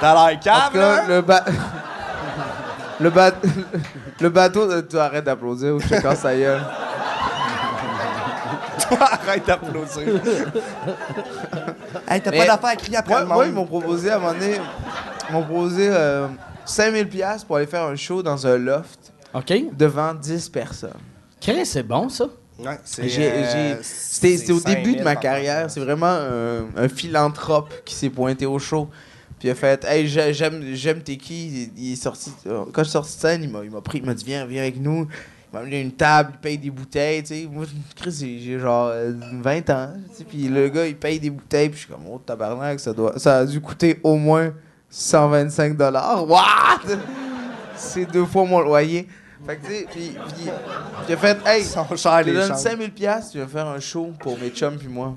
T'as 0.00 0.30
l'air 0.30 0.40
cave, 0.40 0.76
là? 0.76 1.04
le, 1.08 1.20
ba- 1.22 1.44
le, 3.00 3.10
ba- 3.10 3.32
le 4.20 4.28
bateau, 4.28 4.70
euh, 4.70 4.82
tu 4.88 4.98
arrêtes 4.98 5.24
d'applaudir 5.24 5.74
ou 5.74 5.80
je 5.80 5.88
te 5.88 6.00
casse 6.00 6.22
ta 6.22 6.36
gueule. 6.36 6.62
Arrête 9.00 9.46
d'applaudir. 9.46 10.20
hey, 12.08 12.20
t'as 12.20 12.30
Mais- 12.30 12.38
pas 12.38 12.46
d'affaire 12.46 12.70
à 12.70 12.76
crier 12.76 12.96
après 12.98 13.14
Moi, 13.14 13.20
le 13.22 13.26
moi, 13.26 13.46
ils 13.46 13.52
m'ont 13.52 13.66
proposé 13.66 14.10
à 14.10 14.16
un 14.16 14.18
moment 14.18 14.32
donné, 14.34 14.56
ils 15.28 15.32
m'ont 15.32 15.42
proposé 15.42 15.88
euh, 15.90 16.26
5000 16.64 17.08
pièces 17.08 17.44
pour 17.44 17.56
aller 17.56 17.66
faire 17.66 17.84
un 17.84 17.96
show 17.96 18.22
dans 18.22 18.46
un 18.46 18.56
loft 18.58 19.12
OK. 19.32 19.52
devant 19.72 20.14
10 20.14 20.48
personnes. 20.50 20.90
Chris, 21.40 21.66
c'est 21.66 21.82
bon, 21.82 22.08
ça. 22.08 22.26
Ouais, 22.58 22.78
euh, 23.00 23.76
C'était 23.82 24.52
au 24.52 24.60
début 24.60 24.92
de 24.92 24.98
5000 24.98 25.02
ma 25.02 25.16
carrière. 25.16 25.70
C'est 25.70 25.80
vraiment 25.80 26.06
un, 26.06 26.66
un 26.76 26.88
philanthrope 26.88 27.72
qui 27.84 27.94
s'est 27.94 28.10
pointé 28.10 28.46
au 28.46 28.58
show. 28.60 28.88
Puis 29.44 29.48
il 29.48 29.52
a 29.52 29.54
fait 29.54 29.84
Hey, 29.84 30.06
j'ai- 30.08 30.32
j'aime 30.32 30.62
j'aime 30.72 31.02
t'es 31.02 31.16
qui 31.18 31.70
Il 31.76 31.92
est 31.92 31.96
sorti. 31.96 32.32
euh, 32.46 32.64
Quand 32.72 32.82
je 32.82 32.88
suis 32.88 32.92
sorti 32.92 33.14
de 33.14 33.20
scène, 33.20 33.42
il 33.42 33.50
m'a 33.50 33.62
il 33.62 33.70
m'a 33.70 33.82
pris, 33.82 33.98
il 33.98 34.04
m'a 34.06 34.14
dit 34.14 34.24
Viens, 34.24 34.46
viens 34.46 34.62
avec 34.62 34.80
nous. 34.80 35.06
Il 35.06 35.54
m'a 35.54 35.60
amené 35.60 35.82
une 35.82 35.92
table, 35.92 36.30
il 36.32 36.38
paye 36.40 36.56
des 36.56 36.70
bouteilles. 36.70 37.22
Tu 37.22 37.34
sais. 37.42 37.48
Moi, 37.52 37.66
Chris, 37.94 38.40
j'ai 38.42 38.58
genre 38.58 38.88
euh, 38.90 39.12
20 39.42 39.68
ans. 39.68 39.90
tu 40.10 40.16
sais, 40.16 40.24
Puis 40.24 40.48
le 40.48 40.70
gars, 40.70 40.86
il 40.86 40.96
paye 40.96 41.20
des 41.20 41.28
bouteilles. 41.28 41.68
Puis 41.68 41.80
je 41.80 41.84
suis 41.84 41.92
comme 41.92 42.06
Oh, 42.10 42.18
tabarnak, 42.24 42.80
ça, 42.80 42.94
doit, 42.94 43.18
ça 43.18 43.40
a 43.40 43.44
dû 43.44 43.60
coûter 43.60 44.00
au 44.02 44.16
moins 44.16 44.50
125 44.88 45.78
What? 45.78 46.40
C'est 47.76 48.10
deux 48.10 48.24
fois 48.24 48.46
mon 48.46 48.60
loyer. 48.60 49.06
Fait 49.46 49.56
que 49.56 49.66
tu 49.66 49.72
sais, 49.72 49.86
puis, 49.90 50.08
puis 50.36 50.50
j'ai 51.06 51.16
fait 51.18 51.36
Hey, 51.44 51.62
je 51.64 51.68
te 51.68 52.30
donne 52.30 52.46
chambres. 52.48 52.58
5000 52.58 52.92
pièces, 52.92 53.28
tu 53.30 53.38
vas 53.40 53.46
faire 53.46 53.66
un 53.66 53.78
show 53.80 54.10
pour 54.20 54.38
mes 54.38 54.48
chums 54.48 54.78
puis 54.78 54.88
moi. 54.88 55.14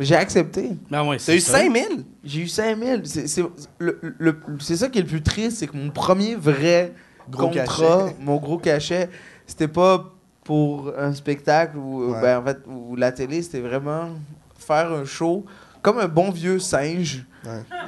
J'ai 0.00 0.14
accepté. 0.14 0.70
Ben 0.90 1.04
oui, 1.08 1.16
T'as 1.24 1.34
eu 1.34 1.40
ça. 1.40 1.58
5000? 1.58 2.04
J'ai 2.24 2.40
eu 2.42 2.48
5000. 2.48 3.02
C'est 3.04 3.42
le- 3.78 3.98
le- 4.18 4.36
ça 4.60 4.88
qui 4.88 4.98
est 4.98 5.02
le 5.02 5.08
plus 5.08 5.22
triste, 5.22 5.58
c'est 5.58 5.66
que 5.66 5.76
mon 5.76 5.90
premier 5.90 6.34
vrai 6.36 6.92
Gros 7.30 7.48
contrat, 7.48 8.04
cachet. 8.04 8.16
mon 8.20 8.36
gros 8.36 8.58
cachet, 8.58 9.08
c'était 9.46 9.68
pas 9.68 10.14
pour 10.44 10.92
un 10.96 11.12
spectacle 11.14 11.76
ou 11.76 12.12
Ouais. 12.12 12.20
ben, 12.22 12.38
en 12.38 12.44
fait 12.44 12.58
ou 12.66 12.96
la 12.96 13.12
télé, 13.12 13.42
c'était 13.42 13.60
vraiment 13.60 14.10
faire 14.56 14.92
un 14.92 15.04
show 15.04 15.44
comme 15.82 15.98
un 15.98 16.08
bon 16.08 16.30
vieux 16.30 16.58
singe 16.58 17.16
Ouais. 17.16 17.24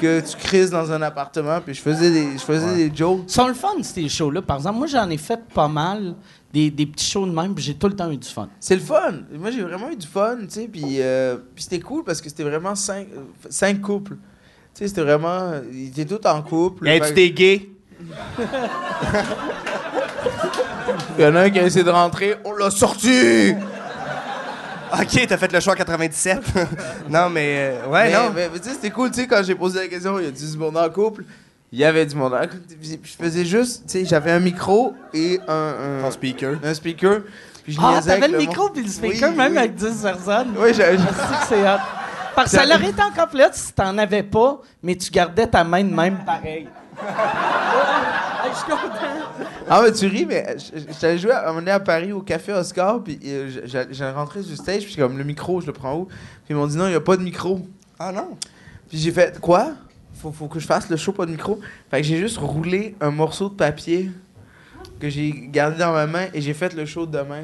Que 0.01 0.21
tu 0.21 0.37
crises 0.37 0.71
dans 0.71 0.91
un 0.93 1.03
appartement 1.03 1.61
puis 1.61 1.75
je 1.75 1.81
faisais 1.81 2.11
des 2.11 2.33
je 2.33 2.43
faisais 2.45 2.67
Ouais. 2.67 2.89
des 2.89 2.97
jokes. 2.97 3.23
Ils 3.27 3.33
sont 3.33 3.49
le 3.49 3.55
fun, 3.55 3.69
ces 3.83 4.09
shows-là. 4.09 4.43
Par 4.43 4.57
exemple, 4.59 4.79
moi, 4.79 4.87
j'en 4.87 5.09
ai 5.11 5.17
fait 5.19 5.41
pas 5.55 5.69
mal, 5.69 6.15
des, 6.53 6.71
des 6.71 6.87
petits 6.87 7.09
shows 7.11 7.27
de 7.27 7.33
même, 7.33 7.55
puis 7.55 7.63
j'ai 7.65 7.75
tout 7.75 7.87
le 7.89 7.95
temps 7.97 8.11
eu 8.11 8.17
du 8.17 8.29
fun. 8.29 8.49
C'est 8.59 8.75
le 8.75 8.81
fun. 8.81 9.13
Moi, 9.33 9.51
j'ai 9.51 9.63
vraiment 9.63 9.91
eu 9.91 9.97
du 9.97 10.07
fun, 10.07 10.37
tu 10.43 10.51
sais. 10.51 10.69
Puis, 10.69 11.01
euh, 11.01 11.37
puis 11.55 11.63
c'était 11.65 11.81
cool 11.81 12.03
parce 12.05 12.21
que 12.21 12.29
c'était 12.29 12.43
vraiment 12.45 12.75
cinq, 12.75 13.07
cinq 13.49 13.81
couples. 13.81 14.15
Tu 14.75 14.83
sais, 14.85 14.89
c'était 14.89 15.03
vraiment. 15.03 15.53
Ils 15.73 15.89
étaient 15.89 16.05
tous 16.17 16.27
en 16.29 16.43
couple. 16.43 16.87
Hey, 16.89 17.01
Fait- 17.01 17.09
tu 17.09 17.15
t'es 17.15 17.31
gay? 17.31 17.71
Il 21.19 21.25
y 21.25 21.27
en 21.27 21.35
a 21.37 21.41
un 21.43 21.51
qui 21.51 21.59
a 21.59 21.65
essayé 21.67 21.85
de 21.85 21.91
rentrer. 21.91 22.35
On 22.45 22.53
l'a 22.53 22.71
sorti! 22.71 23.53
Ok, 24.93 25.27
t'as 25.29 25.37
fait 25.37 25.53
le 25.53 25.61
choix 25.61 25.75
en 25.75 25.77
97. 25.77 26.41
non, 27.09 27.31
mais. 27.31 27.73
euh, 27.85 27.87
ouais, 27.89 28.05
mais, 28.09 28.13
non. 28.13 28.31
mais- 28.35 28.49
mais 28.53 28.59
tu 28.59 28.69
sais, 28.69 28.75
c'était 28.75 28.91
cool, 28.91 29.11
tu 29.11 29.21
sais, 29.21 29.27
quand 29.27 29.43
j'ai 29.43 29.55
posé 29.55 29.79
la 29.81 29.89
question, 29.89 30.19
il 30.19 30.25
y 30.25 30.29
a 30.29 30.31
du 30.31 30.59
monde 30.59 30.77
en 30.77 30.89
couple. 30.91 31.25
Il 31.73 31.79
y 31.79 31.85
avait 31.85 32.05
du 32.05 32.17
monde 32.17 32.35
en 32.35 32.41
couple. 32.41 32.59
Puis 32.81 33.01
je 33.05 33.25
faisais 33.25 33.45
juste, 33.45 33.85
tu 33.87 33.93
sais, 34.01 34.05
j'avais 34.05 34.33
un 34.33 34.41
micro 34.41 34.95
et 35.15 35.39
un, 35.47 36.03
un, 36.05 36.11
speaker. 36.11 36.55
un 36.65 36.75
speaker. 36.75 37.21
Puis 37.63 37.75
je 37.75 37.79
Ah, 37.81 38.01
t'avais 38.05 38.27
le 38.29 38.39
micro 38.39 38.69
puis 38.71 38.83
le 38.83 38.89
speaker, 38.89 39.31
Oui, 39.31 39.37
même 39.37 39.53
oui. 39.53 39.59
avec 39.59 39.75
10 39.77 40.03
personnes. 40.03 40.49
Oui, 40.59 40.71
j'ai- 40.75 40.97
j'ai- 40.97 40.99
C'est 40.99 41.05
que 41.05 41.47
c'est 41.49 41.63
hot. 41.63 41.79
Parce 42.35 42.51
que 42.51 42.57
ça 42.59 42.65
aurait 42.65 42.89
été 42.89 43.03
encore 43.03 43.29
plus 43.29 43.43
hot 43.45 43.49
si 43.53 43.73
t'en 43.73 43.97
avais 43.99 44.23
pas, 44.25 44.61
mais 44.83 44.97
tu 44.97 45.11
gardais 45.11 45.47
ta 45.47 45.63
main 45.63 45.85
de 45.85 45.95
même 45.95 46.19
pareil. 46.25 46.69
Je 48.51 48.57
suis 48.57 48.65
content. 48.65 49.47
Ah, 49.69 49.83
mais 49.85 49.93
tu 49.93 50.07
ris, 50.07 50.27
mais 50.27 50.57
j'allais 51.01 51.19
jouer 51.19 51.33
à 51.33 51.45
un 51.45 51.47
moment 51.49 51.59
donné 51.61 51.71
à 51.73 51.81
Paris 51.81 52.13
au 52.13 52.21
Café 52.23 52.53
Oscar, 52.53 53.03
puis 53.03 53.19
euh, 53.25 53.49
j- 53.49 53.61
j'ai 53.65 53.85
j'ai 53.91 54.11
rentré 54.11 54.43
sur 54.43 54.51
le 54.51 54.57
stage, 54.57 54.85
puis 54.85 54.97
comme 54.97 55.17
le 55.19 55.25
micro, 55.25 55.61
je 55.61 55.67
le 55.67 55.73
prends 55.73 55.97
où? 55.97 56.05
Puis 56.07 56.15
ils 56.51 56.57
m'ont 56.57 56.67
dit 56.67 56.77
non, 56.77 56.87
il 56.87 56.91
n'y 56.91 56.95
a 56.97 57.01
pas 57.01 57.17
de 57.17 57.23
micro. 57.23 57.61
Ah 57.99 58.13
non? 58.13 58.37
Puis 58.89 58.99
j'ai 58.99 59.13
fait 59.13 59.39
quoi? 59.41 59.73
Faut, 60.15 60.33
faut 60.33 60.49
que 60.49 60.59
je 60.61 60.67
fasse 60.67 60.89
le 60.91 60.97
show, 60.97 61.13
pas 61.13 61.27
de 61.27 61.31
micro. 61.31 61.61
Fait 61.91 62.01
que 62.01 62.07
j'ai 62.07 62.19
juste 62.19 62.39
roulé 62.39 62.95
un 63.01 63.11
morceau 63.11 63.49
de 63.49 63.55
papier 63.55 64.11
que 64.99 65.09
j'ai 65.09 65.31
gardé 65.49 65.79
dans 65.79 65.93
ma 65.93 66.07
main 66.07 66.27
et 66.35 66.41
j'ai 66.41 66.53
fait 66.55 66.75
le 66.75 66.85
show 66.85 67.07
de 67.07 67.17
demain. 67.19 67.43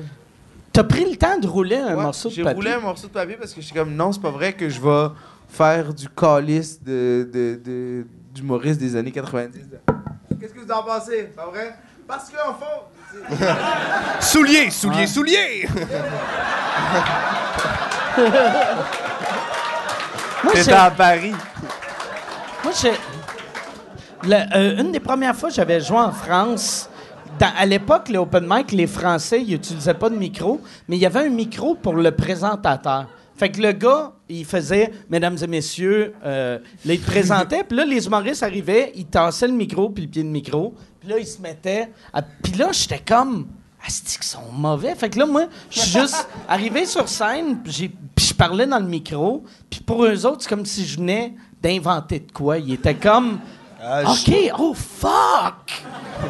T'as 0.73 0.85
pris 0.85 1.09
le 1.09 1.17
temps 1.17 1.39
de 1.39 1.47
rouler 1.47 1.77
un 1.77 1.97
Ouais, 1.97 2.03
morceau 2.03 2.29
de 2.29 2.35
J'ai 2.35 2.43
papier? 2.43 2.57
roulé 2.57 2.71
un 2.73 2.81
morceau 2.81 3.07
de 3.07 3.13
papier 3.13 3.37
parce 3.39 3.55
que 3.55 3.61
j'étais 3.63 3.79
comme 3.79 3.95
non, 3.95 4.13
c'est 4.13 4.21
pas 4.21 4.31
vrai 4.31 4.53
que 4.53 4.69
je 4.69 4.79
vais 4.81 5.07
faire 5.49 5.95
du 5.95 6.07
calice 6.11 6.83
de, 6.83 7.27
de, 7.33 7.59
de, 7.65 8.07
d'humoriste 8.35 8.79
des 8.81 8.95
années 8.97 9.13
90. 9.13 9.59
Qu'est-ce 10.47 10.55
que 10.61 10.65
vous 10.65 10.71
en 10.73 10.83
pensez? 10.85 11.25
Pas 11.35 11.47
vrai? 11.47 11.75
Parce 12.07 12.31
qu'en 12.31 12.55
fond, 12.55 13.25
Soulier, 14.21 14.71
soulier, 14.71 14.99
Ouais. 15.01 15.07
soulier! 15.09 15.69
À 20.73 20.91
Paris. 20.97 21.33
Moi, 22.63 22.73
j'ai. 22.81 22.93
Le- 24.23 24.57
euh, 24.57 24.81
une 24.81 24.93
des 24.93 25.01
premières 25.01 25.35
fois 25.35 25.49
que 25.49 25.55
j'avais 25.57 25.81
joué 25.81 25.99
en 25.99 26.13
France, 26.13 26.89
dans- 27.39 27.53
à 27.59 27.67
l'époque, 27.67 28.09
les 28.09 28.19
open 28.19 28.47
mic, 28.49 28.71
les 28.73 28.87
Français, 28.87 29.41
ils 29.43 29.51
n'utilisaient 29.51 29.95
pas 29.95 30.09
de 30.11 30.17
micro, 30.17 30.61
mais 30.89 30.97
il 30.97 31.01
y 31.01 31.07
avait 31.07 31.27
un 31.27 31.29
micro 31.31 31.75
pour 31.75 31.95
le 31.95 32.11
présentateur. 32.13 33.07
Fait 33.37 33.51
que 33.51 33.61
le 33.61 33.73
gars, 33.73 34.13
il 34.29 34.45
faisait, 34.45 34.91
mesdames 35.09 35.37
et 35.43 35.47
messieurs, 35.47 36.15
euh, 36.25 36.59
te 36.85 36.97
présentait, 37.07 37.63
puis 37.65 37.77
là, 37.77 37.85
les 37.85 38.07
humoristes 38.07 38.43
arrivaient, 38.43 38.93
ils 38.97 39.07
tassaient 39.07 39.47
le 39.49 39.55
micro, 39.55 39.89
puis 39.91 40.05
le 40.05 40.11
pied 40.11 40.23
de 40.23 40.29
micro, 40.29 40.75
puis 41.01 41.09
là, 41.09 41.19
ils 41.19 41.27
se 41.27 41.41
mettaient. 41.41 41.89
à- 42.13 42.23
Puis 42.23 42.53
là, 42.55 42.69
j'étais 42.73 42.99
comme. 43.07 43.47
Asti 43.87 44.17
qu'ils 44.17 44.25
sont 44.27 44.51
mauvais. 44.53 44.97
Fait 44.97 45.09
que 45.11 45.19
là, 45.19 45.27
moi, 45.27 45.45
je 45.71 45.79
suis 45.79 46.01
juste 46.01 46.27
arrivé 46.49 46.87
sur 46.87 47.09
scène, 47.09 47.59
puis 47.63 47.93
je 48.19 48.35
parlais 48.35 48.67
dans 48.67 48.81
le 48.81 48.87
micro, 48.87 49.45
puis 49.71 49.79
pour 49.81 50.05
eux 50.05 50.27
autres, 50.27 50.39
c'est 50.43 50.49
comme 50.49 50.67
si 50.67 50.85
je 50.85 50.97
venais 50.97 51.35
d'inventer 51.63 52.19
de 52.19 52.33
quoi. 52.33 52.59
Ils 52.59 52.73
étaient 52.75 52.95
comme. 52.97 53.39
Ah, 53.81 54.03
OK, 54.11 54.35
oh 54.59 54.75
fuck! 54.75 55.85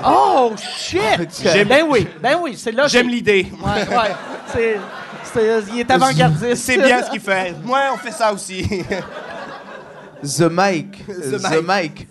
Oh 0.05 0.53
shit! 0.59 1.01
Ben 1.67 1.85
oui, 1.89 2.07
ben 2.21 2.37
oui, 2.43 2.55
c'est 2.59 2.73
là. 2.73 2.87
J'aime 2.89 3.09
l'idée. 3.09 3.47
Ouais, 3.65 3.89
ouais. 3.97 4.13
C'est- 4.53 4.77
il 5.73 5.81
est 5.81 5.91
avant-gardiste. 5.91 6.57
C'est 6.65 6.79
bien 6.79 7.03
ce 7.03 7.11
qu'il 7.11 7.21
fait. 7.21 7.55
Moi, 7.65 7.81
on 7.95 7.97
fait 7.99 8.13
ça 8.13 8.33
aussi. 8.33 8.67
The 10.23 10.43
Mike. 10.51 11.07
The 11.07 11.39
The, 11.43 11.63
Mike. 11.63 12.09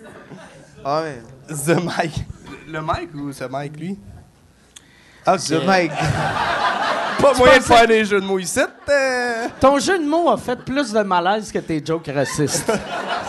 Ah 0.83 1.01
ouais. 1.01 1.21
The 1.47 1.83
Mike. 1.83 2.25
Le 2.67 2.81
Mike 2.81 3.09
ou 3.15 3.31
ce 3.33 3.43
Mike, 3.45 3.79
lui? 3.79 3.99
Ok. 5.27 5.39
The 5.47 5.65
Mike. 5.65 5.91
Pas 7.19 7.33
moyen 7.33 7.57
de 7.57 7.63
faire 7.63 7.87
des 7.87 8.05
jeux 8.05 8.19
de 8.21 8.25
mots 8.25 8.39
ici. 8.39 8.59
euh. 8.89 9.47
Ton 9.59 9.79
jeu 9.79 9.97
de 9.97 10.05
mots 10.05 10.29
a 10.29 10.37
fait 10.37 10.57
plus 10.57 10.91
de 10.91 11.01
malaise 11.01 11.51
que 11.51 11.59
tes 11.59 11.83
jokes 11.83 12.11
racistes. 12.13 12.71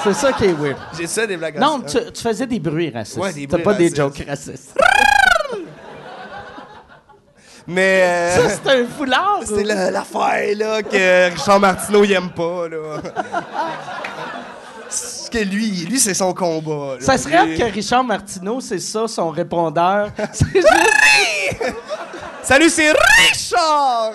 c'est 0.03 0.13
ça 0.15 0.33
qui 0.33 0.45
est 0.45 0.53
weird. 0.53 0.77
Ça 1.07 1.27
des 1.27 1.37
blagues 1.37 1.59
Non, 1.59 1.81
tu, 1.81 1.99
tu 2.13 2.23
faisais 2.23 2.47
des 2.47 2.59
bruits 2.59 2.91
racistes. 2.91 3.19
Ouais, 3.19 3.33
des 3.33 3.47
T'as 3.47 3.59
pas 3.59 3.75
des 3.75 3.95
jokes 3.95 4.25
racistes. 4.27 4.77
Mais. 7.69 8.03
euh, 8.05 8.49
Ça, 8.49 8.61
c'est 8.63 8.71
un 8.81 8.87
foulard. 8.87 9.41
C'est 9.45 9.65
la- 9.65 9.91
l'affaire, 9.91 10.57
là, 10.57 10.83
que 10.83 11.31
Richard 11.31 11.61
Martineau, 11.61 12.05
il 12.05 12.13
aime 12.13 12.31
pas, 12.31 12.69
là. 12.69 13.01
C'est 14.89 15.31
que 15.33 15.39
lui, 15.39 15.85
lui, 15.87 15.99
c'est 15.99 16.15
son 16.15 16.33
combat. 16.33 16.95
là. 16.95 17.01
Ça 17.01 17.19
serait 17.19 17.45
Lui- 17.47 17.59
que 17.59 17.65
Richard 17.65 18.05
Martineau, 18.05 18.61
c'est 18.61 18.79
ça, 18.79 19.09
son 19.09 19.31
répondeur. 19.31 20.11
C'est 20.33 20.47
juste. 20.53 20.69
Salut, 22.43 22.69
c'est 22.71 22.93
Richard! 22.93 24.13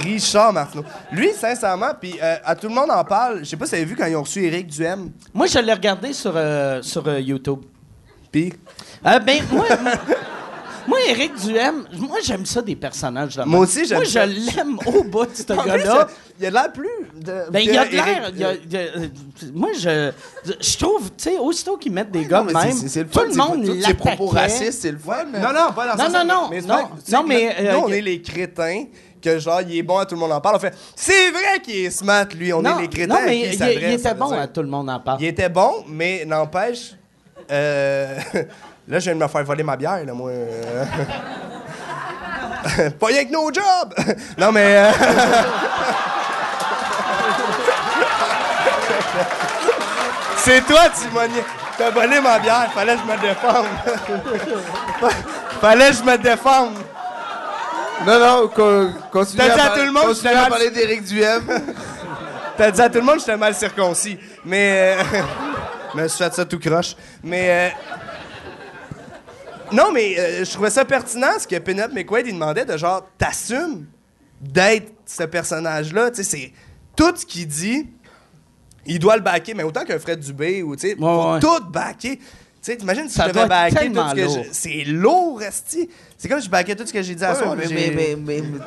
Richard 0.00 0.52
Martineau. 0.52 0.84
Lui, 1.10 1.32
sincèrement, 1.32 1.92
puis 1.98 2.18
euh, 2.22 2.36
à 2.44 2.54
tout 2.54 2.68
le 2.68 2.74
monde 2.74 2.90
en 2.90 3.04
parle. 3.04 3.40
Je 3.40 3.44
sais 3.44 3.56
pas 3.56 3.64
si 3.66 3.70
vous 3.72 3.76
avez 3.76 3.84
vu 3.84 3.96
quand 3.96 4.06
ils 4.06 4.16
ont 4.16 4.22
reçu 4.22 4.44
Éric 4.44 4.66
Duhem. 4.68 5.10
Moi, 5.34 5.46
je 5.46 5.58
l'ai 5.58 5.72
regardé 5.72 6.12
sur, 6.12 6.32
euh, 6.34 6.82
sur 6.82 7.06
euh, 7.08 7.20
YouTube. 7.20 7.60
Puis, 8.30 8.52
Euh, 9.04 9.18
ben, 9.18 9.42
moi, 9.50 9.66
moi, 10.86 10.98
Éric 11.08 11.34
Duhem, 11.44 11.84
moi, 11.98 12.18
j'aime 12.24 12.44
ça 12.46 12.62
des 12.62 12.76
personnages 12.76 13.36
de. 13.36 13.42
Moi 13.44 13.60
aussi, 13.60 13.84
j'aime 13.84 13.98
Moi, 13.98 14.04
ça. 14.06 14.26
je 14.26 14.56
l'aime 14.56 14.78
au 14.86 15.04
bout 15.04 15.26
de 15.26 15.34
ce 15.34 15.42
gars-là. 15.52 16.08
il 16.40 16.46
a 16.46 16.50
l'air 16.50 16.72
plus. 16.72 16.88
De, 17.16 17.50
Ben, 17.50 17.60
il 17.60 17.76
a 17.78 17.84
de 17.84 17.90
l'air. 17.92 18.30
Il 18.34 18.44
a- 18.44 18.52
il 18.54 18.76
a- 18.76 18.80
euh, 18.80 19.08
moi, 19.54 19.70
je, 19.78 20.10
je 20.60 20.78
trouve, 20.78 21.10
tu 21.16 21.30
sais, 21.30 21.38
aussitôt 21.38 21.76
qu'ils 21.76 21.92
mettent 21.92 22.10
des 22.10 22.24
gars 22.24 22.42
de 22.42 22.52
même, 22.52 22.72
c'est- 22.72 22.88
c'est 22.88 23.04
tout 23.04 23.20
le 23.20 23.30
c'est 23.30 23.36
monde 23.38 23.64
l'attaquait. 23.64 23.94
propos 23.94 24.26
racistes, 24.26 24.82
c'est 24.82 24.92
le 24.92 24.98
fun. 24.98 25.24
Non, 25.32 25.52
non, 25.52 25.72
pas 25.74 25.86
dans 25.96 26.02
Non, 26.02 26.06
ce 26.10 26.12
sens, 26.16 26.24
non, 26.26 26.34
non, 26.42 26.48
mais 26.50 26.60
c'est 26.60 26.66
non, 26.68 26.74
vrai 26.74 26.82
que, 26.84 26.88
tu 27.04 27.10
sais, 27.10 27.16
non, 27.16 27.24
mais, 27.26 27.56
Nous, 27.60 27.66
euh, 27.68 27.80
on 27.84 27.88
y 27.88 27.92
a- 27.92 27.96
est 27.96 28.00
les 28.02 28.22
crétins 28.22 28.84
que 29.20 29.38
genre, 29.38 29.60
il 29.62 29.76
est 29.76 29.82
bon 29.84 29.98
à 29.98 30.06
tout 30.06 30.14
le 30.16 30.20
monde 30.20 30.32
en 30.32 30.40
parle, 30.40 30.56
on 30.56 30.58
fait 30.58 30.74
c'est 30.96 31.30
vrai 31.30 31.60
qu'il 31.62 31.76
est 31.76 31.90
smart, 31.90 32.26
lui, 32.36 32.52
on 32.52 32.60
non, 32.62 32.78
est 32.78 32.82
les 32.82 32.88
crétins. 32.88 33.14
non, 33.14 33.20
à 33.20 33.26
mais 33.26 33.40
qui 33.42 33.46
il, 33.50 33.58
s'adresse, 33.58 33.76
il 33.78 33.98
ça 34.00 34.08
était 34.08 34.08
veut 34.10 34.14
bon 34.18 34.28
dire. 34.30 34.38
à 34.40 34.46
tout 34.48 34.62
le 34.62 34.68
monde 34.68 34.90
en 34.90 34.98
parle. 35.00 35.18
Il 35.20 35.26
était 35.26 35.48
bon, 35.48 35.70
mais 35.88 36.24
n'empêche. 36.24 36.94
euh, 37.50 38.18
là, 38.88 38.98
je 38.98 39.04
viens 39.04 39.14
de 39.14 39.20
me 39.22 39.28
faire 39.28 39.44
voler 39.44 39.62
ma 39.62 39.76
bière, 39.76 40.04
là, 40.04 40.12
moi. 40.12 40.30
euh. 40.30 40.84
Pas 43.00 43.06
rien 43.06 43.24
que 43.24 43.32
nos 43.32 43.52
jobs! 43.52 43.94
non, 44.38 44.52
mais. 44.52 44.76
euh, 44.76 44.90
C'est 50.36 50.60
toi, 50.66 50.88
Timonier. 50.94 51.44
T'as 51.78 51.90
volé 51.90 52.20
ma 52.20 52.38
bière, 52.38 52.70
fallait 52.74 52.94
que 52.96 53.00
je 53.00 53.12
me 53.12 53.16
défende. 53.20 53.66
fallait 55.60 55.90
que 55.90 55.96
je 55.96 56.02
me 56.02 56.18
défende. 56.18 56.74
Non, 58.06 58.18
non, 58.18 58.48
co- 58.48 58.88
continue 59.12 59.42
à, 59.42 59.64
à 59.66 59.68
tout 59.70 59.84
le 59.84 59.92
monde 59.92 60.06
continue 60.06 60.34
à 60.34 60.46
parler 60.48 60.70
d'Éric 60.70 61.04
Duhem. 61.04 61.42
T'as 62.56 62.70
dit 62.72 62.80
à 62.82 62.88
tout 62.90 62.98
le 62.98 63.04
monde 63.04 63.14
que 63.14 63.20
j'étais 63.20 63.36
mal 63.36 63.54
circoncis. 63.54 64.18
Mais. 64.44 64.96
Euh, 64.98 65.02
je 65.94 66.00
me 66.00 66.08
suis 66.08 66.24
fait 66.24 66.34
ça 66.34 66.44
tout 66.44 66.58
croche. 66.58 66.96
Mais. 67.22 67.46
euh, 67.48 67.68
non, 69.72 69.92
mais 69.92 70.18
euh, 70.18 70.44
je 70.44 70.50
trouvais 70.52 70.70
ça 70.70 70.84
pertinent 70.84 71.38
ce 71.38 71.46
que 71.46 71.58
Penelope 71.58 71.92
McQuaid 71.92 72.26
il 72.26 72.34
demandait 72.34 72.64
de 72.64 72.76
genre, 72.76 73.06
t'assumes 73.18 73.86
d'être 74.40 74.92
ce 75.06 75.22
personnage-là. 75.24 76.10
Tu 76.10 76.16
sais, 76.16 76.22
c'est 76.24 76.52
tout 76.96 77.14
ce 77.16 77.24
qu'il 77.26 77.46
dit, 77.46 77.88
il 78.86 78.98
doit 78.98 79.16
le 79.16 79.22
backer, 79.22 79.54
mais 79.54 79.62
autant 79.62 79.84
qu'un 79.84 79.98
Fred 79.98 80.20
Dubé 80.20 80.62
ou 80.62 80.74
tu 80.76 80.88
sais, 80.90 80.96
ouais. 80.98 81.40
tout 81.40 81.64
backer. 81.70 82.16
Tu 82.16 82.70
sais, 82.70 82.76
t'imagines 82.76 83.08
si 83.08 83.14
Ça 83.16 83.26
je 83.26 83.32
doit 83.32 83.42
devais 83.44 83.48
backer 83.48 83.92
tout 83.92 84.08
ce 84.08 84.14
que 84.14 84.20
lourd. 84.20 84.44
je- 84.44 84.48
C'est 84.52 84.84
lourd, 84.86 85.42
esti. 85.42 85.88
C'est 86.16 86.28
comme 86.28 86.38
si 86.38 86.46
je 86.46 86.50
backais 86.50 86.76
tout 86.76 86.86
ce 86.86 86.92
que 86.92 87.02
j'ai 87.02 87.14
dit 87.16 87.24
à 87.24 87.34
soir. 87.34 87.56
mais, 87.56 87.66
j'ai- 87.66 87.74
mais, 87.74 87.90
mais, 87.90 88.16
mais- 88.16 88.40
mais- 88.42 88.58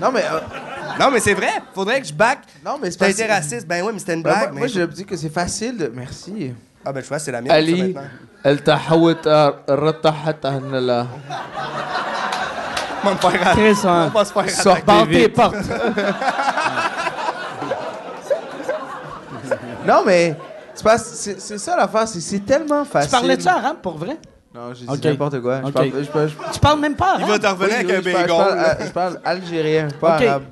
Non, 0.00 0.12
mais. 0.12 0.22
euh, 0.24 0.38
Non, 1.00 1.10
mais 1.10 1.18
c'est 1.20 1.34
vrai. 1.34 1.50
Faudrait 1.74 2.00
que 2.00 2.06
je 2.06 2.12
back. 2.12 2.40
non, 2.64 2.78
mais 2.80 2.90
c'est 2.92 2.98
T'as 2.98 3.06
pas 3.06 3.10
été 3.10 3.24
raciste. 3.26 3.66
Ben 3.66 3.82
oui, 3.84 3.90
mais 3.92 3.98
c'était 3.98 4.14
une 4.14 4.22
Ben, 4.22 4.30
blague. 4.30 4.42
moi, 4.52 4.60
moi, 4.60 4.60
mais- 4.62 4.68
je 4.68 4.82
dis 4.82 5.04
que 5.04 5.16
c'est 5.16 5.28
facile 5.32 5.76
de. 5.76 5.90
Merci. 5.92 6.52
Ah, 6.84 6.92
ben 6.92 7.02
je 7.02 7.08
vois, 7.08 7.18
c'est 7.18 7.32
la 7.32 7.40
mienne. 7.40 7.94
ça, 7.94 8.02
علي 8.45 8.55
maintenant. 8.55 8.69
التحوت 8.69 9.27
رتحت 9.69 10.45
عن 10.45 10.71
لا 10.75 11.05
On 13.03 13.09
va 13.09 13.13
me 13.13 13.17
faire 13.17 13.53
Chris, 13.53 13.77
On 13.85 13.87
hein. 13.89 14.07
va 14.13 14.25
se 14.25 14.33
faire 14.33 14.49
Sors 14.49 14.73
attaquer. 14.73 14.85
Barre 14.87 15.05
tes 15.07 15.19
vite. 15.19 15.33
portes. 15.35 15.55
Non, 19.85 20.03
mais. 20.05 20.35
c'est 20.73 20.83
pas- 20.83 20.97
C'est 20.97 21.39
c'est 21.39 21.57
ça 21.57 21.75
l'affaire, 21.75 22.07
c'est 22.07 22.19
c'est 22.21 22.39
tellement 22.45 22.83
Tu 22.83 22.89
facile. 22.91 23.11
parlais-tu 23.11 23.47
arabe 23.47 23.77
pour 23.81 23.97
vrai? 23.97 24.17
Non, 24.53 24.73
j'ai 24.73 24.85
dit 24.85 24.91
Ok. 24.93 25.03
n'importe 25.03 25.39
quoi. 25.41 25.61
Je 25.61 25.67
Ok. 25.67 25.73
parle- 25.73 25.91
je 26.03 26.09
parle- 26.09 26.27
je- 26.29 26.53
Tu 26.53 26.59
parles 26.59 26.79
même 26.79 26.95
pas 26.95 27.13
Il 27.17 27.23
arabe? 27.23 27.29
va 27.29 27.39
te 27.39 27.47
revenir 27.47 27.77
oui, 27.85 27.91
avec 27.93 28.05
oui, 28.05 28.15
un 28.15 28.19
je 28.21 28.27
parle- 28.27 28.27
bégon. 28.27 28.37
je 28.37 28.43
parle, 28.43 28.55
là. 28.57 28.69
euh, 28.81 28.85
je 28.87 28.91
parle 28.91 29.19
algérien, 29.23 29.87
pas 30.01 30.15
Ok. 30.17 30.23
arabe. 30.23 30.43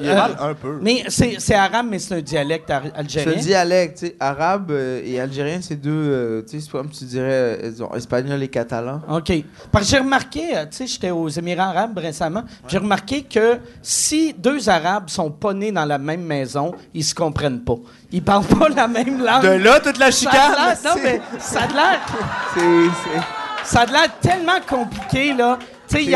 Il 0.00 0.08
parle 0.08 0.36
un 0.40 0.54
peu. 0.54 0.78
Mais 0.82 1.04
c'est 1.08 1.36
c'est 1.38 1.54
arabe, 1.54 1.86
mais 1.90 1.98
c'est 1.98 2.14
un 2.16 2.20
dialecte 2.20 2.68
ar- 2.70 2.82
C'est 2.84 2.96
algérien. 2.98 3.32
un 3.32 3.40
dialecte, 3.40 3.98
tu 3.98 4.06
sais, 4.08 4.16
arabe 4.20 4.70
euh, 4.70 5.00
et 5.04 5.18
algérien, 5.20 5.60
c'est 5.62 5.76
deux, 5.76 5.90
euh, 5.92 6.42
tu 6.42 6.58
sais, 6.58 6.64
c'est 6.64 6.70
comme 6.70 6.88
tu 6.90 7.04
dirais, 7.04 7.58
euh, 7.62 7.70
disons, 7.70 7.92
espagnol 7.94 8.42
et 8.42 8.48
catalan. 8.48 9.00
OK. 9.08 9.32
Parce 9.72 9.84
que 9.86 9.90
j'ai 9.90 9.98
remarqué, 9.98 10.56
euh, 10.56 10.62
tu 10.70 10.76
sais, 10.76 10.86
j'étais 10.86 11.10
aux 11.10 11.28
Émirats 11.28 11.68
arabes 11.70 11.96
récemment, 11.98 12.44
j'ai 12.68 12.78
remarqué 12.78 13.22
que 13.22 13.58
si 13.82 14.34
deux 14.34 14.68
Arabes 14.68 15.08
sont 15.08 15.30
pas 15.30 15.52
nés 15.54 15.72
dans 15.72 15.84
la 15.86 15.98
même 15.98 16.22
maison, 16.22 16.74
ils 16.94 17.04
se 17.04 17.14
comprennent 17.14 17.60
pas. 17.60 17.76
Ils 18.12 18.22
parlent 18.22 18.44
pas 18.44 18.68
la 18.68 18.88
même 18.88 19.22
langue. 19.24 19.42
De 19.42 19.48
là, 19.48 19.80
toute 19.80 19.98
la 19.98 20.10
Ça 20.10 20.28
a 20.30 20.74
chicane. 20.74 20.76
non, 20.84 21.00
mais 21.02 21.20
ça 21.38 21.60
a 21.62 21.66
l'air... 21.66 22.00
C'est, 22.54 22.60
c'est- 22.60 23.24
Ça 23.64 23.80
a 23.80 23.86
l'air 23.86 24.18
tellement 24.20 24.60
compliqué, 24.66 25.34
là. 25.34 25.58
Sais, 25.88 26.04
il 26.04 26.10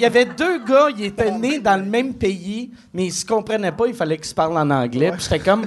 y, 0.00 0.04
avait 0.06 0.24
deux 0.24 0.64
gars, 0.64 0.88
ils 0.96 1.04
étaient 1.04 1.30
nés 1.30 1.58
dans 1.58 1.76
le 1.76 1.84
même 1.84 2.14
pays, 2.14 2.70
mais 2.94 3.06
ils 3.06 3.12
se 3.12 3.26
comprenaient 3.26 3.72
pas, 3.72 3.86
il 3.86 3.92
fallait 3.94 4.16
qu'ils 4.16 4.24
se 4.26 4.34
parlent 4.34 4.56
en 4.56 4.70
anglais. 4.70 5.12
Puis 5.12 5.22
j'étais 5.24 5.38
comme, 5.40 5.66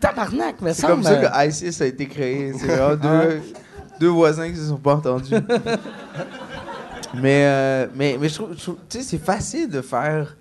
tabarnak, 0.00 0.56
mais 0.62 0.72
c'est 0.72 0.86
comme 0.86 1.02
ça 1.02 1.16
que 1.16 1.46
ISIS 1.48 1.82
a 1.82 1.86
été 1.86 2.06
créé. 2.06 2.52
C'est 2.58 2.66
vraiment 2.66 2.96
deux, 2.96 3.42
deux 4.00 4.08
voisins 4.08 4.48
qui 4.50 4.56
se 4.56 4.68
sont 4.68 4.78
pas 4.78 4.94
entendus. 4.94 5.34
mais, 7.14 7.44
euh, 7.46 7.86
mais, 7.94 8.16
mais 8.20 8.28
je 8.28 8.34
trouve, 8.34 8.54
tu 8.56 8.72
sais, 8.88 9.02
c'est 9.02 9.22
facile 9.22 9.68
de 9.68 9.80
faire. 9.82 10.36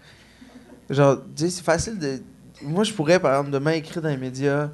Genre, 0.89 1.18
tu 1.36 1.43
sais, 1.45 1.50
c'est 1.50 1.64
facile 1.66 1.98
de. 2.00 2.20
Moi, 2.62 2.84
je 2.84 2.93
pourrais, 2.93 3.20
par 3.20 3.32
exemple, 3.34 3.52
demain 3.52 3.72
écrire 3.72 4.02
dans 4.02 4.10
les 4.10 4.18
médias. 4.18 4.70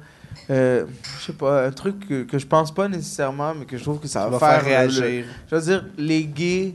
euh, 0.50 0.84
je 1.20 1.26
sais 1.26 1.32
pas, 1.32 1.66
un 1.66 1.70
truc 1.70 2.08
que, 2.08 2.22
que 2.24 2.38
je 2.38 2.46
pense 2.46 2.72
pas 2.72 2.88
nécessairement, 2.88 3.52
mais 3.54 3.64
que 3.64 3.76
je 3.76 3.82
trouve 3.82 3.98
que 3.98 4.08
ça 4.08 4.20
Ça 4.22 4.28
va, 4.28 4.38
va 4.38 4.50
faire 4.50 4.60
le- 4.62 4.66
réagir. 4.68 5.24
je 5.50 5.54
veux 5.56 5.60
dire, 5.62 5.84
les 5.98 6.24
gays 6.24 6.74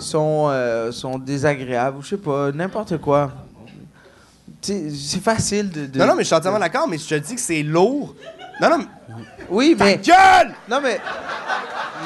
sont, 0.00 0.48
euh, 0.50 0.90
sont 0.92 1.18
désagréables, 1.18 1.98
ou 1.98 2.02
je 2.02 2.08
sais 2.10 2.16
pas, 2.16 2.50
n'importe 2.52 2.98
quoi. 2.98 3.32
C'est 4.62 5.22
facile 5.22 5.70
de, 5.70 5.86
de- 5.86 5.98
Non, 5.98 6.06
non, 6.08 6.14
mais 6.14 6.22
je 6.22 6.26
suis 6.26 6.34
entièrement 6.36 6.58
d'accord, 6.58 6.86
mais 6.88 6.98
je 6.98 7.06
te 7.08 7.14
dis 7.14 7.34
que 7.34 7.40
c'est 7.40 7.62
lourd. 7.62 8.14
Non, 8.60 8.68
non, 8.70 8.78
mais. 8.78 8.84
Oui, 9.48 9.74
mais. 9.78 9.96
Gueule! 9.98 10.52
Non, 10.68 10.80
mais. 10.82 11.00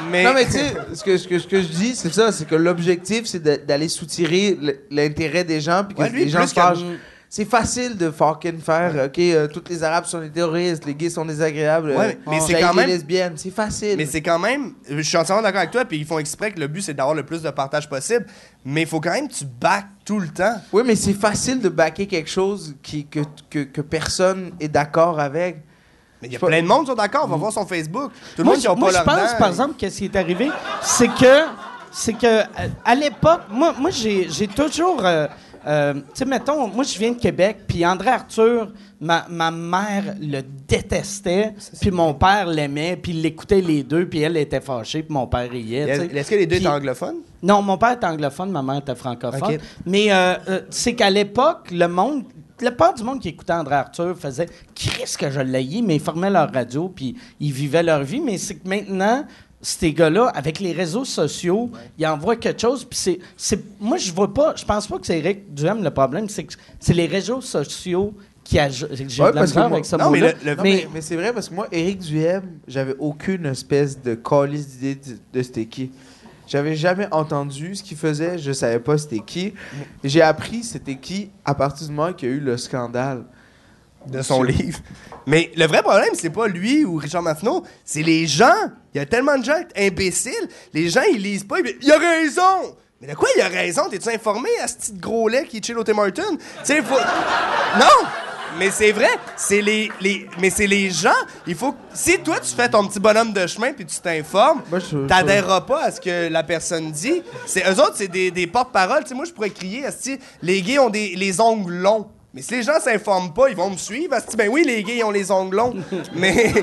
Mais. 0.09 0.23
Non, 0.23 0.33
mais 0.33 0.45
tu 0.45 0.51
sais, 0.51 0.73
ce 0.93 1.03
que, 1.03 1.17
ce, 1.17 1.27
que, 1.27 1.37
ce 1.39 1.47
que 1.47 1.61
je 1.61 1.67
dis, 1.67 1.95
c'est 1.95 2.13
ça, 2.13 2.31
c'est 2.31 2.45
que 2.45 2.55
l'objectif, 2.55 3.25
c'est 3.25 3.41
d'aller 3.65 3.89
soutirer 3.89 4.57
l'intérêt 4.89 5.43
des 5.43 5.59
gens, 5.59 5.83
puis 5.83 5.95
que 5.95 6.01
Ouais, 6.01 6.09
lui, 6.09 6.25
les 6.25 6.29
gens 6.29 6.47
se 6.47 6.53
que-. 6.55 6.97
C'est 7.37 7.43
facile 7.43 7.97
de 7.97 8.11
fucking 8.11 8.61
faire, 8.61 9.07
OK, 9.07 9.19
euh, 9.19 9.47
toutes 9.49 9.67
les 9.67 9.83
Arabes 9.83 10.05
sont 10.05 10.21
des 10.21 10.29
terroristes, 10.29 10.85
les 10.85 10.95
gays 10.95 11.09
sont 11.09 11.25
désagréables, 11.25 11.89
euh, 11.89 11.97
Ouais, 11.97 12.17
mais 12.27 12.39
c'est 12.39 12.53
j'haïs 12.53 12.61
quand 12.63 12.69
les 12.69 12.75
même- 12.77 12.87
lesbiennes, 12.87 13.33
c'est 13.35 13.49
facile. 13.49 13.97
Mais 13.97 14.05
c'est 14.05 14.21
quand 14.21 14.39
même. 14.39 14.71
Je 14.89 15.01
suis 15.01 15.17
entièrement 15.17 15.41
d'accord 15.41 15.59
avec 15.59 15.71
toi, 15.71 15.83
puis 15.83 15.97
ils 15.97 16.05
font 16.05 16.17
exprès 16.17 16.51
que 16.53 16.61
le 16.61 16.67
but, 16.67 16.79
c'est 16.81 16.93
d'avoir 16.93 17.13
le 17.13 17.23
plus 17.23 17.41
de 17.41 17.49
partage 17.49 17.89
possible. 17.89 18.25
Mais 18.63 18.83
il 18.83 18.87
faut 18.87 19.01
quand 19.01 19.11
même 19.11 19.27
que 19.27 19.33
tu 19.33 19.43
back 19.43 19.83
tout 20.05 20.21
le 20.21 20.29
temps. 20.29 20.55
Oui, 20.71 20.83
mais 20.85 20.95
c'est 20.95 21.11
facile 21.11 21.59
de 21.59 21.67
backer 21.67 22.07
quelque 22.07 22.29
chose 22.29 22.73
qui, 22.81 23.05
que, 23.05 23.19
que, 23.49 23.63
que 23.65 23.81
personne 23.81 24.51
est 24.61 24.69
d'accord 24.69 25.19
avec. 25.19 25.57
Mais 26.21 26.29
il 26.29 26.31
y 26.31 26.35
a 26.37 26.39
plein 26.39 26.61
de 26.61 26.67
monde 26.67 26.83
qui 26.85 26.91
sont 26.91 26.95
d'accord, 26.95 27.25
on 27.25 27.27
va 27.27 27.35
voir 27.35 27.51
son 27.51 27.65
Facebook. 27.65 28.13
Tout 28.13 28.43
le 28.43 28.43
Moi, 28.45 28.53
monde 28.53 28.61
qui 28.61 28.69
je- 28.69 28.71
moi, 28.79 28.79
pas 28.79 28.87
je 28.87 28.93
leur 28.93 29.03
pense, 29.03 29.31
dent, 29.33 29.37
par 29.39 29.47
exemple, 29.49 29.73
qu'est-ce 29.77 29.97
qui 29.97 30.05
est 30.05 30.15
arrivé, 30.15 30.49
c'est 30.81 31.09
que, 31.09 31.41
c'est 31.91 32.13
que 32.13 32.25
euh, 32.27 32.43
à 32.85 32.95
l'époque, 32.95 33.41
moi, 33.51 33.75
moi 33.77 33.89
j'ai 33.89 34.29
j'ai 34.29 34.47
toujours, 34.47 35.01
euh, 35.05 35.27
euh, 35.67 35.93
tu 35.93 36.01
sais, 36.13 36.25
mettons, 36.25 36.67
moi, 36.67 36.83
je 36.83 36.97
viens 36.97 37.11
de 37.11 37.19
Québec, 37.19 37.57
puis 37.67 37.85
André 37.85 38.09
Arthur, 38.09 38.71
ma, 38.99 39.25
ma 39.29 39.49
mère 39.49 40.15
le 40.21 40.41
détestait, 40.67 41.53
puis 41.81 41.91
mon 41.91 42.13
père 42.13 42.47
l'aimait, 42.47 42.97
puis 42.97 43.13
il 43.13 43.21
l'écoutait 43.21 43.61
les 43.61 43.83
deux, 43.83 44.07
puis 44.07 44.21
elle 44.21 44.37
était 44.37 44.61
fâchée, 44.61 45.01
puis 45.01 45.13
mon 45.13 45.27
père 45.27 45.49
riait. 45.49 46.09
Est-ce 46.13 46.29
que 46.29 46.35
les 46.35 46.45
deux 46.45 46.57
étaient 46.57 46.67
anglophones? 46.67 47.17
Non, 47.41 47.61
mon 47.61 47.77
père 47.77 47.93
était 47.93 48.05
anglophone, 48.05 48.51
ma 48.51 48.61
mère 48.61 48.77
était 48.77 48.95
francophone. 48.95 49.57
Mais 49.85 50.11
euh, 50.11 50.35
euh, 50.49 50.61
c'est 50.69 50.93
qu'à 50.93 51.09
l'époque, 51.09 51.69
le 51.71 51.87
monde, 51.87 52.23
la 52.61 52.71
part 52.71 52.93
du 52.93 53.03
monde 53.03 53.19
qui 53.19 53.29
écoutait 53.29 53.53
André 53.53 53.75
Arthur 53.75 54.15
faisait 54.17 54.47
Qu'est-ce 54.73 55.17
que 55.17 55.29
je 55.29 55.41
l'ai, 55.41 55.81
mais 55.81 55.95
ils 55.95 56.01
fermaient 56.01 56.29
leur 56.29 56.51
radio 56.51 56.89
puis 56.89 57.15
ils 57.39 57.51
vivaient 57.51 57.83
leur 57.83 58.03
vie. 58.03 58.21
Mais 58.21 58.37
c'est 58.37 58.55
que 58.55 58.67
maintenant, 58.67 59.25
ces 59.61 59.93
gars-là, 59.93 60.27
avec 60.35 60.59
les 60.59 60.71
réseaux 60.73 61.05
sociaux, 61.05 61.71
ils 61.97 62.05
envoient 62.05 62.35
quelque 62.35 62.61
chose. 62.61 62.83
Puis 62.85 62.99
c'est, 62.99 63.19
c'est, 63.37 63.59
moi, 63.79 63.97
je 63.97 64.11
vois 64.13 64.33
pas, 64.33 64.53
je 64.55 64.63
pense 64.65 64.87
pas 64.87 64.99
que 64.99 65.05
c'est 65.07 65.17
Eric 65.19 65.53
Duhem 65.53 65.83
le 65.83 65.89
problème, 65.91 66.29
c'est 66.29 66.43
que 66.43 66.53
c'est 66.79 66.93
les 66.93 67.07
réseaux 67.07 67.41
sociaux 67.41 68.13
qui 68.43 68.59
ajoutent. 68.59 68.89
J'ai 68.93 69.23
Ouais, 69.23 69.31
de 69.31 69.35
la 69.37 69.45
moi- 69.47 69.63
avec 69.65 69.85
ce 69.85 69.95
non, 69.95 70.11
mais 70.11 70.19
mot-là. 70.19 70.33
le- 70.43 70.49
le- 70.51 70.55
Non, 70.55 70.63
mais, 70.63 70.71
mais, 70.75 70.87
mais 70.93 71.01
c'est 71.01 71.15
vrai 71.15 71.33
parce 71.33 71.49
que 71.49 71.55
moi, 71.55 71.67
Eric 71.71 71.97
Duhem, 71.99 72.43
j'avais 72.67 72.95
aucune 72.99 73.47
espèce 73.47 73.99
de 74.01 74.13
calice 74.13 74.67
d'idée 74.67 74.95
de, 74.95 75.17
de 75.33 75.41
c'était 75.43 75.65
qui. 75.65 75.91
J'avais 76.47 76.75
jamais 76.75 77.07
entendu 77.11 77.73
ce 77.73 77.81
qu'il 77.81 77.97
faisait, 77.97 78.37
je 78.37 78.51
savais 78.51 78.79
pas 78.79 78.99
c'était 78.99 79.17
qui. 79.21 79.55
J'ai 80.03 80.21
appris 80.21 80.63
c'était 80.63 80.95
qui 80.97 81.31
à 81.43 81.55
partir 81.55 81.87
du 81.87 81.91
moment 81.93 82.13
qu'il 82.13 82.29
y 82.29 82.31
a 82.33 82.35
eu 82.35 82.39
le 82.39 82.55
scandale. 82.57 83.23
De 84.07 84.21
son 84.21 84.43
livre. 84.43 84.79
Mais 85.27 85.51
le 85.55 85.65
vrai 85.65 85.81
problème, 85.81 86.09
c'est 86.13 86.29
pas 86.29 86.47
lui 86.47 86.85
ou 86.85 86.97
Richard 86.97 87.23
Maffneau, 87.23 87.63
c'est 87.83 88.03
les 88.03 88.27
gens. 88.27 88.53
Il 88.93 88.97
y 88.97 89.01
a 89.01 89.05
tellement 89.05 89.37
de 89.37 89.43
gens 89.43 89.59
imbéciles. 89.75 90.47
Les 90.73 90.89
gens, 90.89 91.01
ils 91.11 91.21
lisent 91.21 91.43
pas. 91.43 91.59
ils 91.59 91.63
disent, 91.65 91.75
Il 91.81 91.91
a 91.91 91.97
raison! 91.97 92.75
Mais 93.01 93.07
de 93.07 93.13
quoi 93.15 93.27
il 93.35 93.41
a 93.41 93.47
raison? 93.47 93.89
T'es-tu 93.89 94.09
informé 94.09 94.49
à 94.63 94.67
ce 94.67 94.75
petit 94.75 94.93
gros 94.93 95.27
lait 95.27 95.45
qui 95.45 95.61
chill 95.61 95.77
au 95.77 95.83
Tim 95.83 95.95
sais, 96.63 96.81
faut. 96.81 96.95
Non! 97.79 98.07
Mais 98.57 98.71
c'est 98.71 98.93
vrai, 98.93 99.09
c'est 99.35 99.61
les, 99.61 99.91
les, 99.99 100.27
mais 100.39 100.49
c'est 100.49 100.67
les 100.67 100.89
gens. 100.89 101.09
Il 101.45 101.55
faut, 101.55 101.75
si 101.93 102.19
toi 102.19 102.39
tu 102.39 102.55
fais 102.55 102.69
ton 102.69 102.87
petit 102.87 103.01
bonhomme 103.01 103.33
de 103.33 103.45
chemin 103.47 103.73
puis 103.73 103.85
tu 103.85 103.99
t'informes, 103.99 104.61
t'adhèreras 105.09 105.61
pas 105.61 105.83
à 105.83 105.91
ce 105.91 105.99
que 105.99 106.29
la 106.29 106.41
personne 106.43 106.89
dit. 106.91 107.21
C'est 107.45 107.67
eux 107.69 107.81
autres, 107.81 107.95
c'est 107.95 108.07
des, 108.07 108.31
des 108.31 108.47
porte-paroles. 108.47 109.03
Tu 109.03 109.09
sais, 109.09 109.15
moi 109.15 109.25
je 109.25 109.31
pourrais 109.33 109.49
crier, 109.49 109.85
asti, 109.85 110.19
les 110.41 110.61
gays 110.61 110.79
ont 110.79 110.89
des 110.89 111.15
les 111.15 111.41
ongles 111.41 111.73
longs. 111.73 112.07
Mais 112.35 112.41
si 112.41 112.51
les 112.51 112.63
gens 112.63 112.81
s'informent 112.81 113.31
pas, 113.31 113.47
ils 113.47 113.55
vont 113.55 113.69
me 113.69 113.77
suivre. 113.77 114.13
asti. 114.13 114.35
ben 114.35 114.49
oui, 114.49 114.63
les 114.65 114.83
gays 114.83 115.01
ont 115.05 115.11
les 115.11 115.31
ongles 115.31 115.55
longs. 115.55 115.73
mais 116.13 116.53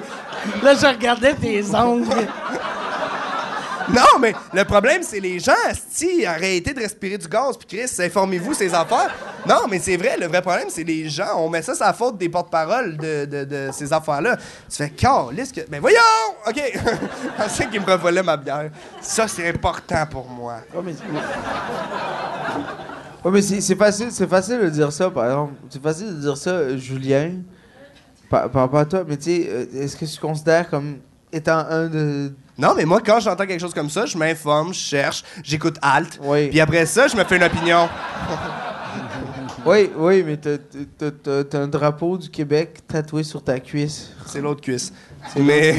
là, 0.62 0.74
je 0.74 0.86
regardais 0.86 1.32
tes 1.32 1.64
ongles. 1.74 2.08
non, 3.88 4.18
mais 4.20 4.34
le 4.52 4.64
problème 4.64 5.02
c'est 5.02 5.18
les 5.18 5.38
gens, 5.38 5.54
asti, 5.66 6.26
arrêtez 6.26 6.74
de 6.74 6.80
respirer 6.80 7.16
du 7.16 7.26
gaz 7.26 7.56
puis 7.56 7.78
Chris, 7.78 8.04
informez-vous 8.04 8.52
ces 8.52 8.74
affaires. 8.74 9.14
Non, 9.48 9.62
mais 9.66 9.78
c'est 9.78 9.96
vrai, 9.96 10.18
le 10.20 10.26
vrai 10.26 10.42
problème 10.42 10.68
c'est 10.68 10.84
les 10.84 11.08
gens. 11.08 11.38
On 11.38 11.48
met 11.48 11.62
ça 11.62 11.74
sur 11.74 11.86
la 11.86 11.94
faute 11.94 12.18
des 12.18 12.28
porte-paroles 12.28 12.98
de, 12.98 13.24
de, 13.24 13.44
de 13.44 13.70
ces 13.72 13.90
affaires-là. 13.94 14.36
Tu 14.68 14.76
fais 14.76 14.90
calisse 14.90 15.52
que. 15.52 15.62
Ben 15.70 15.80
voyons! 15.80 15.96
OK! 16.46 16.60
Sais 17.48 17.66
qu'il 17.68 17.80
me 17.80 17.86
revolait 17.86 18.22
ma 18.22 18.36
bière. 18.36 18.68
Ça, 19.00 19.26
c'est 19.26 19.48
important 19.48 20.04
pour 20.10 20.28
moi. 20.28 20.56
Ouais, 23.24 23.30
mais 23.30 23.42
c'est 23.42 23.60
c'est 23.60 23.76
facile, 23.76 24.08
c'est 24.10 24.26
facile 24.26 24.60
de 24.60 24.68
dire 24.68 24.92
ça, 24.92 25.10
par 25.10 25.24
exemple. 25.26 25.52
C'est 25.70 25.82
facile 25.82 26.08
de 26.08 26.20
dire 26.20 26.36
ça, 26.36 26.76
Julien, 26.76 27.32
par, 28.28 28.50
par 28.50 28.62
rapport 28.62 28.80
à 28.80 28.84
toi. 28.84 29.04
Mais 29.06 29.16
tu 29.16 29.24
sais, 29.24 29.48
euh, 29.48 29.66
est-ce 29.74 29.96
que 29.96 30.04
tu 30.04 30.20
considères 30.20 30.68
comme 30.68 30.98
étant 31.32 31.58
un 31.58 31.88
de. 31.88 32.32
Non, 32.58 32.74
mais 32.76 32.84
moi, 32.84 33.00
quand 33.04 33.20
j'entends 33.20 33.46
quelque 33.46 33.60
chose 33.60 33.74
comme 33.74 33.90
ça, 33.90 34.06
je 34.06 34.18
m'informe, 34.18 34.74
je 34.74 34.80
cherche, 34.80 35.24
j'écoute 35.42 35.76
Alt. 35.80 36.18
Oui. 36.22 36.48
Puis 36.48 36.60
après 36.60 36.84
ça, 36.86 37.08
je 37.08 37.16
me 37.16 37.24
fais 37.24 37.36
une 37.36 37.44
opinion. 37.44 37.88
Oui, 39.64 39.90
oui, 39.96 40.24
mais 40.24 40.36
t'as 40.38 41.58
un 41.60 41.68
drapeau 41.68 42.18
du 42.18 42.28
Québec 42.28 42.80
tatoué 42.88 43.22
sur 43.22 43.44
ta 43.44 43.60
cuisse. 43.60 44.10
C'est 44.26 44.40
l'autre 44.40 44.60
cuisse. 44.60 44.92
Mais. 45.36 45.76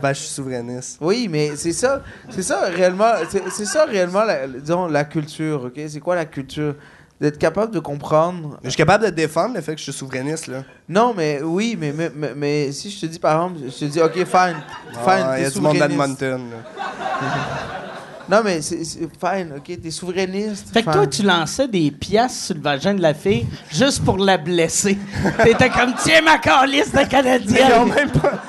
ben, 0.00 0.12
je 0.12 0.18
suis 0.20 0.28
souverainiste. 0.34 0.98
Oui, 1.00 1.28
mais 1.30 1.56
c'est 1.56 1.72
ça, 1.72 2.02
c'est 2.30 2.42
ça 2.42 2.60
réellement, 2.68 3.12
c'est 3.50 3.64
ça 3.66 3.84
réellement, 3.84 4.24
la, 4.24 4.46
disons, 4.46 4.86
la 4.86 5.04
culture, 5.04 5.64
ok? 5.66 5.80
C'est 5.88 6.00
quoi 6.00 6.14
la 6.14 6.24
culture? 6.24 6.74
D'être 7.20 7.38
capable 7.38 7.72
de 7.74 7.80
comprendre. 7.80 8.60
Je 8.62 8.68
suis 8.70 8.76
capable 8.76 9.04
de 9.06 9.10
défendre 9.10 9.56
le 9.56 9.60
fait 9.60 9.72
que 9.72 9.78
je 9.78 9.82
suis 9.90 9.92
souverainiste, 9.92 10.46
là. 10.46 10.62
Non, 10.88 11.12
mais 11.16 11.40
oui, 11.42 11.76
mais, 11.76 11.92
mais, 11.92 12.12
mais, 12.14 12.30
mais 12.36 12.70
si 12.70 12.90
je 12.92 13.00
te 13.00 13.06
dis 13.06 13.18
par 13.18 13.32
exemple, 13.48 13.68
je 13.68 13.76
te 13.76 13.84
dis, 13.90 14.00
ok, 14.00 14.12
fine, 14.14 14.24
fine, 14.24 15.02
Ah, 15.04 15.34
Il 15.36 15.40
y 15.40 15.42
t'es 15.42 15.46
a 15.46 15.50
du 15.50 15.60
monde 15.60 15.72
souverainiste. 15.76 16.20
d'Edmonton, 16.20 16.40
là. 16.52 17.87
Non, 18.30 18.42
mais 18.44 18.60
c'est 18.60 18.76
fine, 18.84 19.54
ok, 19.56 19.80
t'es 19.82 19.90
souverainiste. 19.90 20.68
Fait 20.72 20.82
que 20.82 20.90
fine. 20.90 20.92
toi, 21.00 21.06
tu 21.06 21.22
lançais 21.22 21.66
des 21.66 21.90
pièces 21.90 22.46
sur 22.46 22.54
le 22.56 22.60
vagin 22.60 22.92
de 22.94 23.00
la 23.00 23.14
fille 23.14 23.46
juste 23.72 24.04
pour 24.04 24.18
la 24.18 24.36
blesser. 24.36 24.98
T'étais 25.42 25.70
comme, 25.70 25.94
tiens 26.02 26.20
ma 26.20 26.36
calice 26.38 26.92
de 26.92 27.04
Canadienne. 27.08 27.88
même 27.94 28.10
pas. 28.10 28.42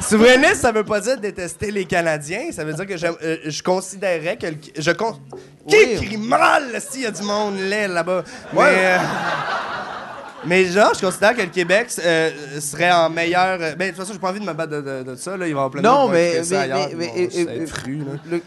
Souverainiste, 0.00 0.56
ça 0.56 0.72
veut 0.72 0.84
pas 0.84 1.00
dire 1.00 1.18
détester 1.18 1.70
les 1.70 1.84
Canadiens. 1.84 2.50
Ça 2.50 2.64
veut 2.64 2.72
dire 2.74 2.86
que 2.86 2.96
j'aime- 2.96 3.14
euh, 3.22 3.36
je 3.46 3.62
considérais 3.62 4.36
que. 4.36 4.46
le- 4.48 4.56
je 4.76 4.90
con... 4.90 5.12
Qui 5.68 5.76
Oui. 5.76 5.96
crie 6.06 6.16
mal, 6.16 6.62
s'il 6.80 7.02
y 7.02 7.06
a 7.06 7.10
du 7.10 7.22
monde 7.22 7.56
laid 7.58 7.88
là-bas? 7.88 8.22
Ouais. 8.52 8.64
Mais. 8.72 8.84
euh, 8.84 8.98
Mais 10.44 10.64
genre, 10.66 10.92
je 10.94 11.00
considère 11.04 11.34
que 11.34 11.40
le 11.42 11.48
Québec 11.48 11.88
euh, 12.04 12.30
serait 12.60 12.92
en 12.92 13.08
meilleur. 13.10 13.58
euh, 13.60 13.74
Ben, 13.74 13.86
de 13.86 13.90
toute 13.90 14.00
façon, 14.00 14.12
j'ai 14.12 14.18
pas 14.18 14.28
envie 14.30 14.38
de 14.40 14.44
me 14.44 14.52
battre 14.52 14.72
de, 14.72 14.80
de- 14.80 15.02
de 15.10 15.16
ça. 15.16 15.36
Là. 15.36 15.48
Il 15.48 15.54
va 15.54 15.60
avoir 15.64 15.70
plein 15.70 15.80
de 15.82 15.86
Non, 15.86 16.08
mais-. 16.08 16.40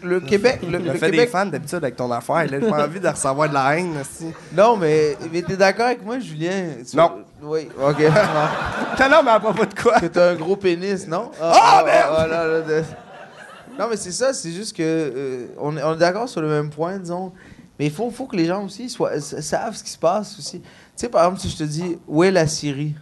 Le, 0.02 0.20
Québec, 0.20 0.60
le, 0.62 0.78
le 0.78 0.92
fait 0.92 1.06
des 1.06 1.16
Québec. 1.18 1.30
fans 1.30 1.46
d'habitude 1.46 1.76
avec 1.78 1.96
ton 1.96 2.10
affaire. 2.10 2.46
J'ai 2.48 2.58
pas 2.60 2.84
envie 2.84 3.00
de 3.00 3.08
recevoir 3.08 3.48
de 3.48 3.54
la 3.54 3.76
haine. 3.76 3.94
aussi. 4.00 4.32
Non, 4.52 4.76
mais, 4.76 5.16
mais 5.32 5.42
t'es 5.42 5.56
d'accord 5.56 5.86
avec 5.86 6.04
moi, 6.04 6.18
Julien? 6.18 6.68
Tu- 6.88 6.96
Non. 6.96 7.24
Oui, 7.42 7.68
ok. 7.80 7.96
Non, 9.00 9.08
non, 9.08 9.22
mais 9.24 9.30
à 9.30 9.40
propos 9.40 9.64
de 9.64 9.74
quoi? 9.74 9.98
que 9.98 10.06
t'as 10.06 10.30
un 10.32 10.34
gros 10.34 10.56
pénis, 10.56 11.06
non? 11.08 11.30
Ah, 11.40 11.52
Ah, 11.80 11.82
merde! 11.84 12.14
ah, 12.18 12.26
là, 12.26 12.46
là, 12.46 12.60
de- 12.60 12.82
Non, 13.78 13.86
mais 13.88 13.96
c'est 13.96 14.12
ça, 14.12 14.32
c'est 14.34 14.50
juste 14.52 14.76
que 14.76 14.82
euh, 14.82 15.46
on 15.58 15.74
est, 15.76 15.82
on 15.82 15.94
est 15.94 15.98
d'accord 15.98 16.28
sur 16.28 16.42
le 16.42 16.48
même 16.48 16.68
point, 16.70 16.98
disons. 16.98 17.32
Mais 17.78 17.86
il 17.86 17.92
faut, 17.92 18.10
faut 18.10 18.26
que 18.26 18.36
les 18.36 18.44
gens 18.44 18.62
aussi 18.64 18.90
soient, 18.90 19.18
savent 19.20 19.74
ce 19.74 19.82
qui 19.82 19.90
se 19.90 19.98
passe 19.98 20.38
aussi. 20.38 20.60
Tu 21.00 21.06
sais, 21.06 21.10
par 21.10 21.22
exemple, 21.24 21.40
si 21.40 21.48
je 21.48 21.56
te 21.56 21.62
dis 21.62 21.96
où 22.06 22.22
est 22.22 22.30
la 22.30 22.46
Syrie, 22.46 22.94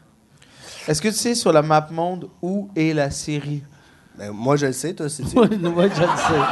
est-ce 0.87 1.03
que 1.03 1.09
tu 1.09 1.15
sais 1.15 1.35
sur 1.35 1.53
la 1.53 1.63
map 1.63 1.89
monde 1.91 2.29
où 2.41 2.71
est 2.77 2.95
la 2.95 3.11
Syrie? 3.11 3.65
Ben, 4.17 4.31
moi, 4.31 4.55
je 4.55 4.67
le 4.67 4.73
sais, 4.73 4.95
toi? 4.95 5.07
Ouais, 5.07 5.41
ouais, 5.49 5.91
je 5.93 6.03
le 6.03 6.07
sais. 6.07 6.45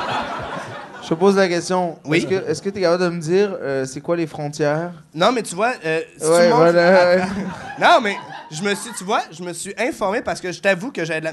Je 1.05 1.09
te 1.09 1.15
pose 1.15 1.37
la 1.37 1.47
question. 1.47 2.01
Oui. 2.05 2.27
Est-ce 2.49 2.61
que 2.61 2.69
tu 2.69 2.79
es 2.79 2.81
capable 2.81 3.05
de 3.05 3.09
me 3.11 3.21
dire 3.21 3.57
euh, 3.63 3.85
c'est 3.85 4.01
quoi 4.01 4.17
les 4.17 4.27
frontières? 4.27 4.91
Non, 5.15 5.31
mais 5.31 5.45
tu 5.45 5.55
vois, 5.55 5.75
euh, 5.85 6.01
si 6.17 6.29
Ouais, 6.29 6.49
tu 6.49 6.53
voilà, 6.53 7.17
ouais. 7.17 7.23
Non, 7.81 8.01
mais 8.03 8.17
je 8.51 8.63
me 8.63 8.75
suis, 8.75 8.91
tu 8.97 9.05
vois, 9.05 9.23
je 9.31 9.43
me 9.43 9.53
suis 9.53 9.75
informé 9.79 10.21
parce 10.23 10.41
que 10.41 10.53
je 10.53 10.61
t'avoue 10.61 10.91
que 10.93 11.05
j'avais 11.05 11.21
de 11.21 11.25
la, 11.27 11.33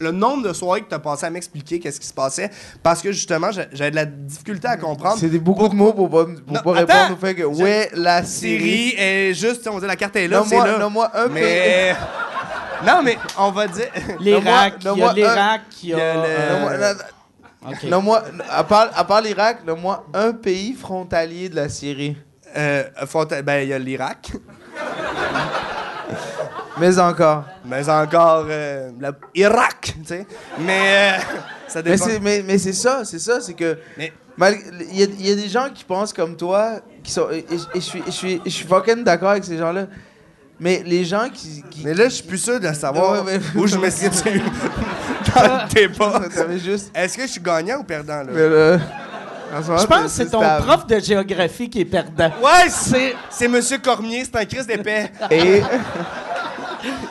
le 0.00 0.10
nombre 0.12 0.42
de 0.48 0.52
soirées 0.52 0.82
que 0.82 0.88
t'as 0.88 0.98
passé 0.98 1.26
à 1.26 1.30
m'expliquer 1.30 1.80
qu'est-ce 1.80 1.98
qui 2.00 2.06
se 2.06 2.14
passait, 2.14 2.50
parce 2.82 3.02
que 3.02 3.10
justement, 3.12 3.50
j'avais 3.50 3.90
de 3.90 3.96
la 3.96 4.04
difficulté 4.06 4.68
à 4.68 4.76
comprendre. 4.76 5.20
Des 5.20 5.38
beaucoup 5.38 5.68
de 5.68 5.74
mots 5.74 5.92
pour 5.92 6.08
pas, 6.10 6.24
pour 6.24 6.34
Non, 6.54 6.62
pas 6.62 6.78
attends. 6.78 6.92
répondre 6.94 7.12
au 7.14 7.16
fait 7.26 7.34
que 7.34 7.62
est 7.66 7.90
la 7.96 8.22
Syrie? 8.24 8.58
Syrie 8.60 8.94
est 8.98 9.34
juste, 9.34 9.58
tu 9.58 9.62
sais, 9.64 9.68
on 9.70 9.78
dit 9.80 9.86
la 9.86 9.96
carte 9.96 10.16
est 10.16 10.28
là, 10.28 10.42
c'est 10.46 10.56
là. 10.56 10.78
nomme-moi 10.78 11.10
un 11.14 11.28
pays. 11.28 11.42
mais 11.42 11.96
non, 12.86 13.02
mais 13.02 13.18
on 13.38 13.50
va 13.50 13.66
dire. 13.66 13.86
L'Irak, 14.20 14.74
il 14.84 14.98
y 14.98 15.02
a 15.02 15.08
un- 15.10 15.12
l'Irak, 15.14 15.60
il 15.82 15.88
y 15.88 15.94
a 15.94 15.96
le- 15.96 16.02
euh, 16.24 16.50
Nomme-moi- 16.52 16.94
non. 17.82 17.88
Nomme-moi, 17.90 18.22
à 18.50 18.62
part, 18.64 18.90
à 18.94 19.04
part 19.04 19.22
l'Irak, 19.22 19.64
nomme-moi 19.66 20.04
un 20.12 20.32
pays 20.32 20.74
frontalier 20.74 21.48
de 21.48 21.56
la 21.56 21.68
Syrie. 21.70 22.14
Euh, 22.56 22.84
ben, 23.42 23.62
il 23.62 23.68
y 23.68 23.72
a 23.72 23.78
l'Irak, 23.78 24.32
Mais 26.78 26.98
encore. 26.98 27.44
mais 27.64 27.88
encore 27.88 28.46
euh, 28.48 28.90
l'Irak, 29.34 29.94
tu 30.00 30.04
sais. 30.06 30.26
Mais 30.58 31.16
euh, 31.18 31.18
ça 31.68 31.82
Mais 31.84 31.92
dépend. 31.92 32.04
c'est, 32.04 32.20
mais, 32.20 32.42
mais 32.46 32.58
c'est 32.58 32.72
ça, 32.72 33.02
c'est 33.04 33.18
ça, 33.18 33.40
c'est 33.40 33.54
que. 33.54 33.78
Mais- 33.96 34.12
Il 34.90 34.98
y, 34.98 35.02
a- 35.04 35.06
il 35.06 35.28
y 35.28 35.32
a 35.32 35.36
des 35.36 35.48
gens 35.48 35.68
qui 35.72 35.84
pensent 35.84 36.12
comme 36.12 36.36
toi, 36.36 36.80
qui 37.04 37.12
sont. 37.12 37.28
Et, 37.30 37.38
et- 37.38 37.54
et 37.54 37.58
je 37.76 37.78
suis, 37.80 38.02
je 38.06 38.10
suis, 38.10 38.40
je 38.44 38.50
suis 38.50 38.66
fucking 38.66 39.04
d'accord 39.04 39.30
avec 39.30 39.44
ces 39.44 39.56
gens-là. 39.56 39.86
Mais 40.58 40.82
les 40.84 41.04
gens 41.04 41.28
qui. 41.32 41.62
qui 41.70 41.84
Mais 41.84 41.94
là, 41.94 42.04
je 42.04 42.14
suis 42.14 42.24
plus 42.24 42.38
sûr 42.38 42.58
de 42.58 42.72
savoir 42.72 43.24
Ouais, 43.24 43.38
mais- 43.54 43.60
où 43.60 43.66
je 43.68 43.76
me 43.76 43.88
situe 43.90 44.40
dans 45.34 45.42
le 45.42 45.72
débat. 45.72 46.22
Juste. 46.64 46.90
Est-ce 46.94 47.16
que 47.16 47.22
je 47.22 47.28
suis 47.28 47.40
gagnant 47.40 47.78
ou 47.78 47.84
perdant, 47.84 48.22
là? 48.24 48.78
Mais 49.56 49.62
Je 49.62 49.86
pense 49.86 50.02
que 50.02 50.08
c'est 50.08 50.26
ton 50.30 50.40
stable. 50.40 50.66
prof 50.66 50.86
de 50.88 50.98
géographie 50.98 51.70
qui 51.70 51.82
est 51.82 51.84
perdant. 51.84 52.32
Ouais, 52.42 52.68
c'est, 52.68 52.90
C'est. 52.90 53.14
c'est 53.30 53.48
Monsieur 53.48 53.78
Cormier, 53.78 54.24
c'est 54.24 54.36
un 54.36 54.44
Christ 54.44 54.66
d'épais. 54.66 55.12
Et. 55.30 55.62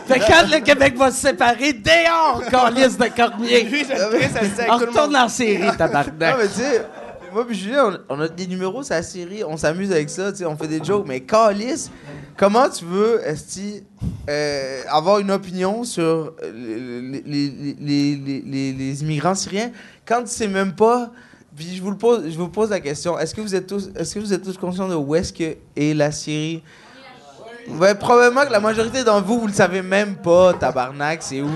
Fait 0.08 0.20
que 0.20 0.28
quand 0.28 0.47
le 0.51 0.60
Québec 0.64 0.95
va 0.97 1.12
se 1.12 1.22
séparer, 1.28 1.74
dehors, 1.74 2.43
calice 2.49 2.97
de 2.97 3.06
Cormier! 3.16 3.64
Lui, 3.64 3.80
le 3.84 3.86
se 3.86 3.91
dit 3.93 3.95
On 3.97 4.04
avec 4.04 4.68
tout 4.68 4.80
le 4.80 4.86
retourne 4.88 5.14
monde. 5.14 5.16
en 5.24 5.30
série, 5.30 5.64
Non, 5.66 5.74
tabarnak. 5.76 6.36
mais 6.38 6.47
tu 6.47 6.54
sais, 6.56 6.86
moi 7.32 7.47
puis 7.47 7.58
Julien, 7.58 7.99
on, 8.10 8.18
on 8.18 8.22
a 8.22 8.28
des 8.28 8.47
numéros, 8.47 8.84
c'est 8.84 8.93
la 8.95 9.04
série, 9.04 9.43
on 9.43 9.58
s'amuse 9.58 9.91
avec 9.91 10.10
ça, 10.10 10.32
tu 10.32 10.39
sais, 10.39 10.45
on 10.45 10.56
fait 10.58 10.68
des 10.68 10.84
jokes, 10.84 11.06
mais 11.08 11.22
Calis, 11.22 11.89
comment 12.38 12.70
tu 12.70 12.86
veux, 12.86 13.22
Esti, 13.26 13.84
euh, 14.30 14.82
avoir 14.89 15.20
une 15.20 15.32
opinion 15.32 15.84
sur 15.84 16.04
euh, 16.04 16.32
les, 16.54 17.22
les, 17.26 17.76
les, 17.80 18.16
les, 18.16 18.43
les- 18.45 18.74
les 18.74 19.01
immigrants 19.04 19.36
syriens 19.36 19.72
quand 20.06 20.22
tu 20.24 20.30
sais 20.30 20.47
même 20.47 20.74
pas. 20.74 21.12
Puis 21.56 21.76
je 21.76 21.84
vous, 21.84 21.91
le 21.91 21.97
pose, 21.97 22.24
je 22.32 22.36
vous 22.36 22.49
pose 22.49 22.72
la 22.72 22.80
question, 22.80 23.18
est-ce 23.20 23.36
que 23.36 23.41
vous 23.41 23.54
êtes 23.54 23.68
tous, 23.68 23.91
est-ce 23.95 24.16
que 24.16 24.20
vous 24.20 24.34
êtes 24.34 24.41
tous 24.43 24.58
conscients 24.58 24.88
de 24.89 24.95
où 24.95 25.14
est-ce 25.14 25.32
que 25.32 25.56
est 25.76 25.93
la 25.95 26.12
Syrie? 26.12 26.64
Ouais, 27.68 27.95
probablement 27.95 28.45
que 28.45 28.51
la 28.51 28.59
majorité 28.59 29.03
d'entre 29.03 29.26
vous, 29.26 29.39
vous 29.41 29.47
le 29.47 29.53
savez 29.53 29.82
même 29.82 30.16
pas, 30.16 30.53
tabarnak, 30.53 31.24
c'est 31.24 31.41
où? 31.41 31.49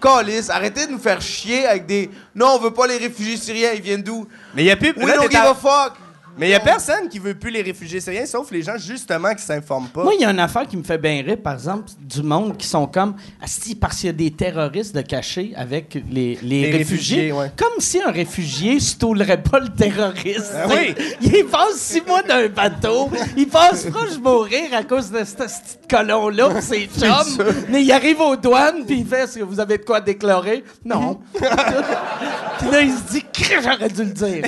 Calis, 0.00 0.48
arrêtez 0.50 0.86
de 0.86 0.92
nous 0.92 0.98
faire 0.98 1.20
chier 1.20 1.66
avec 1.66 1.86
des. 1.86 2.10
Non, 2.34 2.52
on 2.54 2.58
veut 2.58 2.70
pas 2.72 2.86
les 2.86 2.96
réfugiés 2.98 3.36
syriens, 3.36 3.70
ils 3.74 3.82
viennent 3.82 4.02
d'où? 4.02 4.26
Mais 4.54 4.62
il 4.62 4.66
y 4.66 4.70
a 4.70 4.76
plus. 4.76 4.92
We 4.96 5.06
là, 5.06 5.16
don't 5.16 5.30
give 5.30 5.40
à- 5.40 5.50
a 5.50 5.54
fuck! 5.54 5.92
Mais 6.38 6.48
il 6.48 6.50
y 6.50 6.54
a 6.54 6.60
personne 6.60 7.08
qui 7.08 7.18
veut 7.18 7.34
plus 7.34 7.50
les 7.50 7.62
réfugiés 7.62 8.00
syriens, 8.00 8.26
sauf 8.26 8.50
les 8.50 8.62
gens 8.62 8.76
justement 8.78 9.34
qui 9.34 9.42
s'informent 9.42 9.88
pas. 9.88 10.04
Moi, 10.04 10.14
il 10.14 10.22
y 10.22 10.24
a 10.24 10.30
une 10.30 10.38
affaire 10.38 10.66
qui 10.66 10.76
me 10.76 10.84
fait 10.84 10.98
bien 10.98 11.22
rire, 11.22 11.38
par 11.42 11.54
exemple, 11.54 11.90
du 12.00 12.22
monde 12.22 12.56
qui 12.56 12.66
sont 12.66 12.86
comme. 12.86 13.14
Asti, 13.42 13.74
parce 13.74 13.96
qu'il 13.96 14.06
y 14.06 14.10
a 14.10 14.12
des 14.12 14.30
terroristes 14.30 14.94
de 14.94 15.00
cachés 15.00 15.52
avec 15.56 15.94
les, 16.10 16.38
les, 16.42 16.70
Les 16.70 16.70
réfugiés. 16.70 17.16
réfugiés, 17.16 17.32
ouais. 17.32 17.52
Comme 17.56 17.80
si 17.80 18.00
un 18.00 18.10
réfugié 18.10 18.78
stoulerait 18.78 19.42
pas 19.42 19.58
le 19.58 19.68
terroriste. 19.68 20.52
Ben 20.68 20.68
oui. 20.70 20.94
Il 21.20 21.46
passe 21.46 21.74
six 21.76 22.02
mois 22.06 22.22
d'un 22.22 22.48
bateau. 22.48 23.10
Il 23.36 23.48
passe 23.48 23.86
proche 23.86 24.18
mourir 24.18 24.72
à 24.74 24.84
cause 24.84 25.10
de 25.10 25.24
ce 25.24 25.34
petit 25.34 25.88
colon-là, 25.90 26.60
ses 26.60 26.88
chums. 26.98 27.44
Mais 27.68 27.82
il 27.82 27.92
arrive 27.92 28.20
aux 28.20 28.36
douanes, 28.36 28.84
puis 28.86 29.00
il 29.00 29.06
fait 29.06 29.24
Est-ce 29.24 29.38
que 29.38 29.44
vous 29.44 29.58
avez 29.58 29.78
de 29.78 29.84
quoi 29.84 30.00
déclarer? 30.00 30.62
Non. 30.84 31.18
puis 31.34 32.70
là, 32.70 32.80
il 32.82 32.92
se 32.92 33.12
dit 33.12 33.24
j'aurais 33.62 33.88
dû 33.88 34.04
le 34.04 34.10
dire. 34.10 34.42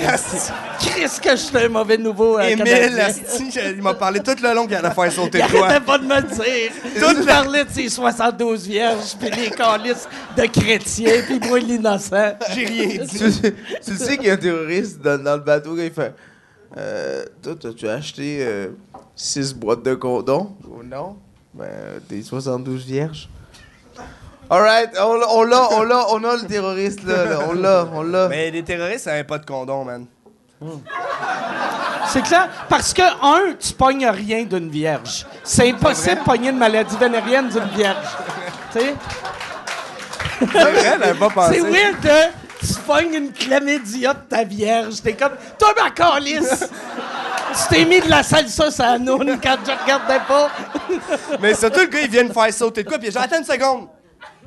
Chris, 0.79 1.19
que 1.21 1.31
je 1.31 1.35
suis 1.35 1.57
un 1.57 1.69
mauvais 1.81 1.97
nouveau. 1.97 2.37
euh, 2.37 2.43
Émile, 2.43 2.99
asti, 2.99 3.49
il 3.75 3.81
m'a 3.81 3.93
parlé 3.93 4.19
tout 4.21 4.35
le 4.41 4.53
long 4.55 4.65
qu'il 4.67 4.75
allait 4.75 4.91
faire 4.91 5.11
sauter 5.11 5.39
Il 5.39 5.41
arrêtait 5.61 5.85
pas 5.85 5.97
de 5.97 6.05
me 6.05 6.15
le 6.15 6.21
dire. 6.23 6.71
Toute 6.99 7.17
Il 7.19 7.25
la- 7.25 7.33
parlait 7.33 7.65
de 7.65 7.69
ses 7.71 7.89
72 7.89 8.67
vierges, 8.67 9.15
puis 9.19 9.29
les 9.31 9.49
calices 9.49 10.07
de 10.37 10.43
chrétiens, 10.45 11.21
puis 11.27 11.39
moi, 11.47 11.59
l'innocent. 11.59 12.33
J'ai 12.53 12.65
rien 12.65 12.87
dit. 13.05 13.17
tu, 13.17 13.31
sais- 13.31 13.53
tu 13.83 13.97
sais 13.97 14.17
qu'il 14.17 14.27
y 14.27 14.29
a 14.29 14.33
un 14.33 14.37
terroriste 14.37 15.01
dans, 15.01 15.21
dans 15.21 15.33
le 15.35 15.41
bateau 15.43 15.75
il 15.77 15.91
fait 15.91 16.13
euh, 16.77 17.25
Toi, 17.41 17.53
t'as-tu 17.59 17.87
acheté 17.89 18.47
6 19.15 19.53
boîtes 19.55 19.83
de 19.83 19.93
condoms 19.95 20.55
ou 20.65 20.83
non? 20.83 21.17
Ben, 21.53 21.67
t'es 22.07 22.21
72 22.21 22.85
vierges. 22.85 23.27
Alright, 24.49 24.89
on 25.01 25.15
l'a, 25.15 25.27
on 25.31 25.43
l'a, 25.43 25.67
on 25.73 25.83
l'a, 25.83 26.05
on 26.11 26.23
a 26.25 26.35
le 26.35 26.45
terroriste 26.47 27.03
là, 27.05 27.25
là. 27.25 27.39
on 27.49 27.53
l'a, 27.53 27.87
on 27.93 28.01
l'a. 28.03 28.27
Mais 28.27 28.51
les 28.51 28.63
terroristes, 28.63 29.05
ça 29.05 29.11
n'avait 29.11 29.23
pas 29.23 29.37
de 29.37 29.45
condom, 29.45 29.85
man. 29.85 30.05
C'est 32.07 32.21
clair, 32.23 32.49
parce 32.67 32.93
que, 32.93 33.01
un, 33.01 33.53
tu 33.53 33.73
pognes 33.73 34.07
rien 34.07 34.43
d'une 34.43 34.69
vierge. 34.69 35.25
C'est 35.43 35.69
impossible 35.69 36.19
de 36.19 36.23
pogner 36.23 36.49
une 36.49 36.57
maladie 36.57 36.97
vénérienne 36.97 37.49
d'une 37.49 37.69
vierge. 37.75 38.05
tu 38.73 38.79
sais? 38.79 38.95
C'est 40.39 40.45
vrai, 40.45 40.97
elle 41.03 41.15
pas 41.15 41.29
pensé. 41.33 41.61
C'est 41.61 41.61
weird, 41.61 42.05
hein? 42.05 42.29
Tu 42.59 42.73
pognes 42.85 43.13
une 43.13 43.33
chlamydia 43.33 44.13
de 44.13 44.19
ta 44.29 44.43
vierge. 44.43 45.01
T'es 45.01 45.13
comme, 45.13 45.33
toi, 45.57 45.73
ma 45.81 45.89
calice! 45.89 46.69
tu 47.53 47.75
t'es 47.75 47.85
mis 47.85 47.99
de 48.01 48.09
la 48.09 48.23
salsa 48.23 48.65
à 48.79 48.91
la 48.93 48.99
noune 48.99 49.39
quand 49.41 49.57
je 49.65 49.71
regardais 49.71 50.19
pas. 50.27 50.49
Mais 51.39 51.53
surtout, 51.53 51.81
le 51.81 51.87
gars, 51.87 52.01
il 52.01 52.09
vient 52.09 52.23
de 52.25 52.33
faire 52.33 52.53
sauter 52.53 52.83
de 52.83 52.89
quoi, 52.89 52.97
puis 52.99 53.09
dit, 53.09 53.17
attends 53.17 53.37
une 53.39 53.45
seconde. 53.45 53.87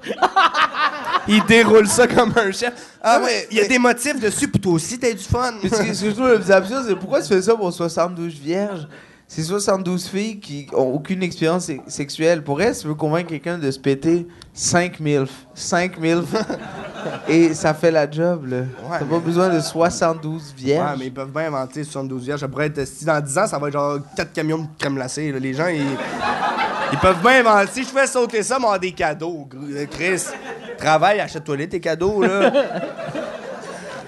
il 1.29 1.45
déroule 1.47 1.87
ça 1.87 2.07
comme 2.07 2.33
un 2.37 2.53
chef. 2.53 2.73
Ah, 3.03 3.19
ouais, 3.21 3.25
mais- 3.27 3.47
il 3.51 3.57
y 3.57 3.61
a 3.61 3.63
mais- 3.63 3.69
des 3.69 3.79
motifs 3.79 4.21
dessus 4.21 4.49
pour 4.49 4.61
toi 4.61 4.73
aussi, 4.73 4.99
t'as 4.99 5.13
du 5.13 5.19
fun. 5.19 5.53
Mais 5.63 5.69
ce, 5.69 5.77
que- 5.83 5.95
ce 5.95 6.05
que 6.05 6.11
je 6.11 6.15
trouve 6.15 6.29
le 6.29 6.39
plus 6.41 6.51
absurde, 6.53 6.85
c'est 6.89 6.97
pourquoi 6.97 7.21
tu 7.23 7.29
fais 7.29 7.43
ça 7.43 7.55
pour 7.55 7.73
72 7.73 8.35
vierges? 8.35 8.87
C'est 9.27 9.43
72 9.43 10.07
filles 10.07 10.39
qui 10.39 10.67
ont 10.75 10.93
aucune 10.93 11.23
expérience 11.23 11.65
se- 11.67 11.73
sexuelle. 11.89 12.45
Pour 12.45 12.61
elle, 12.61 12.75
si 12.75 12.83
tu 12.83 12.89
veux 12.89 12.95
convaincre 12.95 13.31
quelqu'un 13.31 13.57
de 13.57 13.71
se 13.71 13.79
péter 13.79 14.29
5 14.53 15.01
000. 15.03 15.25
5 15.55 15.99
000. 16.01 16.23
et 17.27 17.55
ça 17.55 17.73
fait 17.73 17.91
la 17.91 18.09
job, 18.09 18.47
là. 18.47 18.59
T'as 18.99 19.05
pas 19.05 19.19
besoin 19.19 19.49
de 19.49 19.61
72 19.61 20.43
Ouais, 20.59 20.63
vierges. 20.65 20.99
mais 20.99 21.07
ils 21.07 21.13
peuvent 21.15 21.33
bien 21.33 21.47
inventer 21.47 21.85
72 21.85 22.23
vierges. 22.23 22.41
Ça 22.41 22.49
pourrait 22.49 22.67
être. 22.67 22.87
Si 22.87 23.07
dans 23.07 23.19
10 23.21 23.39
ans, 23.39 23.47
ça 23.47 23.59
va 23.59 23.69
être 23.69 23.73
genre 23.73 23.99
4 24.15 24.33
camions 24.35 24.59
de 24.59 24.67
crème 24.79 24.95
glacée. 24.95 25.33
là. 25.33 25.39
Les 25.39 25.55
gens, 25.55 25.69
ils. 25.69 25.83
Ils 26.93 26.99
peuvent 26.99 27.21
bien 27.21 27.41
inventer. 27.41 27.71
Si 27.73 27.83
je 27.85 27.89
fais 27.89 28.07
sauter 28.07 28.43
ça, 28.43 28.59
m'en 28.59 28.77
des 28.79 28.93
cadeaux. 28.93 29.49
euh, 29.55 29.87
Chris, 29.91 30.23
travaille, 30.79 31.21
achète-toi 31.21 31.57
les 31.57 31.69
tes 31.69 31.81
cadeaux, 31.81 32.23
là. 32.23 32.53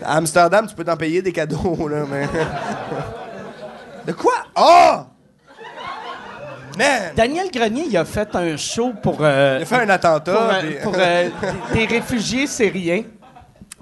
À 0.05 0.17
Amsterdam, 0.19 0.67
tu 0.69 0.75
peux 0.75 0.85
t'en 0.85 0.97
payer 0.97 1.21
des 1.23 1.33
cadeaux, 1.33 1.89
là, 1.89 2.05
mais. 2.11 2.29
De 4.07 4.13
quoi? 4.13 4.35
Oh! 4.57 4.99
Man! 6.79 7.13
Daniel 7.17 7.51
Grenier, 7.51 7.87
il 7.89 7.97
a 7.97 8.05
fait 8.05 8.29
un 8.37 8.57
show 8.57 8.93
pour. 9.03 9.17
euh, 9.21 9.57
Il 9.59 9.63
a 9.63 9.67
fait 9.67 9.77
un 9.85 9.89
attentat. 9.89 10.33
pour, 10.33 10.43
euh, 10.53 10.83
pour, 10.83 10.95
euh, 10.97 11.29
des, 11.73 11.87
des 11.87 11.95
réfugiés 11.97 12.47
syriens. 12.47 13.03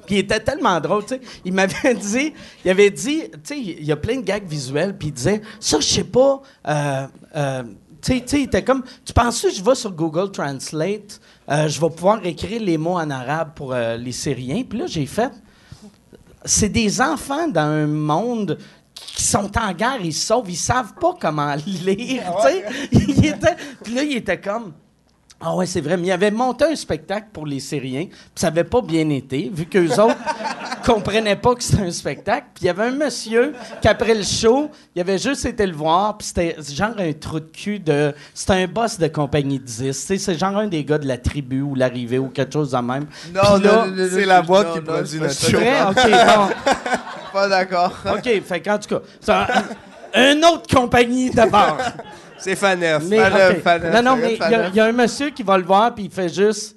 Puis 0.07 0.17
il 0.17 0.19
était 0.21 0.41
tellement 0.41 0.79
drôle, 0.81 1.03
tu 1.05 1.15
sais. 1.17 1.21
Il 1.45 1.53
m'avait 1.55 1.95
dit, 2.01 2.33
il 2.65 2.71
avait 2.71 2.91
dit, 2.91 3.25
tu 3.33 3.39
sais, 3.43 3.59
il 3.59 3.85
y 3.85 3.91
a 3.93 3.97
plein 3.97 4.17
de 4.17 4.21
gags 4.23 4.47
visuels, 4.47 4.97
puis 4.97 5.09
il 5.09 5.13
disait, 5.15 5.43
ça, 5.59 5.79
je 5.81 5.85
sais 5.87 6.05
pas, 6.05 6.41
euh, 6.69 7.07
euh, 7.37 7.63
tu 8.05 8.23
sais, 8.27 8.41
il 8.41 8.45
était 8.45 8.63
comme, 8.65 8.83
tu 9.05 9.13
penses 9.13 9.41
que 9.43 9.51
je 9.51 9.63
vais 9.63 9.75
sur 9.75 9.93
Google 9.93 10.31
Translate, 10.31 11.21
euh, 11.51 11.69
je 11.69 11.81
vais 11.81 11.91
pouvoir 11.91 12.25
écrire 12.25 12.61
les 12.63 12.77
mots 12.79 12.97
en 12.99 13.09
arabe 13.11 13.51
pour 13.55 13.73
euh, 13.73 13.97
les 13.97 14.13
Syriens? 14.13 14.63
Puis 14.69 14.79
là, 14.79 14.87
j'ai 14.87 15.07
fait, 15.07 15.31
c'est 16.45 16.69
des 16.69 17.01
enfants 17.01 17.49
dans 17.49 17.63
un 17.63 17.87
monde 17.87 18.59
qui 18.95 19.23
sont 19.23 19.51
en 19.59 19.73
guerre, 19.73 19.99
ils 20.03 20.13
se 20.13 20.27
sauvent, 20.27 20.49
ils 20.51 20.57
savent 20.57 20.95
pas 21.01 21.15
comment 21.21 21.55
lire, 21.67 22.23
tu 22.37 22.43
sais. 22.43 22.65
Il 22.93 23.27
était- 23.27 23.57
Puis 23.83 23.95
là, 23.95 24.03
il 24.03 24.17
était 24.17 24.41
comme... 24.41 24.73
Ah 25.41 25.55
ouais, 25.55 25.67
c'est 25.67 25.81
vrai, 25.81 25.97
mais 25.97 26.07
il 26.07 26.13
avait 26.13 26.31
monté 26.31 26.65
un 26.65 26.77
spectacle 26.77 27.27
pour 27.33 27.47
les 27.47 27.61
Syriens, 27.61 28.07
puis 28.07 28.21
ça 28.37 28.47
avait 28.47 28.65
pas 28.65 28.81
bien 28.81 29.09
été, 29.11 29.51
vu 29.53 29.67
qu'eux 29.67 29.91
autres 30.01 30.17
comprenaient 30.85 31.37
pas 31.37 31.55
que 31.55 31.63
c'était 31.63 31.83
un 31.83 31.91
spectacle. 31.91 32.47
Puis 32.55 32.65
il 32.65 32.67
y 32.67 32.71
avait 32.71 32.85
un 32.85 32.93
monsieur 32.93 33.55
qui, 33.83 33.89
après 33.89 34.15
le 34.15 34.23
show, 34.23 34.71
il 34.95 35.01
avait 35.01 35.19
juste 35.19 35.45
été 35.45 35.67
le 35.67 35.75
voir, 35.75 36.17
puis 36.17 36.29
c'était 36.29 36.57
genre 36.73 36.95
un 36.99 37.13
trou 37.13 37.41
de 37.41 37.47
cul 37.47 37.79
de... 37.79 38.15
C'était 38.33 38.55
un 38.55 38.67
boss 38.67 38.99
de 38.99 39.09
compagnie 39.09 39.59
de 39.59 39.65
10, 39.65 39.77
tu 39.87 39.93
sais, 39.93 40.19
c'est 40.19 40.39
genre 40.39 40.57
un 40.57 40.67
des 40.67 40.85
gars 40.85 40.99
de 40.99 41.07
la 41.07 41.19
tribu 41.19 41.63
ou 41.63 41.75
l'arrivée 41.75 42.19
ou 42.19 42.29
quelque 42.29 42.53
chose 42.53 42.71
de 42.71 42.79
même. 42.79 43.07
Non, 43.35 43.43
là, 43.43 43.59
non, 43.59 43.87
non, 43.87 44.09
c'est 44.11 44.21
non, 44.23 44.27
la 44.27 44.41
non, 44.41 44.47
boîte 44.47 44.67
non, 44.69 44.73
qui 44.75 44.79
non, 44.81 44.85
produit 44.85 45.21
notre 45.21 45.41
show. 45.41 45.59
vrai? 45.59 45.83
OK, 45.83 46.11
bon. 46.11 46.73
Pas 47.33 47.49
d'accord. 47.49 47.93
OK, 48.15 48.43
fait 48.43 48.61
qu'en 48.61 48.79
tout 48.79 48.95
cas, 48.95 49.01
c'est 49.21 49.33
un, 49.33 50.33
une 50.33 50.45
autre 50.45 50.73
compagnie 50.73 51.31
de 51.31 51.51
bord. 51.51 51.79
C'est 52.45 52.57
Faneuf. 52.57 53.03
Mais, 53.09 53.19
Faneuf, 53.19 53.51
OK. 53.57 53.63
Faneuf, 53.63 53.95
non, 53.95 54.03
non, 54.03 54.17
c'est 54.21 54.27
mais 54.27 54.35
il 54.35 54.51
y 54.51 54.81
a- 54.81 54.87
y, 54.87 54.89
un 54.89 54.93
monsieur 54.93 55.31
qui 55.31 55.43
va 55.43 55.59
le 55.59 55.65
voir, 55.65 55.95
puis 55.95 56.05
il 56.05 56.11
fait 56.11 56.29
juste 56.29 56.77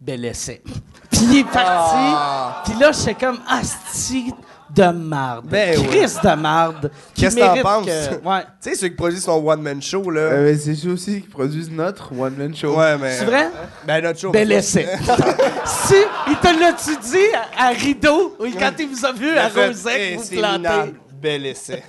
bel 0.00 0.24
essai. 0.24 0.62
Puis 1.10 1.20
il 1.30 1.38
est 1.38 1.44
parti. 1.44 2.70
Puis 2.70 2.78
là, 2.80 2.92
j'étais 2.92 3.14
comme 3.14 3.38
asti 3.48 4.32
de 4.74 4.84
marde. 4.84 5.46
Ben 5.48 5.74
oui. 5.78 5.86
Chris 5.86 6.12
de 6.22 6.34
marde. 6.34 6.90
qui 7.14 7.22
Qu'est-ce 7.22 7.34
que 7.36 7.40
t'en 7.40 7.46
mérite 7.48 7.62
penses? 7.62 7.86
que- 7.86 8.14
ouais. 8.28 8.40
Tu 8.62 8.70
sais, 8.70 8.74
ceux 8.76 8.88
qui 8.88 8.94
produisent 8.94 9.24
son 9.24 9.42
one-man 9.44 9.80
show, 9.82 10.10
là. 10.10 10.20
Euh, 10.20 10.44
mais 10.44 10.58
c'est 10.58 10.74
ceux 10.74 10.92
aussi 10.92 11.22
qui 11.22 11.28
produisent 11.28 11.70
notre 11.70 12.12
One 12.12 12.34
Man 12.36 12.54
Show. 12.54 12.76
ouais, 12.76 12.98
mais. 12.98 13.16
C'est 13.16 13.24
vrai? 13.24 13.48
Ben, 13.86 14.02
notre 14.04 14.20
show. 14.20 14.30
Bel 14.30 14.52
essai. 14.52 14.86
si, 15.64 15.94
il 16.28 16.36
te 16.36 16.60
l'a-tu 16.60 16.96
dit 17.10 17.34
à, 17.58 17.68
à 17.68 17.68
Rideau, 17.70 18.36
ou 18.38 18.44
quand 18.58 18.72
il 18.78 18.88
vous 18.88 19.04
a 19.06 19.12
vu 19.12 19.30
à 19.36 19.48
Rosette 19.48 20.16
vous 20.18 20.22
c'est 20.24 20.36
planter? 20.36 20.58
minable. 20.58 20.92
Bel 21.20 21.46
essai. 21.46 21.82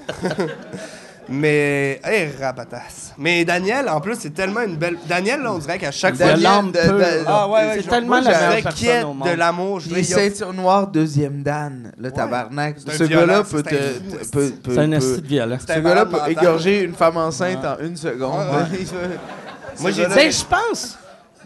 Mais, 1.32 2.00
hey, 2.04 2.30
rapatas. 2.42 3.14
Mais 3.18 3.46
Daniel, 3.46 3.88
en 3.88 4.02
plus, 4.02 4.16
c'est 4.20 4.34
tellement 4.34 4.62
une 4.62 4.78
belle. 4.78 4.98
Daniel, 5.08 5.42
là, 5.42 5.54
on 5.54 5.58
dirait 5.60 5.78
qu'à 5.78 5.92
chaque 5.92 6.16
fois. 6.16 6.26
De 6.26 6.32
Daniel, 6.32 6.44
l'âme 6.44 6.72
de- 6.72 6.80
pure. 6.80 6.98
de- 6.98 7.24
Ah 7.28 7.48
ouais, 7.48 7.54
ouais, 7.54 7.72
c'est 7.82 7.88
tellement 7.90 8.08
moi, 8.08 8.22
la 8.22 8.30
meilleure 8.50 8.64
personne 8.64 9.04
au 9.04 9.14
monde. 9.14 9.28
de 9.30 9.34
l'amour, 9.36 9.80
je 9.80 9.88
Il 9.88 9.94
veux 9.94 10.00
est 10.00 10.02
dire. 10.02 10.18
ceinture 10.18 10.54
noire, 10.54 10.88
deuxième 10.88 11.44
Dan, 11.44 11.92
le 11.98 12.12
tabarnak. 12.12 12.78
C'est 12.80 12.94
un 12.94 12.98
Ce 12.98 13.04
gars-là 13.04 13.44
peut 13.44 13.62
te. 13.64 13.70
C'est 13.70 14.78
un 14.80 14.88
peut- 14.90 14.94
esti 14.96 15.22
de 15.22 15.28
violent. 15.28 15.58
C'est 15.60 15.72
un 15.72 15.76
Ce 15.76 15.80
gars-là 15.82 16.06
peut 16.06 16.20
égorger 16.30 16.82
une 16.84 16.94
femme 16.96 17.18
enceinte 17.18 17.64
en 17.64 17.78
une 17.84 17.96
seconde. 17.98 18.40
Ouais. 18.40 18.80
Moi, 19.82 19.92
j'ai 19.92 20.02
gars-là- 20.04 20.16
Ben, 20.16 20.32
je 20.32 20.44
pense. 20.46 20.98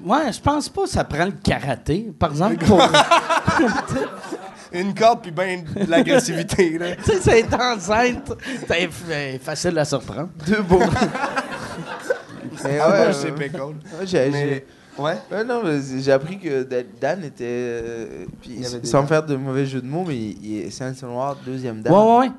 Ouais, 0.03 0.31
je 0.33 0.39
pense 0.41 0.69
pas 0.69 0.83
que 0.83 0.89
ça 0.89 1.03
prend 1.03 1.25
le 1.25 1.31
karaté, 1.31 2.11
par 2.17 2.31
exemple, 2.31 2.57
pour. 2.65 2.79
Une 4.73 4.93
corde 4.95 5.21
puis 5.21 5.31
ben 5.31 5.63
de 5.63 5.89
l'agressivité, 5.89 6.77
là. 6.77 6.95
tu 7.03 7.11
sais, 7.11 7.19
c'est 7.21 7.53
enceinte. 7.53 8.33
C'est 8.67 8.87
f- 8.87 9.39
facile 9.39 9.77
à 9.79 9.85
surprendre. 9.85 10.29
Deux 10.47 10.61
beaux. 10.61 10.79
Mais 12.63 12.79
Ah, 12.79 12.89
ouais, 13.07 13.13
c'est 13.13 13.31
pécole. 13.33 13.75
Ouais, 13.99 14.05
j'ai- 14.05 14.65
Ouais. 14.97 15.17
Ouais, 15.31 15.43
non, 15.43 15.63
mais 15.63 15.79
j'ai 16.01 16.11
appris 16.11 16.37
que 16.37 16.61
Da- 16.63 16.83
Dan 17.01 17.23
était. 17.23 17.43
euh, 17.47 18.25
puis 18.41 18.59
sans 18.83 19.01
dents. 19.01 19.07
faire 19.07 19.23
de 19.25 19.35
mauvais 19.35 19.65
jeu 19.65 19.81
de 19.81 19.87
mots, 19.87 20.03
mais 20.07 20.15
il, 20.15 20.37
il 20.45 20.57
est 20.61 20.69
ceinture 20.69 21.07
noire, 21.07 21.35
deuxième 21.43 21.81
Dan. 21.81 21.91
Ouais, 21.91 21.99
ouais, 21.99 22.29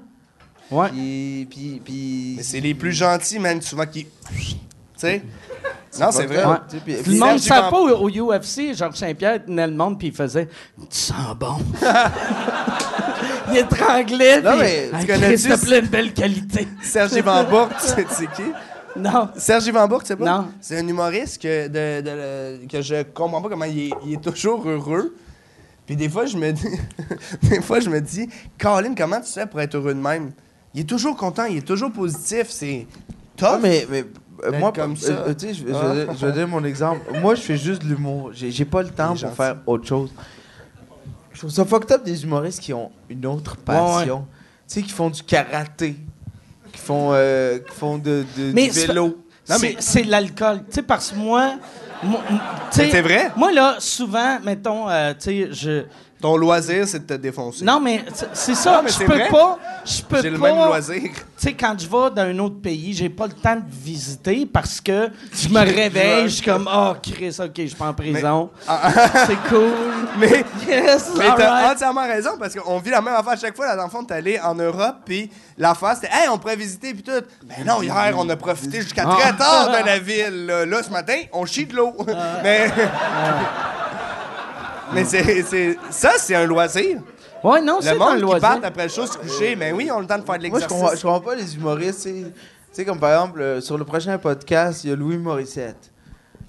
ouais. 0.70 0.78
Ouais. 0.78 0.88
Puis. 0.90 1.48
puis, 1.50 1.80
puis 1.84 2.34
Mais 2.36 2.42
c'est 2.44 2.60
les 2.60 2.74
plus 2.74 2.92
gentils, 2.92 3.40
man, 3.40 3.60
souvent 3.60 3.86
qui. 3.86 4.06
Tu 4.36 4.54
sais? 4.96 5.22
Non, 6.00 6.10
c'est 6.10 6.26
vrai. 6.26 6.44
Ouais. 6.44 6.56
Tu 6.68 6.76
sais, 6.76 6.82
puis- 6.84 6.96
Le 6.96 7.02
puis- 7.02 7.18
monde 7.18 7.32
ne 7.34 7.38
Serge 7.38 7.40
savait 7.42 7.60
Van- 7.62 7.70
pas 7.70 7.78
au, 7.94 8.06
au 8.06 8.08
UFC, 8.10 8.74
Georges 8.74 8.96
Saint-Pierre 8.96 9.44
tenait 9.44 9.66
le 9.66 9.74
monde 9.74 9.98
puis 9.98 10.08
il 10.08 10.14
faisait 10.14 10.46
Tu 10.78 10.96
sens 10.98 11.36
bon. 11.38 11.56
il 13.52 13.58
étranglait. 13.58 14.40
Non, 14.40 14.52
puis, 14.52 14.60
mais 14.60 14.90
Ah, 14.92 14.98
tu 15.00 15.06
de 15.82 15.86
belles 15.88 16.12
qualités. 16.14 16.68
Serge 16.82 17.12
Van 17.18 17.44
Bourg, 17.44 17.68
tu 17.80 17.86
sais 17.88 18.06
c'est 18.10 18.30
qui? 18.32 18.50
Non. 18.96 19.28
Serge 19.36 19.68
Van 19.70 19.86
Bourg, 19.88 20.02
tu 20.02 20.08
sais 20.08 20.16
pas? 20.16 20.24
Non. 20.24 20.46
C'est 20.60 20.78
un 20.78 20.86
humoriste 20.86 21.42
que, 21.42 21.68
de, 21.68 22.00
de- 22.62 22.66
que 22.68 22.80
je 22.82 23.02
comprends 23.02 23.42
pas 23.42 23.48
comment 23.48 23.64
il 23.64 23.78
est, 23.78 23.90
il 24.06 24.12
est 24.14 24.20
toujours 24.22 24.68
heureux. 24.68 25.14
Puis 25.86 25.96
des 25.96 26.08
fois, 26.08 26.26
je 26.26 26.36
me 26.36 26.50
dis, 26.52 26.68
des 27.42 27.60
fois, 27.60 27.80
je 27.80 27.90
me 27.90 28.00
dis, 28.00 28.28
Colin, 28.58 28.94
comment 28.96 29.20
tu 29.20 29.30
fais 29.32 29.46
pour 29.46 29.60
être 29.60 29.74
heureux 29.74 29.94
de 29.94 30.00
même? 30.00 30.32
Il 30.74 30.80
est 30.80 30.84
toujours 30.88 31.16
content, 31.16 31.44
il 31.44 31.58
est 31.58 31.66
toujours 31.66 31.92
positif, 31.92 32.46
c'est 32.48 32.86
top. 33.36 33.50
Ah, 33.54 33.58
mais, 33.62 33.86
moi, 34.52 34.72
comme 34.72 34.92
euh, 34.92 34.96
ça. 34.96 35.12
euh, 35.12 35.34
tu 35.34 35.48
sais, 35.48 35.54
je, 35.54 35.66
je 35.68 35.72
Ah. 35.74 35.92
vais- 35.94 36.06
je 36.18 36.26
vais 36.26 36.32
donner 36.32 36.46
mon 36.46 36.64
exemple. 36.64 37.00
Moi, 37.20 37.34
je 37.34 37.40
fais 37.42 37.56
juste 37.56 37.82
de 37.82 37.88
l'humour. 37.88 38.30
J'ai 38.32 38.64
pas 38.64 38.82
le 38.82 38.90
temps 38.90 39.08
pour 39.08 39.16
gentil. 39.16 39.36
faire 39.36 39.56
autre 39.66 39.86
chose. 39.86 40.10
Je 41.32 41.38
trouve 41.38 41.50
ça 41.50 41.64
fucked 41.64 41.90
up 41.92 42.04
des 42.04 42.22
humoristes 42.24 42.60
qui 42.60 42.72
ont 42.72 42.90
une 43.08 43.26
autre 43.26 43.56
Ouais, 43.66 43.74
ouais. 43.74 43.80
passion. 43.80 44.26
Tu 44.68 44.74
sais, 44.74 44.82
qui 44.82 44.92
font 44.92 45.10
du 45.10 45.22
karaté, 45.22 45.96
qui 46.72 46.78
font, 46.78 47.10
euh, 47.12 47.58
qui 47.58 47.74
font 47.74 47.98
de, 47.98 48.24
de- 48.36 48.52
Mais 48.52 48.68
du 48.68 48.72
c'est- 48.72 48.86
vélo. 48.86 49.18
Non, 49.48 49.56
C'est- 49.58 49.74
mais- 49.74 49.76
C'est 49.80 50.02
l'alcool. 50.04 50.58
Tu 50.68 50.74
sais, 50.76 50.82
parce 50.82 51.10
que 51.10 51.16
moi. 51.16 51.54
moi, 52.02 52.20
C'est 52.70 53.02
vrai? 53.02 53.30
Moi, 53.36 53.52
là, 53.52 53.76
souvent, 53.78 54.38
mettons, 54.44 54.88
euh, 54.88 55.12
tu 55.12 55.20
sais, 55.20 55.48
je. 55.52 55.84
Ton 56.24 56.38
loisir, 56.38 56.88
c'est 56.88 57.00
de 57.00 57.14
te 57.14 57.20
défoncer. 57.20 57.62
Non, 57.66 57.78
mais 57.80 58.02
c'est- 58.32 58.54
ça. 58.54 58.82
Je 58.86 58.96
peux 58.96 59.04
vrai. 59.04 59.28
pas. 59.28 59.58
Je 59.84 60.00
peux 60.00 60.22
J'ai 60.22 60.30
le 60.30 60.38
pas. 60.38 60.54
même 60.54 60.64
loisir. 60.68 61.02
Tu 61.02 61.10
sais, 61.36 61.52
quand 61.52 61.76
je 61.78 61.84
vais 61.86 62.10
dans 62.16 62.22
un 62.22 62.38
autre 62.38 62.62
pays, 62.62 62.94
j'ai 62.94 63.10
pas 63.10 63.26
le 63.26 63.34
temps 63.34 63.56
de 63.56 63.62
visiter 63.68 64.46
parce 64.50 64.80
que 64.80 65.10
je 65.34 65.50
me 65.50 65.58
réveille, 65.60 66.22
je 66.24 66.36
suis 66.36 66.42
comme, 66.46 66.66
oh, 66.74 66.94
Chris, 67.02 67.36
ok, 67.38 67.50
je 67.58 67.66
suis 67.66 67.76
pas 67.76 67.88
en 67.88 67.92
prison. 67.92 68.48
C'est 69.26 69.36
cool. 69.50 69.70
Mais, 70.18 70.46
Yes, 70.66 71.10
mais 71.14 71.24
t'as 71.36 71.50
right. 71.50 71.72
entièrement 71.74 72.06
raison 72.06 72.30
parce 72.38 72.54
qu'on 72.54 72.78
vit 72.78 72.88
la 72.90 73.02
même 73.02 73.14
affaire 73.14 73.32
à 73.32 73.36
chaque 73.36 73.54
fois. 73.56 73.66
Là, 73.66 73.76
dans 73.76 73.84
le 73.84 73.90
fond, 73.90 74.02
t'es 74.04 74.14
allé 74.14 74.40
en 74.40 74.54
Europe, 74.54 74.98
puis 75.04 75.28
l'affaire 75.58 75.94
c'était, 75.96 76.06
hey, 76.14 76.28
on 76.30 76.38
pourrait 76.38 76.56
visiter, 76.56 76.94
puis 76.94 77.02
tout. 77.02 77.10
Ben 77.44 77.66
non, 77.66 77.82
hier, 77.82 78.14
on 78.16 78.26
a 78.30 78.36
profité 78.36 78.80
jusqu'à 78.80 79.04
très 79.04 79.28
Ah. 79.28 79.32
tard 79.34 79.70
de 79.78 79.84
la 79.84 79.98
ville. 79.98 80.46
Là, 80.46 80.64
Là, 80.64 80.82
ce 80.82 80.90
matin, 80.90 81.16
on 81.34 81.44
chie 81.44 81.66
de 81.66 81.74
l'eau. 81.76 81.94
mais. 82.42 82.70
Mais 84.92 85.04
c'est, 85.04 85.42
c'est- 85.42 85.78
ça, 85.90 86.12
c'est 86.18 86.34
un 86.34 86.46
loisir. 86.46 86.98
Ouais, 87.42 87.60
non, 87.60 87.76
Le 87.76 87.82
c'est 87.82 87.90
un 87.90 87.94
monde 87.96 88.14
qui 88.16 88.20
loisir. 88.22 88.40
part 88.40 88.58
après 88.62 88.84
le 88.84 88.88
show 88.88 89.06
se 89.06 89.18
coucher, 89.18 89.54
mais 89.56 89.72
oui, 89.72 89.88
on 89.92 89.98
a 89.98 90.00
le 90.00 90.06
temps 90.06 90.18
de 90.18 90.24
faire 90.24 90.38
de 90.38 90.48
Moi, 90.48 90.58
je 90.58 90.64
l'exercice. 90.64 90.66
comprends, 90.68 90.96
je 90.96 91.02
comprends 91.02 91.20
pas 91.20 91.34
les 91.34 91.54
humoristes. 91.56 92.02
Tu 92.02 92.08
sais. 92.08 92.22
Tu 92.24 92.32
sais, 92.72 92.84
comme 92.84 92.98
par 92.98 93.12
exemple, 93.12 93.40
euh, 93.40 93.60
sur 93.60 93.76
le 93.78 93.84
prochain 93.84 94.16
podcast, 94.18 94.82
il 94.84 94.90
y 94.90 94.92
a 94.92 94.96
Louis 94.96 95.16
Morissette. 95.18 95.90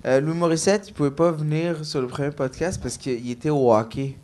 Euh, 0.06 0.20
Louis 0.22 0.34
Morissette, 0.36 0.88
il 0.88 0.94
pouvait 0.94 1.12
pas 1.12 1.32
venir 1.32 1.84
sur 1.84 2.02
le 2.02 2.08
premier 2.08 2.32
podcast 2.32 2.80
parce 2.82 2.98
qu'il 2.98 3.30
était 3.30 3.50
au 3.50 3.74
hockey. 3.74 4.16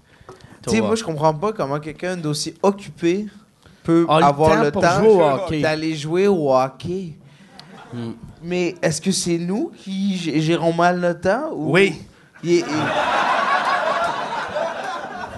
Tu 0.63 0.69
sais, 0.69 0.81
moi, 0.81 0.95
je 0.95 1.03
comprends 1.03 1.33
pas 1.33 1.51
comment 1.53 1.79
quelqu'un 1.79 2.15
d'aussi 2.17 2.53
occupé 2.63 3.25
peut 3.83 4.05
A 4.09 4.19
le 4.19 4.25
avoir 4.25 4.55
temps 4.57 4.63
le 4.63 4.71
pour 4.71 4.81
temps 4.81 4.99
jouer 4.99 5.07
au 5.09 5.21
hockey. 5.21 5.57
Hmm. 5.57 5.61
d'aller 5.61 5.95
jouer 5.95 6.27
au 6.27 6.53
hockey. 6.55 7.13
Mais 8.43 8.75
est-ce 8.81 9.01
que 9.01 9.11
c'est 9.11 9.37
nous 9.37 9.71
qui 9.77 10.15
g- 10.17 10.39
gérons 10.41 10.73
mal 10.73 10.99
notre 10.99 11.21
temps? 11.21 11.49
Ou 11.53 11.73
Oui. 11.73 12.01
Il 12.43 12.51
est- 12.53 12.59
il- 12.59 12.65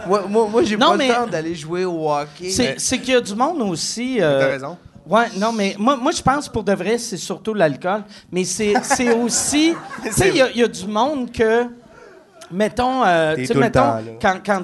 Moi, 0.07 0.25
moi, 0.30 0.47
moi, 0.49 0.63
j'ai 0.63 0.77
Non, 0.77 0.91
pas 0.91 0.97
mais- 0.97 1.07
le 1.07 1.13
temps 1.13 1.27
d'aller 1.27 1.55
jouer 1.55 1.85
au 1.85 2.09
hockey. 2.11 2.49
C'est 2.77 2.99
qu'il 2.99 3.13
y 3.13 3.17
a 3.17 3.21
du 3.21 3.35
monde 3.35 3.61
aussi. 3.61 4.17
euh, 4.21 4.39
T'as 4.39 4.47
raison. 4.47 4.77
Ouais, 5.05 5.25
non, 5.38 5.51
mais 5.51 5.75
moi, 5.77 5.97
moi 5.97 6.13
je 6.13 6.21
pense 6.21 6.47
pour 6.47 6.63
de 6.63 6.71
vrai, 6.73 6.97
c'est 6.97 7.17
surtout 7.17 7.53
l'alcool. 7.53 8.03
Mais 8.31 8.45
c'est 8.45 8.73
c'est 8.84 9.13
aussi. 9.13 9.73
tu 10.03 10.11
sais, 10.13 10.30
il 10.30 10.38
y, 10.38 10.41
a- 10.41 10.49
il 10.51 10.57
y 10.57 10.63
a 10.63 10.67
du 10.67 10.88
monde 10.88 11.31
que. 11.31 11.65
Mettons, 12.51 13.03
euh, 13.03 13.35
tu 13.35 13.47
sais, 13.47 13.55
mettons, 13.55 13.80
temps, 13.80 13.99
quand, 14.21 14.38
quand 14.45 14.61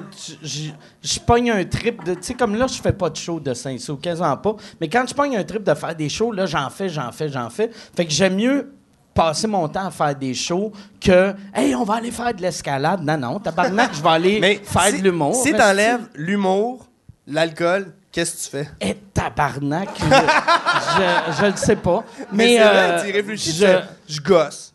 je 1.02 1.18
pogne 1.20 1.50
un 1.50 1.64
trip 1.64 2.04
de. 2.04 2.14
Tu 2.14 2.22
sais, 2.22 2.34
comme 2.34 2.54
là, 2.54 2.66
je 2.68 2.80
fais 2.80 2.92
pas 2.92 3.10
de 3.10 3.16
show 3.16 3.40
de 3.40 3.52
Saint-Saul, 3.52 3.98
quasiment 3.98 4.36
pas. 4.36 4.54
Mais 4.80 4.88
quand 4.88 5.04
je 5.08 5.12
pogne 5.14 5.36
un 5.36 5.42
trip 5.44 5.64
de 5.64 5.74
faire 5.74 5.94
des 5.96 6.08
shows, 6.08 6.30
là, 6.32 6.46
j'en 6.46 6.70
fais, 6.70 6.88
j'en 6.88 7.10
fais, 7.10 7.28
j'en 7.28 7.50
fais. 7.50 7.68
Fait 7.96 8.04
que 8.06 8.12
j'aime 8.12 8.36
mieux 8.36 8.72
passer 9.14 9.46
mon 9.46 9.68
temps 9.68 9.86
à 9.86 9.90
faire 9.90 10.14
des 10.14 10.34
shows 10.34 10.72
que, 11.00 11.34
hey, 11.54 11.74
on 11.74 11.84
va 11.84 11.94
aller 11.94 12.10
faire 12.10 12.32
de 12.34 12.42
l'escalade. 12.42 13.02
Non, 13.02 13.16
non, 13.16 13.38
tabarnak, 13.38 13.90
je 13.94 14.02
vais 14.02 14.08
aller 14.08 14.40
Mais 14.40 14.60
faire 14.64 14.82
si, 14.84 14.98
de 14.98 15.04
l'humour. 15.04 15.34
Si 15.34 15.52
t'enlèves 15.52 16.08
l'humour, 16.14 16.86
l'alcool, 17.26 17.92
qu'est-ce 18.12 18.48
que 18.50 18.56
tu 18.58 18.64
fais? 18.64 18.70
Eh, 18.80 18.94
tabarnak, 19.12 19.88
je, 19.98 20.04
je, 20.04 21.40
je 21.40 21.46
le 21.50 21.56
sais 21.56 21.76
pas. 21.76 22.04
Mais, 22.32 22.58
vrai, 22.58 22.66
euh, 22.68 23.02
tu 23.02 23.08
y 23.08 23.12
réfléchis, 23.12 23.52
tu 23.52 23.58
je- 23.60 23.66
fais, 23.66 23.82
je 24.08 24.20
gosse. 24.20 24.72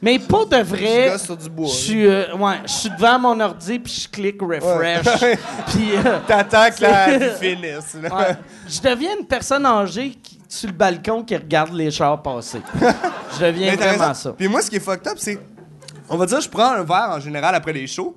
Mais 0.00 0.18
pour 0.18 0.46
de 0.46 0.56
Je 0.56 0.62
vrai, 0.62 1.08
gosse 1.12 1.24
sur 1.24 1.36
du 1.36 1.50
bois. 1.50 1.68
je 1.68 1.72
suis, 1.74 2.06
euh, 2.06 2.34
ouais, 2.36 2.56
je 2.66 2.72
suis 2.72 2.90
devant 2.90 3.18
mon 3.18 3.38
ordi 3.40 3.78
puis 3.78 3.92
je 3.92 4.08
clique 4.08 4.40
refresh. 4.40 5.06
Ouais. 5.22 5.38
puis 5.68 5.90
euh, 5.96 6.18
T'attends 6.26 6.70
que 6.70 6.82
la 6.82 7.30
finisse. 7.34 7.94
là. 8.02 8.16
ouais, 8.16 8.36
je 8.68 8.80
deviens 8.80 9.10
une 9.20 9.26
personne 9.26 9.66
âgée 9.66 10.10
qui, 10.22 10.40
sur 10.48 10.68
le 10.70 10.74
balcon 10.74 11.22
qui 11.22 11.36
regarde 11.36 11.72
les 11.74 11.90
chars 11.90 12.22
passer. 12.22 12.62
Je 13.38 13.44
deviens 13.44 13.76
vraiment 13.76 14.14
ça. 14.14 14.32
Puis 14.32 14.48
moi, 14.48 14.62
ce 14.62 14.70
qui 14.70 14.76
est 14.76 14.80
fucked 14.80 15.06
up, 15.06 15.18
c'est. 15.18 15.38
On 16.08 16.16
va 16.16 16.24
dire, 16.24 16.40
je 16.40 16.48
prends 16.48 16.70
un 16.72 16.84
verre 16.84 17.10
en 17.10 17.20
général 17.20 17.54
après 17.54 17.74
les 17.74 17.86
shows. 17.86 18.16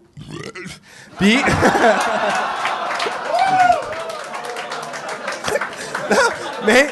Puis. 1.19 1.35
Non, 6.09 6.17
mais. 6.65 6.87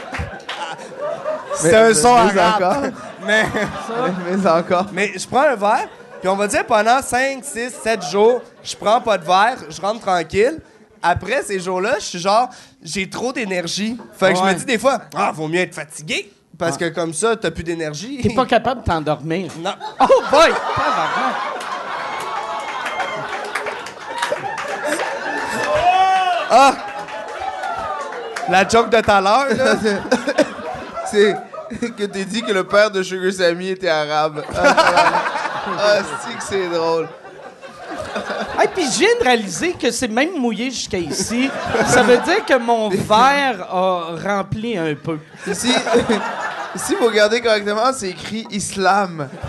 C'est 1.55 1.75
un 1.75 1.93
son 1.93 2.15
arabe. 2.15 2.93
Mais, 3.29 3.45
Mais, 3.53 4.35
mais 4.37 4.49
encore. 4.49 4.85
mais 4.91 5.11
je 5.15 5.27
prends 5.27 5.41
un 5.43 5.55
verre, 5.55 5.87
puis 6.19 6.27
on 6.29 6.35
va 6.35 6.47
dire 6.47 6.65
pendant 6.65 6.99
5, 6.99 7.43
6, 7.45 7.69
7 7.83 8.01
jours, 8.09 8.41
je 8.63 8.75
prends 8.75 8.99
pas 8.99 9.19
de 9.19 9.23
verre, 9.25 9.57
je 9.69 9.79
rentre 9.79 10.01
tranquille. 10.01 10.59
Après 11.01 11.43
ces 11.43 11.59
jours-là, 11.59 11.95
je 11.99 12.05
suis 12.05 12.19
genre, 12.19 12.49
j'ai 12.81 13.07
trop 13.07 13.31
d'énergie. 13.31 13.97
Fait 14.17 14.33
que 14.33 14.39
je 14.39 14.43
me 14.43 14.53
dis 14.53 14.65
des 14.65 14.79
fois, 14.79 14.99
ah, 15.15 15.31
vaut 15.31 15.47
mieux 15.47 15.59
être 15.59 15.75
fatigué. 15.75 16.33
Parce 16.57 16.75
que 16.75 16.89
comme 16.89 17.13
ça, 17.13 17.37
t'as 17.37 17.51
plus 17.51 17.63
d'énergie. 17.63 18.19
T'es 18.21 18.33
pas 18.33 18.45
capable 18.45 18.81
de 18.81 18.85
t'endormir. 18.85 19.51
Non. 19.59 19.75
Oh 20.01 20.23
boy! 20.31 20.51
Tabarnak. 20.75 21.35
La 28.49 28.67
joke 28.67 28.89
de 28.89 28.99
tout 28.99 29.11
à 29.11 29.21
l'heure, 29.21 29.55
là. 29.55 29.75
C'est 31.05 31.35
que 31.97 32.05
t'es 32.05 32.25
dit 32.25 32.41
que 32.41 32.51
le 32.51 32.63
père 32.63 32.91
de 32.91 33.03
Sugar 33.03 33.31
Sammy 33.31 33.69
était 33.69 33.89
arabe. 33.89 34.43
Ah, 34.55 34.75
ah, 35.77 35.97
c'est 36.25 36.37
que 36.37 36.43
c'est 36.43 36.69
drôle. 36.69 37.07
Hey, 38.59 38.67
puis 38.73 38.83
je 38.91 38.99
viens 38.99 39.15
de 39.19 39.23
réaliser 39.23 39.73
que 39.73 39.91
c'est 39.91 40.07
même 40.07 40.37
mouillé 40.37 40.71
jusqu'à 40.71 40.97
ici. 40.97 41.49
Ça 41.87 42.03
veut 42.03 42.17
dire 42.17 42.43
que 42.45 42.57
mon 42.57 42.89
verre 42.89 43.61
a 43.69 44.15
rempli 44.21 44.77
un 44.77 44.95
peu. 44.95 45.19
Ici, 45.47 45.73
ici, 46.75 46.95
vous 46.99 47.05
regardez 47.05 47.41
correctement, 47.41 47.93
c'est 47.93 48.09
écrit 48.09 48.47
Islam. 48.51 49.29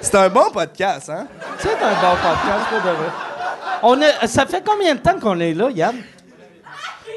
C'est 0.00 0.16
un 0.16 0.28
bon 0.28 0.50
podcast, 0.50 1.08
hein? 1.10 1.26
C'est 1.58 1.70
un 1.70 1.94
bon 2.00 2.16
podcast, 2.20 2.68
pour 2.68 2.78
de 2.78 2.96
vrai. 2.96 3.31
On 3.82 4.00
est, 4.00 4.26
ça 4.26 4.46
fait 4.46 4.62
combien 4.64 4.94
de 4.94 5.00
temps 5.00 5.18
qu'on 5.20 5.38
est 5.40 5.54
là, 5.54 5.68
Yann? 5.70 5.96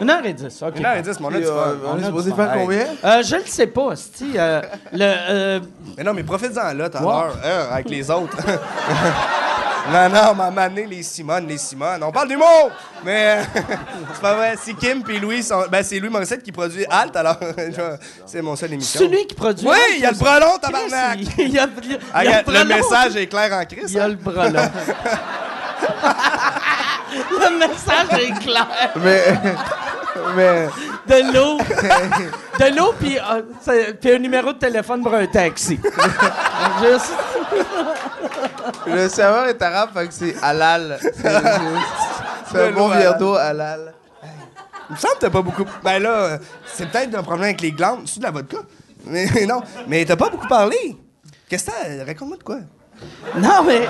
Une 0.01 0.09
heure 0.09 0.25
et 0.25 0.33
dix, 0.33 0.61
OK. 0.61 0.73
Une 0.77 0.85
heure 0.85 0.97
et 0.97 1.01
dix, 1.01 1.17
mais 1.19 1.25
on 1.25 1.29
a 1.29 1.31
Puis, 1.31 1.39
du 1.41 1.47
euh, 1.47 1.53
fun. 1.53 1.77
on 1.93 1.99
est 1.99 2.03
supposé 2.05 2.33
faire 2.33 2.51
combien? 2.53 2.85
Euh, 3.03 3.23
je 3.23 3.35
le 3.37 3.45
sais 3.45 3.67
pas, 3.67 3.95
Sti. 3.95 4.31
Euh, 4.35 4.61
le, 4.91 4.99
euh, 5.29 5.59
Mais 5.97 6.03
non, 6.03 6.13
mais 6.13 6.23
profite-en 6.23 6.73
là, 6.73 6.89
tout 6.89 6.97
à 6.97 7.01
l'heure, 7.01 7.37
hein, 7.45 7.67
avec 7.71 7.89
les 7.89 8.11
autres. 8.11 8.35
non, 9.93 10.09
non, 10.09 10.33
m'a 10.35 10.63
amené 10.63 10.85
les 10.85 11.01
Simone, 11.01 11.47
les 11.47 11.57
Simone. 11.57 12.03
On 12.03 12.11
parle 12.11 12.27
d'humour! 12.27 12.71
Mais 13.05 13.39
c'est 14.13 14.21
pas 14.21 14.33
vrai. 14.33 14.55
Si 14.61 14.75
Kim 14.75 15.01
et 15.07 15.19
Louis 15.19 15.43
sont. 15.43 15.63
Ben, 15.71 15.81
c'est 15.81 15.97
Louis 15.99 16.09
Morissette 16.09 16.43
qui 16.43 16.51
produit 16.51 16.85
Alt, 16.89 17.15
alors 17.15 17.37
c'est 18.25 18.41
mon 18.41 18.57
seul 18.57 18.73
émission. 18.73 18.99
c'est 18.99 19.07
lui 19.07 19.25
qui 19.27 19.35
produit. 19.35 19.65
Oui, 19.65 19.77
il 19.95 20.01
y 20.01 20.05
a 20.05 20.11
le 20.11 20.17
brelon, 20.17 20.57
tabarnak! 20.61 21.19
Il 21.37 21.53
y 21.53 21.59
a, 21.59 21.67
Ah, 22.13 22.23
le 22.25 22.43
brelon. 22.43 22.65
message 22.65 23.15
est 23.15 23.27
clair 23.27 23.53
en 23.53 23.63
crise. 23.63 23.91
Il 23.93 23.95
y 23.95 23.99
a 24.01 24.07
le 24.09 24.15
brelon. 24.15 24.59
le 27.31 27.57
message 27.59 28.19
est 28.19 28.39
clair. 28.39 28.67
Mais. 28.97 29.23
mais. 30.35 30.67
De 31.07 31.33
l'eau. 31.33 31.57
De 32.59 32.75
l'eau, 32.75 32.93
puis 32.99 33.17
euh, 33.19 33.93
puis 33.99 34.11
un 34.11 34.19
numéro 34.19 34.53
de 34.53 34.57
téléphone 34.59 35.01
pour 35.03 35.13
un 35.13 35.27
taxi. 35.27 35.79
Juste- 36.81 37.13
Le 38.87 39.07
serveur 39.09 39.45
est 39.47 39.61
arabe, 39.61 39.89
fait 39.93 40.07
que 40.07 40.13
c'est 40.13 40.35
halal. 40.41 40.99
C'est- 41.01 42.67
un 42.67 42.71
bon 42.71 42.87
verre 42.89 43.09
halal. 43.09 43.19
d'eau 43.19 43.35
halal. 43.35 43.93
Il 44.89 44.93
me 44.93 44.97
semble 44.99 45.15
que 45.15 45.19
t'as 45.21 45.29
pas 45.31 45.41
beaucoup. 45.41 45.65
Ben 45.83 45.99
là, 45.99 46.37
c'est 46.73 46.87
peut-être 46.89 47.15
un 47.15 47.23
problème 47.23 47.45
avec 47.45 47.61
les 47.61 47.71
glandes. 47.71 48.01
C'est 48.05 48.19
de 48.19 48.23
la 48.25 48.31
vodka. 48.31 48.57
Mais 49.05 49.25
non. 49.47 49.61
Mais 49.87 50.05
t'as 50.05 50.15
pas 50.15 50.29
beaucoup 50.29 50.47
parlé. 50.47 50.95
Qu'est-ce 51.49 51.65
que 51.65 51.71
t'as? 51.71 52.05
Raconte-moi 52.05 52.37
de 52.37 52.43
quoi. 52.43 52.57
Non, 53.37 53.63
mais 53.65 53.81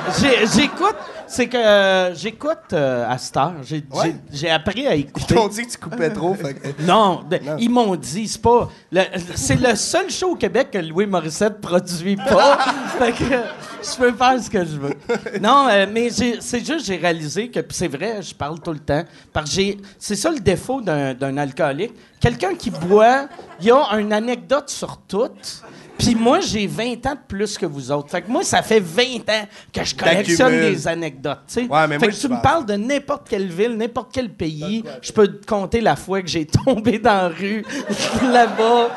j'écoute. 0.56 0.96
C'est 1.28 1.48
que 1.48 1.58
euh, 1.58 2.14
j'écoute 2.14 2.72
euh, 2.74 3.10
à 3.10 3.18
cette 3.18 3.36
heure. 3.36 3.54
J'ai 3.64 3.84
Ouais. 3.92 4.14
j'ai- 4.32 4.38
j'ai 4.38 4.50
appris 4.52 4.86
à 4.86 4.96
Ils 4.96 5.02
écouter. 5.02 5.34
t'ont 5.34 5.48
dit 5.48 5.66
que 5.66 5.72
tu 5.72 5.78
coupais 5.80 6.12
trop. 6.12 6.36
fait 6.36 6.54
que- 6.54 6.82
Non, 6.84 7.24
de- 7.28 7.38
Non. 7.44 7.56
ils 7.58 7.70
m'ont 7.70 7.96
dit, 7.96 8.28
c'est 8.28 8.42
pas. 8.42 8.70
le- 8.92 9.02
C'est 9.34 9.60
le 9.60 9.76
seul 9.76 10.12
show 10.12 10.34
au 10.34 10.36
Québec 10.36 10.70
que 10.72 10.78
Louis 10.78 11.08
Morissette 11.08 11.60
produit 11.60 12.16
pas. 12.16 12.58
fait 13.00 13.12
que 13.12 13.24
je 13.26 13.98
peux 13.98 14.14
faire 14.14 14.40
ce 14.40 14.50
que 14.52 14.60
je 14.66 14.78
veux. 14.78 14.94
Non, 15.42 15.68
euh, 15.68 15.88
mais 15.92 16.10
c'est 16.12 16.64
juste, 16.64 16.86
j'ai 16.86 16.98
réalisé 16.98 17.50
que, 17.50 17.60
c'est 17.72 17.88
vrai, 17.88 18.22
je 18.22 18.36
parle 18.36 18.60
tout 18.60 18.74
le 18.74 18.80
temps. 18.80 19.04
Parce. 19.34 19.60
C'est 19.98 20.16
ça 20.16 20.30
le 20.30 20.40
défaut 20.40 20.80
d'un 20.82 21.38
alcoolique. 21.38 21.94
Quelqu'un 22.20 22.54
qui 22.54 22.70
boit, 22.70 23.28
il 23.60 23.66
y 23.68 23.72
a 23.72 23.84
une 23.98 24.14
anecdote 24.14 24.70
sur 24.70 24.98
toutes. 25.08 25.64
Puis 25.98 26.16
moi, 26.16 26.40
j'ai 26.42 26.68
20 26.68 27.06
ans 27.06 27.14
de 27.14 27.20
plus 27.28 27.58
que 27.58 27.66
vous 27.66 27.92
autres. 27.92 28.10
Fait 28.10 28.22
que 28.22 28.30
moi, 28.30 28.44
ça 28.44 28.62
fait 28.62 28.80
20 28.80 29.30
ans 29.30 29.48
que 29.72 29.84
je 29.84 29.96
collectionne 29.96 30.52
des 30.52 30.88
anecdotes. 30.88 31.40
Ouais, 31.56 31.88
mais 31.88 32.00
fait 32.00 32.06
moi, 32.06 32.08
que 32.08 32.20
tu 32.20 32.28
me 32.28 32.34
parle. 32.34 32.42
parles 32.42 32.66
de 32.66 32.76
n'importe 32.76 33.30
quelle 33.30 33.48
ville, 33.48 33.78
n'importe 33.78 34.10
quel 34.14 34.30
pays, 34.30 34.84
je 35.02 35.12
peux 35.12 35.28
te 35.28 35.46
compter 35.46 35.82
la 35.82 35.96
fois 35.96 36.22
que 36.22 36.28
j'ai 36.28 36.46
tombé 36.66 37.00
dans 37.00 37.14
la 37.14 37.28
rue 37.30 37.64
là-bas. 38.24 38.90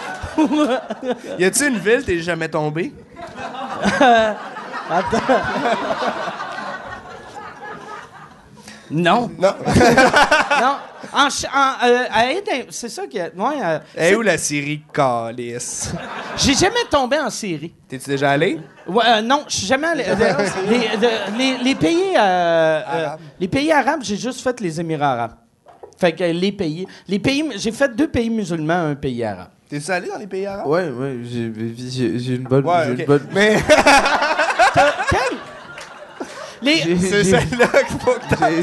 Y 1.39 1.45
a-tu 1.45 1.69
une 1.69 1.79
ville, 1.79 2.05
t'es 2.05 2.21
jamais 2.21 2.49
tombé? 2.49 2.93
non. 8.91 9.31
Non. 9.39 9.55
non. 10.61 10.77
En, 11.13 11.27
euh, 11.29 12.05
c'est 12.71 12.89
ça 12.89 13.07
que. 13.07 13.17
Ouais, 13.17 13.81
euh, 13.99 14.17
où 14.17 14.23
la 14.23 14.37
série 14.37 14.83
Calice? 14.93 15.93
j'ai 16.37 16.55
jamais 16.55 16.85
tombé 16.91 17.19
en 17.19 17.31
série. 17.31 17.73
T'es-tu 17.89 18.11
déjà 18.11 18.31
allé? 18.33 18.59
Ouais, 18.87 19.05
euh, 19.07 19.23
non, 19.23 19.45
je 19.49 19.55
suis 19.57 19.67
jamais 19.67 19.87
allé. 19.89 20.05
euh, 20.09 20.15
les, 20.69 20.97
de- 20.97 21.39
les- 21.39 21.59
les 21.65 21.75
pays, 21.75 22.17
euh, 22.17 22.21
euh, 22.21 23.07
Arabes. 23.07 23.21
les 23.39 23.49
pays 23.49 23.71
arabes, 23.73 24.01
j'ai 24.03 24.17
juste 24.17 24.41
fait 24.43 24.61
les 24.61 24.81
Émirats 24.81 25.13
arabes. 25.13 25.35
Fait 25.99 26.13
que 26.13 26.25
les 26.25 26.53
pays, 26.53 26.87
les 27.09 27.19
pays, 27.19 27.45
j'ai 27.57 27.73
fait 27.73 27.95
deux 27.95 28.09
pays 28.09 28.31
musulmans, 28.31 28.91
un 28.91 28.95
pays 28.95 29.25
arabe. 29.25 29.49
T'es-tu 29.69 29.91
allé 29.91 30.09
dans 30.09 30.19
les 30.19 30.27
pays 30.27 30.47
arabes? 30.47 30.67
Ouais, 30.67 30.89
ouais, 30.89 31.19
j'ai 31.25 32.35
une 32.35 32.45
bonne. 32.45 32.65
Ouais, 32.65 32.89
une 32.99 33.05
bonne- 33.05 33.27
Mais 33.35 33.57
Quel? 35.11 35.39
Les, 36.63 36.97
c'est 36.99 37.25
celle-là 37.25 37.67
qu'il 37.87 37.99
faut 38.01 38.13
que 38.13 38.35
t'as- 38.35 38.51
j'ai- 38.51 38.63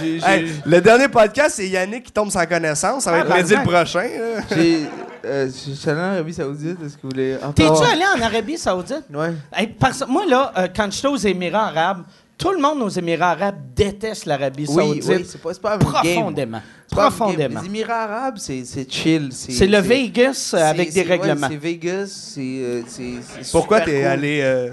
j'ai- 0.00 0.20
j'ai- 0.20 0.26
Hey, 0.26 0.50
le 0.64 0.80
dernier 0.80 1.08
podcast, 1.08 1.54
c'est 1.56 1.68
Yannick 1.68 2.04
qui 2.04 2.12
tombe 2.12 2.30
sans 2.30 2.44
connaissance. 2.46 3.04
Ça 3.04 3.10
va 3.12 3.18
être 3.20 3.28
lundi 3.28 3.54
le 3.54 3.62
prochain. 3.62 4.00
là. 4.02 4.42
j'ai- 4.54 4.86
euh, 5.24 5.46
Je 5.46 5.72
suis 5.74 5.90
allé 5.90 6.00
en 6.00 6.04
Arabie 6.04 6.34
Saoudite. 6.34 6.78
Est-ce 6.84 6.96
que 6.96 7.02
vous 7.02 7.08
voulez. 7.10 7.36
T'es-tu 7.54 7.68
encore- 7.68 7.84
allé 7.86 8.02
en 8.16 8.20
Arabie 8.22 8.58
Saoudite? 8.58 9.04
Ouais. 9.12 9.32
Hey, 9.54 9.68
parce- 9.68 10.06
moi, 10.06 10.24
là, 10.28 10.52
euh, 10.58 10.68
quand 10.74 10.90
j'étais 10.92 11.08
aux 11.08 11.16
Émirats 11.16 11.68
arabes, 11.68 12.02
tout 12.38 12.50
le 12.50 12.58
monde 12.60 12.82
aux 12.82 12.88
Émirats 12.90 13.30
arabes 13.30 13.56
déteste 13.74 14.26
l'Arabie 14.26 14.66
Oui, 14.68 14.74
Saoudite 14.74 15.04
oui, 15.08 15.26
c'est 15.26 15.40
pas, 15.40 15.54
c'est 15.54 15.62
pas 15.62 15.74
un 15.74 15.78
game. 15.78 15.88
profondément. 15.90 16.60
C'est 16.86 16.94
pas 16.94 17.00
un 17.06 17.08
game. 17.08 17.16
Profondément. 17.16 17.60
Les 17.62 17.66
Émirats 17.66 18.02
arabes, 18.02 18.36
c'est 18.38 18.62
c'est 18.66 18.92
chill. 18.92 19.30
C'est 19.32 19.66
le 19.66 19.78
Vegas 19.78 20.28
euh, 20.28 20.32
c'est- 20.58 20.62
avec 20.62 20.88
des 20.92 21.00
c'est- 21.02 21.08
ouais, 21.08 21.16
règlements. 21.16 21.48
c'est 21.50 21.56
Vegas, 21.56 22.06
c'est. 22.34 22.40
euh, 22.42 22.82
c'est- 22.86 23.02
c'est 23.40 23.50
Pourquoi 23.52 23.78
super 23.78 23.92
t'es 23.94 24.00
cool. 24.02 24.08
allé 24.10 24.40
euh, 24.42 24.68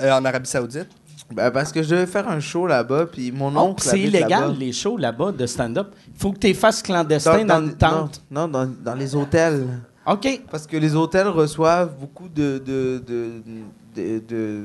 euh, 0.00 0.12
en 0.12 0.24
Arabie 0.24 0.48
Saoudite? 0.48 0.88
Ben, 1.30 1.50
parce 1.50 1.72
que 1.72 1.82
je 1.82 1.88
devais 1.90 2.06
faire 2.06 2.28
un 2.28 2.40
show 2.40 2.66
là-bas, 2.66 3.06
puis 3.06 3.32
mon 3.32 3.54
Oh, 3.56 3.60
oncle. 3.70 3.82
c'est 3.84 4.00
illégal, 4.00 4.28
là-bas. 4.42 4.54
les 4.58 4.72
shows 4.72 4.98
là-bas 4.98 5.32
de 5.32 5.46
stand-up. 5.46 5.94
Il 6.08 6.18
faut 6.20 6.32
que 6.32 6.38
tu 6.38 6.48
les 6.48 6.54
fasses 6.54 6.82
clandestin 6.82 7.44
dans, 7.44 7.62
une 7.62 7.74
tente. 7.74 8.22
Non, 8.30 8.46
non, 8.46 8.48
dans, 8.48 8.70
dans 8.84 8.94
les 8.94 9.14
hôtels. 9.14 9.66
OK. 10.06 10.42
Parce 10.50 10.66
que 10.66 10.76
les 10.76 10.94
hôtels 10.94 11.28
reçoivent 11.28 11.94
beaucoup 11.98 12.28
de. 12.28 12.58
de, 12.64 13.02
de, 13.06 14.20
de, 14.28 14.64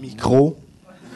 micros. 0.00 0.56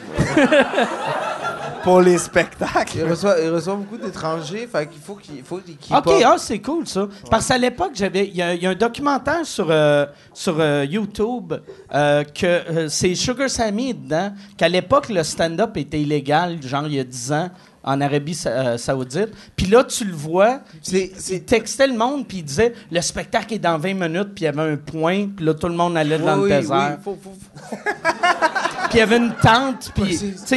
pour 1.83 1.99
les 2.01 2.17
spectacles. 2.17 2.97
Il 2.99 3.03
reçoit, 3.03 3.35
il 3.41 3.49
reçoit 3.49 3.75
beaucoup 3.75 3.97
d'étrangers, 3.97 4.67
fait 4.71 4.87
qu'il 4.87 5.01
faut 5.01 5.15
qu'il 5.15 5.43
faut 5.43 5.57
qu'il 5.57 5.95
OK, 5.95 6.23
ah, 6.25 6.35
c'est 6.37 6.59
cool 6.59 6.87
ça. 6.87 7.07
Parce 7.29 7.47
qu'à 7.47 7.57
l'époque, 7.57 7.91
j'avais 7.93 8.27
il 8.27 8.35
y, 8.35 8.41
a- 8.41 8.53
il 8.53 8.63
y 8.63 8.67
a 8.67 8.69
un 8.69 8.75
documentaire 8.75 9.45
sur, 9.45 9.67
euh, 9.69 10.05
sur 10.33 10.55
euh, 10.59 10.85
YouTube 10.89 11.53
euh, 11.93 12.23
que 12.23 12.45
euh, 12.45 12.89
c'est 12.89 13.15
Sugar 13.15 13.49
Sammy 13.49 13.93
dedans, 13.93 14.31
qu'à 14.57 14.69
l'époque, 14.69 15.09
le 15.09 15.23
stand-up 15.23 15.75
était 15.77 15.99
illégal, 15.99 16.57
genre 16.65 16.87
il 16.87 16.93
y 16.95 16.99
a 16.99 17.03
10 17.03 17.31
ans, 17.33 17.49
en 17.85 17.99
Arabie 17.99 18.33
Sa- 18.33 18.49
euh, 18.49 18.77
Saoudite. 18.77 19.31
Puis 19.57 19.65
là, 19.65 19.83
tu 19.83 20.05
le 20.05 20.13
vois, 20.13 20.61
C'est- 20.81 21.11
il 21.31 21.43
textait 21.43 21.87
le 21.87 21.97
monde, 21.97 22.25
puis 22.25 22.37
il 22.37 22.43
disait 22.45 22.73
le 22.89 23.01
spectacle 23.01 23.53
est 23.55 23.59
dans 23.59 23.77
20 23.77 23.93
minutes, 23.95 24.29
puis 24.33 24.43
il 24.43 24.45
y 24.45 24.47
avait 24.47 24.71
un 24.71 24.77
point, 24.77 25.27
puis 25.35 25.45
là, 25.45 25.53
tout 25.53 25.67
le 25.67 25.73
monde 25.75 25.97
allait 25.97 26.17
dans 26.17 26.37
Oui, 26.39 26.49
le 26.49 26.55
oui, 26.55 26.61
désert. 26.61 26.97
oui, 27.05 27.13
faut- 27.13 27.17
il 28.93 28.97
y 28.97 29.01
avait 29.01 29.17
une 29.17 29.33
tente, 29.35 29.91
puis. 29.95 30.17
tout, 30.17 30.53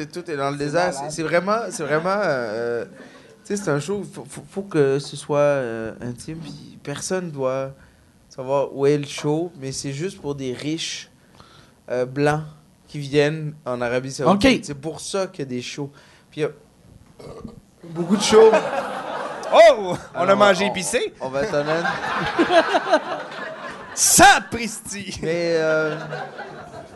est, 0.00 0.06
tout 0.12 0.30
est 0.30 0.36
dans 0.36 0.50
le 0.50 0.56
désert. 0.56 0.92
C'est- 0.94 1.10
C'est 1.10 1.22
vraiment, 1.22 1.58
c'est 1.70 1.82
vraiment, 1.84 2.16
euh, 2.24 2.84
tu 3.44 3.56
sais, 3.56 3.56
c'est 3.56 3.70
un 3.70 3.80
show. 3.80 4.02
Faut, 4.12 4.24
faut, 4.28 4.44
faut 4.48 4.62
que 4.62 4.98
ce 4.98 5.16
soit 5.16 5.38
euh, 5.38 5.92
intime. 6.00 6.38
Puis 6.38 6.78
personne 6.82 7.30
doit 7.30 7.72
savoir 8.28 8.74
où 8.74 8.86
est 8.86 8.98
le 8.98 9.06
show, 9.06 9.52
mais 9.60 9.72
c'est 9.72 9.92
juste 9.92 10.20
pour 10.20 10.34
des 10.34 10.52
riches 10.52 11.10
euh, 11.90 12.06
blancs 12.06 12.44
qui 12.88 12.98
viennent 12.98 13.54
en 13.64 13.80
Arabie 13.80 14.12
Saoudite. 14.12 14.64
C'est 14.66 14.74
pour 14.74 15.00
ça 15.00 15.26
qu'il 15.26 15.40
y 15.40 15.42
a 15.42 15.50
des 15.50 15.62
shows. 15.62 15.90
Puis 16.30 16.40
il 16.40 16.44
y 16.44 16.46
a 16.46 16.50
beaucoup 17.84 18.16
de 18.16 18.22
shows. 18.22 18.50
Oh! 19.54 19.94
On 20.14 20.28
a 20.28 20.34
mangé 20.34 20.64
on- 20.64 20.68
épicé. 20.70 21.12
On 21.20 21.28
va 21.28 21.42
être 21.42 21.54
honnête. 21.54 21.84
Sapristi! 23.94 25.18
Mais, 25.22 25.56
euh, 25.58 25.96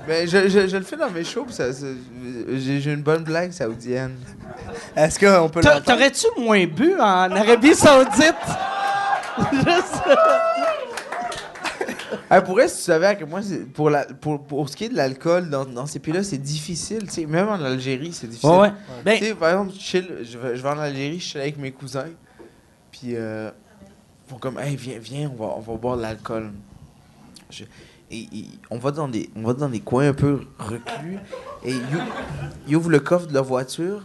mais 0.07 0.27
je, 0.27 0.49
je, 0.49 0.67
je 0.69 0.77
le 0.77 0.83
fais 0.85 0.97
dans 0.97 1.11
mes 1.11 1.25
shows. 1.25 1.45
puis 1.45 1.55
ça- 1.55 1.73
ça- 1.73 1.87
J'ai 2.57 2.93
une 2.93 3.03
bonne 3.03 3.25
blague 3.25 3.53
saoudienne. 3.53 4.17
Est-ce 4.95 5.19
qu'on 5.19 5.49
peut 5.49 5.61
t'a-? 5.61 5.81
T'aurais-tu 5.81 6.27
moins 6.39 6.65
bu 6.67 6.95
en 6.95 7.31
Arabie 7.31 7.75
Saoudite? 7.75 8.35
Juste- 9.53 10.03
Ah, 12.31 12.41
pour 12.41 12.55
vrai, 12.55 12.67
si 12.69 12.77
tu 12.79 12.83
savais 12.83 13.07
à 13.07 13.15
quel 13.15 13.29
point 13.29 13.43
c'est- 13.43 13.65
pour, 13.73 13.89
la, 13.91 14.05
pour, 14.05 14.43
pour 14.43 14.69
ce 14.69 14.77
qui 14.77 14.85
est 14.85 14.89
de 14.89 14.97
l'alcool 14.97 15.49
dans, 15.49 15.65
dans 15.65 15.87
ces 15.87 15.99
pays-là, 16.01 16.23
c'est 16.25 16.39
difficile. 16.39 17.07
Même 17.29 17.49
en 17.49 17.63
Algérie, 17.63 18.13
c'est 18.13 18.27
difficile. 18.27 18.51
Ouais, 18.51 18.59
ouais. 18.59 18.73
Ben, 19.05 19.19
Tu 19.19 19.27
sais, 19.27 19.35
par 19.35 19.51
exemple, 19.51 19.73
je, 19.75 19.81
chill, 19.81 20.09
je, 20.23 20.39
vais, 20.39 20.57
je 20.57 20.63
vais 20.63 20.69
en 20.69 20.79
Algérie, 20.79 21.21
je 21.21 21.25
suis 21.25 21.39
avec 21.39 21.57
mes 21.59 21.71
cousins. 21.71 22.07
Puis, 22.91 23.13
euh, 23.15 23.51
ils 24.27 24.31
font 24.31 24.39
comme, 24.39 24.59
hey, 24.59 24.75
viens, 24.77 24.99
viens, 25.01 25.31
on 25.33 25.41
va, 25.45 25.55
on 25.57 25.61
va 25.61 25.75
boire 25.77 25.97
de 25.97 26.03
l'alcool. 26.03 26.51
Je- 27.51 27.65
Et, 28.11 28.21
et 28.33 28.45
on, 28.71 28.79
va 28.79 28.93
dans 28.93 29.09
des, 29.09 29.31
on 29.35 29.43
va 29.43 29.53
dans 29.53 29.69
des 29.69 29.81
coins 29.81 30.09
un 30.09 30.13
peu 30.13 30.41
reclus. 30.59 31.19
Et 31.65 31.73
ils, 31.73 31.77
ou- 31.97 32.01
ils 32.69 32.77
ouvrent 32.77 32.91
le 32.91 33.01
coffre 33.01 33.27
de 33.27 33.35
leur 33.35 33.43
voiture. 33.45 34.03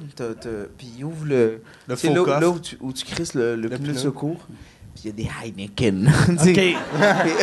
Puis 0.78 0.92
ils 0.98 1.04
ouvrent 1.04 1.26
le. 1.26 1.62
Le 1.88 1.96
faux 1.96 2.08
là, 2.10 2.24
coffre. 2.24 2.40
là 2.40 2.50
où 2.50 2.60
tu, 2.60 2.78
où 2.82 2.92
tu 2.94 3.06
crisses 3.06 3.36
le, 3.36 3.56
le 3.56 3.68
Le 3.68 3.78
pneu 3.78 3.94
de 3.94 3.98
secours. 3.98 4.48
Puis 4.96 5.04
il 5.04 5.08
y 5.08 5.10
a 5.10 5.14
des 5.14 5.30
Heineken. 5.62 6.12
OK. 6.30 6.48
et 6.48 6.76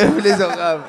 eux, 0.03 0.21
les 0.21 0.41
arabes. 0.41 0.81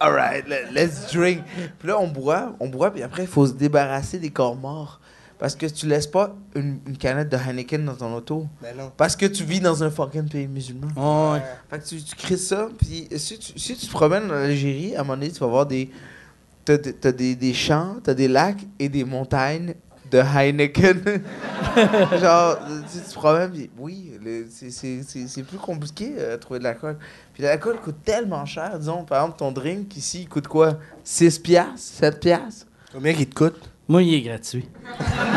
Alright, 0.00 0.44
le- 0.48 0.72
let's 0.72 1.12
drink. 1.12 1.42
Puis 1.78 1.88
là, 1.88 1.98
on 1.98 2.06
boit, 2.06 2.54
on 2.60 2.68
boit, 2.68 2.92
puis 2.92 3.02
après, 3.02 3.24
il 3.24 3.28
faut 3.28 3.46
se 3.48 3.52
débarrasser 3.54 4.18
des 4.20 4.30
corps 4.30 4.54
morts. 4.54 5.00
Parce 5.38 5.54
que 5.54 5.66
tu 5.66 5.86
laisses 5.86 6.06
pas 6.08 6.34
une, 6.56 6.80
une 6.86 6.96
canette 6.96 7.28
de 7.28 7.36
Heineken 7.36 7.84
dans 7.84 7.94
ton 7.94 8.12
auto. 8.14 8.46
Ben 8.60 8.76
non. 8.76 8.90
Parce 8.96 9.14
que 9.14 9.26
tu 9.26 9.44
vis 9.44 9.60
dans 9.60 9.84
un 9.84 9.90
fucking 9.90 10.28
pays 10.28 10.48
musulman. 10.48 10.88
Ouais. 10.96 11.42
Fait 11.70 11.78
que 11.78 11.84
tu, 11.86 12.02
tu 12.02 12.16
crées 12.16 12.36
ça, 12.36 12.68
puis 12.78 13.08
si 13.16 13.38
tu, 13.38 13.58
si 13.58 13.76
tu 13.76 13.86
te 13.86 13.92
promènes 13.92 14.30
en 14.30 14.34
Algérie, 14.34 14.96
à 14.96 15.00
un 15.00 15.04
moment 15.04 15.14
donné, 15.16 15.30
tu 15.30 15.38
vas 15.40 15.46
voir 15.46 15.66
des. 15.66 15.90
T'as, 16.64 16.76
t'as 16.78 17.12
des, 17.12 17.34
des 17.36 17.54
champs, 17.54 17.96
t'as 18.02 18.14
des 18.14 18.28
lacs 18.28 18.66
et 18.78 18.88
des 18.88 19.04
montagnes 19.04 19.74
de 20.10 20.18
Heineken. 20.18 21.02
Genre, 22.20 22.58
tu 22.92 22.98
tu 22.98 23.08
te 23.08 23.14
promènes, 23.14 23.50
puis 23.50 23.70
oui, 23.78 24.12
le- 24.22 24.46
c'est, 24.50 24.70
c'est, 24.70 25.02
c'est, 25.06 25.26
c'est 25.28 25.42
plus 25.44 25.58
compliqué 25.58 26.14
euh, 26.18 26.32
de 26.36 26.40
trouver 26.40 26.58
de 26.58 26.64
l'alcool. 26.64 26.98
Puis 27.32 27.42
l'alcool 27.42 27.78
coûte 27.80 27.96
tellement 28.04 28.44
cher, 28.44 28.78
disons, 28.78 29.04
par 29.04 29.22
exemple, 29.22 29.38
ton 29.38 29.52
drink 29.52 29.96
ici, 29.96 30.22
il 30.22 30.28
coûte 30.28 30.48
quoi? 30.48 30.78
6 31.04 31.38
piastres 31.38 31.78
7 31.78 32.20
piastres? 32.20 32.66
Combien 32.92 33.14
qu'il 33.14 33.28
te 33.28 33.34
coûte? 33.34 33.70
Moi, 33.88 34.02
il 34.02 34.14
est 34.14 34.20
gratuit. 34.20 34.66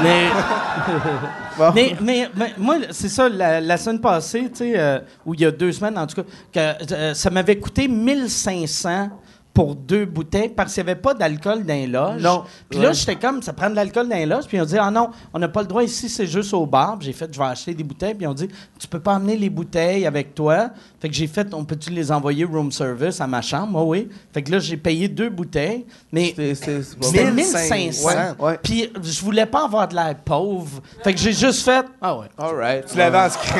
mais, 0.03 0.27
Bon. 1.57 1.71
mais, 1.73 1.95
mais, 2.01 2.29
mais 2.35 2.53
moi, 2.57 2.75
c'est 2.91 3.09
ça, 3.09 3.29
la, 3.29 3.61
la 3.61 3.77
semaine 3.77 4.01
passée, 4.01 4.49
tu 4.49 4.57
sais, 4.57 4.73
euh, 4.77 4.99
ou 5.25 5.33
il 5.33 5.41
y 5.41 5.45
a 5.45 5.51
deux 5.51 5.71
semaines, 5.71 5.97
en 5.97 6.07
tout 6.07 6.21
cas, 6.21 6.23
que, 6.53 6.93
euh, 6.93 7.13
ça 7.13 7.29
m'avait 7.29 7.57
coûté 7.59 7.87
1500 7.87 9.09
pour 9.53 9.75
deux 9.75 10.05
bouteilles 10.05 10.47
parce 10.49 10.73
qu'il 10.73 10.83
n'y 10.85 10.89
avait 10.91 10.99
pas 11.01 11.13
d'alcool 11.13 11.63
dans 11.65 11.73
les 11.73 11.85
loges. 11.87 12.21
Non. 12.21 12.45
Puis 12.69 12.79
là, 12.79 12.89
Ouais. 12.89 12.93
j'étais 12.93 13.15
comme, 13.17 13.41
ça 13.41 13.51
prend 13.51 13.69
de 13.69 13.75
l'alcool 13.75 14.07
dans 14.07 14.15
les 14.15 14.25
loges. 14.25 14.45
Puis 14.47 14.59
on 14.61 14.63
dit, 14.65 14.77
ah 14.77 14.89
non, 14.89 15.09
on 15.33 15.39
n'a 15.39 15.49
pas 15.49 15.61
le 15.61 15.67
droit 15.67 15.83
ici, 15.83 16.07
c'est 16.07 16.25
juste 16.25 16.53
au 16.53 16.65
bar. 16.65 16.97
J'ai 17.01 17.11
fait, 17.11 17.27
je 17.33 17.37
vais 17.37 17.45
acheter 17.45 17.73
des 17.73 17.83
bouteilles. 17.83 18.13
Puis 18.15 18.25
on 18.27 18.33
dit, 18.33 18.47
tu 18.79 18.87
peux 18.87 18.99
pas 19.01 19.15
emmener 19.15 19.35
les 19.35 19.49
bouteilles 19.49 20.05
avec 20.07 20.33
toi. 20.35 20.69
Fait 21.01 21.09
que 21.09 21.15
j'ai 21.15 21.27
fait, 21.27 21.53
on 21.53 21.65
peut-tu 21.65 21.89
les 21.89 22.11
envoyer 22.13 22.45
room 22.45 22.71
service 22.71 23.19
à 23.19 23.27
ma 23.27 23.41
chambre? 23.41 23.67
Moi, 23.73 23.83
oui. 23.83 24.09
Fait 24.33 24.41
que 24.41 24.51
là, 24.51 24.59
j'ai 24.59 24.77
payé 24.77 25.09
deux 25.09 25.29
bouteilles. 25.29 25.85
Mais 26.13 26.33
C'est, 26.35 26.55
c'est, 26.55 26.83
c'est 26.83 26.97
pas 26.99 27.07
c'était 27.07 27.23
mal. 27.25 27.33
1500. 27.33 28.07
Ouais, 28.07 28.15
ouais. 28.39 28.59
Puis 28.63 28.89
je 29.03 29.21
voulais 29.21 29.45
pas 29.45 29.65
avoir 29.65 29.87
de 29.87 29.95
l'air 29.95 30.15
pauvre. 30.23 30.81
Fait 31.03 31.13
que 31.13 31.19
j'ai 31.19 31.33
juste 31.33 31.63
fait, 31.65 31.85
ah 32.01 32.17
ouais. 32.17 32.27
Alright. 32.37 32.85
Tu 32.85 32.97
l'avais 32.97 33.17
inscrit. 33.17 33.59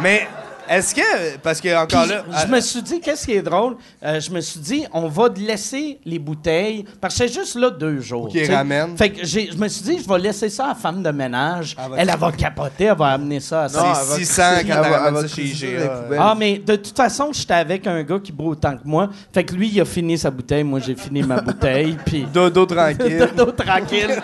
Mais 0.00 0.26
est-ce 0.68 0.94
que. 0.94 1.36
Parce 1.42 1.60
que 1.60 1.74
encore 1.76 2.02
Puis, 2.02 2.10
là. 2.12 2.24
je 2.46 2.46
me 2.52 2.60
suis 2.60 2.82
dit, 2.82 3.00
qu'est-ce 3.00 3.26
qui 3.26 3.32
est 3.32 3.42
drôle? 3.42 3.76
Euh, 4.04 4.20
je 4.20 4.30
me 4.30 4.40
suis 4.40 4.60
dit, 4.60 4.84
on 4.92 5.08
va 5.08 5.28
laisser 5.36 5.98
les 6.04 6.18
bouteilles, 6.18 6.84
parce 7.00 7.16
que 7.18 7.26
c'est 7.26 7.32
juste 7.32 7.56
là 7.56 7.70
deux 7.70 8.00
jours. 8.00 8.30
sais. 8.32 8.54
ramènent. 8.54 8.96
Fait 8.96 9.10
que 9.10 9.24
je 9.26 9.56
me 9.56 9.68
suis 9.68 9.82
dit, 9.82 9.98
je 10.02 10.08
vais 10.08 10.18
laisser 10.18 10.48
ça 10.48 10.64
à 10.66 10.68
la 10.68 10.74
femme 10.74 11.02
de 11.02 11.10
ménage. 11.10 11.74
Ah, 11.78 11.88
va- 11.88 11.96
elle, 11.98 12.10
elle 12.10 12.18
va 12.18 12.32
capoter, 12.32 12.84
elle 12.84 12.96
va 12.96 13.06
amener 13.08 13.40
ça 13.40 13.62
à 13.64 13.68
Non, 13.68 13.70
ça. 13.70 13.86
elle 13.88 13.96
C'est 13.96 14.08
va 14.10 14.16
600 14.16 14.42
crisser- 14.42 14.66
quand 14.68 14.74
elle 14.78 14.84
elle 14.84 14.90
va- 14.90 14.98
ramène 14.98 15.22
elle 15.24 15.28
ça 15.28 15.36
chez. 15.56 15.78
Ah, 16.18 16.34
mais 16.38 16.58
de 16.58 16.76
toute 16.76 16.96
façon, 16.96 17.30
j'étais 17.32 17.54
avec 17.54 17.86
un 17.86 18.02
gars 18.02 18.18
qui 18.22 18.32
boit 18.32 18.48
autant 18.50 18.76
que 18.76 18.82
moi. 18.84 19.08
Fait 19.32 19.44
que 19.44 19.54
lui, 19.54 19.68
il 19.68 19.80
a 19.80 19.84
fini 19.84 20.16
sa 20.18 20.30
bouteille, 20.30 20.64
moi, 20.64 20.80
j'ai 20.80 20.94
fini 20.94 21.22
ma 21.22 21.40
bouteille, 21.40 21.96
puis... 22.04 22.26
Dodo 22.32 22.66
tranquille. 22.66 23.28
Dodo 23.36 23.52
tranquille. 23.52 24.20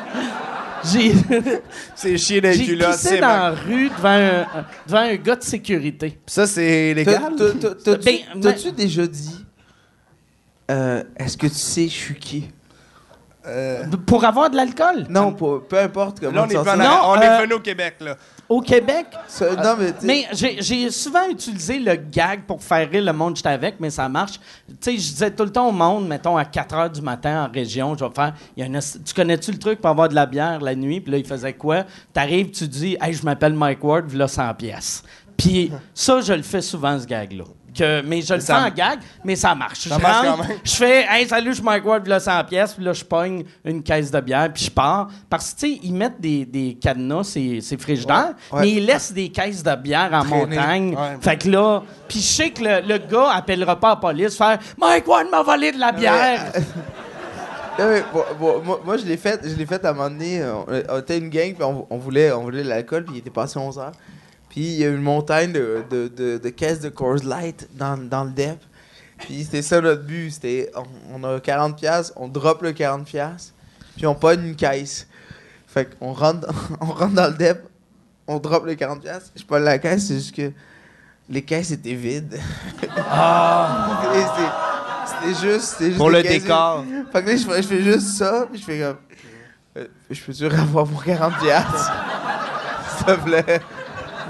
J'ai... 0.93 1.13
c'est 1.95 2.17
chier 2.19 2.41
J'ai 2.53 2.77
pissé 2.77 2.93
c'est 2.93 3.21
dans 3.21 3.27
la 3.27 3.51
rue 3.51 3.89
devant 3.89 4.09
un, 4.09 4.47
devant 4.87 4.99
un 4.99 5.15
gars 5.17 5.37
de 5.37 5.43
sécurité. 5.43 6.19
Ça, 6.27 6.47
c'est 6.47 6.93
T'as- 7.05 7.13
légal? 7.13 7.33
t'as- 7.37 7.53
t'as- 7.53 7.75
T'as-tu 7.75 8.05
Ben, 8.05 8.41
t'as-tu 8.41 8.73
déjà 8.73 9.07
dit 9.07 9.45
euh, 10.71 11.03
Est-ce 11.17 11.37
que 11.37 11.47
tu 11.47 11.55
sais 11.55 11.85
je 11.89 11.93
suis 11.95 12.15
qui? 12.15 12.51
Euh, 13.47 13.85
Pour 14.07 14.25
avoir 14.25 14.49
de 14.49 14.57
l'alcool? 14.57 15.05
Non, 15.11 15.33
peu, 15.33 15.61
peu 15.61 15.79
importe 15.79 16.21
comment 16.21 16.33
là, 16.33 16.45
on 16.45 16.49
tu 16.49 16.57
est, 16.57 16.65
pas 16.65 16.75
en-. 16.75 16.79
Non, 16.79 17.01
on 17.09 17.17
euh, 17.19 17.21
est 17.21 17.43
venu 17.43 17.53
au 17.55 17.61
Québec, 17.61 17.97
là. 18.01 18.17
Au 18.49 18.61
Québec? 18.61 19.07
Non, 19.57 19.77
mais, 20.07 20.27
j'ai 20.61 20.91
souvent 20.91 21.27
utilisé 21.29 21.79
le 21.79 21.95
gag 21.97 22.43
pour 22.47 22.63
faire 22.63 22.89
rire 22.91 23.03
le 23.05 23.13
monde 23.13 23.33
que 23.33 23.39
j'étais 23.39 23.49
avec, 23.49 23.81
mais 23.81 23.91
ça 23.91 24.09
marche. 24.09 24.39
Tu 24.69 24.75
sais, 24.81 24.93
je 24.93 25.11
disais 25.13 25.31
tout 25.31 25.45
le 25.45 25.51
temps 25.53 25.69
au 25.69 25.73
monde, 25.73 26.07
mettons 26.07 26.37
à 26.37 26.45
4 26.45 26.75
h 26.75 26.93
du 26.93 27.01
matin 27.01 27.47
en 27.49 27.53
région, 27.53 27.97
je 27.97 28.05
vais 28.05 28.11
faire. 28.15 28.35
il 28.57 28.61
y 28.61 28.63
a 28.63 28.67
une 28.67 28.77
esti- 28.77 29.03
tu 29.03 29.15
connais-tu 29.15 29.51
le 29.53 29.59
truc 29.59 29.81
pour 29.81 29.91
avoir 29.91 30.09
de 30.09 30.15
la 30.15 30.27
bière 30.27 30.61
la 30.61 30.75
nuit? 30.75 31.01
Puis 31.01 31.11
là, 31.13 31.19
il 31.19 31.27
faisait 31.27 31.55
quoi? 31.55 31.85
T'arrives, 32.13 32.51
tu 32.51 32.69
dis, 32.69 32.97
hey, 33.01 33.13
je 33.15 33.25
m'appelle 33.25 33.55
Mike 33.55 33.83
Ward, 33.83 34.05
voilà 34.09 34.29
100 34.29 34.53
pièces. 34.55 35.03
Puis 35.37 35.73
ça, 35.95 36.21
je 36.21 36.33
le 36.33 36.43
fais 36.43 36.61
souvent, 36.63 36.99
ce 37.01 37.07
gag-là. 37.07 37.45
Que, 37.77 38.03
mais 38.03 38.23
je 38.23 38.35
le 38.35 38.41
ça- 38.41 38.61
fais 38.61 38.71
en 38.71 38.75
gag, 38.75 38.99
mais 39.25 39.35
ça 39.37 39.55
marche. 39.55 39.89
Ça 39.89 39.97
je 39.97 40.01
marche 40.03 40.27
rentre, 40.27 40.43
quand 40.43 40.49
même. 40.49 40.59
je 40.63 40.71
fais 40.75 41.07
Hey, 41.11 41.27
salut, 41.27 41.51
je 41.51 41.55
suis 41.57 41.65
Mike 41.65 41.85
Ward, 41.85 42.07
là 42.07 42.21
100 42.21 42.45
pièces, 42.45 42.75
puis 42.75 42.85
là, 42.85 42.93
je 42.93 43.05
pogne 43.05 43.45
une 43.65 43.83
caisse 43.83 44.11
de 44.11 44.21
bière, 44.21 44.53
puis 44.53 44.65
je 44.65 44.71
pars. 44.71 45.09
Parce 45.29 45.53
que, 45.53 45.61
tu 45.61 45.73
sais, 45.75 45.81
ils 45.83 45.93
mettent 45.93 46.21
des, 46.21 46.45
des 46.45 46.79
cadenas, 46.81 47.25
c'est 47.25 47.59
c'est 47.61 47.81
frigidaire, 47.81 48.35
Ouais. 48.53 48.61
mais 48.61 48.71
ils 48.71 48.87
laissent 48.87 49.13
des 49.13 49.29
caisses 49.31 49.63
de 49.63 49.75
bière 49.75 50.11
en 50.13 50.23
Traîner. 50.25 50.57
montagne. 50.57 50.95
Ouais. 50.95 51.17
Fait 51.21 51.37
que 51.37 51.49
là, 51.49 51.83
puis 52.09 52.21
je 52.21 52.25
sais 52.27 52.51
que 52.51 52.63
le, 52.63 52.81
le 52.87 52.99
gars 52.99 53.31
appellera 53.35 53.79
pas 53.81 53.91
la 53.91 53.97
police, 53.97 54.37
faire 54.37 54.59
Mike 54.79 55.07
Ward 55.09 55.27
m'a 55.31 55.43
volé 55.43 55.73
de 55.73 55.79
la 55.81 55.93
bière. 55.93 56.53
Non, 57.77 57.87
mais, 57.91 58.05
bon, 58.13 58.23
bon, 58.39 58.63
moi, 58.65 58.81
moi, 58.85 58.97
je 58.99 59.05
l'ai 59.05 59.17
fait, 59.17 59.41
je 59.43 59.57
l'ai 59.57 59.67
fait 59.67 59.85
à 59.85 59.91
un 59.91 59.95
moment 59.95 60.09
donné. 60.09 60.45
On, 60.45 60.65
on 60.95 60.99
était 61.01 61.19
une 61.19 61.29
gang, 61.29 61.53
puis 61.55 61.65
on, 61.65 61.85
on 61.91 61.99
voulait, 61.99 62.31
on 62.31 62.43
voulait 62.43 62.63
de 62.63 62.69
l'alcool, 62.69 63.05
puis 63.05 63.17
il 63.17 63.19
était 63.19 63.31
passé 63.31 63.59
11 63.59 63.79
heures. 63.81 63.91
Puis 64.55 64.63
il 64.63 64.75
y 64.77 64.85
a 64.85 64.89
une 64.89 65.03
montagne 65.03 65.51
de, 65.53 65.83
de, 65.91 66.07
de, 66.07 66.39
de 66.39 66.49
caisses 66.51 66.79
de 66.81 66.89
Coors 66.89 67.25
Light 67.25 67.69
dans, 67.75 67.97
dans 67.97 68.23
le 68.23 68.31
DEP. 68.31 68.59
Puis 69.19 69.43
c'était 69.43 69.63
ça 69.63 69.81
notre 69.81 70.03
but. 70.05 70.31
C'était, 70.31 70.71
on, 70.77 70.85
on 71.21 71.25
a 71.25 71.39
40$, 71.39 71.75
piastres, 71.75 72.13
on 72.17 72.29
drop 72.29 72.63
le 72.63 72.73
40$, 72.73 73.03
piastres, 73.05 73.53
puis 73.97 74.07
on 74.07 74.15
pogne 74.15 74.45
une 74.47 74.55
caisse. 74.57 75.09
Fait 75.67 75.89
qu'on 75.99 76.13
rentre, 76.13 76.47
on 76.81 76.87
rentre 76.87 77.15
dans 77.15 77.27
le 77.27 77.35
DEP, 77.35 77.65
on 78.29 78.39
drop 78.39 78.65
le 78.65 78.75
40$, 78.75 79.01
piastres, 79.01 79.31
je 79.35 79.43
pogne 79.43 79.65
la 79.65 79.79
caisse, 79.81 80.07
c'est 80.07 80.15
juste 80.15 80.35
que 80.37 80.53
les 81.29 81.43
caisses 81.43 81.73
étaient 81.73 81.95
vides. 81.95 82.35
Et 84.15 84.21
c'était- 84.21 85.51
juste, 85.51 85.83
juste 85.83 85.97
Pour 85.97 86.11
le 86.11 86.23
décor. 86.23 86.85
fait 87.13 87.23
que 87.23 87.29
là, 87.31 87.37
je 87.37 87.45
fais, 87.45 87.63
je 87.63 87.67
fais 87.69 87.83
juste 87.83 88.09
ça, 88.19 88.47
puis 88.51 88.61
je 88.61 88.65
fais 88.65 88.79
comme. 88.81 88.97
euh, 89.79 89.87
je 90.11 90.21
peux-tu 90.23 90.45
avoir 90.61 90.87
mon 90.87 90.99
40 90.99 91.39
piastres? 91.41 91.93
S'il 92.99 93.07
te 93.07 93.21
plaît. 93.25 93.61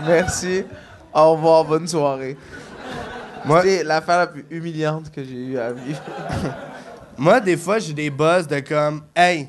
Merci. 0.06 0.64
Au 1.12 1.32
revoir, 1.32 1.64
bonne 1.64 1.86
soirée. 1.86 2.36
Moi- 3.44 3.62
C'était 3.62 3.84
l'affaire 3.84 4.18
la 4.18 4.26
plus 4.26 4.44
humiliante 4.50 5.10
que 5.10 5.22
j'ai 5.22 5.34
eue 5.36 5.58
à 5.58 5.72
vivre. 5.72 6.00
Moi, 7.18 7.40
des 7.40 7.56
fois, 7.56 7.78
j'ai 7.78 7.92
des 7.92 8.10
buzz 8.10 8.46
de 8.48 8.58
comme, 8.60 9.02
hey, 9.14 9.48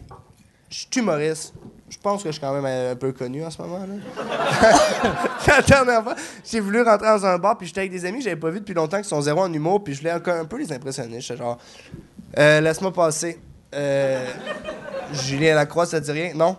je 0.70 0.76
suis 0.80 0.88
humoriste. 0.98 1.54
je 1.90 1.98
pense 1.98 2.22
que 2.22 2.30
je 2.30 2.34
suis 2.34 2.42
quand 2.42 2.54
même 2.54 2.92
un 2.92 2.96
peu 2.96 3.12
connu 3.12 3.44
en 3.44 3.50
ce 3.50 3.60
moment. 3.62 3.80
Là. 3.80 4.72
la 5.48 5.62
dernière 5.62 6.04
fois, 6.04 6.16
j'ai 6.44 6.60
voulu 6.60 6.82
rentrer 6.84 7.08
dans 7.08 7.26
un 7.26 7.38
bar, 7.40 7.58
puis 7.58 7.68
j'étais 7.68 7.82
avec 7.82 7.92
des 7.92 8.06
amis 8.06 8.20
que 8.20 8.26
j'avais 8.26 8.36
pas 8.36 8.50
vu 8.52 8.60
depuis 8.60 8.76
longtemps, 8.76 9.02
qui 9.02 9.08
sont 9.10 9.22
zéro 9.22 9.42
en 9.42 9.52
humour, 9.52 9.84
puis 9.84 9.94
je 9.96 10.00
voulais 10.02 10.14
encore 10.14 10.36
un 10.36 10.46
peu 10.46 10.58
les 10.58 10.72
impressionner. 10.72 11.22
J'étais 11.22 11.38
genre, 11.38 11.58
euh, 12.38 12.62
laisse-moi 12.62 12.94
passer. 12.94 13.40
Euh, 13.74 14.26
Julien 15.12 15.56
Lacroix, 15.56 15.86
ça 15.88 16.00
dit 16.00 16.12
rien? 16.12 16.32
Non? 16.36 16.58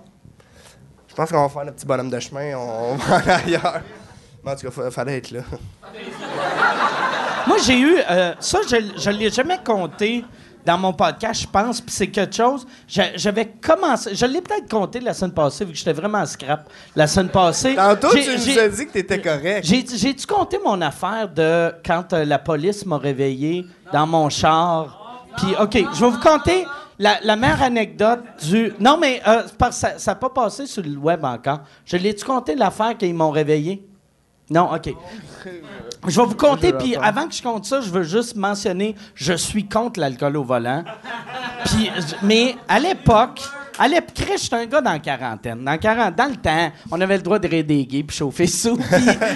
Je 1.17 1.23
pense 1.23 1.31
qu'on 1.31 1.43
va 1.45 1.49
faire 1.49 1.65
le 1.65 1.73
petit 1.73 1.87
bonhomme 1.87 2.11
de 2.11 2.21
chemin, 2.21 2.55
on, 2.59 2.95
va 2.97 3.17
aller 3.17 3.31
ailleurs. 3.57 3.81
Mais 4.45 4.51
en 4.53 4.55
tout 4.55 4.69
cas, 4.69 4.83
il 4.85 4.91
fallait 4.91 5.17
être 5.17 5.31
là. 5.31 5.41
Moi, 7.47 7.57
j'ai 7.65 7.79
eu. 7.79 7.97
euh, 8.11 8.35
ça, 8.39 8.59
je 8.69 9.11
ne 9.11 9.17
l'ai 9.17 9.31
jamais 9.31 9.59
compté 9.65 10.23
dans 10.65 10.77
mon 10.77 10.93
podcast, 10.93 11.41
je 11.43 11.47
pense, 11.47 11.81
puis 11.81 11.91
c'est 11.95 12.09
quelque 12.09 12.35
chose. 12.37 12.67
j'a- 12.87 13.17
J'avais 13.17 13.47
commencé. 13.47 14.15
Je 14.15 14.27
l'ai 14.27 14.43
peut-être 14.43 14.69
compté 14.69 15.01
la 15.01 15.15
semaine 15.15 15.33
passée, 15.33 15.65
vu 15.65 15.73
que 15.73 15.79
j'étais 15.79 15.95
vraiment 15.95 16.27
scrap 16.27 16.69
la 16.95 17.07
semaine 17.07 17.31
passée. 17.31 17.75
Tantôt, 17.77 18.11
tu 18.11 18.19
nous 18.19 18.59
as 18.59 18.69
dit 18.69 18.87
que 18.87 18.93
t'étais 18.93 19.19
correct. 19.23 19.65
J'ai- 19.65 19.87
J'ai-tu 19.97 20.27
compté 20.27 20.59
mon 20.63 20.83
affaire 20.83 21.29
de 21.33 21.73
quand 21.83 22.13
euh, 22.13 22.27
la 22.27 22.39
police 22.39 22.85
m'a 22.85 22.99
réveillé 22.99 23.65
dans 23.91 24.07
mon 24.07 24.29
char? 24.29 25.25
Puis, 25.39 25.55
OK, 25.59 25.73
je 25.95 26.01
vais 26.05 26.11
vous 26.11 26.21
compter 26.21 26.67
la, 26.99 27.19
la 27.23 27.37
meilleure 27.37 27.63
anecdote 27.63 28.21
du. 28.47 28.73
Non, 28.81 28.97
mais 29.01 29.21
euh, 29.27 29.43
ça 29.71 29.95
n'a 30.07 30.15
pas 30.15 30.31
passé 30.31 30.67
sur 30.67 30.83
le 30.83 30.97
web 30.97 31.25
encore. 31.25 31.61
Je 31.85 31.97
l'ai-tu 31.97 32.25
compté 32.25 32.55
l'affaire 32.55 32.97
qu'ils 32.97 33.15
m'ont 33.15 33.31
réveillé? 33.31 33.87
Non, 34.49 34.73
OK. 34.73 34.95
Je 36.07 36.21
vais 36.21 36.27
vous 36.27 36.37
compter, 36.37 36.73
puis 36.73 36.95
avant 36.97 37.27
que 37.27 37.35
je 37.35 37.43
compte 37.43 37.65
ça, 37.65 37.81
je 37.81 37.91
veux 37.91 38.05
juste 38.05 38.37
mentionner 38.37 38.95
je 39.15 39.33
suis 39.33 39.67
contre 39.69 39.99
l'alcool 39.99 40.37
au 40.37 40.45
volant. 40.45 40.85
Puis, 41.65 41.91
mais 42.23 42.55
à 42.69 42.79
l'époque, 42.79 43.41
à 43.77 43.89
l'époque, 43.89 44.23
j'étais 44.41 44.55
un 44.55 44.67
gars 44.67 44.81
dans 44.81 44.93
la 44.93 44.99
quarantaine. 45.01 45.65
Dans, 45.65 45.73
la 45.73 45.79
quarante- 45.79 46.15
dans 46.15 46.31
le 46.31 46.37
temps, 46.37 46.71
on 46.93 47.01
avait 47.01 47.17
le 47.17 47.23
droit 47.25 47.41
de 47.41 47.49
raider 47.49 47.85
gays 47.87 48.05
puis 48.05 48.17
chauffer 48.17 48.47
sous. 48.47 48.79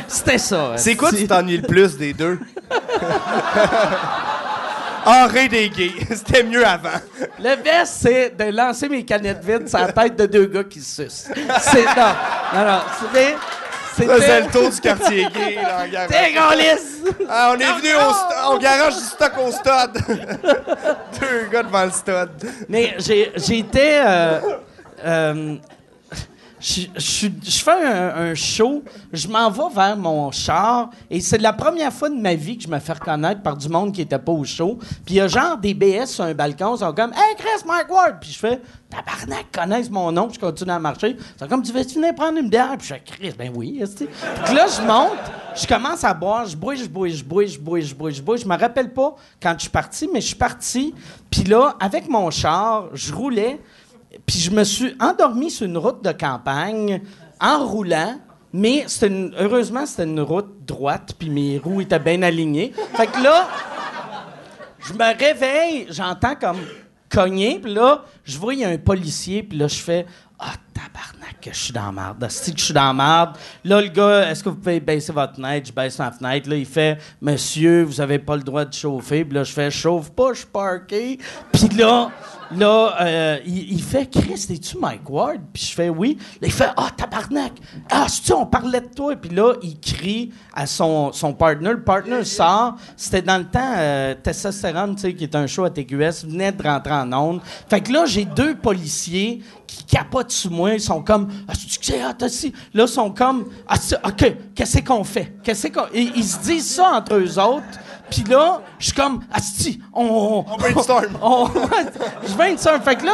c'était 0.07 0.39
ça. 0.39 0.75
C'est 0.77 0.95
quoi 0.95 1.11
tu 1.11 1.27
t'ennuies 1.27 1.57
le 1.57 1.67
plus 1.67 1.97
des 1.97 2.13
deux? 2.15 2.39
Henri 5.05 5.49
des 5.49 5.69
gays. 5.71 5.93
C'était 6.11 6.43
mieux 6.43 6.67
avant. 6.67 7.01
Le 7.39 7.57
best, 7.57 7.95
c'est 8.01 8.37
de 8.37 8.45
lancer 8.57 8.89
mes 8.89 9.05
canettes 9.05 9.45
vides 9.45 9.69
sur 9.69 9.79
la 9.79 9.93
tête 9.93 10.17
de 10.17 10.27
deux 10.27 10.47
gars 10.47 10.65
qui 10.65 10.81
se 10.81 11.05
sucent. 11.05 11.29
C'est 11.61 11.85
non. 11.85 12.15
Non, 12.55 12.65
non. 12.65 12.81
C'était. 13.01 13.37
C'était. 13.97 14.41
le 14.41 14.51
tour 14.51 14.71
du 14.71 14.81
quartier 14.81 15.27
gay, 15.35 15.57
là, 15.57 15.85
en 15.85 15.91
garage. 15.91 16.79
Ah, 17.29 17.55
on 17.55 17.59
est 17.59 17.81
venu 17.81 17.89
au, 18.51 18.59
garage 18.59 18.95
du 18.95 19.05
stock 19.05 19.33
au 19.39 19.51
stud. 19.51 19.93
Deux 21.21 21.49
gars 21.51 21.63
devant 21.63 21.85
le 21.85 21.91
stud. 21.91 22.31
Mais 22.69 22.97
j'étais. 22.99 24.01
Euh, 24.05 24.41
euh, 25.05 25.57
je 26.61 27.63
fais 27.65 27.85
un, 27.85 28.35
show, 28.35 28.83
je 29.13 29.27
m'en 29.29 29.51
vais 29.51 29.75
vers 29.75 29.97
mon 29.97 30.31
char 30.31 30.91
et 31.09 31.21
c'est 31.21 31.39
la 31.39 31.53
première 31.53 31.93
fois 31.93 32.11
de 32.11 32.17
ma 32.17 32.35
vie 32.35 32.59
que 32.59 32.65
je 32.65 32.69
me 32.69 32.79
fais 32.79 32.93
reconnaître 32.93 33.43
par 33.43 33.57
du 33.57 33.69
monde 33.69 33.93
qui 33.93 34.03
était 34.03 34.19
pas 34.19 34.33
au 34.33 34.45
show. 34.45 34.79
Puis 35.05 35.15
il 35.15 35.17
y 35.17 35.21
a 35.21 35.29
genre 35.29 35.57
des 35.57 35.73
BS 35.73 36.07
sur 36.07 36.25
un 36.25 36.35
balcon, 36.35 36.77
ils 36.77 36.81
sont 36.81 36.93
comme 36.93 37.13
Hey 37.13 37.35
Chris, 37.37 37.67
Mike 37.67 37.91
Ward! 37.91 38.17
Puis 38.21 38.33
je 38.33 38.39
fais 38.39 38.61
Tabarnak, 38.91 39.47
connaissent 39.53 39.91
mon 39.91 40.11
nom, 40.11 40.27
puis 40.27 40.35
je 40.35 40.41
continue 40.41 40.73
à 40.73 40.79
marcher. 40.79 41.17
Ils 41.17 41.39
sont 41.39 41.49
comme 41.49 41.63
Tu 41.63 41.73
veux-tu 41.73 41.95
venir 41.95 42.15
prendre 42.15 42.39
une 42.39 42.51
bière? 42.51 42.77
Puis 42.77 42.89
je 42.89 42.95
fais 42.95 43.03
Chris, 43.05 43.33
ben 43.39 43.53
oui. 43.55 43.83
Puis 43.97 44.55
là, 44.55 44.67
je 44.67 44.83
monte, 44.83 45.19
je 45.55 45.67
commence 45.67 46.05
à 46.05 46.13
boire, 46.13 46.45
je 46.47 46.57
bois, 46.57 46.75
je 46.75 46.87
bois, 46.87 47.09
je 47.09 47.23
bois, 47.23 47.47
je 47.47 47.59
bois, 47.59 47.81
je 47.81 47.95
bois, 47.95 48.11
je 48.11 48.21
bois. 48.21 48.37
Je 48.37 48.47
me 48.47 48.57
rappelle 48.57 48.93
pas 48.93 49.15
quand 49.41 49.55
je 49.55 49.63
suis 49.63 49.71
parti, 49.71 50.09
mais 50.13 50.21
je 50.21 50.27
suis 50.27 50.37
parti. 50.37 50.95
Puis 51.31 51.45
là, 51.45 51.77
avec 51.81 52.09
mon 52.09 52.31
char, 52.31 52.89
je 52.93 53.15
roulais. 53.15 53.61
Puis 54.27 54.39
je 54.39 54.51
me 54.51 54.65
suis 54.65 54.95
endormi 55.01 55.51
sur 55.51 55.67
une 55.67 55.79
route 55.79 56.03
de 56.05 56.13
campagne 56.13 57.03
en 57.41 57.67
roulant. 57.67 58.19
Mais 58.53 58.85
heureusement, 59.39 59.87
c'était 59.87 60.05
une 60.05 60.21
route 60.21 60.65
droite, 60.67 61.15
puis 61.17 61.31
mes 61.31 61.59
roues 61.59 61.83
étaient 61.83 62.01
bien 62.01 62.21
alignées. 62.23 62.73
Fait 62.95 63.07
que 63.07 63.23
là, 63.23 63.49
je 64.81 64.93
me 64.93 65.19
réveille, 65.19 65.87
j'entends 65.91 66.35
comme 66.35 66.59
cogner, 67.09 67.61
puis 67.61 67.73
là, 67.73 68.05
je 68.25 68.39
vois, 68.39 68.55
il 68.55 68.61
y 68.61 68.65
a 68.65 68.69
un 68.69 68.79
policier, 68.79 69.45
puis 69.45 69.57
là, 69.57 69.69
je 69.69 69.77
fais 69.77 70.05
Ah, 70.41 70.55
tabarnak, 70.75 71.41
que 71.41 71.53
je 71.53 71.59
suis 71.59 71.73
dans 71.73 71.93
merde. 71.93 72.25
Asti 72.25 72.53
que 72.53 72.59
je 72.59 72.65
suis 72.65 72.75
dans 72.75 72.87
la 72.87 72.95
merde. 72.95 73.37
Là, 73.63 73.81
le 73.81 73.89
gars, 73.89 74.31
est-ce 74.31 74.43
que 74.43 74.49
vous 74.49 74.57
pouvez 74.57 74.81
baisser 74.81 75.13
votre 75.13 75.37
fenêtre? 75.37 75.69
Je 75.69 75.73
baisse 75.73 75.99
ma 75.99 76.11
fenêtre. 76.11 76.49
Là, 76.49 76.57
il 76.57 76.67
fait 76.67 76.99
Monsieur, 77.21 77.85
vous 77.85 78.01
avez 78.01 78.19
pas 78.19 78.37
le 78.37 78.43
droit 78.43 78.65
de 78.65 78.73
chauffer. 78.73 79.25
Puis 79.25 79.35
là, 79.35 79.45
je 79.45 79.53
fais 79.53 79.71
Chauffe 79.71 80.11
pas, 80.11 80.33
je 80.33 80.39
suis 80.39 80.47
parké. 80.47 81.19
Puis 81.53 81.69
là, 81.77 82.11
là, 82.57 82.97
euh, 83.01 83.39
il, 83.47 83.83
fait 83.83 84.07
Chris, 84.11 84.47
es-tu 84.51 84.79
Mike 84.79 85.09
Ward? 85.09 85.41
Puis 85.53 85.67
je 85.67 85.75
fais 85.75 85.89
Oui. 85.89 86.19
Là, 86.41 86.49
il 86.49 86.53
fait 86.53 86.71
Ah, 86.77 86.89
tabarnak. 86.97 87.53
Ah, 87.91 88.07
c'est-tu, 88.09 88.33
on 88.33 88.47
parlait 88.47 88.81
de 88.81 88.89
toi. 88.89 89.17
Puis 89.17 89.31
là, 89.31 89.55
il 89.63 89.79
crie 89.79 90.33
à 90.55 90.67
son, 90.67 91.13
son 91.13 91.33
partner. 91.33 91.71
Le 91.71 91.83
partner 91.83 92.25
sort. 92.25 92.77
C'était 92.97 93.23
dans 93.23 93.39
le 93.39 93.45
temps, 93.45 93.75
euh, 93.77 94.15
Testostérone, 94.15 94.95
tu 94.95 95.03
sais, 95.03 95.15
qui 95.15 95.25
est 95.25 95.35
un 95.35 95.47
show 95.47 95.65
à 95.65 95.71
TQS, 95.71 96.27
venait 96.27 96.53
de 96.53 96.63
rentrer 96.63 96.93
en 96.93 97.13
onde. 97.13 97.41
Fait 97.69 97.81
que 97.81 97.93
là, 97.93 98.07
j'ai 98.07 98.25
deux 98.25 98.55
policiers 98.55 99.43
capotent 99.91 100.31
sur 100.31 100.51
moi. 100.51 100.75
Ils 100.75 100.81
sont 100.81 101.03
comme 101.03 101.29
Ah, 101.49 101.53
aussi? 102.25 102.53
Là, 102.73 102.85
ils 102.85 102.89
sont 102.89 103.11
comme 103.11 103.47
Ah, 103.69 103.75
OK, 104.07 104.37
qu'est-ce 104.55 104.79
qu'on 104.81 105.05
fait? 105.05 105.35
Qu'est-ce 105.43 105.69
qu'on. 105.69 105.87
Et 105.93 106.11
ils 106.17 106.25
se 106.25 106.39
disent 106.41 106.75
ça 106.77 106.93
entre 106.95 107.15
eux 107.15 107.39
autres. 107.39 107.65
Puis 108.11 108.25
là, 108.25 108.61
je 108.79 108.87
suis 108.87 108.95
comme 108.95 109.21
Asti, 109.33 109.81
on. 109.93 110.45
On 110.49 110.57
brainstorm. 110.57 111.07
on- 111.23 111.47
je 112.27 112.35
brainstorm. 112.35 112.81
Fait 112.83 112.97
que 112.97 113.07
là, 113.07 113.13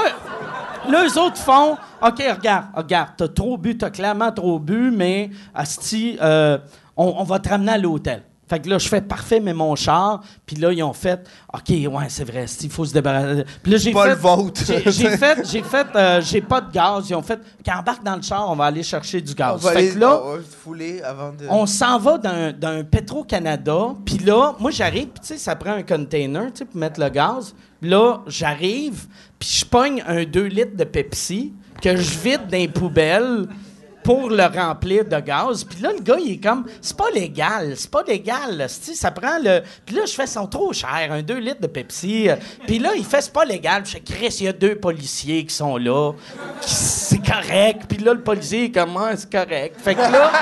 Là, 0.88 1.04
eux 1.04 1.18
autres 1.18 1.38
font 1.38 1.72
OK, 2.00 2.22
regarde, 2.36 2.66
regarde, 2.74 3.08
t'as 3.16 3.26
trop 3.26 3.58
bu, 3.58 3.76
t'as 3.76 3.90
clairement 3.90 4.30
trop 4.30 4.60
bu, 4.60 4.92
mais 4.92 5.30
Asti, 5.52 6.16
euh, 6.22 6.58
on, 6.96 7.14
on 7.18 7.24
va 7.24 7.40
te 7.40 7.48
ramener 7.48 7.72
à 7.72 7.78
l'hôtel. 7.78 8.22
Fait 8.48 8.60
que 8.60 8.68
là, 8.68 8.78
je 8.78 8.88
fais 8.88 9.00
parfait, 9.00 9.40
mais 9.40 9.52
mon 9.52 9.74
char. 9.74 10.22
Puis 10.46 10.54
là, 10.56 10.72
ils 10.72 10.82
ont 10.82 10.92
fait 10.92 11.26
OK, 11.52 11.68
ouais, 11.68 12.06
c'est 12.08 12.24
vrai, 12.24 12.46
il 12.62 12.70
faut 12.70 12.84
se 12.84 12.92
débarrasser. 12.92 13.44
Puis 13.62 13.72
là, 13.72 13.78
j'ai 13.78 13.92
Pas 13.92 14.04
fait. 14.04 14.08
le 14.10 14.14
vôtre. 14.16 14.60
J'ai 14.66 15.16
fait, 15.16 15.38
j'ai 15.50 15.62
fait, 15.62 15.86
euh, 15.96 16.20
j'ai 16.20 16.40
pas 16.40 16.60
de 16.60 16.70
gaz. 16.72 17.06
Ils 17.10 17.14
ont 17.16 17.22
fait, 17.22 17.40
quand 17.64 17.78
embarque 17.78 18.04
dans 18.04 18.14
le 18.16 18.22
char, 18.22 18.48
on 18.48 18.54
va 18.54 18.66
aller 18.66 18.82
chercher 18.84 19.20
du 19.20 19.32
On 19.32 19.34
gaz. 19.34 19.62
va 19.62 19.72
Fait 19.72 19.78
aller 19.78 19.90
que 19.94 19.98
là, 19.98 20.20
on 20.22 20.36
va 20.36 20.42
se 20.42 20.56
fouler 20.56 21.02
avant 21.02 21.30
de. 21.32 21.46
on 21.50 21.66
s'en 21.66 21.98
va 21.98 22.18
d'un, 22.18 22.52
d'un 22.52 22.84
Petro-Canada, 22.84 23.94
puis 24.04 24.18
là, 24.18 24.54
moi, 24.60 24.70
j'arrive, 24.70 25.08
puis 25.08 25.20
tu 25.22 25.26
sais, 25.28 25.38
ça 25.38 25.56
prend 25.56 25.72
un 25.72 25.82
container, 25.82 26.46
tu 26.52 26.58
sais, 26.58 26.64
pour 26.66 26.76
mettre 26.76 27.00
le 27.00 27.08
gaz. 27.08 27.54
Là, 27.82 28.20
j'arrive, 28.26 29.06
puis 29.38 29.48
je 29.60 29.64
pogne 29.64 30.02
un 30.06 30.24
2 30.24 30.44
litres 30.44 30.76
de 30.76 30.84
Pepsi 30.84 31.52
que 31.82 31.94
je 31.96 32.18
vide 32.18 32.42
dans 32.50 32.56
les 32.56 32.68
poubelles 32.68 33.46
pour 34.06 34.30
le 34.30 34.44
remplir 34.44 35.04
de 35.04 35.18
gaz. 35.18 35.64
Puis 35.64 35.82
là, 35.82 35.90
le 35.92 36.00
gars, 36.00 36.16
il 36.24 36.34
est 36.34 36.36
comme, 36.36 36.64
c'est 36.80 36.96
pas 36.96 37.10
légal, 37.12 37.74
c'est 37.76 37.90
pas 37.90 38.04
légal, 38.06 38.66
ça 38.68 39.10
prend 39.10 39.36
le... 39.42 39.62
Puis 39.84 39.96
là, 39.96 40.02
je 40.06 40.12
fais, 40.12 40.28
sont 40.28 40.46
trop 40.46 40.72
cher, 40.72 41.08
un 41.10 41.22
2 41.22 41.38
litres 41.38 41.60
de 41.60 41.66
Pepsi. 41.66 42.28
Puis 42.68 42.78
là, 42.78 42.90
il 42.96 43.04
fait, 43.04 43.20
c'est 43.20 43.32
pas 43.32 43.44
légal. 43.44 43.84
Je 43.84 43.90
fais, 43.90 44.00
Chris, 44.00 44.36
il 44.38 44.46
y 44.46 44.48
a 44.48 44.52
deux 44.52 44.76
policiers 44.76 45.44
qui 45.44 45.52
sont 45.52 45.76
là, 45.76 46.12
c'est 46.60 47.18
correct. 47.18 47.82
Puis 47.88 47.98
là, 47.98 48.14
le 48.14 48.22
policier 48.22 48.66
est 48.66 48.70
comme, 48.70 48.96
Ah, 48.96 49.16
c'est 49.16 49.30
correct. 49.30 49.76
Fait 49.82 49.96
que 49.96 50.00
là... 50.00 50.30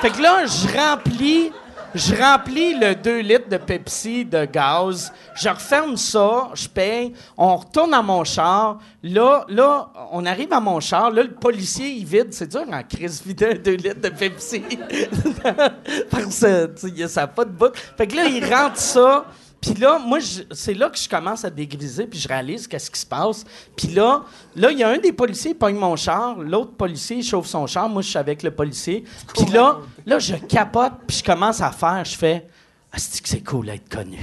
Fait 0.00 0.10
que 0.10 0.20
là, 0.20 0.44
je 0.46 0.76
remplis, 0.76 1.52
je 1.94 2.14
remplis 2.14 2.74
le 2.74 2.94
2 2.94 3.20
litres 3.20 3.48
de 3.48 3.56
Pepsi 3.56 4.24
de 4.24 4.44
gaz, 4.44 5.12
je 5.34 5.48
referme 5.48 5.96
ça, 5.96 6.50
je 6.54 6.68
paye, 6.68 7.12
on 7.36 7.56
retourne 7.56 7.94
à 7.94 8.02
mon 8.02 8.24
char. 8.24 8.78
Là, 9.02 9.44
là, 9.48 9.90
on 10.12 10.24
arrive 10.24 10.52
à 10.52 10.60
mon 10.60 10.80
char, 10.80 11.10
là, 11.10 11.22
le 11.22 11.32
policier, 11.32 11.88
il 11.88 12.04
vide. 12.04 12.28
C'est 12.30 12.48
dur 12.48 12.64
en 12.70 12.82
crise 12.82 13.22
vider 13.24 13.46
un 13.46 13.54
2 13.54 13.72
litres 13.72 14.00
de 14.00 14.08
Pepsi. 14.08 14.62
Parce 16.10 16.40
que, 16.40 17.06
ça 17.08 17.22
a 17.22 17.26
pas 17.26 17.44
de 17.44 17.50
bout. 17.50 17.74
Fait 17.96 18.06
que 18.06 18.16
là, 18.16 18.26
il 18.26 18.44
rentre 18.44 18.78
ça. 18.78 19.24
Puis 19.62 19.74
là, 19.74 20.00
moi, 20.04 20.18
c'est 20.50 20.74
là 20.74 20.90
que 20.90 20.98
je 20.98 21.08
commence 21.08 21.44
à 21.44 21.50
dégriser, 21.50 22.04
puis 22.06 22.18
je 22.18 22.26
réalise 22.26 22.66
qu'est-ce 22.66 22.90
qui 22.90 22.98
se 22.98 23.06
passe. 23.06 23.44
Puis 23.76 23.88
là, 23.88 24.24
là, 24.56 24.72
il 24.72 24.78
y 24.78 24.82
a 24.82 24.88
un 24.88 24.98
des 24.98 25.12
policiers 25.12 25.52
qui 25.52 25.58
pogne 25.58 25.76
mon 25.76 25.94
char, 25.94 26.36
l'autre 26.36 26.72
policier 26.72 27.18
il 27.18 27.22
chauffe 27.22 27.46
son 27.46 27.68
char, 27.68 27.88
moi, 27.88 28.02
je 28.02 28.08
suis 28.08 28.18
avec 28.18 28.42
le 28.42 28.50
policier. 28.50 29.04
Puis 29.32 29.46
là, 29.46 29.78
là, 30.04 30.18
je 30.18 30.34
capote, 30.34 30.94
puis 31.06 31.18
je 31.18 31.24
commence 31.24 31.60
à 31.60 31.70
faire, 31.70 32.04
je 32.04 32.16
fais 32.16 32.48
«Asti 32.92 33.22
que 33.22 33.28
c'est 33.28 33.40
cool 33.40 33.66
d'être 33.66 33.88
connu. 33.88 34.18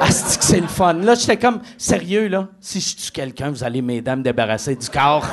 Asti 0.00 0.38
que 0.38 0.44
c'est 0.44 0.60
le 0.60 0.66
fun.» 0.66 0.92
Là, 0.94 1.14
j'étais 1.14 1.38
comme 1.38 1.60
«Sérieux, 1.78 2.26
là, 2.26 2.48
si 2.60 2.80
je 2.80 2.96
tue 2.96 3.12
quelqu'un, 3.12 3.50
vous 3.50 3.62
allez 3.62 3.80
m'aider 3.80 4.10
à 4.10 4.16
me 4.16 4.22
débarrasser 4.22 4.74
du 4.74 4.90
corps.» 4.90 5.24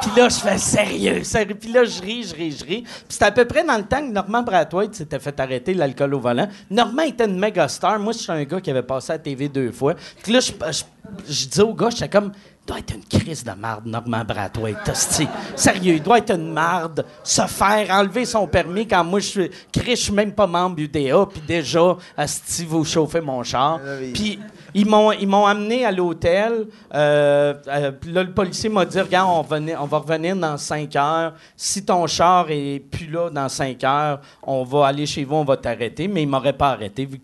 Puis 0.00 0.10
là, 0.16 0.28
je 0.28 0.36
fais 0.36 0.58
sérieux, 0.58 1.24
sérieux. 1.24 1.54
Puis 1.54 1.72
là, 1.72 1.84
je 1.84 2.00
ris, 2.00 2.24
je 2.24 2.34
ris, 2.34 2.52
je 2.52 2.64
ris. 2.64 2.82
Puis 2.82 3.04
c'était 3.08 3.26
à 3.26 3.32
peu 3.32 3.44
près 3.44 3.64
dans 3.64 3.76
le 3.76 3.84
temps 3.84 4.00
que 4.00 4.12
Normand 4.12 4.42
Brathwaite 4.42 4.94
s'était 4.94 5.18
fait 5.18 5.38
arrêter 5.38 5.74
l'alcool 5.74 6.14
au 6.14 6.20
volant. 6.20 6.48
Normand 6.70 7.02
était 7.02 7.26
une 7.26 7.38
méga 7.38 7.68
star. 7.68 7.98
Moi, 7.98 8.12
je 8.12 8.18
suis 8.18 8.32
un 8.32 8.44
gars 8.44 8.60
qui 8.60 8.70
avait 8.70 8.82
passé 8.82 9.12
à 9.12 9.14
la 9.16 9.18
TV 9.18 9.48
deux 9.48 9.72
fois. 9.72 9.94
Puis 10.22 10.32
là, 10.32 10.40
je, 10.40 10.52
je 10.70 10.82
je 11.28 11.46
dis 11.46 11.60
au 11.60 11.74
gars, 11.74 11.90
j'étais 11.90 12.08
comme, 12.08 12.32
doit 12.70 12.78
être 12.78 12.94
une 12.94 13.18
crise 13.20 13.42
de 13.42 13.50
marde, 13.50 13.84
Normand 13.86 14.24
Brathwaite, 14.24 14.88
hostie. 14.88 15.26
Sérieux, 15.56 15.94
il 15.94 16.02
doit 16.02 16.18
être 16.18 16.30
une 16.34 16.52
marde, 16.52 17.04
se 17.24 17.42
faire 17.42 17.90
enlever 17.90 18.24
son 18.24 18.46
permis 18.46 18.86
quand 18.86 19.02
moi, 19.02 19.18
je 19.18 19.26
suis, 19.26 19.50
Chris, 19.72 19.96
je 19.96 20.02
suis 20.02 20.12
même 20.12 20.32
pas 20.32 20.46
membre 20.46 20.78
UDA, 20.78 21.26
puis 21.32 21.42
déjà, 21.46 21.96
hostie, 22.16 22.64
vous 22.64 22.84
chauffez 22.84 23.20
mon 23.20 23.42
char. 23.42 23.80
Ah. 23.84 23.96
Puis 24.14 24.38
ils 24.72 24.86
m'ont, 24.86 25.10
ils 25.10 25.26
m'ont 25.26 25.46
amené 25.46 25.84
à 25.84 25.90
l'hôtel. 25.90 26.66
Euh, 26.94 27.54
euh, 27.66 27.90
là, 28.06 28.22
le 28.22 28.30
policier 28.32 28.68
m'a 28.68 28.84
dit, 28.84 29.00
regarde, 29.00 29.28
on, 29.32 29.42
venait- 29.42 29.76
on 29.76 29.86
va 29.86 29.98
revenir 29.98 30.36
dans 30.36 30.56
5 30.56 30.94
heures. 30.94 31.34
Si 31.56 31.84
ton 31.84 32.06
char 32.06 32.46
est 32.50 32.78
plus 32.78 33.08
là 33.10 33.30
dans 33.30 33.48
5 33.48 33.82
heures, 33.82 34.20
on 34.44 34.62
va 34.62 34.86
aller 34.86 35.06
chez 35.06 35.24
vous, 35.24 35.34
on 35.34 35.44
va 35.44 35.56
t'arrêter. 35.56 36.06
Mais 36.06 36.22
il 36.22 36.28
m'aurait 36.28 36.52
pas 36.52 36.68
arrêté. 36.70 37.04
Vu 37.04 37.20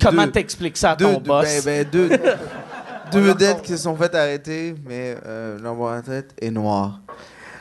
comment 0.00 0.28
t'expliques 0.28 0.76
ça 0.76 0.92
à 0.92 0.96
ton 0.96 1.14
deux- 1.14 1.18
boss? 1.18 1.64
ben, 1.64 1.84
ben, 1.84 1.90
deux, 1.90 2.08
deux 3.12 3.20
vedettes 3.20 3.62
qui 3.62 3.72
se 3.72 3.78
sont 3.78 3.96
fait 3.96 4.14
arrêter, 4.14 4.74
mais 4.86 5.16
euh, 5.26 5.58
leur 5.60 5.78
en 5.80 6.00
tête 6.02 6.30
est 6.40 6.50
noir. 6.50 7.00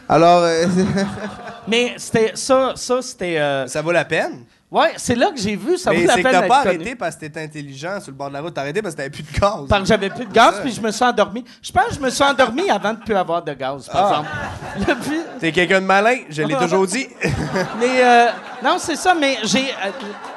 Alors, 0.08 0.42
euh, 0.44 0.66
Mais 1.68 1.94
c'était 1.98 2.32
ça, 2.36 2.74
ça 2.76 3.02
c'était. 3.02 3.38
euh, 3.38 3.68
Ça 3.68 3.82
vaut 3.82 3.92
la 3.92 4.06
peine. 4.06 4.44
ouais, 4.72 4.94
c'est 4.98 5.14
là 5.14 5.30
que 5.30 5.40
j'ai 5.40 5.56
vu, 5.56 5.78
ça 5.78 5.92
mais 5.92 6.02
vaut 6.02 6.08
la 6.08 6.14
c'est 6.16 6.24
que 6.24 6.30
peine 6.30 6.42
t'as 6.42 6.48
pas 6.48 6.64
connu. 6.64 6.76
arrêté 6.78 6.96
parce 6.96 7.16
que 7.16 7.20
t'étais 7.22 7.44
intelligent 7.44 8.00
sur 8.02 8.12
le 8.12 8.18
bord 8.18 8.30
de 8.30 8.34
la 8.34 8.42
route. 8.42 8.54
T'as 8.54 8.62
arrêté 8.62 8.82
parce 8.82 8.96
que 8.96 8.98
t'avais 8.98 9.12
plus 9.12 9.22
de 9.22 9.32
gaz. 9.40 9.66
Parce 9.70 9.82
que 9.84 9.88
j'avais 9.88 10.10
plus 10.10 10.26
de 10.26 10.34
gaz, 10.34 10.56
puis 10.64 10.72
je 10.72 10.82
me 10.82 10.90
suis 10.92 11.04
endormi. 11.06 11.46
Je 11.62 11.72
pense 11.72 11.90
que 11.90 11.94
je 11.96 12.00
me 12.00 12.10
suis 12.10 12.24
endormi 12.24 12.70
avant 12.72 12.94
de 12.94 13.00
plus 13.00 13.14
avoir 13.16 13.44
de 13.44 13.54
gaz, 13.54 13.88
par 13.88 14.04
Ah. 14.04 14.10
exemple. 14.80 14.88
Le 14.88 14.96
but- 15.10 15.26
T'es 15.40 15.52
quelqu'un 15.52 15.82
de 15.82 15.86
malin, 15.86 16.16
je 16.30 16.42
l'ai 16.42 16.56
toujours 16.56 16.88
dit. 16.88 17.08
Mais 17.80 18.04
euh, 18.04 18.28
non, 18.64 18.78
c'est 18.80 18.96
ça, 18.96 19.14
mais 19.14 19.38
j'ai 19.44 19.60
euh, 19.70 19.92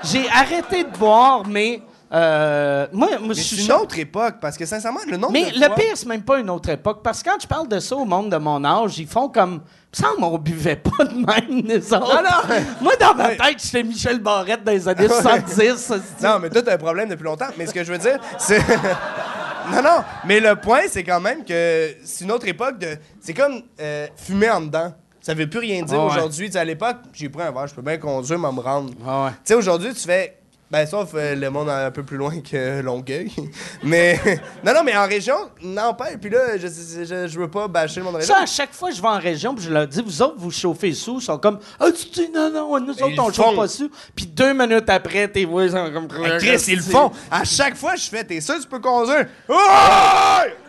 j'ai 0.04 0.28
arrêté 0.28 0.84
de 0.84 0.90
boire, 0.98 1.44
mais 1.48 1.80
euh, 2.12 2.86
moi, 2.92 3.08
je 3.28 3.32
c'est 3.34 3.56
une 3.64 3.72
autre 3.72 3.98
époque, 3.98 4.34
parce 4.40 4.56
que 4.58 4.66
sincèrement, 4.66 5.00
le 5.08 5.16
nombre 5.16 5.32
Mais 5.32 5.50
de 5.50 5.58
le 5.60 5.66
fois- 5.66 5.74
pire, 5.76 5.92
c'est 5.94 6.06
même 6.06 6.22
pas 6.22 6.38
une 6.38 6.50
autre 6.50 6.68
époque. 6.68 7.00
Parce 7.02 7.22
que 7.22 7.30
quand 7.30 7.38
je 7.40 7.46
parle 7.46 7.68
de 7.68 7.78
ça 7.78 7.96
au 7.96 8.04
monde 8.04 8.30
de 8.30 8.36
mon 8.36 8.62
âge, 8.64 8.98
ils 8.98 9.06
font 9.06 9.28
comme. 9.28 9.62
Ça, 9.94 10.08
on 10.18 10.38
buvait 10.38 10.76
pas 10.76 11.04
de 11.04 11.14
même, 11.14 11.66
les 11.66 11.92
autres. 11.92 12.14
Non, 12.14 12.22
non. 12.22 12.56
Moi, 12.80 12.92
dans 12.98 13.14
ma 13.14 13.28
tête, 13.30 13.62
j'étais 13.62 13.82
Michel 13.82 14.20
Barrette 14.20 14.64
dans 14.64 14.72
les 14.72 14.88
années 14.88 15.06
70. 15.08 15.76
ça, 15.76 15.96
c'est- 16.18 16.26
Non, 16.26 16.38
mais 16.40 16.48
toi, 16.48 16.62
t'as 16.62 16.74
un 16.74 16.78
problème 16.78 17.08
depuis 17.10 17.24
longtemps. 17.24 17.48
Mais 17.58 17.66
ce 17.66 17.74
que 17.74 17.84
je 17.84 17.92
veux 17.92 17.98
dire, 17.98 18.18
c'est. 18.38 18.58
non, 19.70 19.82
non. 19.82 20.02
Mais 20.26 20.40
le 20.40 20.56
point, 20.56 20.82
c'est 20.88 21.04
quand 21.04 21.20
même 21.20 21.44
que 21.44 21.94
c'est 22.04 22.24
une 22.24 22.32
autre 22.32 22.46
époque 22.48 22.78
de. 22.78 22.96
C'est 23.20 23.34
comme 23.34 23.62
euh, 23.80 24.06
fumer 24.16 24.50
en 24.50 24.62
dedans. 24.62 24.92
Ça 25.20 25.34
veut 25.34 25.48
plus 25.48 25.60
rien 25.60 25.82
dire 25.82 25.98
ouais. 25.98 26.10
aujourd'hui. 26.10 26.50
Tu 26.50 26.56
à 26.58 26.64
l'époque, 26.64 26.96
j'ai 27.12 27.28
pris 27.28 27.42
un 27.42 27.52
verre, 27.52 27.66
je 27.68 27.74
peux 27.74 27.82
bien 27.82 27.96
conduire, 27.98 28.38
mais 28.38 28.50
me 28.50 28.60
rendre. 28.60 28.90
Tu 28.90 29.02
ouais. 29.04 29.30
sais, 29.44 29.54
aujourd'hui, 29.54 29.94
tu 29.94 30.00
fais. 30.00 30.38
Ben, 30.72 30.86
sauf 30.86 31.10
euh, 31.14 31.34
le 31.34 31.50
monde 31.50 31.68
un 31.68 31.90
peu 31.90 32.02
plus 32.02 32.16
loin 32.16 32.40
que 32.40 32.80
Longueuil. 32.80 33.30
mais. 33.82 34.18
non, 34.64 34.72
non, 34.72 34.82
mais 34.82 34.96
en 34.96 35.06
région, 35.06 35.36
non, 35.62 35.92
pas. 35.92 36.16
Puis 36.18 36.30
là, 36.30 36.56
je, 36.56 36.66
je, 36.66 37.28
je 37.28 37.38
veux 37.38 37.50
pas 37.50 37.68
bâcher 37.68 38.00
le 38.00 38.04
monde 38.04 38.14
de 38.14 38.18
région. 38.20 38.34
Ça, 38.34 38.40
à 38.42 38.46
chaque 38.46 38.72
fois 38.72 38.88
que 38.88 38.96
je 38.96 39.02
vais 39.02 39.08
en 39.08 39.18
région, 39.18 39.54
puis 39.54 39.66
je 39.66 39.70
leur 39.70 39.86
dis, 39.86 40.00
vous 40.00 40.22
autres, 40.22 40.36
vous 40.38 40.50
chauffez 40.50 40.94
sous, 40.94 41.18
ils 41.20 41.24
sont 41.24 41.36
comme, 41.36 41.58
ah, 41.78 41.88
tu 41.92 42.06
dis, 42.08 42.30
non, 42.34 42.50
non, 42.50 42.80
nous 42.80 42.94
ils 42.94 43.04
autres, 43.04 43.22
on 43.22 43.28
le 43.28 43.34
chauffe 43.34 43.54
pas 43.54 43.68
sous. 43.68 43.90
Puis 44.16 44.24
deux 44.24 44.54
minutes 44.54 44.88
après, 44.88 45.28
tes 45.28 45.44
voix 45.44 45.68
sont 45.68 45.92
comme. 45.92 46.08
Hey, 46.24 46.38
Chris, 46.38 46.64
ils 46.68 46.76
le 46.76 46.82
font. 46.82 47.12
À 47.30 47.44
chaque 47.44 47.76
fois, 47.76 47.94
je 47.94 48.08
fais, 48.08 48.24
t'es 48.24 48.40
sûr 48.40 48.58
tu 48.58 48.66
peux 48.66 48.80
conduire? 48.80 49.26
Ouais! 49.50 49.56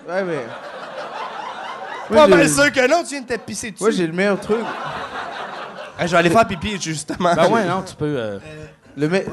ouais, 0.09 0.23
mais. 0.25 0.39
Pas 2.09 2.13
Moi, 2.13 2.27
mal 2.27 2.41
j'ai- 2.43 2.53
sûr 2.53 2.71
que 2.73 2.89
non, 2.89 3.03
tu 3.03 3.11
viens 3.11 3.21
de 3.21 3.27
te 3.27 3.37
pisser 3.39 3.71
dessus. 3.71 3.81
Moi, 3.81 3.91
j'ai 3.91 4.05
le 4.05 4.11
meilleur 4.11 4.37
truc. 4.37 4.59
Ah, 5.97 6.05
je 6.05 6.11
vais 6.11 6.17
aller 6.17 6.29
faire 6.29 6.45
pipi, 6.45 6.77
justement. 6.81 7.33
Ben 7.33 7.49
ouais, 7.49 7.63
non, 7.63 7.83
tu 7.83 7.95
peux. 7.95 8.17
euh, 8.17 8.39
Le 8.95 9.09
me- 9.09 9.25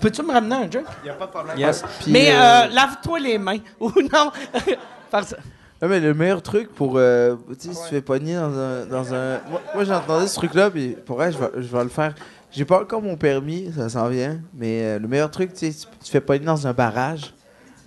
peux-tu 0.00 0.22
me 0.22 0.32
ramener 0.32 0.54
un 0.56 0.66
drink? 0.66 0.86
Y 1.04 1.08
a 1.10 1.14
pas 1.14 1.26
de 1.26 1.30
problème. 1.30 1.58
Yes. 1.58 1.82
Puis, 2.02 2.12
Mais 2.12 2.30
euh, 2.32 2.38
euh, 2.38 2.66
lave-toi 2.68 3.18
les 3.20 3.38
mains. 3.38 3.58
Ou 3.80 3.90
non. 4.12 4.30
Parce- 5.10 5.34
Non, 5.80 5.88
mais 5.88 6.00
le 6.00 6.12
meilleur 6.14 6.42
truc 6.42 6.74
pour. 6.74 6.94
euh, 6.96 7.36
tu 7.60 7.68
sais, 7.68 7.74
si 7.74 7.82
tu 7.84 7.88
fais 7.90 8.00
pogner 8.02 8.34
dans 8.34 8.58
un. 8.58 8.86
Dans 8.86 9.14
un... 9.14 9.38
Moi, 9.48 9.60
moi, 9.74 9.84
j'ai 9.84 9.94
entendu 9.94 10.26
ce 10.28 10.34
truc-là, 10.36 10.70
puis 10.70 10.96
pour 11.06 11.16
vrai, 11.16 11.32
je 11.32 11.38
vais, 11.38 11.50
je 11.56 11.76
vais 11.76 11.82
le 11.84 11.88
faire. 11.90 12.14
J'ai 12.52 12.64
pas 12.64 12.80
encore 12.80 13.02
mon 13.02 13.16
permis, 13.16 13.70
ça 13.76 13.88
s'en 13.88 14.08
vient, 14.08 14.38
mais 14.54 14.82
euh, 14.82 14.98
le 14.98 15.08
meilleur 15.08 15.30
truc, 15.30 15.52
tu 15.52 15.70
sais, 15.70 15.78
tu 15.78 15.86
tu 16.04 16.10
fais 16.10 16.20
pogner 16.20 16.44
dans 16.46 16.66
un 16.66 16.72
barrage. 16.72 17.34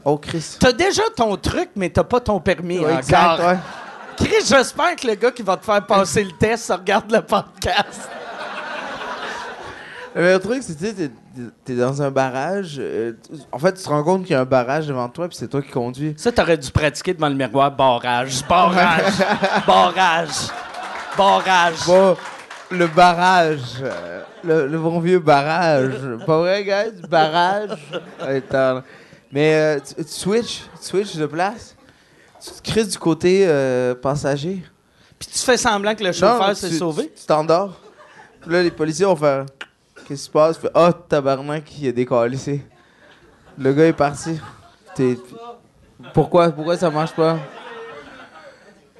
Oh, 0.05 0.17
Chris. 0.17 0.57
T'as 0.59 0.71
déjà 0.71 1.03
ton 1.15 1.35
truc, 1.37 1.69
mais 1.75 1.89
t'as 1.89 2.03
pas 2.03 2.19
ton 2.19 2.39
permis 2.39 2.79
Ouais, 2.79 2.85
encore. 2.85 2.97
exact, 2.99 3.39
ouais. 3.39 3.57
Chris, 4.17 4.45
j'espère 4.47 4.95
que 4.95 5.07
le 5.07 5.15
gars 5.15 5.31
qui 5.31 5.41
va 5.43 5.57
te 5.57 5.65
faire 5.65 5.85
passer 5.85 6.23
le 6.23 6.31
test 6.33 6.65
ça 6.65 6.75
regarde 6.77 7.09
le 7.11 7.21
podcast. 7.21 8.09
Le 10.19 10.25
meilleur 10.25 10.41
truc, 10.41 10.61
c'est 10.63 10.75
tu 10.75 10.85
sais, 10.85 10.93
t'es- 10.93 11.11
t'es 11.63 11.75
dans 11.75 12.01
un 12.01 12.11
barrage. 12.11 12.75
euh, 12.77 13.13
tu- 13.25 13.39
en 13.53 13.57
fait, 13.57 13.71
tu 13.73 13.83
te 13.83 13.87
rends 13.87 14.03
compte 14.03 14.23
qu'il 14.23 14.31
y 14.33 14.35
a 14.35 14.41
un 14.41 14.45
barrage 14.45 14.85
devant 14.87 15.07
toi, 15.07 15.29
puis 15.29 15.37
c'est 15.37 15.47
toi 15.47 15.61
qui 15.61 15.69
conduis. 15.69 16.13
Ça, 16.17 16.29
t'aurais 16.33 16.57
dû 16.57 16.69
pratiquer 16.71 17.13
devant 17.13 17.29
le 17.29 17.35
miroir. 17.35 17.71
Barrage, 17.71 18.45
barrage, 18.45 19.13
barrage, 19.65 20.27
barrage. 21.17 21.85
Bon, 21.85 22.17
le 22.69 22.87
barrage. 22.87 23.61
euh, 23.81 24.21
le, 24.43 24.67
le 24.67 24.77
bon 24.77 24.99
vieux 24.99 25.19
barrage. 25.19 25.93
Pas 26.25 26.37
vrai, 26.39 26.65
guys? 26.65 27.07
Barrage. 27.09 27.77
Mais 29.31 29.53
euh, 29.53 29.79
tu, 29.79 30.03
tu 30.03 30.11
switches, 30.11 30.63
tu 30.81 30.85
switches 30.85 31.15
de 31.15 31.27
place. 31.27 31.75
Tu 32.43 32.51
te 32.51 32.61
crises 32.71 32.89
du 32.89 32.97
côté 32.97 33.45
euh, 33.47 33.95
passager. 33.95 34.63
Puis 35.17 35.29
tu 35.31 35.39
fais 35.39 35.55
semblant 35.57 35.95
que 35.95 36.03
le 36.03 36.11
chauffeur 36.11 36.45
Non, 36.49 36.53
s'est 36.55 36.69
tu- 36.69 36.77
sauvé? 36.77 37.11
Tu 37.17 37.25
t'endors. 37.25 37.79
Puis 38.41 38.51
là, 38.51 38.63
les 38.63 38.71
policiers 38.71 39.05
vont 39.05 39.15
faire 39.15 39.45
Qu'est-ce 40.09 40.21
qui 40.21 40.25
se 40.25 40.29
passe? 40.31 40.55
Tu 40.55 40.63
fais, 40.63 40.71
Ah, 40.73 40.91
tabarnak, 40.91 41.63
qui 41.65 41.87
a 41.87 41.91
décalissé. 41.91 42.65
Le 43.59 43.71
gars 43.73 43.85
est 43.85 43.93
parti. 43.93 44.39
T'es- 44.95 45.19
Pourquoi, 46.15 46.49
pourquoi 46.49 46.75
ça 46.77 46.89
marche 46.89 47.13
pas? 47.13 47.37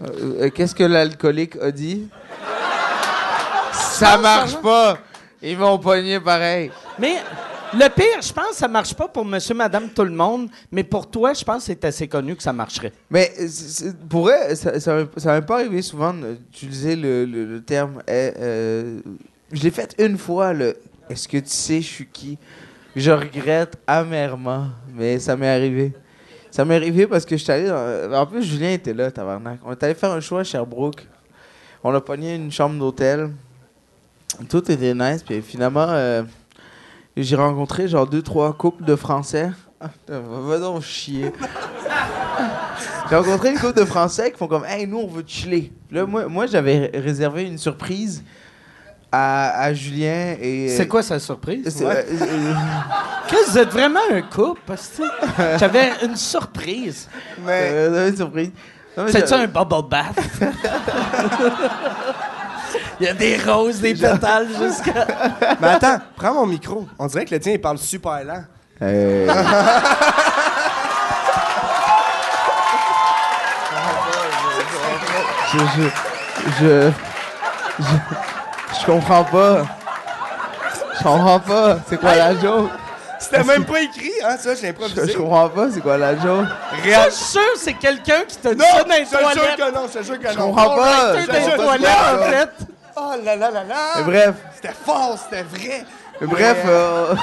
Euh, 0.04 0.06
euh, 0.44 0.50
Qu'est-ce 0.52 0.76
que 0.76 0.84
l'alcoolique 0.84 1.56
a 1.60 1.72
dit? 1.72 2.08
Ça 3.74 4.20
marche 4.20 4.56
pas! 4.58 5.00
Ils 5.42 5.58
m'ont 5.58 5.80
pogné 5.80 6.20
pareil. 6.20 6.70
Mais 7.00 7.16
le 7.74 7.88
pire, 7.90 8.22
je 8.22 8.32
pense 8.32 8.50
que 8.50 8.56
ça 8.58 8.68
marche 8.68 8.94
pas 8.94 9.08
pour 9.08 9.26
monsieur, 9.26 9.56
madame, 9.56 9.90
tout 9.90 10.04
le 10.04 10.12
monde. 10.12 10.48
Mais 10.72 10.84
pour 10.84 11.10
toi, 11.10 11.34
je 11.34 11.44
pense 11.44 11.58
que 11.60 11.64
c'est 11.74 11.86
assez 11.86 12.08
connu 12.08 12.36
que 12.36 12.44
ça 12.44 12.54
marcherait. 12.54 12.94
Mais 13.10 13.32
euh, 13.40 13.48
c'est- 13.50 13.98
pour 14.08 14.24
vrai, 14.26 14.54
ça, 14.56 14.80
ça, 14.80 14.94
m'est- 14.96 15.20
ça 15.20 15.34
m'est 15.34 15.42
pas 15.46 15.56
arrivé 15.56 15.82
souvent 15.82 16.14
d'utiliser 16.14 16.96
le, 16.96 17.26
le, 17.26 17.46
le 17.46 17.64
terme. 17.64 18.04
eh, 18.08 18.32
euh, 18.38 19.00
je 19.52 19.64
l'ai 19.64 19.72
fait 19.72 19.96
une 19.98 20.18
fois, 20.20 20.54
le 20.54 20.78
Est-ce 21.10 21.28
que 21.28 21.38
tu 21.38 21.50
sais 21.50 21.82
je 21.82 21.88
suis 21.88 22.08
qui? 22.08 22.38
Je 22.96 23.12
regrette 23.12 23.78
amèrement, 23.88 24.68
mais 24.94 25.20
ça 25.20 25.36
m'est 25.36 25.48
arrivé. 25.50 25.94
Ça 26.52 26.66
m'est 26.66 26.76
arrivé 26.76 27.06
parce 27.08 27.26
que 27.26 27.38
je 27.38 27.44
suis 27.44 27.52
allé. 27.52 27.70
En 28.16 28.26
plus, 28.26 28.44
Julien 28.44 28.72
était 28.72 28.94
là, 28.94 29.12
tabarnak. 29.12 29.60
On 29.64 29.72
est 29.72 29.84
allé 29.84 29.94
faire 29.94 30.12
un 30.12 30.20
show 30.20 30.38
à 30.38 30.44
Sherbrooke. 30.44 31.08
On 31.84 31.94
a 31.94 32.02
pogné 32.02 32.36
une 32.36 32.52
chambre 32.52 32.78
d'hôtel. 32.78 33.30
Tout 34.50 34.70
était 34.72 34.94
nice, 34.94 35.24
puis 35.24 35.42
finalement, 35.42 35.86
euh, 35.90 36.24
j'ai 37.18 37.36
rencontré 37.36 37.88
genre 37.88 38.08
deux, 38.08 38.22
trois 38.22 38.54
couples 38.54 38.84
de 38.84 38.96
Français. 38.96 39.52
Va 40.08 40.60
donc 40.60 40.82
chier. 40.82 41.32
J'ai 43.10 43.16
rencontré 43.16 43.52
une 43.52 43.58
couple 43.60 43.80
de 43.80 43.86
Français 43.86 44.32
qui 44.32 44.38
font 44.38 44.48
comme 44.48 44.66
Hey, 44.66 44.86
nous, 44.86 44.98
on 45.00 45.08
veut 45.08 45.24
chiller. 45.26 45.72
Là, 45.92 46.06
moi, 46.06 46.28
moi 46.28 46.46
j'avais 46.48 46.90
ré- 46.90 47.00
réservé 47.00 47.44
une 47.44 47.58
surprise 47.58 48.24
à, 49.12 49.62
à 49.64 49.74
Julien 49.74 50.36
et. 50.42 50.70
C'est 50.70 50.88
quoi 50.88 51.02
sa 51.04 51.20
surprise? 51.20 51.64
C'est- 51.76 51.86
euh, 51.86 52.04
euh, 52.22 52.54
Chris, 53.28 53.38
vous 53.48 53.58
êtes 53.58 53.70
vraiment 53.70 54.00
un 54.12 54.22
couple, 54.22 54.62
que 54.68 54.74
j'avais 55.58 55.92
une 56.04 56.16
surprise. 56.16 57.08
Mais 57.46 57.70
euh, 57.74 58.10
une 58.10 58.16
surprise. 58.18 58.52
C'est-tu 59.08 59.34
un 59.34 59.48
bubble 59.48 59.88
bath? 59.90 60.20
Il 63.00 63.06
y 63.06 63.10
a 63.10 63.14
des 63.14 63.38
roses, 63.38 63.80
des 63.80 63.94
pétales 63.96 64.48
jusqu'à. 64.62 65.08
Mais 65.62 65.68
attends, 65.70 66.00
prends 66.16 66.34
mon 66.34 66.46
micro. 66.46 66.86
On 67.00 67.08
dirait 67.08 67.26
que 67.26 67.34
le 67.34 67.40
tien, 67.40 67.54
il 67.54 67.62
parle 67.62 67.78
super 67.78 68.24
lent. 68.26 68.44
Euh, 68.82 69.28
je, 75.52 75.58
je, 75.60 75.90
je, 76.60 76.92
je, 77.80 77.96
je 78.82 78.86
comprends 78.86 79.24
pas. 79.24 79.64
Je 80.98 81.04
comprends 81.04 81.40
pas. 81.40 81.78
C'est 81.88 82.00
quoi 82.00 82.16
la 82.16 82.38
joke? 82.40 82.70
C'était 83.20 83.44
même 83.44 83.66
pas 83.66 83.82
écrit, 83.82 84.12
hein, 84.24 84.38
ça, 84.40 84.56
j'ai 84.56 84.68
Je, 84.68 84.68
improvisé. 84.68 85.12
je 85.12 85.18
comprends 85.18 85.50
pas. 85.50 85.68
C'est 85.74 85.82
quoi 85.82 85.98
la 85.98 86.14
joke? 86.18 86.46
Ça, 86.48 86.82
Réal- 86.84 87.10
je 87.10 87.16
suis 87.16 87.26
sûr 87.26 87.54
que 87.54 87.60
c'est 87.60 87.74
quelqu'un 87.74 88.22
qui 88.28 88.38
t'a 88.38 88.54
dit 88.54 88.60
Non, 88.60 88.66
ça 88.78 88.84
dans 88.84 88.90
les 88.94 89.06
je 89.06 89.10
te 89.10 89.10
jure 89.10 89.20
toilettes. 89.34 89.56
que 89.58 89.72
non, 89.76 89.82
je 89.94 90.00
te 90.00 90.04
jure 90.04 90.20
que 90.20 90.30
Je 90.32 90.38
non. 90.38 90.46
comprends 90.54 90.76
pas. 90.78 91.14
Je 91.22 91.28
dans 91.28 91.34
les 91.34 91.64
toilettes, 91.64 91.90
en 92.20 92.24
fait. 92.24 92.50
Oh 92.96 93.12
là 93.24 93.36
là 93.36 93.52
là 93.52 93.64
là! 93.64 93.76
Mais 93.98 94.04
bref, 94.04 94.36
C'était 94.56 94.74
fort, 94.86 95.18
c'était 95.24 95.44
vrai! 95.44 95.86
mais 96.22 96.28
bref, 96.28 96.58
euh, 96.66 97.14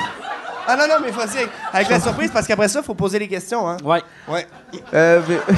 Ah 0.68 0.76
non, 0.76 0.86
non, 0.88 0.94
mais 1.02 1.10
vas-y, 1.10 1.46
avec 1.72 1.88
la 1.90 2.00
surprise, 2.00 2.30
parce 2.32 2.46
qu'après 2.46 2.68
ça, 2.68 2.82
faut 2.82 2.94
poser 2.94 3.18
les 3.18 3.28
questions, 3.28 3.68
hein. 3.68 3.76
Ouais. 3.84 4.02
Ouais. 4.28 4.46
euh, 4.94 5.20
mais- 5.28 5.38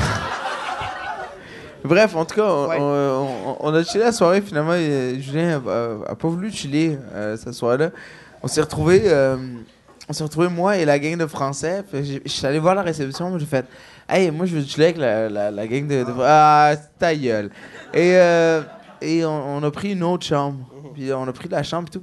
bref, 1.84 2.14
en 2.16 2.24
tout 2.24 2.34
cas, 2.36 2.44
on, 2.46 2.68
Ouais. 2.68 2.76
on- 2.80 3.50
on- 3.50 3.56
on 3.60 3.74
a 3.74 3.84
chillé 3.84 4.00
la 4.04 4.12
soirée. 4.12 4.40
Finalement, 4.40 4.74
Julien 5.20 5.62
a, 5.66 6.10
a 6.12 6.14
pas 6.14 6.28
voulu 6.28 6.50
chiller 6.50 6.98
euh, 7.14 7.36
cette 7.36 7.54
soirée-là. 7.54 7.90
On 8.42 8.48
s'est 8.48 8.60
retrouvés, 8.60 9.02
euh, 9.06 9.36
on 10.08 10.12
s'est 10.12 10.22
retrouvés 10.24 10.48
moi 10.48 10.76
et 10.76 10.84
la 10.84 10.98
gang 10.98 11.16
de 11.16 11.26
Français. 11.26 11.82
Je 11.92 12.20
suis 12.26 12.46
allé 12.46 12.58
voir 12.58 12.74
la 12.74 12.82
réception, 12.82 13.30
mais 13.30 13.38
j'ai 13.40 13.46
fait, 13.46 13.66
Hey, 14.10 14.30
moi, 14.30 14.46
je 14.46 14.56
veux 14.56 14.64
chiller 14.64 14.86
avec 14.86 14.96
la, 14.96 15.28
la, 15.28 15.50
la 15.50 15.66
gang 15.66 15.86
de, 15.86 16.02
de- 16.02 16.14
Ah, 16.22 16.74
ta 16.98 17.14
gueule. 17.14 17.50
Et, 17.92 18.16
euh, 18.16 18.62
et 19.02 19.22
on, 19.26 19.62
a 19.62 19.70
pris 19.70 19.92
une 19.92 20.02
autre 20.02 20.24
chambre. 20.24 20.60
Puis 20.94 21.12
on 21.12 21.28
a 21.28 21.32
pris 21.32 21.48
la 21.50 21.62
chambre, 21.62 21.90
tout. 21.90 22.02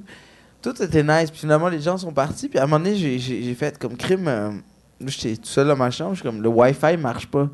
Tout 0.61 0.79
était 0.83 1.01
nice. 1.01 1.31
Puis 1.31 1.39
finalement, 1.39 1.67
les 1.67 1.79
gens 1.81 1.97
sont 1.97 2.11
partis. 2.13 2.47
Puis 2.47 2.59
à 2.59 2.63
un 2.63 2.67
moment 2.67 2.77
donné, 2.83 2.95
j'ai- 2.95 3.17
j'ai 3.17 3.41
j'ai 3.41 3.53
fait 3.55 3.77
comme 3.79 3.97
crime. 3.97 4.61
j'étais 5.05 5.35
tout 5.35 5.47
seul 5.47 5.67
dans 5.67 5.75
ma 5.75 5.89
chambre. 5.89 6.11
Je 6.13 6.19
suis 6.21 6.29
comme, 6.29 6.43
le 6.43 6.47
Wi-Fi 6.49 6.95
marche 6.97 7.25
pas. 7.27 7.49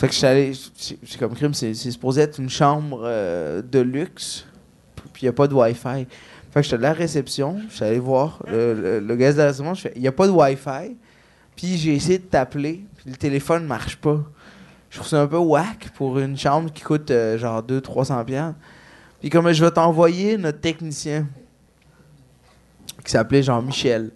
Fait 0.00 0.06
que 0.06 0.14
je 0.14 0.18
suis 0.18 0.26
allé. 0.26 0.52
J'ai 1.02 1.18
comme 1.18 1.34
crime, 1.34 1.52
c'est 1.52 1.74
c'est 1.74 1.90
supposé 1.90 2.22
être 2.22 2.40
une 2.40 2.48
chambre 2.48 3.02
euh, 3.04 3.60
de 3.60 3.80
luxe. 3.80 4.46
Puis 5.12 5.20
il 5.20 5.24
n'y 5.26 5.28
a 5.28 5.34
pas 5.34 5.46
de 5.46 5.52
Wi-Fi. 5.52 6.06
Fait 6.50 6.60
que 6.60 6.62
j'étais 6.62 6.76
à 6.76 6.78
la 6.78 6.94
réception. 6.94 7.60
Je 7.68 7.74
suis 7.74 7.84
allé 7.84 7.98
voir 7.98 8.42
le, 8.50 8.72
le, 8.72 9.00
le 9.00 9.16
gars 9.16 9.30
de 9.30 9.36
la 9.36 9.48
réception. 9.48 9.74
Je 9.74 9.82
fais, 9.82 9.92
il 9.96 10.00
n'y 10.00 10.08
a 10.08 10.12
pas 10.12 10.26
de 10.26 10.32
Wi-Fi. 10.32 10.96
Puis 11.54 11.76
j'ai 11.76 11.96
essayé 11.96 12.16
de 12.16 12.24
t'appeler. 12.24 12.82
Puis 12.96 13.10
le 13.10 13.16
téléphone 13.16 13.66
marche 13.66 13.96
pas. 13.98 14.24
Je 14.88 14.96
trouve 14.96 15.06
ça 15.06 15.20
un 15.20 15.26
peu 15.26 15.36
whack 15.36 15.90
pour 15.90 16.18
une 16.18 16.38
chambre 16.38 16.72
qui 16.72 16.82
coûte 16.82 17.10
euh, 17.10 17.36
genre 17.36 17.62
200-300$. 17.62 18.24
piastres. 18.24 18.58
Puis 19.20 19.28
comme 19.28 19.52
je 19.52 19.62
vais 19.62 19.70
t'envoyer 19.70 20.38
notre 20.38 20.60
technicien 20.60 21.26
qui 23.04 23.10
s'appelait 23.10 23.42
genre 23.42 23.60
Michel. 23.60 24.12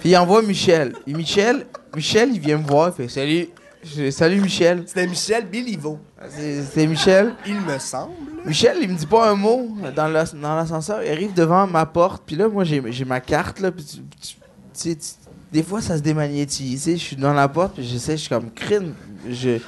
Puis 0.00 0.10
il 0.10 0.16
envoie 0.18 0.42
Michel. 0.42 0.92
Et 1.06 1.14
Michel, 1.14 1.64
Michel, 1.94 2.28
il 2.34 2.40
vient 2.40 2.58
me 2.58 2.66
voir. 2.66 2.88
Il 2.90 2.92
fait 2.92 3.08
Salut. 3.08 3.48
Je 3.94 4.10
Salut 4.10 4.40
Michel. 4.40 4.82
C'était 4.86 5.06
Michel 5.06 5.46
Béliveau, 5.46 5.98
C'est 6.30 6.62
c'est 6.62 6.86
Michel. 6.86 7.34
il 7.46 7.60
me 7.60 7.78
semble. 7.78 8.12
Michel, 8.44 8.78
il 8.82 8.88
me 8.90 8.96
dit 8.96 9.06
pas 9.06 9.30
un 9.30 9.34
mot 9.34 9.68
dans 9.94 10.08
l'as- 10.08 10.34
dans 10.34 10.56
l'ascenseur. 10.56 11.02
Il 11.04 11.10
arrive 11.10 11.32
devant 11.34 11.66
ma 11.66 11.86
porte. 11.86 12.22
Puis 12.26 12.36
là, 12.36 12.48
moi, 12.48 12.64
j'ai 12.64 12.82
j'ai 12.90 13.04
ma 13.04 13.20
carte. 13.20 13.60
Là, 13.60 13.70
puis 13.70 13.84
tu- 13.84 13.96
tu- 13.98 14.02
tu 14.20 14.36
sais, 14.72 14.94
tu- 14.96 15.28
des 15.52 15.62
fois, 15.62 15.80
ça 15.80 15.96
se 15.96 16.02
démagnétise. 16.02 16.82
sais. 16.82 16.96
Je 16.96 17.02
suis 17.02 17.16
dans 17.16 17.32
la 17.32 17.48
porte. 17.48 17.74
Puis 17.74 17.84
j'essaie, 17.86 18.16
je 18.16 18.22
suis 18.22 18.28
comme 18.28 18.50
crime. 18.50 18.94
Je, 19.28 19.58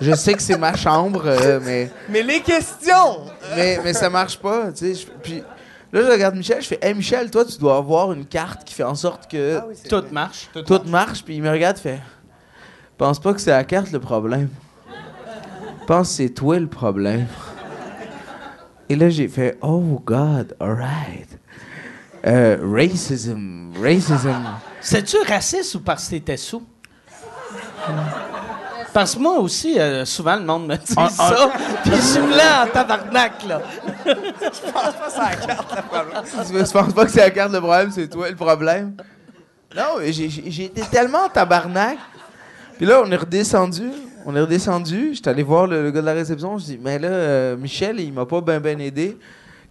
je 0.00 0.14
sais 0.14 0.34
que 0.34 0.42
c'est 0.42 0.58
ma 0.58 0.74
chambre, 0.74 1.22
euh, 1.26 1.60
mais, 1.64 1.90
Mais 2.08 2.22
les 2.22 2.40
questions! 2.40 3.26
mais, 3.54 3.78
mais 3.84 3.92
ça 3.92 4.08
marche 4.10 4.38
pas. 4.38 4.72
tu 4.72 4.78
sais. 4.78 4.94
Je- 4.94 5.06
Puis 5.22 5.42
là, 5.92 6.02
je 6.02 6.10
regarde 6.10 6.34
Michel. 6.36 6.60
Je 6.62 6.68
fais 6.68 6.78
Hey, 6.82 6.94
Michel, 6.94 7.30
toi, 7.30 7.44
tu 7.44 7.58
dois 7.58 7.76
avoir 7.76 8.12
une 8.12 8.24
carte 8.26 8.64
qui 8.64 8.74
fait 8.74 8.82
en 8.84 8.94
sorte 8.94 9.30
que 9.30 9.60
Tout 9.88 10.04
marche. 10.12 10.48
tout 10.66 10.80
marche. 10.86 11.22
Puis 11.24 11.36
il 11.36 11.42
me 11.42 11.50
regarde, 11.50 11.76
il 11.78 11.82
fait 11.82 12.00
Pense 12.98 13.18
pas 13.18 13.34
que 13.34 13.40
c'est 13.40 13.50
la 13.50 13.64
carte 13.64 13.92
le 13.92 14.00
problème. 14.00 14.48
Pense 15.86 16.08
que 16.08 16.14
c'est 16.14 16.30
toi 16.30 16.58
le 16.58 16.66
problème. 16.66 17.26
Et 18.88 18.96
là, 18.96 19.08
j'ai 19.10 19.28
fait 19.28 19.58
Oh 19.60 20.00
God, 20.04 20.56
alright. 20.60 21.28
Euh, 22.26 22.56
racism, 22.62 23.72
racism. 23.80 24.42
C'est-tu 24.80 25.16
raciste 25.28 25.74
ou 25.76 25.80
parce 25.80 26.04
que 26.06 26.10
t'étais 26.10 26.36
sous? 26.36 26.62
Parce 28.92 29.14
que 29.14 29.20
moi 29.20 29.38
aussi, 29.38 29.78
euh, 29.78 30.04
souvent, 30.06 30.36
le 30.36 30.44
monde 30.44 30.68
me 30.68 30.76
dit 30.76 30.94
Ah, 30.96 31.08
ça, 31.10 31.50
puis 31.82 31.92
je 31.94 32.00
suis 32.00 32.34
là 32.34 32.64
en 32.64 32.66
tabarnak, 32.68 33.44
là. 33.46 33.60
Tu 34.04 34.12
tu 34.14 34.72
penses 34.72 34.94
pas 34.94 35.06
que 37.04 37.10
c'est 37.10 37.20
la 37.20 37.30
carte 37.30 37.52
le 37.52 37.60
problème, 37.60 37.90
c'est 37.92 38.08
toi 38.08 38.30
le 38.30 38.36
problème? 38.36 38.96
Non, 39.76 39.98
mais 39.98 40.12
j'ai- 40.12 40.30
j'ai 40.30 40.50
j'ai 40.50 40.64
été 40.64 40.80
tellement 40.90 41.24
en 41.26 41.28
tabarnak. 41.28 41.98
Puis 42.76 42.86
là, 42.86 43.02
on 43.04 43.10
est 43.10 43.16
redescendu. 43.16 43.90
On 44.26 44.34
est 44.34 44.40
redescendu. 44.40 45.14
J'étais 45.14 45.30
allé 45.30 45.42
voir 45.42 45.66
le, 45.66 45.82
le 45.82 45.90
gars 45.90 46.00
de 46.00 46.06
la 46.06 46.12
réception. 46.14 46.58
Je 46.58 46.64
dis, 46.64 46.78
mais 46.82 46.98
là, 46.98 47.08
euh, 47.08 47.56
Michel, 47.56 48.00
il 48.00 48.12
m'a 48.12 48.26
pas 48.26 48.40
bien 48.40 48.60
ben 48.60 48.80
aidé. 48.80 49.16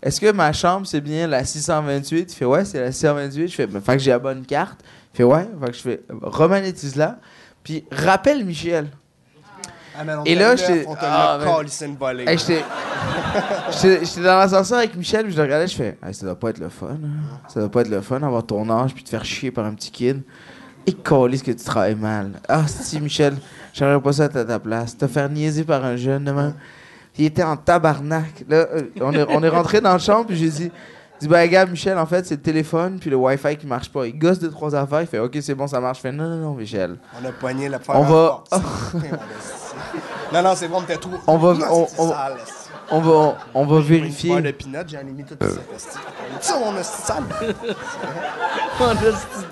Est-ce 0.02 0.22
que 0.22 0.32
ma 0.32 0.54
chambre, 0.54 0.86
c'est 0.88 1.02
bien 1.02 1.28
la 1.28 1.44
628? 1.44 2.32
Il 2.32 2.36
fait, 2.36 2.46
ouais, 2.46 2.64
c'est 2.66 2.80
la 2.80 2.92
628. 2.92 3.48
Je 3.48 3.56
fais, 3.56 3.68
ben, 3.68 3.82
fait 3.82 3.94
que 3.94 4.00
j'ai 4.00 4.12
la 4.12 4.20
bonne 4.20 4.46
carte. 4.46 4.80
Il 5.14 5.18
fait, 5.18 5.24
ouais. 5.24 5.48
Fait 5.62 5.68
que 5.72 5.74
je 5.74 5.82
fais, 5.82 6.02
remonétise-la. 6.22 7.18
Puis 7.64 7.86
rappelle 7.92 8.46
Michel. 8.46 8.88
Ah, 9.98 10.04
mais 10.04 10.14
Et 10.26 10.36
là, 10.36 10.56
j'étais- 10.58 10.86
Ah, 11.08 11.38
mais-. 11.40 11.46
Hey, 12.28 12.38
j'étais 12.38 14.22
dans 14.22 14.38
l'ascenseur 14.38 14.80
avec 14.80 14.96
Michel, 14.96 15.24
puis 15.24 15.32
je 15.32 15.38
le 15.38 15.44
regardais, 15.44 15.68
je 15.68 15.76
fais 15.76 15.98
Hey, 16.06 16.14
ça 16.14 16.26
doit 16.26 16.36
pas 16.38 16.50
être 16.50 16.60
le 16.60 16.70
fun. 16.70 16.88
hein. 16.92 17.40
Ça 17.48 17.62
doit 17.62 17.72
pas 17.72 17.82
être 17.82 17.90
le 17.90 18.02
fun 18.02 18.22
avoir 18.22 18.46
ton 18.46 18.70
âge 18.70 18.94
puis 18.94 19.04
te 19.04 19.10
faire 19.10 19.24
chier 19.26 19.52
par 19.52 19.66
un 19.66 19.74
petit 19.74 19.92
kid. 19.92 20.22
Ce 20.88 21.44
que 21.44 21.52
tu 21.52 21.64
travailles 21.64 21.96
mal. 21.96 22.32
Ah, 22.48 22.68
si, 22.68 23.00
Michel, 23.02 23.36
j'aimerais 23.74 24.00
pas 24.02 24.14
ça 24.14 24.26
à 24.26 24.30
ta 24.30 24.60
place. 24.60 24.98
Te 24.98 25.08
faire 25.08 25.30
niaiser 25.30 25.64
par 25.64 25.84
un 25.84 25.96
jeune 25.96 26.24
de 26.26 26.32
même. 26.32 26.54
Il 27.18 27.26
était 27.26 27.44
en 27.44 27.56
tabarnak. 27.58 28.44
Là, 28.48 28.68
euh, 28.74 28.82
on 29.02 29.14
est, 29.14 29.26
on 29.30 29.42
est 29.44 29.50
rentré 29.50 29.82
dans 29.82 29.94
le 29.94 30.00
chambre, 30.00 30.28
puis 30.28 30.36
j'ai 30.36 30.50
dit 30.50 30.72
dit, 31.22 31.28
ben, 31.30 31.48
gars, 31.50 31.66
Michel, 31.66 31.98
en 31.98 32.06
fait, 32.06 32.26
c'est 32.26 32.36
le 32.36 32.42
téléphone, 32.42 32.98
puis 33.00 33.10
le 33.10 33.16
Wi-Fi 33.16 33.56
qui 33.56 33.66
marche 33.68 33.90
pas. 33.90 34.06
Il 34.06 34.20
gosse 34.20 34.38
de 34.40 34.50
trois 34.50 34.76
affaires, 34.76 35.02
il 35.02 35.08
fait, 35.08 35.20
OK, 35.20 35.38
c'est 35.42 35.56
bon, 35.56 35.66
ça 35.66 35.80
marche. 35.80 36.00
Je 36.00 36.02
fais, 36.02 36.12
non, 36.12 36.28
non, 36.28 36.36
non, 36.38 36.54
Michel. 36.56 36.98
On 37.22 37.26
a 37.26 37.32
poigné 37.32 37.70
la 37.70 37.80
On 37.88 38.02
va- 38.04 38.44
Non, 40.34 40.42
non, 40.44 40.54
c'est 40.56 40.68
bon, 40.68 40.82
t'es 40.82 40.98
trop. 40.98 41.12
On 41.28 41.38
va- 41.38 41.54
Non, 41.54 41.66
on- 41.98 42.04
on- 42.04 42.10
sale. 42.10 42.34
On 42.92 43.00
va, 43.00 43.38
on, 43.54 43.66
va 43.66 43.80
vérifier. 43.80 44.30
barre 44.30 44.42
de 44.44 44.52
peanut, 44.52 44.88
j'en 44.88 45.00
ai 45.00 45.04
mis 45.04 45.24
tout 45.24 45.36
ici, 45.44 45.58
esti. 45.76 45.98
Ça, 46.40 46.60
mon 46.60 46.78
esti 46.78 47.02
sale. 47.02 47.24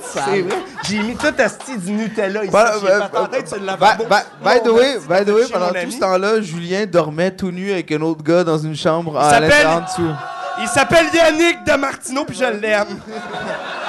C'est 0.02 0.42
vrai. 0.42 0.56
J'ai 0.84 1.00
mis 1.00 1.16
tout 1.16 1.42
esti 1.42 1.78
du 1.78 1.92
Nutella 1.92 2.44
ici. 2.44 2.52
Bah, 2.52 2.74
J'ai 2.80 2.88
bah, 2.88 3.30
tête 3.32 3.48
sur 3.48 3.58
le 3.58 3.66
By, 3.66 4.62
the 4.64 4.68
way, 4.68 4.98
by 5.00 5.26
the 5.26 5.34
way, 5.34 5.48
pendant 5.52 5.70
tout 5.70 5.92
ce 5.92 6.00
temps-là, 6.00 6.42
Julien 6.42 6.86
dormait 6.86 7.32
tout 7.32 7.52
nu 7.52 7.72
avec 7.72 7.92
un 7.92 8.02
autre 8.02 8.24
gars 8.24 8.44
dans 8.44 8.58
une 8.60 8.76
chambre 8.76 9.18
à 9.18 9.40
l'intérieur 9.40 9.78
en 9.78 9.82
dessous. 9.82 10.16
Il 10.62 10.68
s'appelle 10.68 11.08
Yannick 11.14 11.64
de 11.66 11.74
Martineau, 11.74 12.26
puis 12.26 12.38
je 12.38 12.46
l'aime. 12.46 13.00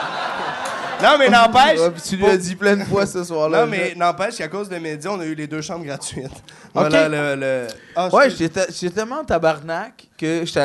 Non, 1.05 1.19
mais 1.19 1.29
n'empêche. 1.29 1.79
Tu 2.09 2.17
lui 2.17 2.27
as 2.27 2.37
dit 2.37 2.55
plein 2.57 2.77
de 2.77 2.85
fois 2.85 3.07
ce 3.07 3.23
soir-là. 3.25 3.61
Non, 3.65 3.71
mais 3.71 3.95
n'empêche 3.97 4.37
qu'à 4.39 4.49
cause 4.49 4.69
de 4.69 4.77
Média, 4.79 5.11
on 5.13 5.21
a 5.21 5.25
eu 5.27 5.35
les 5.35 5.47
deux 5.47 5.61
chambres 5.61 5.85
gratuites. 5.85 6.27
Voilà 6.73 7.09
le. 7.09 7.37
le... 7.41 7.67
Ah, 7.95 8.09
Ouais, 8.13 8.31
j'étais 8.31 8.67
j'étais 8.73 8.95
tellement 8.97 9.21
en 9.21 9.25
tabarnak 9.25 10.09
que 10.19 10.45
à- 10.59 10.63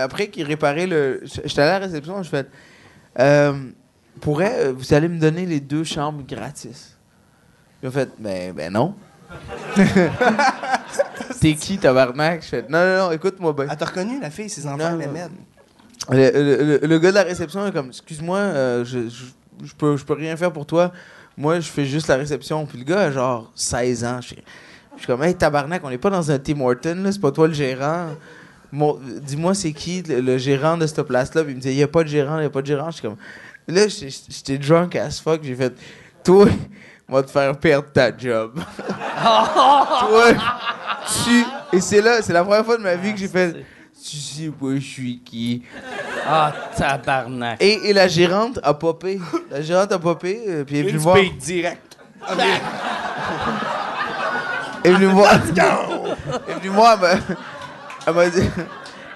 à- 0.00 0.02
après 0.04 0.28
qu'il 0.28 0.44
réparait 0.46 0.86
le. 0.86 1.20
J'étais 1.24 1.60
allé 1.62 1.70
à 1.70 1.78
la 1.80 1.86
réception, 1.86 2.22
je 2.22 2.28
fais. 2.28 2.46
Euh, 3.18 3.52
pourrait, 4.20 4.66
euh, 4.66 4.72
vous 4.76 4.92
allez 4.94 5.08
me 5.08 5.18
donner 5.18 5.46
les 5.46 5.60
deux 5.60 5.84
chambres 5.84 6.22
gratis. 6.26 6.96
Ils 7.82 7.88
ont 7.88 7.92
fait, 7.92 8.08
ben, 8.18 8.52
ben 8.52 8.72
non. 8.72 8.94
T'es 11.40 11.54
qui, 11.54 11.78
tabarnak? 11.78 12.42
Je 12.42 12.48
fais, 12.48 12.62
non, 12.68 12.78
non, 12.78 12.98
non, 13.06 13.12
écoute-moi 13.12 13.52
bien. 13.52 13.66
Elle 13.70 13.76
t'a 13.76 13.84
reconnu, 13.86 14.20
la 14.20 14.30
fille, 14.30 14.48
ses 14.48 14.66
enfants 14.66 14.90
Non, 14.92 14.96
l'aimaient. 14.96 15.28
Le, 16.10 16.30
le- 16.30 16.64
le- 16.80 16.86
le 16.86 16.98
gars 16.98 17.10
de 17.10 17.14
la 17.16 17.22
réception 17.24 17.66
est 17.66 17.72
comme, 17.72 17.88
excuse-moi, 17.88 18.38
euh, 18.38 18.84
je, 18.84 19.08
je, 19.08 19.24
je 19.64 19.72
peux, 19.74 19.96
je 19.96 20.04
peux 20.04 20.14
rien 20.14 20.36
faire 20.36 20.52
pour 20.52 20.66
toi. 20.66 20.92
Moi, 21.36 21.60
je 21.60 21.68
fais 21.68 21.84
juste 21.84 22.08
la 22.08 22.16
réception. 22.16 22.64
Puis 22.66 22.78
le 22.78 22.84
gars 22.84 23.00
a 23.02 23.10
genre 23.10 23.50
16 23.54 24.04
ans. 24.04 24.20
Je 24.20 24.28
suis 24.28 25.06
comme, 25.06 25.22
hey, 25.22 25.34
tabarnak, 25.34 25.82
on 25.84 25.90
n'est 25.90 25.98
pas 25.98 26.10
dans 26.10 26.30
un 26.30 26.38
Tim 26.38 26.60
Horton, 26.60 27.04
c'est 27.10 27.20
pas 27.20 27.30
toi 27.30 27.48
le 27.48 27.54
gérant. 27.54 28.08
Mon- 28.72 28.98
Dis-moi, 29.22 29.54
c'est 29.54 29.72
qui 29.72 30.02
le, 30.02 30.20
le 30.20 30.38
gérant 30.38 30.76
de 30.76 30.86
cette 30.86 31.02
place-là? 31.02 31.42
Puis 31.44 31.52
il 31.52 31.56
me 31.56 31.60
dit, 31.60 31.70
il 31.70 31.76
n'y 31.76 31.82
a 31.82 31.88
pas 31.88 32.02
de 32.02 32.08
gérant, 32.08 32.36
il 32.38 32.40
n'y 32.40 32.46
a 32.46 32.50
pas 32.50 32.62
de 32.62 32.66
gérant. 32.66 32.86
Je 32.90 32.92
suis 32.98 33.02
comme, 33.02 33.16
là, 33.68 33.82
j'étais 33.88 34.58
drunk 34.58 34.96
as 34.96 35.20
fuck. 35.20 35.40
J'ai 35.42 35.54
fait, 35.54 35.74
toi, 36.24 36.46
on 37.08 37.12
va 37.14 37.22
te 37.22 37.30
faire 37.30 37.56
perdre 37.58 37.88
ta 37.92 38.16
job. 38.16 38.58
toi, 39.22 40.32
tu. 41.24 41.44
Et 41.76 41.80
c'est 41.80 42.00
là, 42.00 42.22
c'est 42.22 42.32
la 42.32 42.42
première 42.44 42.64
fois 42.64 42.76
de 42.78 42.82
ma 42.82 42.94
vie 42.96 43.12
que 43.12 43.18
j'ai 43.18 43.28
fait, 43.28 43.54
tu 44.08 44.16
sais 44.16 44.48
pas, 44.50 44.74
je 44.74 44.80
suis 44.80 45.20
qui. 45.24 45.62
Ah, 46.26 46.52
tabarnak. 46.76 47.62
Et, 47.62 47.88
et 47.90 47.92
la 47.92 48.08
gérante 48.08 48.58
a 48.62 48.74
popé. 48.74 49.18
La 49.50 49.60
gérante 49.62 49.92
a 49.92 49.98
popé, 49.98 50.42
euh, 50.48 50.64
puis 50.64 50.78
elle 50.78 50.86
est 50.86 50.88
venue 50.90 50.98
voir. 50.98 51.16
direct. 51.38 51.96
Ah, 52.22 52.34
Elle 54.84 54.92
est 54.92 54.94
venue 54.94 55.06
voir. 55.12 55.32
Elle 55.34 56.54
est 56.54 56.58
venue 56.58 56.68
voir, 56.74 56.98
elle 57.04 57.18
m'a- 57.18 57.36
elle 58.06 58.14
m'a 58.14 58.30
dit. 58.30 58.48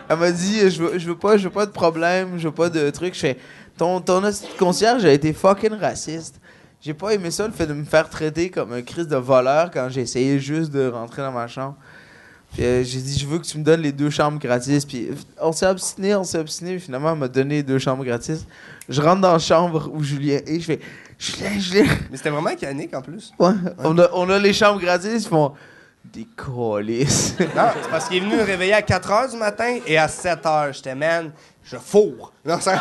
Elle 0.08 0.16
m'a 0.18 0.30
dit, 0.32 0.68
je 0.70 0.82
veux, 0.82 0.98
je 0.98 1.06
veux 1.08 1.16
pas, 1.16 1.36
je 1.36 1.44
veux 1.44 1.50
pas 1.54 1.66
de 1.66 1.70
problème, 1.70 2.36
je 2.36 2.48
veux 2.48 2.54
pas 2.54 2.68
de 2.68 2.90
trucs. 2.90 3.14
Je 3.14 3.20
fais, 3.20 3.38
ton, 3.78 4.00
ton 4.00 4.24
hostie 4.24 4.48
de 4.52 4.58
concierge 4.58 5.04
a 5.04 5.12
été 5.12 5.32
fucking 5.32 5.74
raciste. 5.74 6.40
J'ai 6.80 6.94
pas 6.94 7.10
aimé 7.14 7.30
ça, 7.30 7.46
le 7.46 7.52
fait 7.52 7.66
de 7.66 7.74
me 7.74 7.84
faire 7.84 8.08
traiter 8.08 8.50
comme 8.50 8.72
un 8.72 8.82
Christ 8.82 9.06
de 9.08 9.14
voleur 9.16 9.70
quand 9.70 9.88
j'ai 9.88 10.00
essayé 10.00 10.40
juste 10.40 10.72
de 10.72 10.88
rentrer 10.88 11.22
dans 11.22 11.30
ma 11.30 11.46
chambre. 11.46 11.76
Puis 12.52 12.64
euh, 12.64 12.82
j'ai 12.82 13.00
dit, 13.00 13.18
je 13.18 13.26
veux 13.26 13.38
que 13.38 13.44
tu 13.46 13.58
me 13.58 13.64
donnes 13.64 13.82
les 13.82 13.92
deux 13.92 14.10
chambres 14.10 14.38
gratis. 14.38 14.84
Puis 14.84 15.10
on 15.40 15.52
s'est 15.52 15.66
obstiné, 15.66 16.14
on 16.14 16.24
s'est 16.24 16.38
obstiné. 16.38 16.72
Puis 16.72 16.80
finalement, 16.80 17.12
elle 17.12 17.18
m'a 17.18 17.28
donné 17.28 17.56
les 17.56 17.62
deux 17.62 17.78
chambres 17.78 18.04
gratis. 18.04 18.44
Je 18.88 19.00
rentre 19.00 19.20
dans 19.20 19.32
la 19.32 19.38
chambre 19.38 19.88
où 19.92 20.02
Julien 20.02 20.40
est. 20.46 20.60
Je 20.60 20.64
fais, 20.64 20.80
Julien, 21.18 21.58
Julien. 21.58 21.84
Mais 22.10 22.16
c'était 22.16 22.30
vraiment 22.30 22.50
Yannick 22.60 22.94
en 22.94 23.02
plus. 23.02 23.32
Ouais, 23.38 23.52
On, 23.78 23.96
a, 23.98 24.08
on 24.14 24.28
a 24.30 24.38
les 24.38 24.52
chambres 24.52 24.80
gratis. 24.80 25.24
Ils 25.24 25.28
font 25.28 25.52
des 26.04 26.26
colis. 26.36 27.34
Non, 27.54 27.68
c'est 27.82 27.90
parce 27.90 28.08
qu'il 28.08 28.16
est 28.16 28.20
venu 28.20 28.36
me 28.36 28.42
réveiller 28.42 28.74
à 28.74 28.82
4 28.82 29.08
h 29.10 29.30
du 29.30 29.36
matin 29.36 29.78
et 29.86 29.96
à 29.96 30.08
7 30.08 30.42
h. 30.44 30.72
J'étais, 30.74 30.94
man, 30.94 31.30
je 31.62 31.76
fourre. 31.76 32.32
Non, 32.44 32.58
ça... 32.60 32.74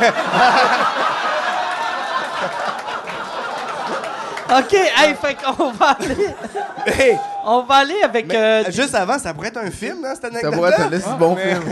OK, 4.52 4.74
hey, 4.74 5.14
fait 5.22 5.36
qu'on 5.36 5.72
va 5.74 5.90
aller... 5.92 6.30
Hey, 6.88 7.20
On 7.52 7.64
va 7.64 7.76
aller 7.78 8.00
avec... 8.04 8.28
mais, 8.28 8.36
euh, 8.36 8.72
juste 8.72 8.94
avant, 8.94 9.18
ça 9.18 9.34
pourrait 9.34 9.48
être 9.48 9.58
un 9.58 9.72
film, 9.72 10.06
hein, 10.06 10.14
cette 10.14 10.32
Ça 10.40 10.52
pourrait 10.52 10.70
être 10.70 11.08
un 11.08 11.18
bon 11.18 11.36
film. 11.36 11.64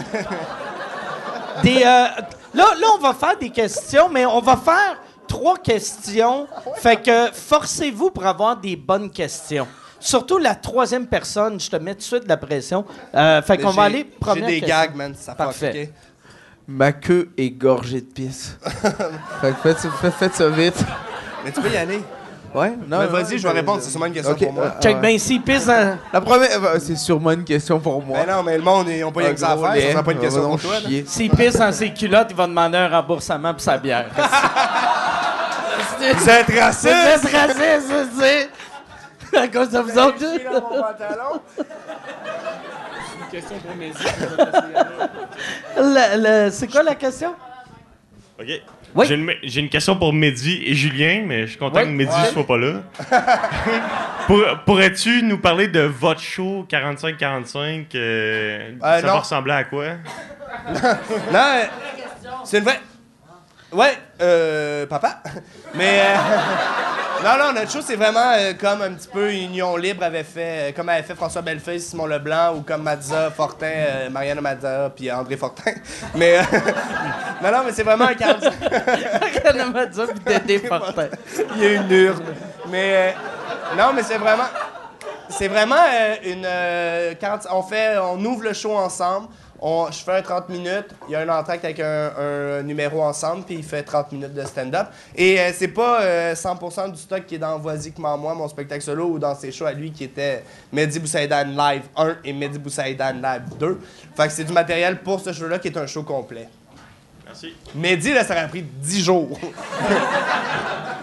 des, 1.62 1.84
euh, 1.84 1.84
là, 1.86 2.66
là, 2.80 2.88
on 2.96 2.98
va 2.98 3.14
faire 3.14 3.38
des 3.38 3.52
questions, 3.52 4.10
mais 4.10 4.26
on 4.26 4.42
va 4.42 4.58
faire 4.58 4.98
trois 5.28 5.56
questions. 5.58 6.48
Fait 6.78 6.96
que 7.00 7.32
forcez-vous 7.32 8.10
pour 8.10 8.26
avoir 8.26 8.58
des 8.58 8.76
bonnes 8.76 9.12
questions. 9.12 9.68
Surtout 10.00 10.40
la 10.40 10.56
troisième 10.56 11.06
personne, 11.06 11.60
je 11.60 11.70
te 11.70 11.76
mets 11.76 11.94
tout 11.94 12.00
de 12.00 12.04
suite 12.04 12.24
de 12.24 12.30
la 12.30 12.38
pression. 12.38 12.84
Euh, 13.14 13.44
fait 13.44 13.60
qu'on 13.60 13.70
J'ai- 13.70 13.78
va 13.78 13.84
aller 13.84 14.04
première 14.04 14.50
J'ai 14.50 14.56
des 14.56 14.60
question. 14.62 14.78
gags, 14.82 14.96
man, 14.96 15.14
ça 15.16 15.32
fuck, 15.34 15.38
Parfait. 15.38 15.92
Ma 16.68 16.92
queue 16.92 17.30
est 17.38 17.52
gorgée 17.52 18.02
de 18.02 18.08
pisse. 18.08 18.58
fait 19.42 19.52
que 19.52 19.56
faites, 19.62 19.78
faites, 19.78 20.14
faites 20.14 20.34
ça 20.34 20.50
vite. 20.50 20.84
Mais 21.46 21.52
tu 21.52 21.62
peux 21.62 21.70
y 21.70 21.78
aller. 21.78 22.02
Ouais? 22.56 22.70
Non, 22.88 23.00
Mais 23.00 23.08
vas-y, 23.08 23.38
je 23.38 23.44
vais 23.44 23.50
euh, 23.50 23.54
répondre, 23.54 23.82
c'est 23.82 23.90
sûrement 23.92 24.06
une 24.08 24.14
question 24.14 24.32
ok, 24.34 24.40
pour 24.40 24.54
moi. 24.54 24.64
euh, 24.66 24.82
Check 24.82 24.96
euh, 24.96 25.00
bien 25.00 25.18
s'il 25.18 25.42
pisse 25.42 25.66
dans... 25.66 25.98
La 26.12 26.22
première, 26.22 26.64
euh, 26.64 26.80
c'est 26.80 26.96
sûrement 26.96 27.32
une 27.32 27.44
question 27.44 27.80
pour 27.80 28.02
moi. 28.04 28.20
Mais 28.26 28.32
non, 28.34 28.42
mais 28.44 28.58
le 28.58 28.64
monde, 28.64 28.88
ils 28.90 29.04
ont 29.04 29.12
pas 29.12 29.20
rien 29.22 29.34
que 29.34 29.40
ça 29.40 29.52
à 29.52 29.58
faire, 29.58 29.82
ça 29.84 29.92
sera 29.92 30.04
pas 30.04 30.12
une 30.14 30.20
question 30.20 30.42
va 30.42 30.48
pour 30.50 30.62
toi. 30.62 30.80
là. 30.80 30.90
S'il 31.06 31.30
pisse 31.32 31.58
dans 31.58 31.72
ses 31.72 31.94
culottes, 31.94 32.28
il 32.32 32.36
va 32.36 32.48
demander 32.48 32.78
un 32.78 32.88
remboursement 32.90 33.52
pour 33.54 33.62
sa 33.62 33.78
bière. 33.78 34.08
Vous 36.00 36.30
êtes 36.30 36.60
raciste! 36.60 36.94
C'est 37.22 37.38
raciste, 37.38 37.88
ça, 37.90 38.06
c'est... 38.20 38.50
À 39.38 39.48
cause 39.50 39.70
de 39.70 39.80
vous 39.80 39.98
autres. 40.00 40.24
Le- 45.78 46.46
le- 46.46 46.52
c'est 46.52 46.68
quoi 46.68 46.84
la 46.84 46.96
question? 46.96 47.34
OK. 48.40 48.48
Oui. 48.96 49.06
J'ai 49.44 49.60
une, 49.62 49.70
question 49.70 49.96
pour 49.96 50.14
Mehdi 50.14 50.64
et 50.66 50.74
Julien, 50.74 51.24
mais 51.26 51.42
je 51.42 51.52
suis 51.52 51.58
content 51.58 51.80
Oui. 51.80 51.86
que 51.86 51.90
Mehdi 51.90 52.20
ne 52.20 52.26
soit 52.26 52.48
pas 52.48 52.58
là. 52.58 52.84
Pour- 54.28 54.44
Pourrais-tu 54.66 55.24
nous 55.24 55.38
parler 55.38 55.68
de 55.68 55.82
votre 55.82 56.22
show 56.22 56.66
45-45? 56.70 57.86
euh, 57.96 58.72
ça 58.82 59.02
non. 59.02 59.08
va 59.08 59.20
ressembler 59.20 59.54
à 59.54 59.64
quoi? 59.66 59.86
Non, 61.32 61.40
euh, 61.40 61.64
c'est 62.44 62.58
une 62.60 62.64
vraie. 62.64 62.80
Ouais, 63.72 63.98
euh, 64.22 64.86
papa. 64.86 65.18
Mais. 65.76 66.00
euh, 66.02 66.16
non, 67.24 67.32
non, 67.46 67.54
notre 67.54 67.72
show, 67.72 67.80
c'est 67.82 67.96
vraiment 67.96 68.32
euh, 68.38 68.54
comme 68.54 68.82
un 68.82 68.92
petit 68.94 69.08
peu 69.08 69.32
Union 69.34 69.76
Libre 69.76 70.04
avait 70.04 70.24
fait, 70.24 70.70
euh, 70.70 70.72
comme 70.76 70.88
avait 70.90 71.02
fait 71.04 71.16
François 71.16 71.42
Bellefeuille, 71.42 71.82
Simon 71.82 72.06
Leblanc, 72.06 72.56
ou 72.56 72.62
comme 72.62 72.84
Mazza 72.84 73.32
Fortin, 73.32 73.66
euh, 73.66 74.10
Marianne 74.10 74.40
Mazza, 74.40 74.92
puis 74.96 75.12
André 75.12 75.36
Fortin. 75.36 75.72
Mais. 76.16 76.38
euh, 76.38 76.42
non, 77.44 77.52
non, 77.52 77.64
mais 77.66 77.72
c'est 77.74 77.84
vraiment 77.84 78.06
un 78.06 78.14
45. 78.14 78.54
Rien 79.52 79.66
m'a 79.66 79.86
dit, 79.88 80.00
puis 80.26 80.34
Dédé 80.40 80.60
Fortin. 80.60 81.08
Il 81.56 81.62
y 81.64 81.66
a 81.66 81.74
une 81.74 81.92
urne. 81.92 82.24
Mais. 82.70 83.16
euh, 83.16 83.76
non, 83.78 83.92
mais 83.94 84.04
c'est 84.04 84.18
vraiment. 84.18 84.48
C'est 85.30 85.48
vraiment 85.50 85.76
une. 86.24 86.46
euh, 86.46 87.14
40 87.20 87.48
on 87.52 87.64
fait. 87.64 87.98
On 87.98 88.24
ouvre 88.24 88.44
le 88.44 88.54
show 88.54 88.78
ensemble. 88.78 89.28
On, 89.60 89.88
je 89.92 89.98
fais 89.98 90.18
un 90.18 90.22
30 90.22 90.50
minutes. 90.50 90.90
Il 91.08 91.14
y 91.14 91.16
a 91.16 91.22
un 91.22 91.30
entracte 91.30 91.66
avec 91.66 91.80
un, 91.80 92.12
un 92.18 92.64
numéro 92.64 93.02
ensemble, 93.02 93.44
puis 93.44 93.56
il 93.56 93.64
fait 93.64 93.84
30 93.84 94.12
minutes 94.12 94.34
de 94.34 94.44
stand-up. 94.44 94.88
Et 95.16 95.40
euh, 95.40 95.52
c'est 95.54 95.70
pas 95.70 96.02
euh, 96.02 96.36
100% 96.36 96.92
du 96.92 96.98
stock 96.98 97.26
qui 97.26 97.36
est 97.36 97.40
dans 97.40 97.58
Voici 97.58 97.92
que 97.92 98.00
moi, 98.00 98.18
mon 98.18 98.48
spectacle 98.48 98.84
solo, 98.84 99.06
ou 99.06 99.20
dans 99.20 99.34
ses 99.36 99.52
shows 99.52 99.66
à 99.66 99.74
lui 99.74 99.92
qui 99.92 100.04
était 100.04 100.44
Mehdi 100.72 101.00
Boussaïdan 101.00 101.46
Live 101.46 101.84
1 101.96 102.18
et 102.24 102.34
Mehdi 102.34 102.60
Boussaïdan 102.60 103.14
Live 103.14 103.58
2. 103.60 103.80
Fait 104.16 104.28
que 104.28 104.34
c'est 104.34 104.44
du 104.44 104.54
matériel 104.54 105.00
pour 105.00 105.20
ce 105.20 105.34
show-là 105.34 105.60
qui 105.60 105.70
est 105.70 105.78
un 105.78 105.88
show 105.88 106.04
complet. 106.04 106.48
Merci. 107.26 107.54
Mehdi, 107.76 108.14
là, 108.14 108.24
ça 108.24 108.36
aurait 108.36 108.48
pris 108.48 108.62
10 108.62 109.04
jours. 109.04 109.40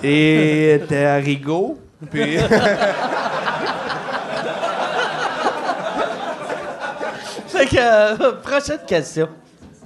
Et 0.03 0.81
t'es 0.89 1.05
à 1.05 1.17
Rigaud. 1.17 1.79
Puis. 2.11 2.39
Fait 7.57 7.67
que, 7.67 7.77
euh, 7.79 8.33
prochaine 8.43 8.81
question. 8.87 9.29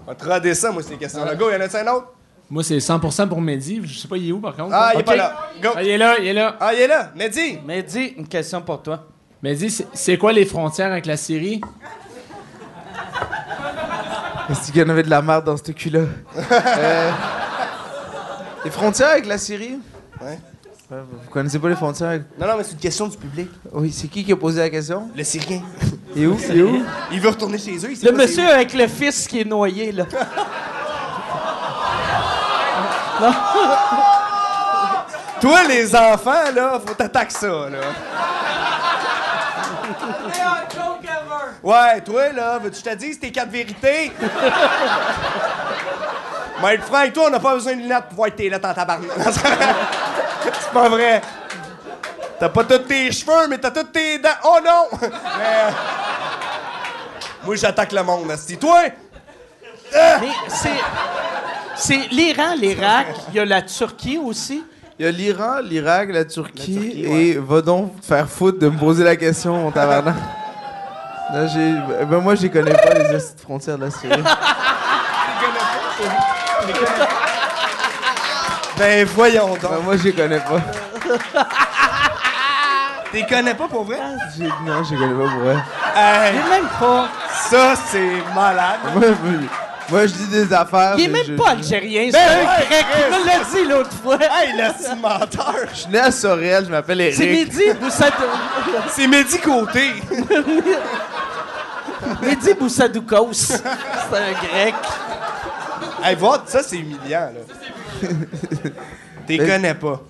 On 0.07 0.11
va 0.11 0.15
te 0.15 0.25
roder 0.25 0.55
ça, 0.55 0.71
moi, 0.73 0.83
ces 0.83 0.97
questions-là. 0.97 1.35
Go, 1.35 1.51
y'en 1.51 1.61
a-tu 1.61 1.77
un 1.77 1.87
autre? 1.93 2.13
Moi, 2.51 2.63
c'est 2.65 2.79
100% 2.79 3.29
pour 3.29 3.41
Mehdi. 3.43 3.81
Je 3.85 3.99
sais 3.99 4.09
pas, 4.09 4.17
il 4.17 4.31
est 4.31 4.33
où 4.33 4.41
par 4.41 4.57
contre? 4.57 4.71
Ah, 4.75 4.93
il 4.95 5.01
est 5.01 5.03
pas 5.03 5.17
là. 5.17 5.37
Go. 5.63 5.69
Ah, 5.77 5.83
il 5.83 5.89
est 5.91 5.99
là, 5.99 6.17
il 6.19 6.27
est 6.29 6.33
là. 6.33 6.57
Ah, 6.61 6.73
il 6.73 6.81
est 6.81 6.87
là. 6.87 7.11
Mehdi. 7.15 7.59
Dis 7.87 8.15
une 8.17 8.27
question 8.27 8.63
pour 8.63 8.83
toi. 8.83 9.05
Mehdi, 9.43 9.71
c'est- 9.71 9.87
c'est 9.93 10.17
quoi 10.17 10.33
les 10.33 10.47
frontières 10.47 10.91
avec 10.91 11.05
la 11.05 11.17
Syrie? 11.19 11.61
Est-ce 14.51 14.73
qu'il 14.73 14.81
y 14.81 14.85
en 14.85 14.89
avait 14.89 15.03
de 15.03 15.11
la 15.11 15.21
merde 15.21 15.45
dans 15.45 15.57
ce 15.59 15.73
cul-là? 15.73 16.01
Euh, 16.51 17.11
les 18.65 18.71
frontières 18.71 19.11
avec 19.11 19.27
la 19.27 19.37
Syrie? 19.39 19.79
Ouais. 20.21 20.39
Vous 20.91 21.31
connaissez 21.31 21.59
pas 21.59 21.69
les 21.69 21.77
frontières? 21.77 22.23
Non, 22.39 22.47
non, 22.47 22.57
mais 22.57 22.65
c'est 22.65 22.73
une 22.73 22.79
question 22.79 23.09
du 23.09 23.17
public. 23.19 23.51
Oui, 23.73 23.93
c'est 23.93 24.09
qui 24.09 24.25
qui 24.25 24.33
a 24.33 24.37
posé 24.37 24.61
la 24.61 24.71
question? 24.71 25.11
Le 25.15 25.23
Syrien. 25.23 25.61
Et 26.17 26.27
où? 26.27 26.35
Et 26.51 26.63
où? 26.63 26.83
Il 27.13 27.21
veut 27.21 27.29
retourner 27.29 27.59
chez 27.59 27.77
eux. 27.77 27.91
il 27.91 27.97
sait 27.97 28.07
Le 28.07 28.13
pas 28.13 28.23
monsieur 28.23 28.47
c'est 28.47 28.53
avec 28.53 28.73
le 28.73 28.87
fils 28.89 29.29
qui 29.29 29.41
est 29.41 29.45
noyé, 29.45 29.93
là. 29.93 30.07
Toi, 35.41 35.65
les 35.69 35.95
enfants, 35.95 36.51
là, 36.55 36.81
faut 36.85 36.95
t'attaquer 36.95 37.35
ça, 37.35 37.69
là. 37.69 37.79
Ouais, 41.63 42.01
toi, 42.01 42.33
là, 42.33 42.59
veux-tu 42.59 42.83
que 42.83 42.89
je 42.91 42.95
te 42.95 42.99
dise 42.99 43.21
tes 43.21 43.31
quatre 43.31 43.51
vérités? 43.51 44.11
Mais 46.63 46.75
être 46.75 46.85
franc 46.85 47.05
toi, 47.13 47.25
on 47.27 47.31
n'a 47.31 47.39
pas 47.39 47.55
besoin 47.55 47.75
de 47.77 47.83
lunettes 47.83 48.07
pour 48.09 48.17
voir 48.17 48.35
tes 48.35 48.49
lettres 48.51 48.69
en 48.69 48.75
tabarnak. 48.75 49.11
C'est 50.61 50.73
pas 50.73 50.89
vrai. 50.89 51.23
T'as 52.39 52.49
pas 52.49 52.65
tous 52.65 52.79
tes 52.79 53.11
cheveux, 53.11 53.49
mais 53.49 53.59
t'as 53.59 53.71
toutes 53.71 53.93
tes 53.93 54.19
dents. 54.19 54.29
Oh 54.45 54.59
non! 54.65 54.99
Mais, 55.03 55.09
Moi, 57.45 57.57
j'attaque 57.57 57.93
le 57.93 58.03
monde, 58.03 58.33
c'est 58.37 58.57
Toi, 58.57 58.83
Mais 59.93 60.29
c'est. 60.49 60.71
C'est 61.77 62.09
l'Iran, 62.11 62.55
l'Irak, 62.57 63.07
il 63.29 63.37
y 63.37 63.41
a 63.41 63.45
la 63.45 63.63
Turquie 63.63 64.19
aussi. 64.19 64.65
Il 64.99 65.05
y 65.07 65.09
a 65.09 65.13
l'Iran, 65.13 65.61
l'Irak, 65.63 66.09
la 66.13 66.25
Turquie, 66.25 66.75
La 66.75 66.81
Turquie, 66.83 67.05
et 67.05 67.39
va 67.39 67.63
donc 67.63 68.01
te 68.01 68.07
faire 68.07 68.29
foutre 68.29 68.59
de 68.59 68.69
me 68.69 68.77
poser 68.77 69.05
la 69.05 69.15
question, 69.15 69.57
mon 69.57 69.71
tabarnak. 69.71 70.17
Là, 71.33 71.47
j'ai... 71.47 71.75
Ben, 72.05 72.19
moi, 72.19 72.35
je 72.35 72.43
les 72.43 72.51
connais 72.51 72.73
pas, 72.73 72.95
les 72.95 73.21
frontières 73.41 73.79
de 73.79 73.85
la 73.85 73.91
Syrie. 73.93 74.23
Ben 78.79 79.05
voyons 79.07 79.49
donc. 79.49 79.63
Ben, 79.63 79.81
moi, 79.85 79.97
je 79.97 80.05
les 80.05 80.13
connais 80.13 80.39
pas. 80.41 80.61
T'es 83.13 83.25
connais 83.27 83.55
pas 83.55 83.69
pour 83.69 83.85
vrai? 83.85 83.99
J'ai- 84.37 84.45
Non, 84.45 84.85
je 84.85 84.91
les 84.95 85.01
connais 85.01 85.15
pas 85.25 85.31
pour 85.31 85.41
vrai. 85.43 85.57
Hey, 85.97 86.35
Il 86.35 86.39
est 86.39 86.51
même 86.61 86.69
pas. 86.79 87.09
ça, 87.49 87.75
c'est 87.91 88.23
malade. 88.35 88.81
Moi, 88.95 89.07
moi, 89.23 89.33
moi, 89.91 90.07
je 90.07 90.13
dis 90.13 90.27
des 90.27 90.53
affaires. 90.53 90.95
Il 90.99 91.05
est 91.05 91.09
mais 91.09 91.25
même 91.27 91.37
pas 91.39 91.51
algérien, 91.53 92.11
c'est 92.13 92.13
Ben 92.13 92.29
un 92.31 92.41
ouais, 92.41 92.67
grec. 92.69 92.87
Il 93.11 93.19
me 93.19 93.27
l'a 93.27 93.39
dit 93.45 93.65
l'autre 93.71 93.93
fois. 94.03 94.19
Hey, 94.21 94.53
le 94.53 94.73
petit 94.75 94.95
menteur. 95.01 95.55
Je 95.73 95.77
suis 95.79 95.89
né 95.91 95.99
à 96.01 96.11
Sorel, 96.11 96.67
je 96.67 96.71
m'appelle 96.71 97.01
Eric. 97.01 97.15
C'est 97.17 97.27
Mehdi 97.27 97.73
Boussadou... 97.81 98.13
C'est 98.91 99.07
Mehdi 99.07 99.39
Côté. 99.39 99.95
Mehdi 102.21 102.55
Boussadoukos. 102.55 103.33
C'est 103.33 103.55
un 103.65 104.33
grec. 104.33 104.75
hey, 106.05 106.15
voir, 106.17 106.43
ça, 106.47 106.63
c'est 106.63 106.77
humiliant, 106.77 107.31
là. 107.35 107.41
T'es 109.27 109.39
connais 109.39 109.75
pas. 109.75 110.01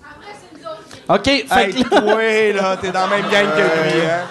OK, 1.09 1.23
fait, 1.25 1.45
Hey, 1.51 1.73
que 1.73 1.89
là, 1.95 2.01
toi, 2.01 2.51
là, 2.53 2.77
t'es 2.77 2.91
dans 2.91 3.07
la 3.07 3.17
même 3.17 3.29
gang 3.31 3.47
que 3.55 3.61
lui, 3.95 4.01
hein. 4.05 4.25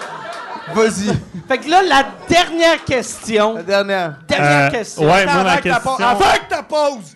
Vas-y, 0.73 1.17
fait 1.47 1.57
que 1.57 1.69
là, 1.69 1.81
la 1.83 2.05
dernière 2.27 2.83
question. 2.85 3.55
la 3.55 3.63
dernière. 3.63 4.19
Dernière 4.27 4.67
Euh, 4.67 4.69
question. 4.71 5.03
ouais, 5.03 5.25
moi, 5.25 5.33
Avant 5.33 5.43
ma 5.43 5.57
que 5.57 5.69
ta 5.69 5.79
pause- 5.79 5.97
question... 5.97 6.07
Avant 6.07 6.19
que 6.37 6.49
ta 6.49 6.63
pause! 6.63 7.15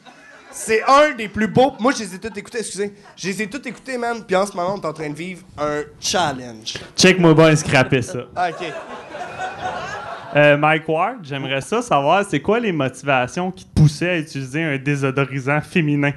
C'est 0.52 0.84
un 0.84 1.12
des 1.16 1.28
plus 1.30 1.48
beaux. 1.48 1.74
Moi, 1.80 1.94
je 1.98 2.04
les 2.04 2.16
ai 2.16 2.20
tous 2.20 2.38
écoutés, 2.38 2.60
excusez. 2.60 2.94
Je 3.16 3.28
les 3.28 3.42
ai 3.44 3.48
tous 3.48 3.68
écoutés, 3.68 3.98
man. 3.98 4.24
Puis 4.26 4.36
en 4.36 4.46
ce 4.46 4.56
moment, 4.56 4.76
on 4.78 4.82
est 4.82 4.86
en 4.86 4.94
train 4.94 5.10
de 5.10 5.16
vivre 5.16 5.42
un 5.58 5.82
challenge. 6.00 6.74
Check-moi 6.96 7.34
bien 7.34 7.56
scraper 7.56 8.02
ça. 8.02 8.20
Ah, 8.36 8.50
OK. 8.50 8.66
Euh, 10.36 10.58
Mike 10.58 10.88
Ward, 10.90 11.18
j'aimerais 11.24 11.62
ça 11.62 11.82
savoir, 11.84 12.24
c'est 12.28 12.40
quoi 12.40 12.60
les 12.60 12.72
motivations 12.72 13.52
qui 13.52 13.66
te 13.66 13.74
poussaient 13.80 14.10
à 14.10 14.18
utiliser 14.18 14.64
un 14.64 14.78
désodorisant 14.78 15.62
féminin? 15.62 16.12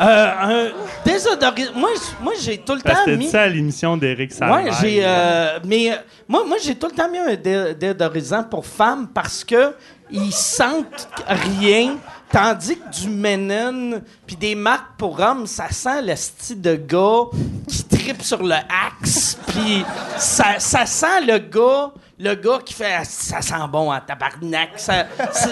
Euh, 0.00 0.32
un 0.40 0.68
désodorisant. 1.04 1.72
Moi, 1.74 1.90
moi 2.20 2.32
j'ai 2.40 2.58
tout 2.58 2.74
le 2.74 2.80
Parce 2.80 3.04
temps 3.04 3.10
mis. 3.10 3.18
dit 3.18 3.28
ça 3.28 3.42
à 3.42 3.46
l'émission 3.48 3.96
d'Éric. 3.96 4.32
Ouais, 4.40 4.70
j'ai. 4.80 5.00
euh, 5.02 5.58
mais 5.64 5.90
euh, 5.92 5.96
moi, 6.28 6.44
moi 6.46 6.56
j'ai 6.62 6.76
tout 6.76 6.86
le 6.86 6.92
temps 6.92 7.10
mis 7.10 7.18
un 7.18 7.34
dé- 7.34 7.74
déodorisant 7.74 8.44
pour 8.44 8.64
femmes 8.64 9.08
parce 9.12 9.42
que 9.42 9.74
ils 10.10 10.32
sentent 10.32 11.08
rien, 11.26 11.96
tandis 12.32 12.76
que 12.78 12.88
du 13.02 13.08
Menon 13.10 14.00
puis 14.26 14.36
des 14.36 14.54
marques 14.54 14.96
pour 14.96 15.18
hommes, 15.20 15.46
ça 15.46 15.68
sent 15.70 16.00
le 16.02 16.14
style 16.16 16.60
de 16.62 16.76
gars 16.76 17.24
qui 17.66 17.84
tripe 17.84 18.22
sur 18.22 18.42
le 18.42 18.54
axe, 18.54 19.36
puis 19.48 19.84
ça, 20.16 20.58
ça 20.60 20.86
sent 20.86 21.20
le 21.26 21.38
gars, 21.38 21.90
le 22.18 22.34
gars 22.36 22.58
qui 22.64 22.72
fait 22.72 22.94
Ah, 23.00 23.04
ça 23.04 23.42
sent 23.42 23.54
bon 23.70 23.92
en 23.92 24.00
tabarnak, 24.00 24.70
ça, 24.76 25.06
ça, 25.32 25.48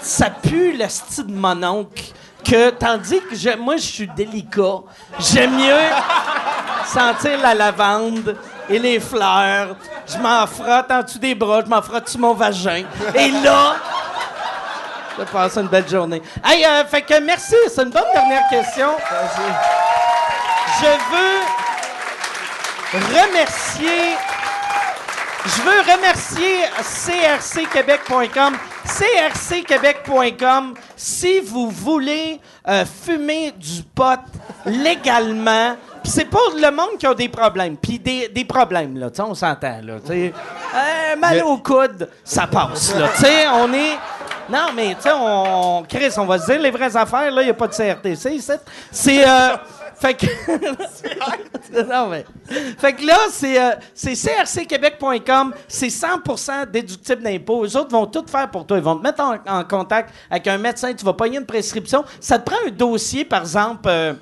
ça 0.00 0.30
pue 0.30 0.72
le 0.76 0.88
style 0.88 1.26
de 1.26 1.34
mon 1.34 1.62
oncle. 1.62 2.02
Que, 2.44 2.70
tandis 2.70 3.20
que 3.20 3.34
je- 3.34 3.56
moi, 3.56 3.76
je 3.76 3.82
suis 3.82 4.06
délicat. 4.08 4.78
J'aime 5.18 5.56
mieux 5.56 5.88
sentir 6.86 7.38
la 7.42 7.54
lavande 7.54 8.36
et 8.68 8.78
les 8.78 9.00
fleurs. 9.00 9.76
Je 10.06 10.16
m'en 10.18 10.46
frotte 10.46 10.90
en 10.90 11.02
dessous 11.02 11.18
des 11.18 11.34
bras, 11.34 11.60
je 11.64 11.68
m'en 11.70 11.82
frotte 11.82 12.08
sur 12.08 12.20
mon 12.20 12.34
vagin. 12.34 12.84
Et 13.14 13.30
là, 13.30 13.76
je 15.18 15.24
passe 15.24 15.56
une 15.58 15.66
belle 15.68 15.88
journée. 15.88 16.22
Hey, 16.44 16.64
euh, 16.64 16.84
fait 16.86 17.02
que 17.02 17.20
merci, 17.20 17.54
c'est 17.74 17.82
une 17.82 17.90
bonne 17.90 18.04
dernière 18.14 18.48
question. 18.48 18.90
Je 20.80 20.86
veux. 21.12 21.40
remercier. 23.20 24.16
Je 25.44 25.62
veux 25.62 25.80
remercier 25.92 26.64
crcquebec.com. 26.82 28.56
crcquebec.com. 28.88 30.74
Si 30.96 31.40
vous 31.40 31.70
voulez 31.70 32.40
euh, 32.66 32.84
fumer 32.84 33.52
du 33.52 33.82
pot 33.94 34.20
légalement, 34.66 35.76
c'est 36.04 36.24
pour 36.24 36.52
le 36.56 36.70
monde 36.70 36.98
qui 36.98 37.06
a 37.06 37.14
des 37.14 37.28
problèmes. 37.28 37.76
Puis 37.76 37.98
des, 37.98 38.28
des 38.28 38.44
problèmes, 38.44 38.96
là, 38.98 39.10
tu 39.10 39.16
sais, 39.16 39.22
on 39.22 39.34
s'entend, 39.34 39.80
là. 39.82 39.94
Euh, 40.10 40.30
mal 41.18 41.42
au 41.44 41.58
coude, 41.58 42.08
ça 42.24 42.46
passe, 42.46 42.94
là. 42.96 43.08
Tu 43.14 43.22
sais, 43.24 43.46
on 43.48 43.72
est. 43.72 43.98
Non, 44.50 44.68
mais, 44.74 44.94
tu 44.94 45.02
sais, 45.02 45.10
on. 45.14 45.84
Chris, 45.88 46.10
on 46.16 46.24
va 46.24 46.38
se 46.38 46.46
dire 46.46 46.60
les 46.60 46.70
vraies 46.70 46.96
affaires, 46.96 47.30
là, 47.30 47.42
il 47.42 47.46
n'y 47.46 47.50
a 47.50 47.54
pas 47.54 47.66
de 47.68 47.74
CRTC 47.74 48.30
ici. 48.34 48.52
C'est. 48.90 49.28
euh, 49.28 49.56
fait 50.00 50.14
que. 50.14 50.26
non. 51.88 52.10
Fait 52.78 52.92
que 52.92 53.06
là, 53.06 53.18
c'est 53.30 53.60
euh, 53.60 53.72
crcquebec.com. 54.44 55.54
C'est 55.66 55.88
100% 55.88 56.70
déductible 56.70 57.22
d'impôts. 57.22 57.64
Eux 57.64 57.76
autres 57.76 57.90
vont 57.90 58.06
tout 58.06 58.24
faire 58.26 58.50
pour 58.50 58.66
toi. 58.66 58.76
Ils 58.78 58.82
vont 58.82 58.96
te 58.96 59.02
mettre 59.02 59.22
en, 59.22 59.36
en 59.46 59.64
contact 59.64 60.14
avec 60.30 60.46
un 60.46 60.58
médecin. 60.58 60.92
Tu 60.94 61.04
vas 61.04 61.12
pogner 61.12 61.38
une 61.38 61.46
prescription. 61.46 62.04
Ça 62.20 62.38
te 62.38 62.50
prend 62.50 62.58
un 62.66 62.70
dossier, 62.70 63.24
par 63.24 63.42
exemple. 63.42 63.88
euh, 63.88 64.14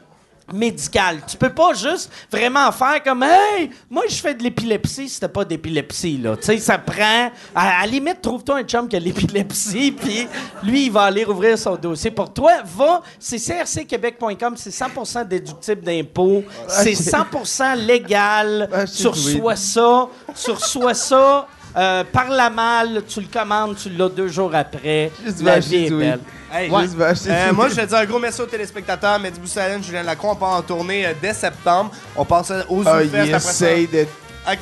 médical. 0.53 1.21
Tu 1.27 1.37
peux 1.37 1.51
pas 1.51 1.73
juste 1.75 2.11
vraiment 2.31 2.71
faire 2.73 3.03
comme 3.03 3.23
Hey, 3.23 3.71
moi 3.91 4.05
je 4.09 4.15
fais 4.15 4.35
de 4.35 4.43
l'épilepsie 4.43 5.09
si 5.09 5.21
t'as 5.21 5.29
pas 5.29 5.45
d'épilepsie 5.45 6.19
là. 6.19 6.37
Tu 6.37 6.45
sais, 6.45 6.59
ça 6.59 6.79
prend. 6.79 7.31
À, 7.55 7.81
la 7.81 7.87
limite, 7.87 8.21
trouve-toi 8.23 8.59
un 8.59 8.63
chum 8.63 8.89
qui 8.89 8.97
a 8.97 9.01
l'épilepsie, 9.01 9.93
puis 9.99 10.29
lui 10.63 10.87
il 10.87 10.93
va 10.93 11.03
aller 11.03 11.25
rouvrir 11.25 11.59
son 11.59 11.77
dossier 11.77 12.11
pour 12.11 12.33
toi. 12.33 12.53
Va, 12.65 13.03
c'est 13.19 13.39
crcquebec.com, 13.39 14.55
c'est 14.57 14.71
100% 14.71 15.27
déductible 15.27 15.83
d'impôts, 15.83 16.45
c'est 16.69 16.93
100% 16.93 17.77
légal. 17.77 18.69
Ah, 18.73 18.87
tweet. 18.87 19.07
reçois 19.07 19.57
ça, 19.57 20.09
tu 20.43 20.51
reçois 20.51 20.95
ça. 20.95 21.49
Euh, 21.77 22.05
par 22.11 22.29
la 22.31 22.49
malle, 22.51 23.03
tu 23.07 23.21
le 23.21 23.27
commandes, 23.33 23.77
tu 23.77 23.91
l'as 23.91 24.09
deux 24.09 24.29
jours 24.29 24.55
après. 24.55 25.11
Juste 25.25 25.43
La 25.43 25.55
va 25.55 25.59
vie 25.61 25.85
est 25.87 25.91
belle. 25.91 26.21
Hey, 26.53 26.71
Ouais. 26.71 26.83
Juste 26.83 26.97
Euh, 27.29 27.53
moi, 27.53 27.69
je 27.69 27.75
vais 27.75 27.87
dire 27.87 27.99
un 27.99 28.05
gros 28.05 28.19
merci 28.19 28.41
aux 28.41 28.47
téléspectateurs. 28.47 29.19
Mehdi 29.19 29.41
Boussalène, 29.41 29.83
Julien 29.83 30.03
Lacroix, 30.05 30.33
on 30.33 30.37
part 30.37 30.51
en 30.51 30.63
tournée 30.63 31.07
euh, 31.07 31.13
dès 31.21 31.35
septembre. 31.35 31.91
On 32.17 32.25
passe 32.25 32.53
aux 32.69 32.83
il 32.83 33.11
après 33.35 33.53
ça. 33.53 33.67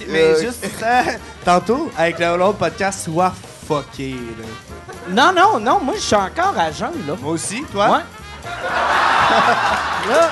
mais 0.09 0.41
juste 0.41 0.65
tantôt, 1.45 1.91
avec 1.97 2.19
le- 2.19 2.37
l'autre 2.39 2.59
podcast, 2.59 3.05
Sois 3.05 3.33
fucké. 3.69 4.13
là. 4.13 4.47
Non, 5.11 5.33
non, 5.39 5.61
non, 5.61 5.81
moi 5.81 5.95
je 5.97 6.01
suis 6.01 6.17
encore 6.17 6.55
à 6.59 6.73
jeun, 6.73 6.91
là. 7.07 7.15
Moi 7.21 7.33
aussi, 7.33 7.63
toi? 7.71 7.91
Ouais. 7.91 7.99
Là. 10.11 10.31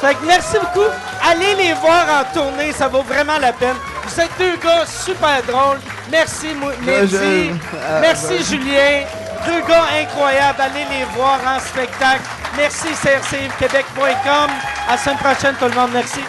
Fait 0.00 0.14
que 0.14 0.24
merci 0.26 0.56
beaucoup. 0.58 0.88
Allez 1.30 1.54
les 1.54 1.72
voir 1.74 2.04
en 2.20 2.24
tournée, 2.34 2.72
ça 2.72 2.88
vaut 2.88 3.02
vraiment 3.02 3.38
la 3.38 3.52
peine. 3.52 3.76
Vous 4.04 4.20
êtes 4.20 4.30
deux 4.38 4.56
gars 4.56 4.84
super 4.86 5.42
drôles. 5.46 5.78
Merci, 6.10 6.48
Mehdi. 6.84 7.52
ah, 7.74 8.00
Merci, 8.00 8.42
Julien. 8.42 9.04
Deux 9.46 9.60
gars 9.68 9.84
incroyables. 10.00 10.60
Allez 10.60 10.84
les 10.90 11.04
voir 11.16 11.38
en 11.46 11.60
spectacle. 11.60 12.22
Merci, 12.56 12.88
crcquebec.com. 12.88 14.50
À 14.88 14.92
la 14.92 14.98
semaine 14.98 15.18
prochaine, 15.18 15.54
tout 15.58 15.66
le 15.66 15.74
monde. 15.74 15.90
Merci. 15.92 16.20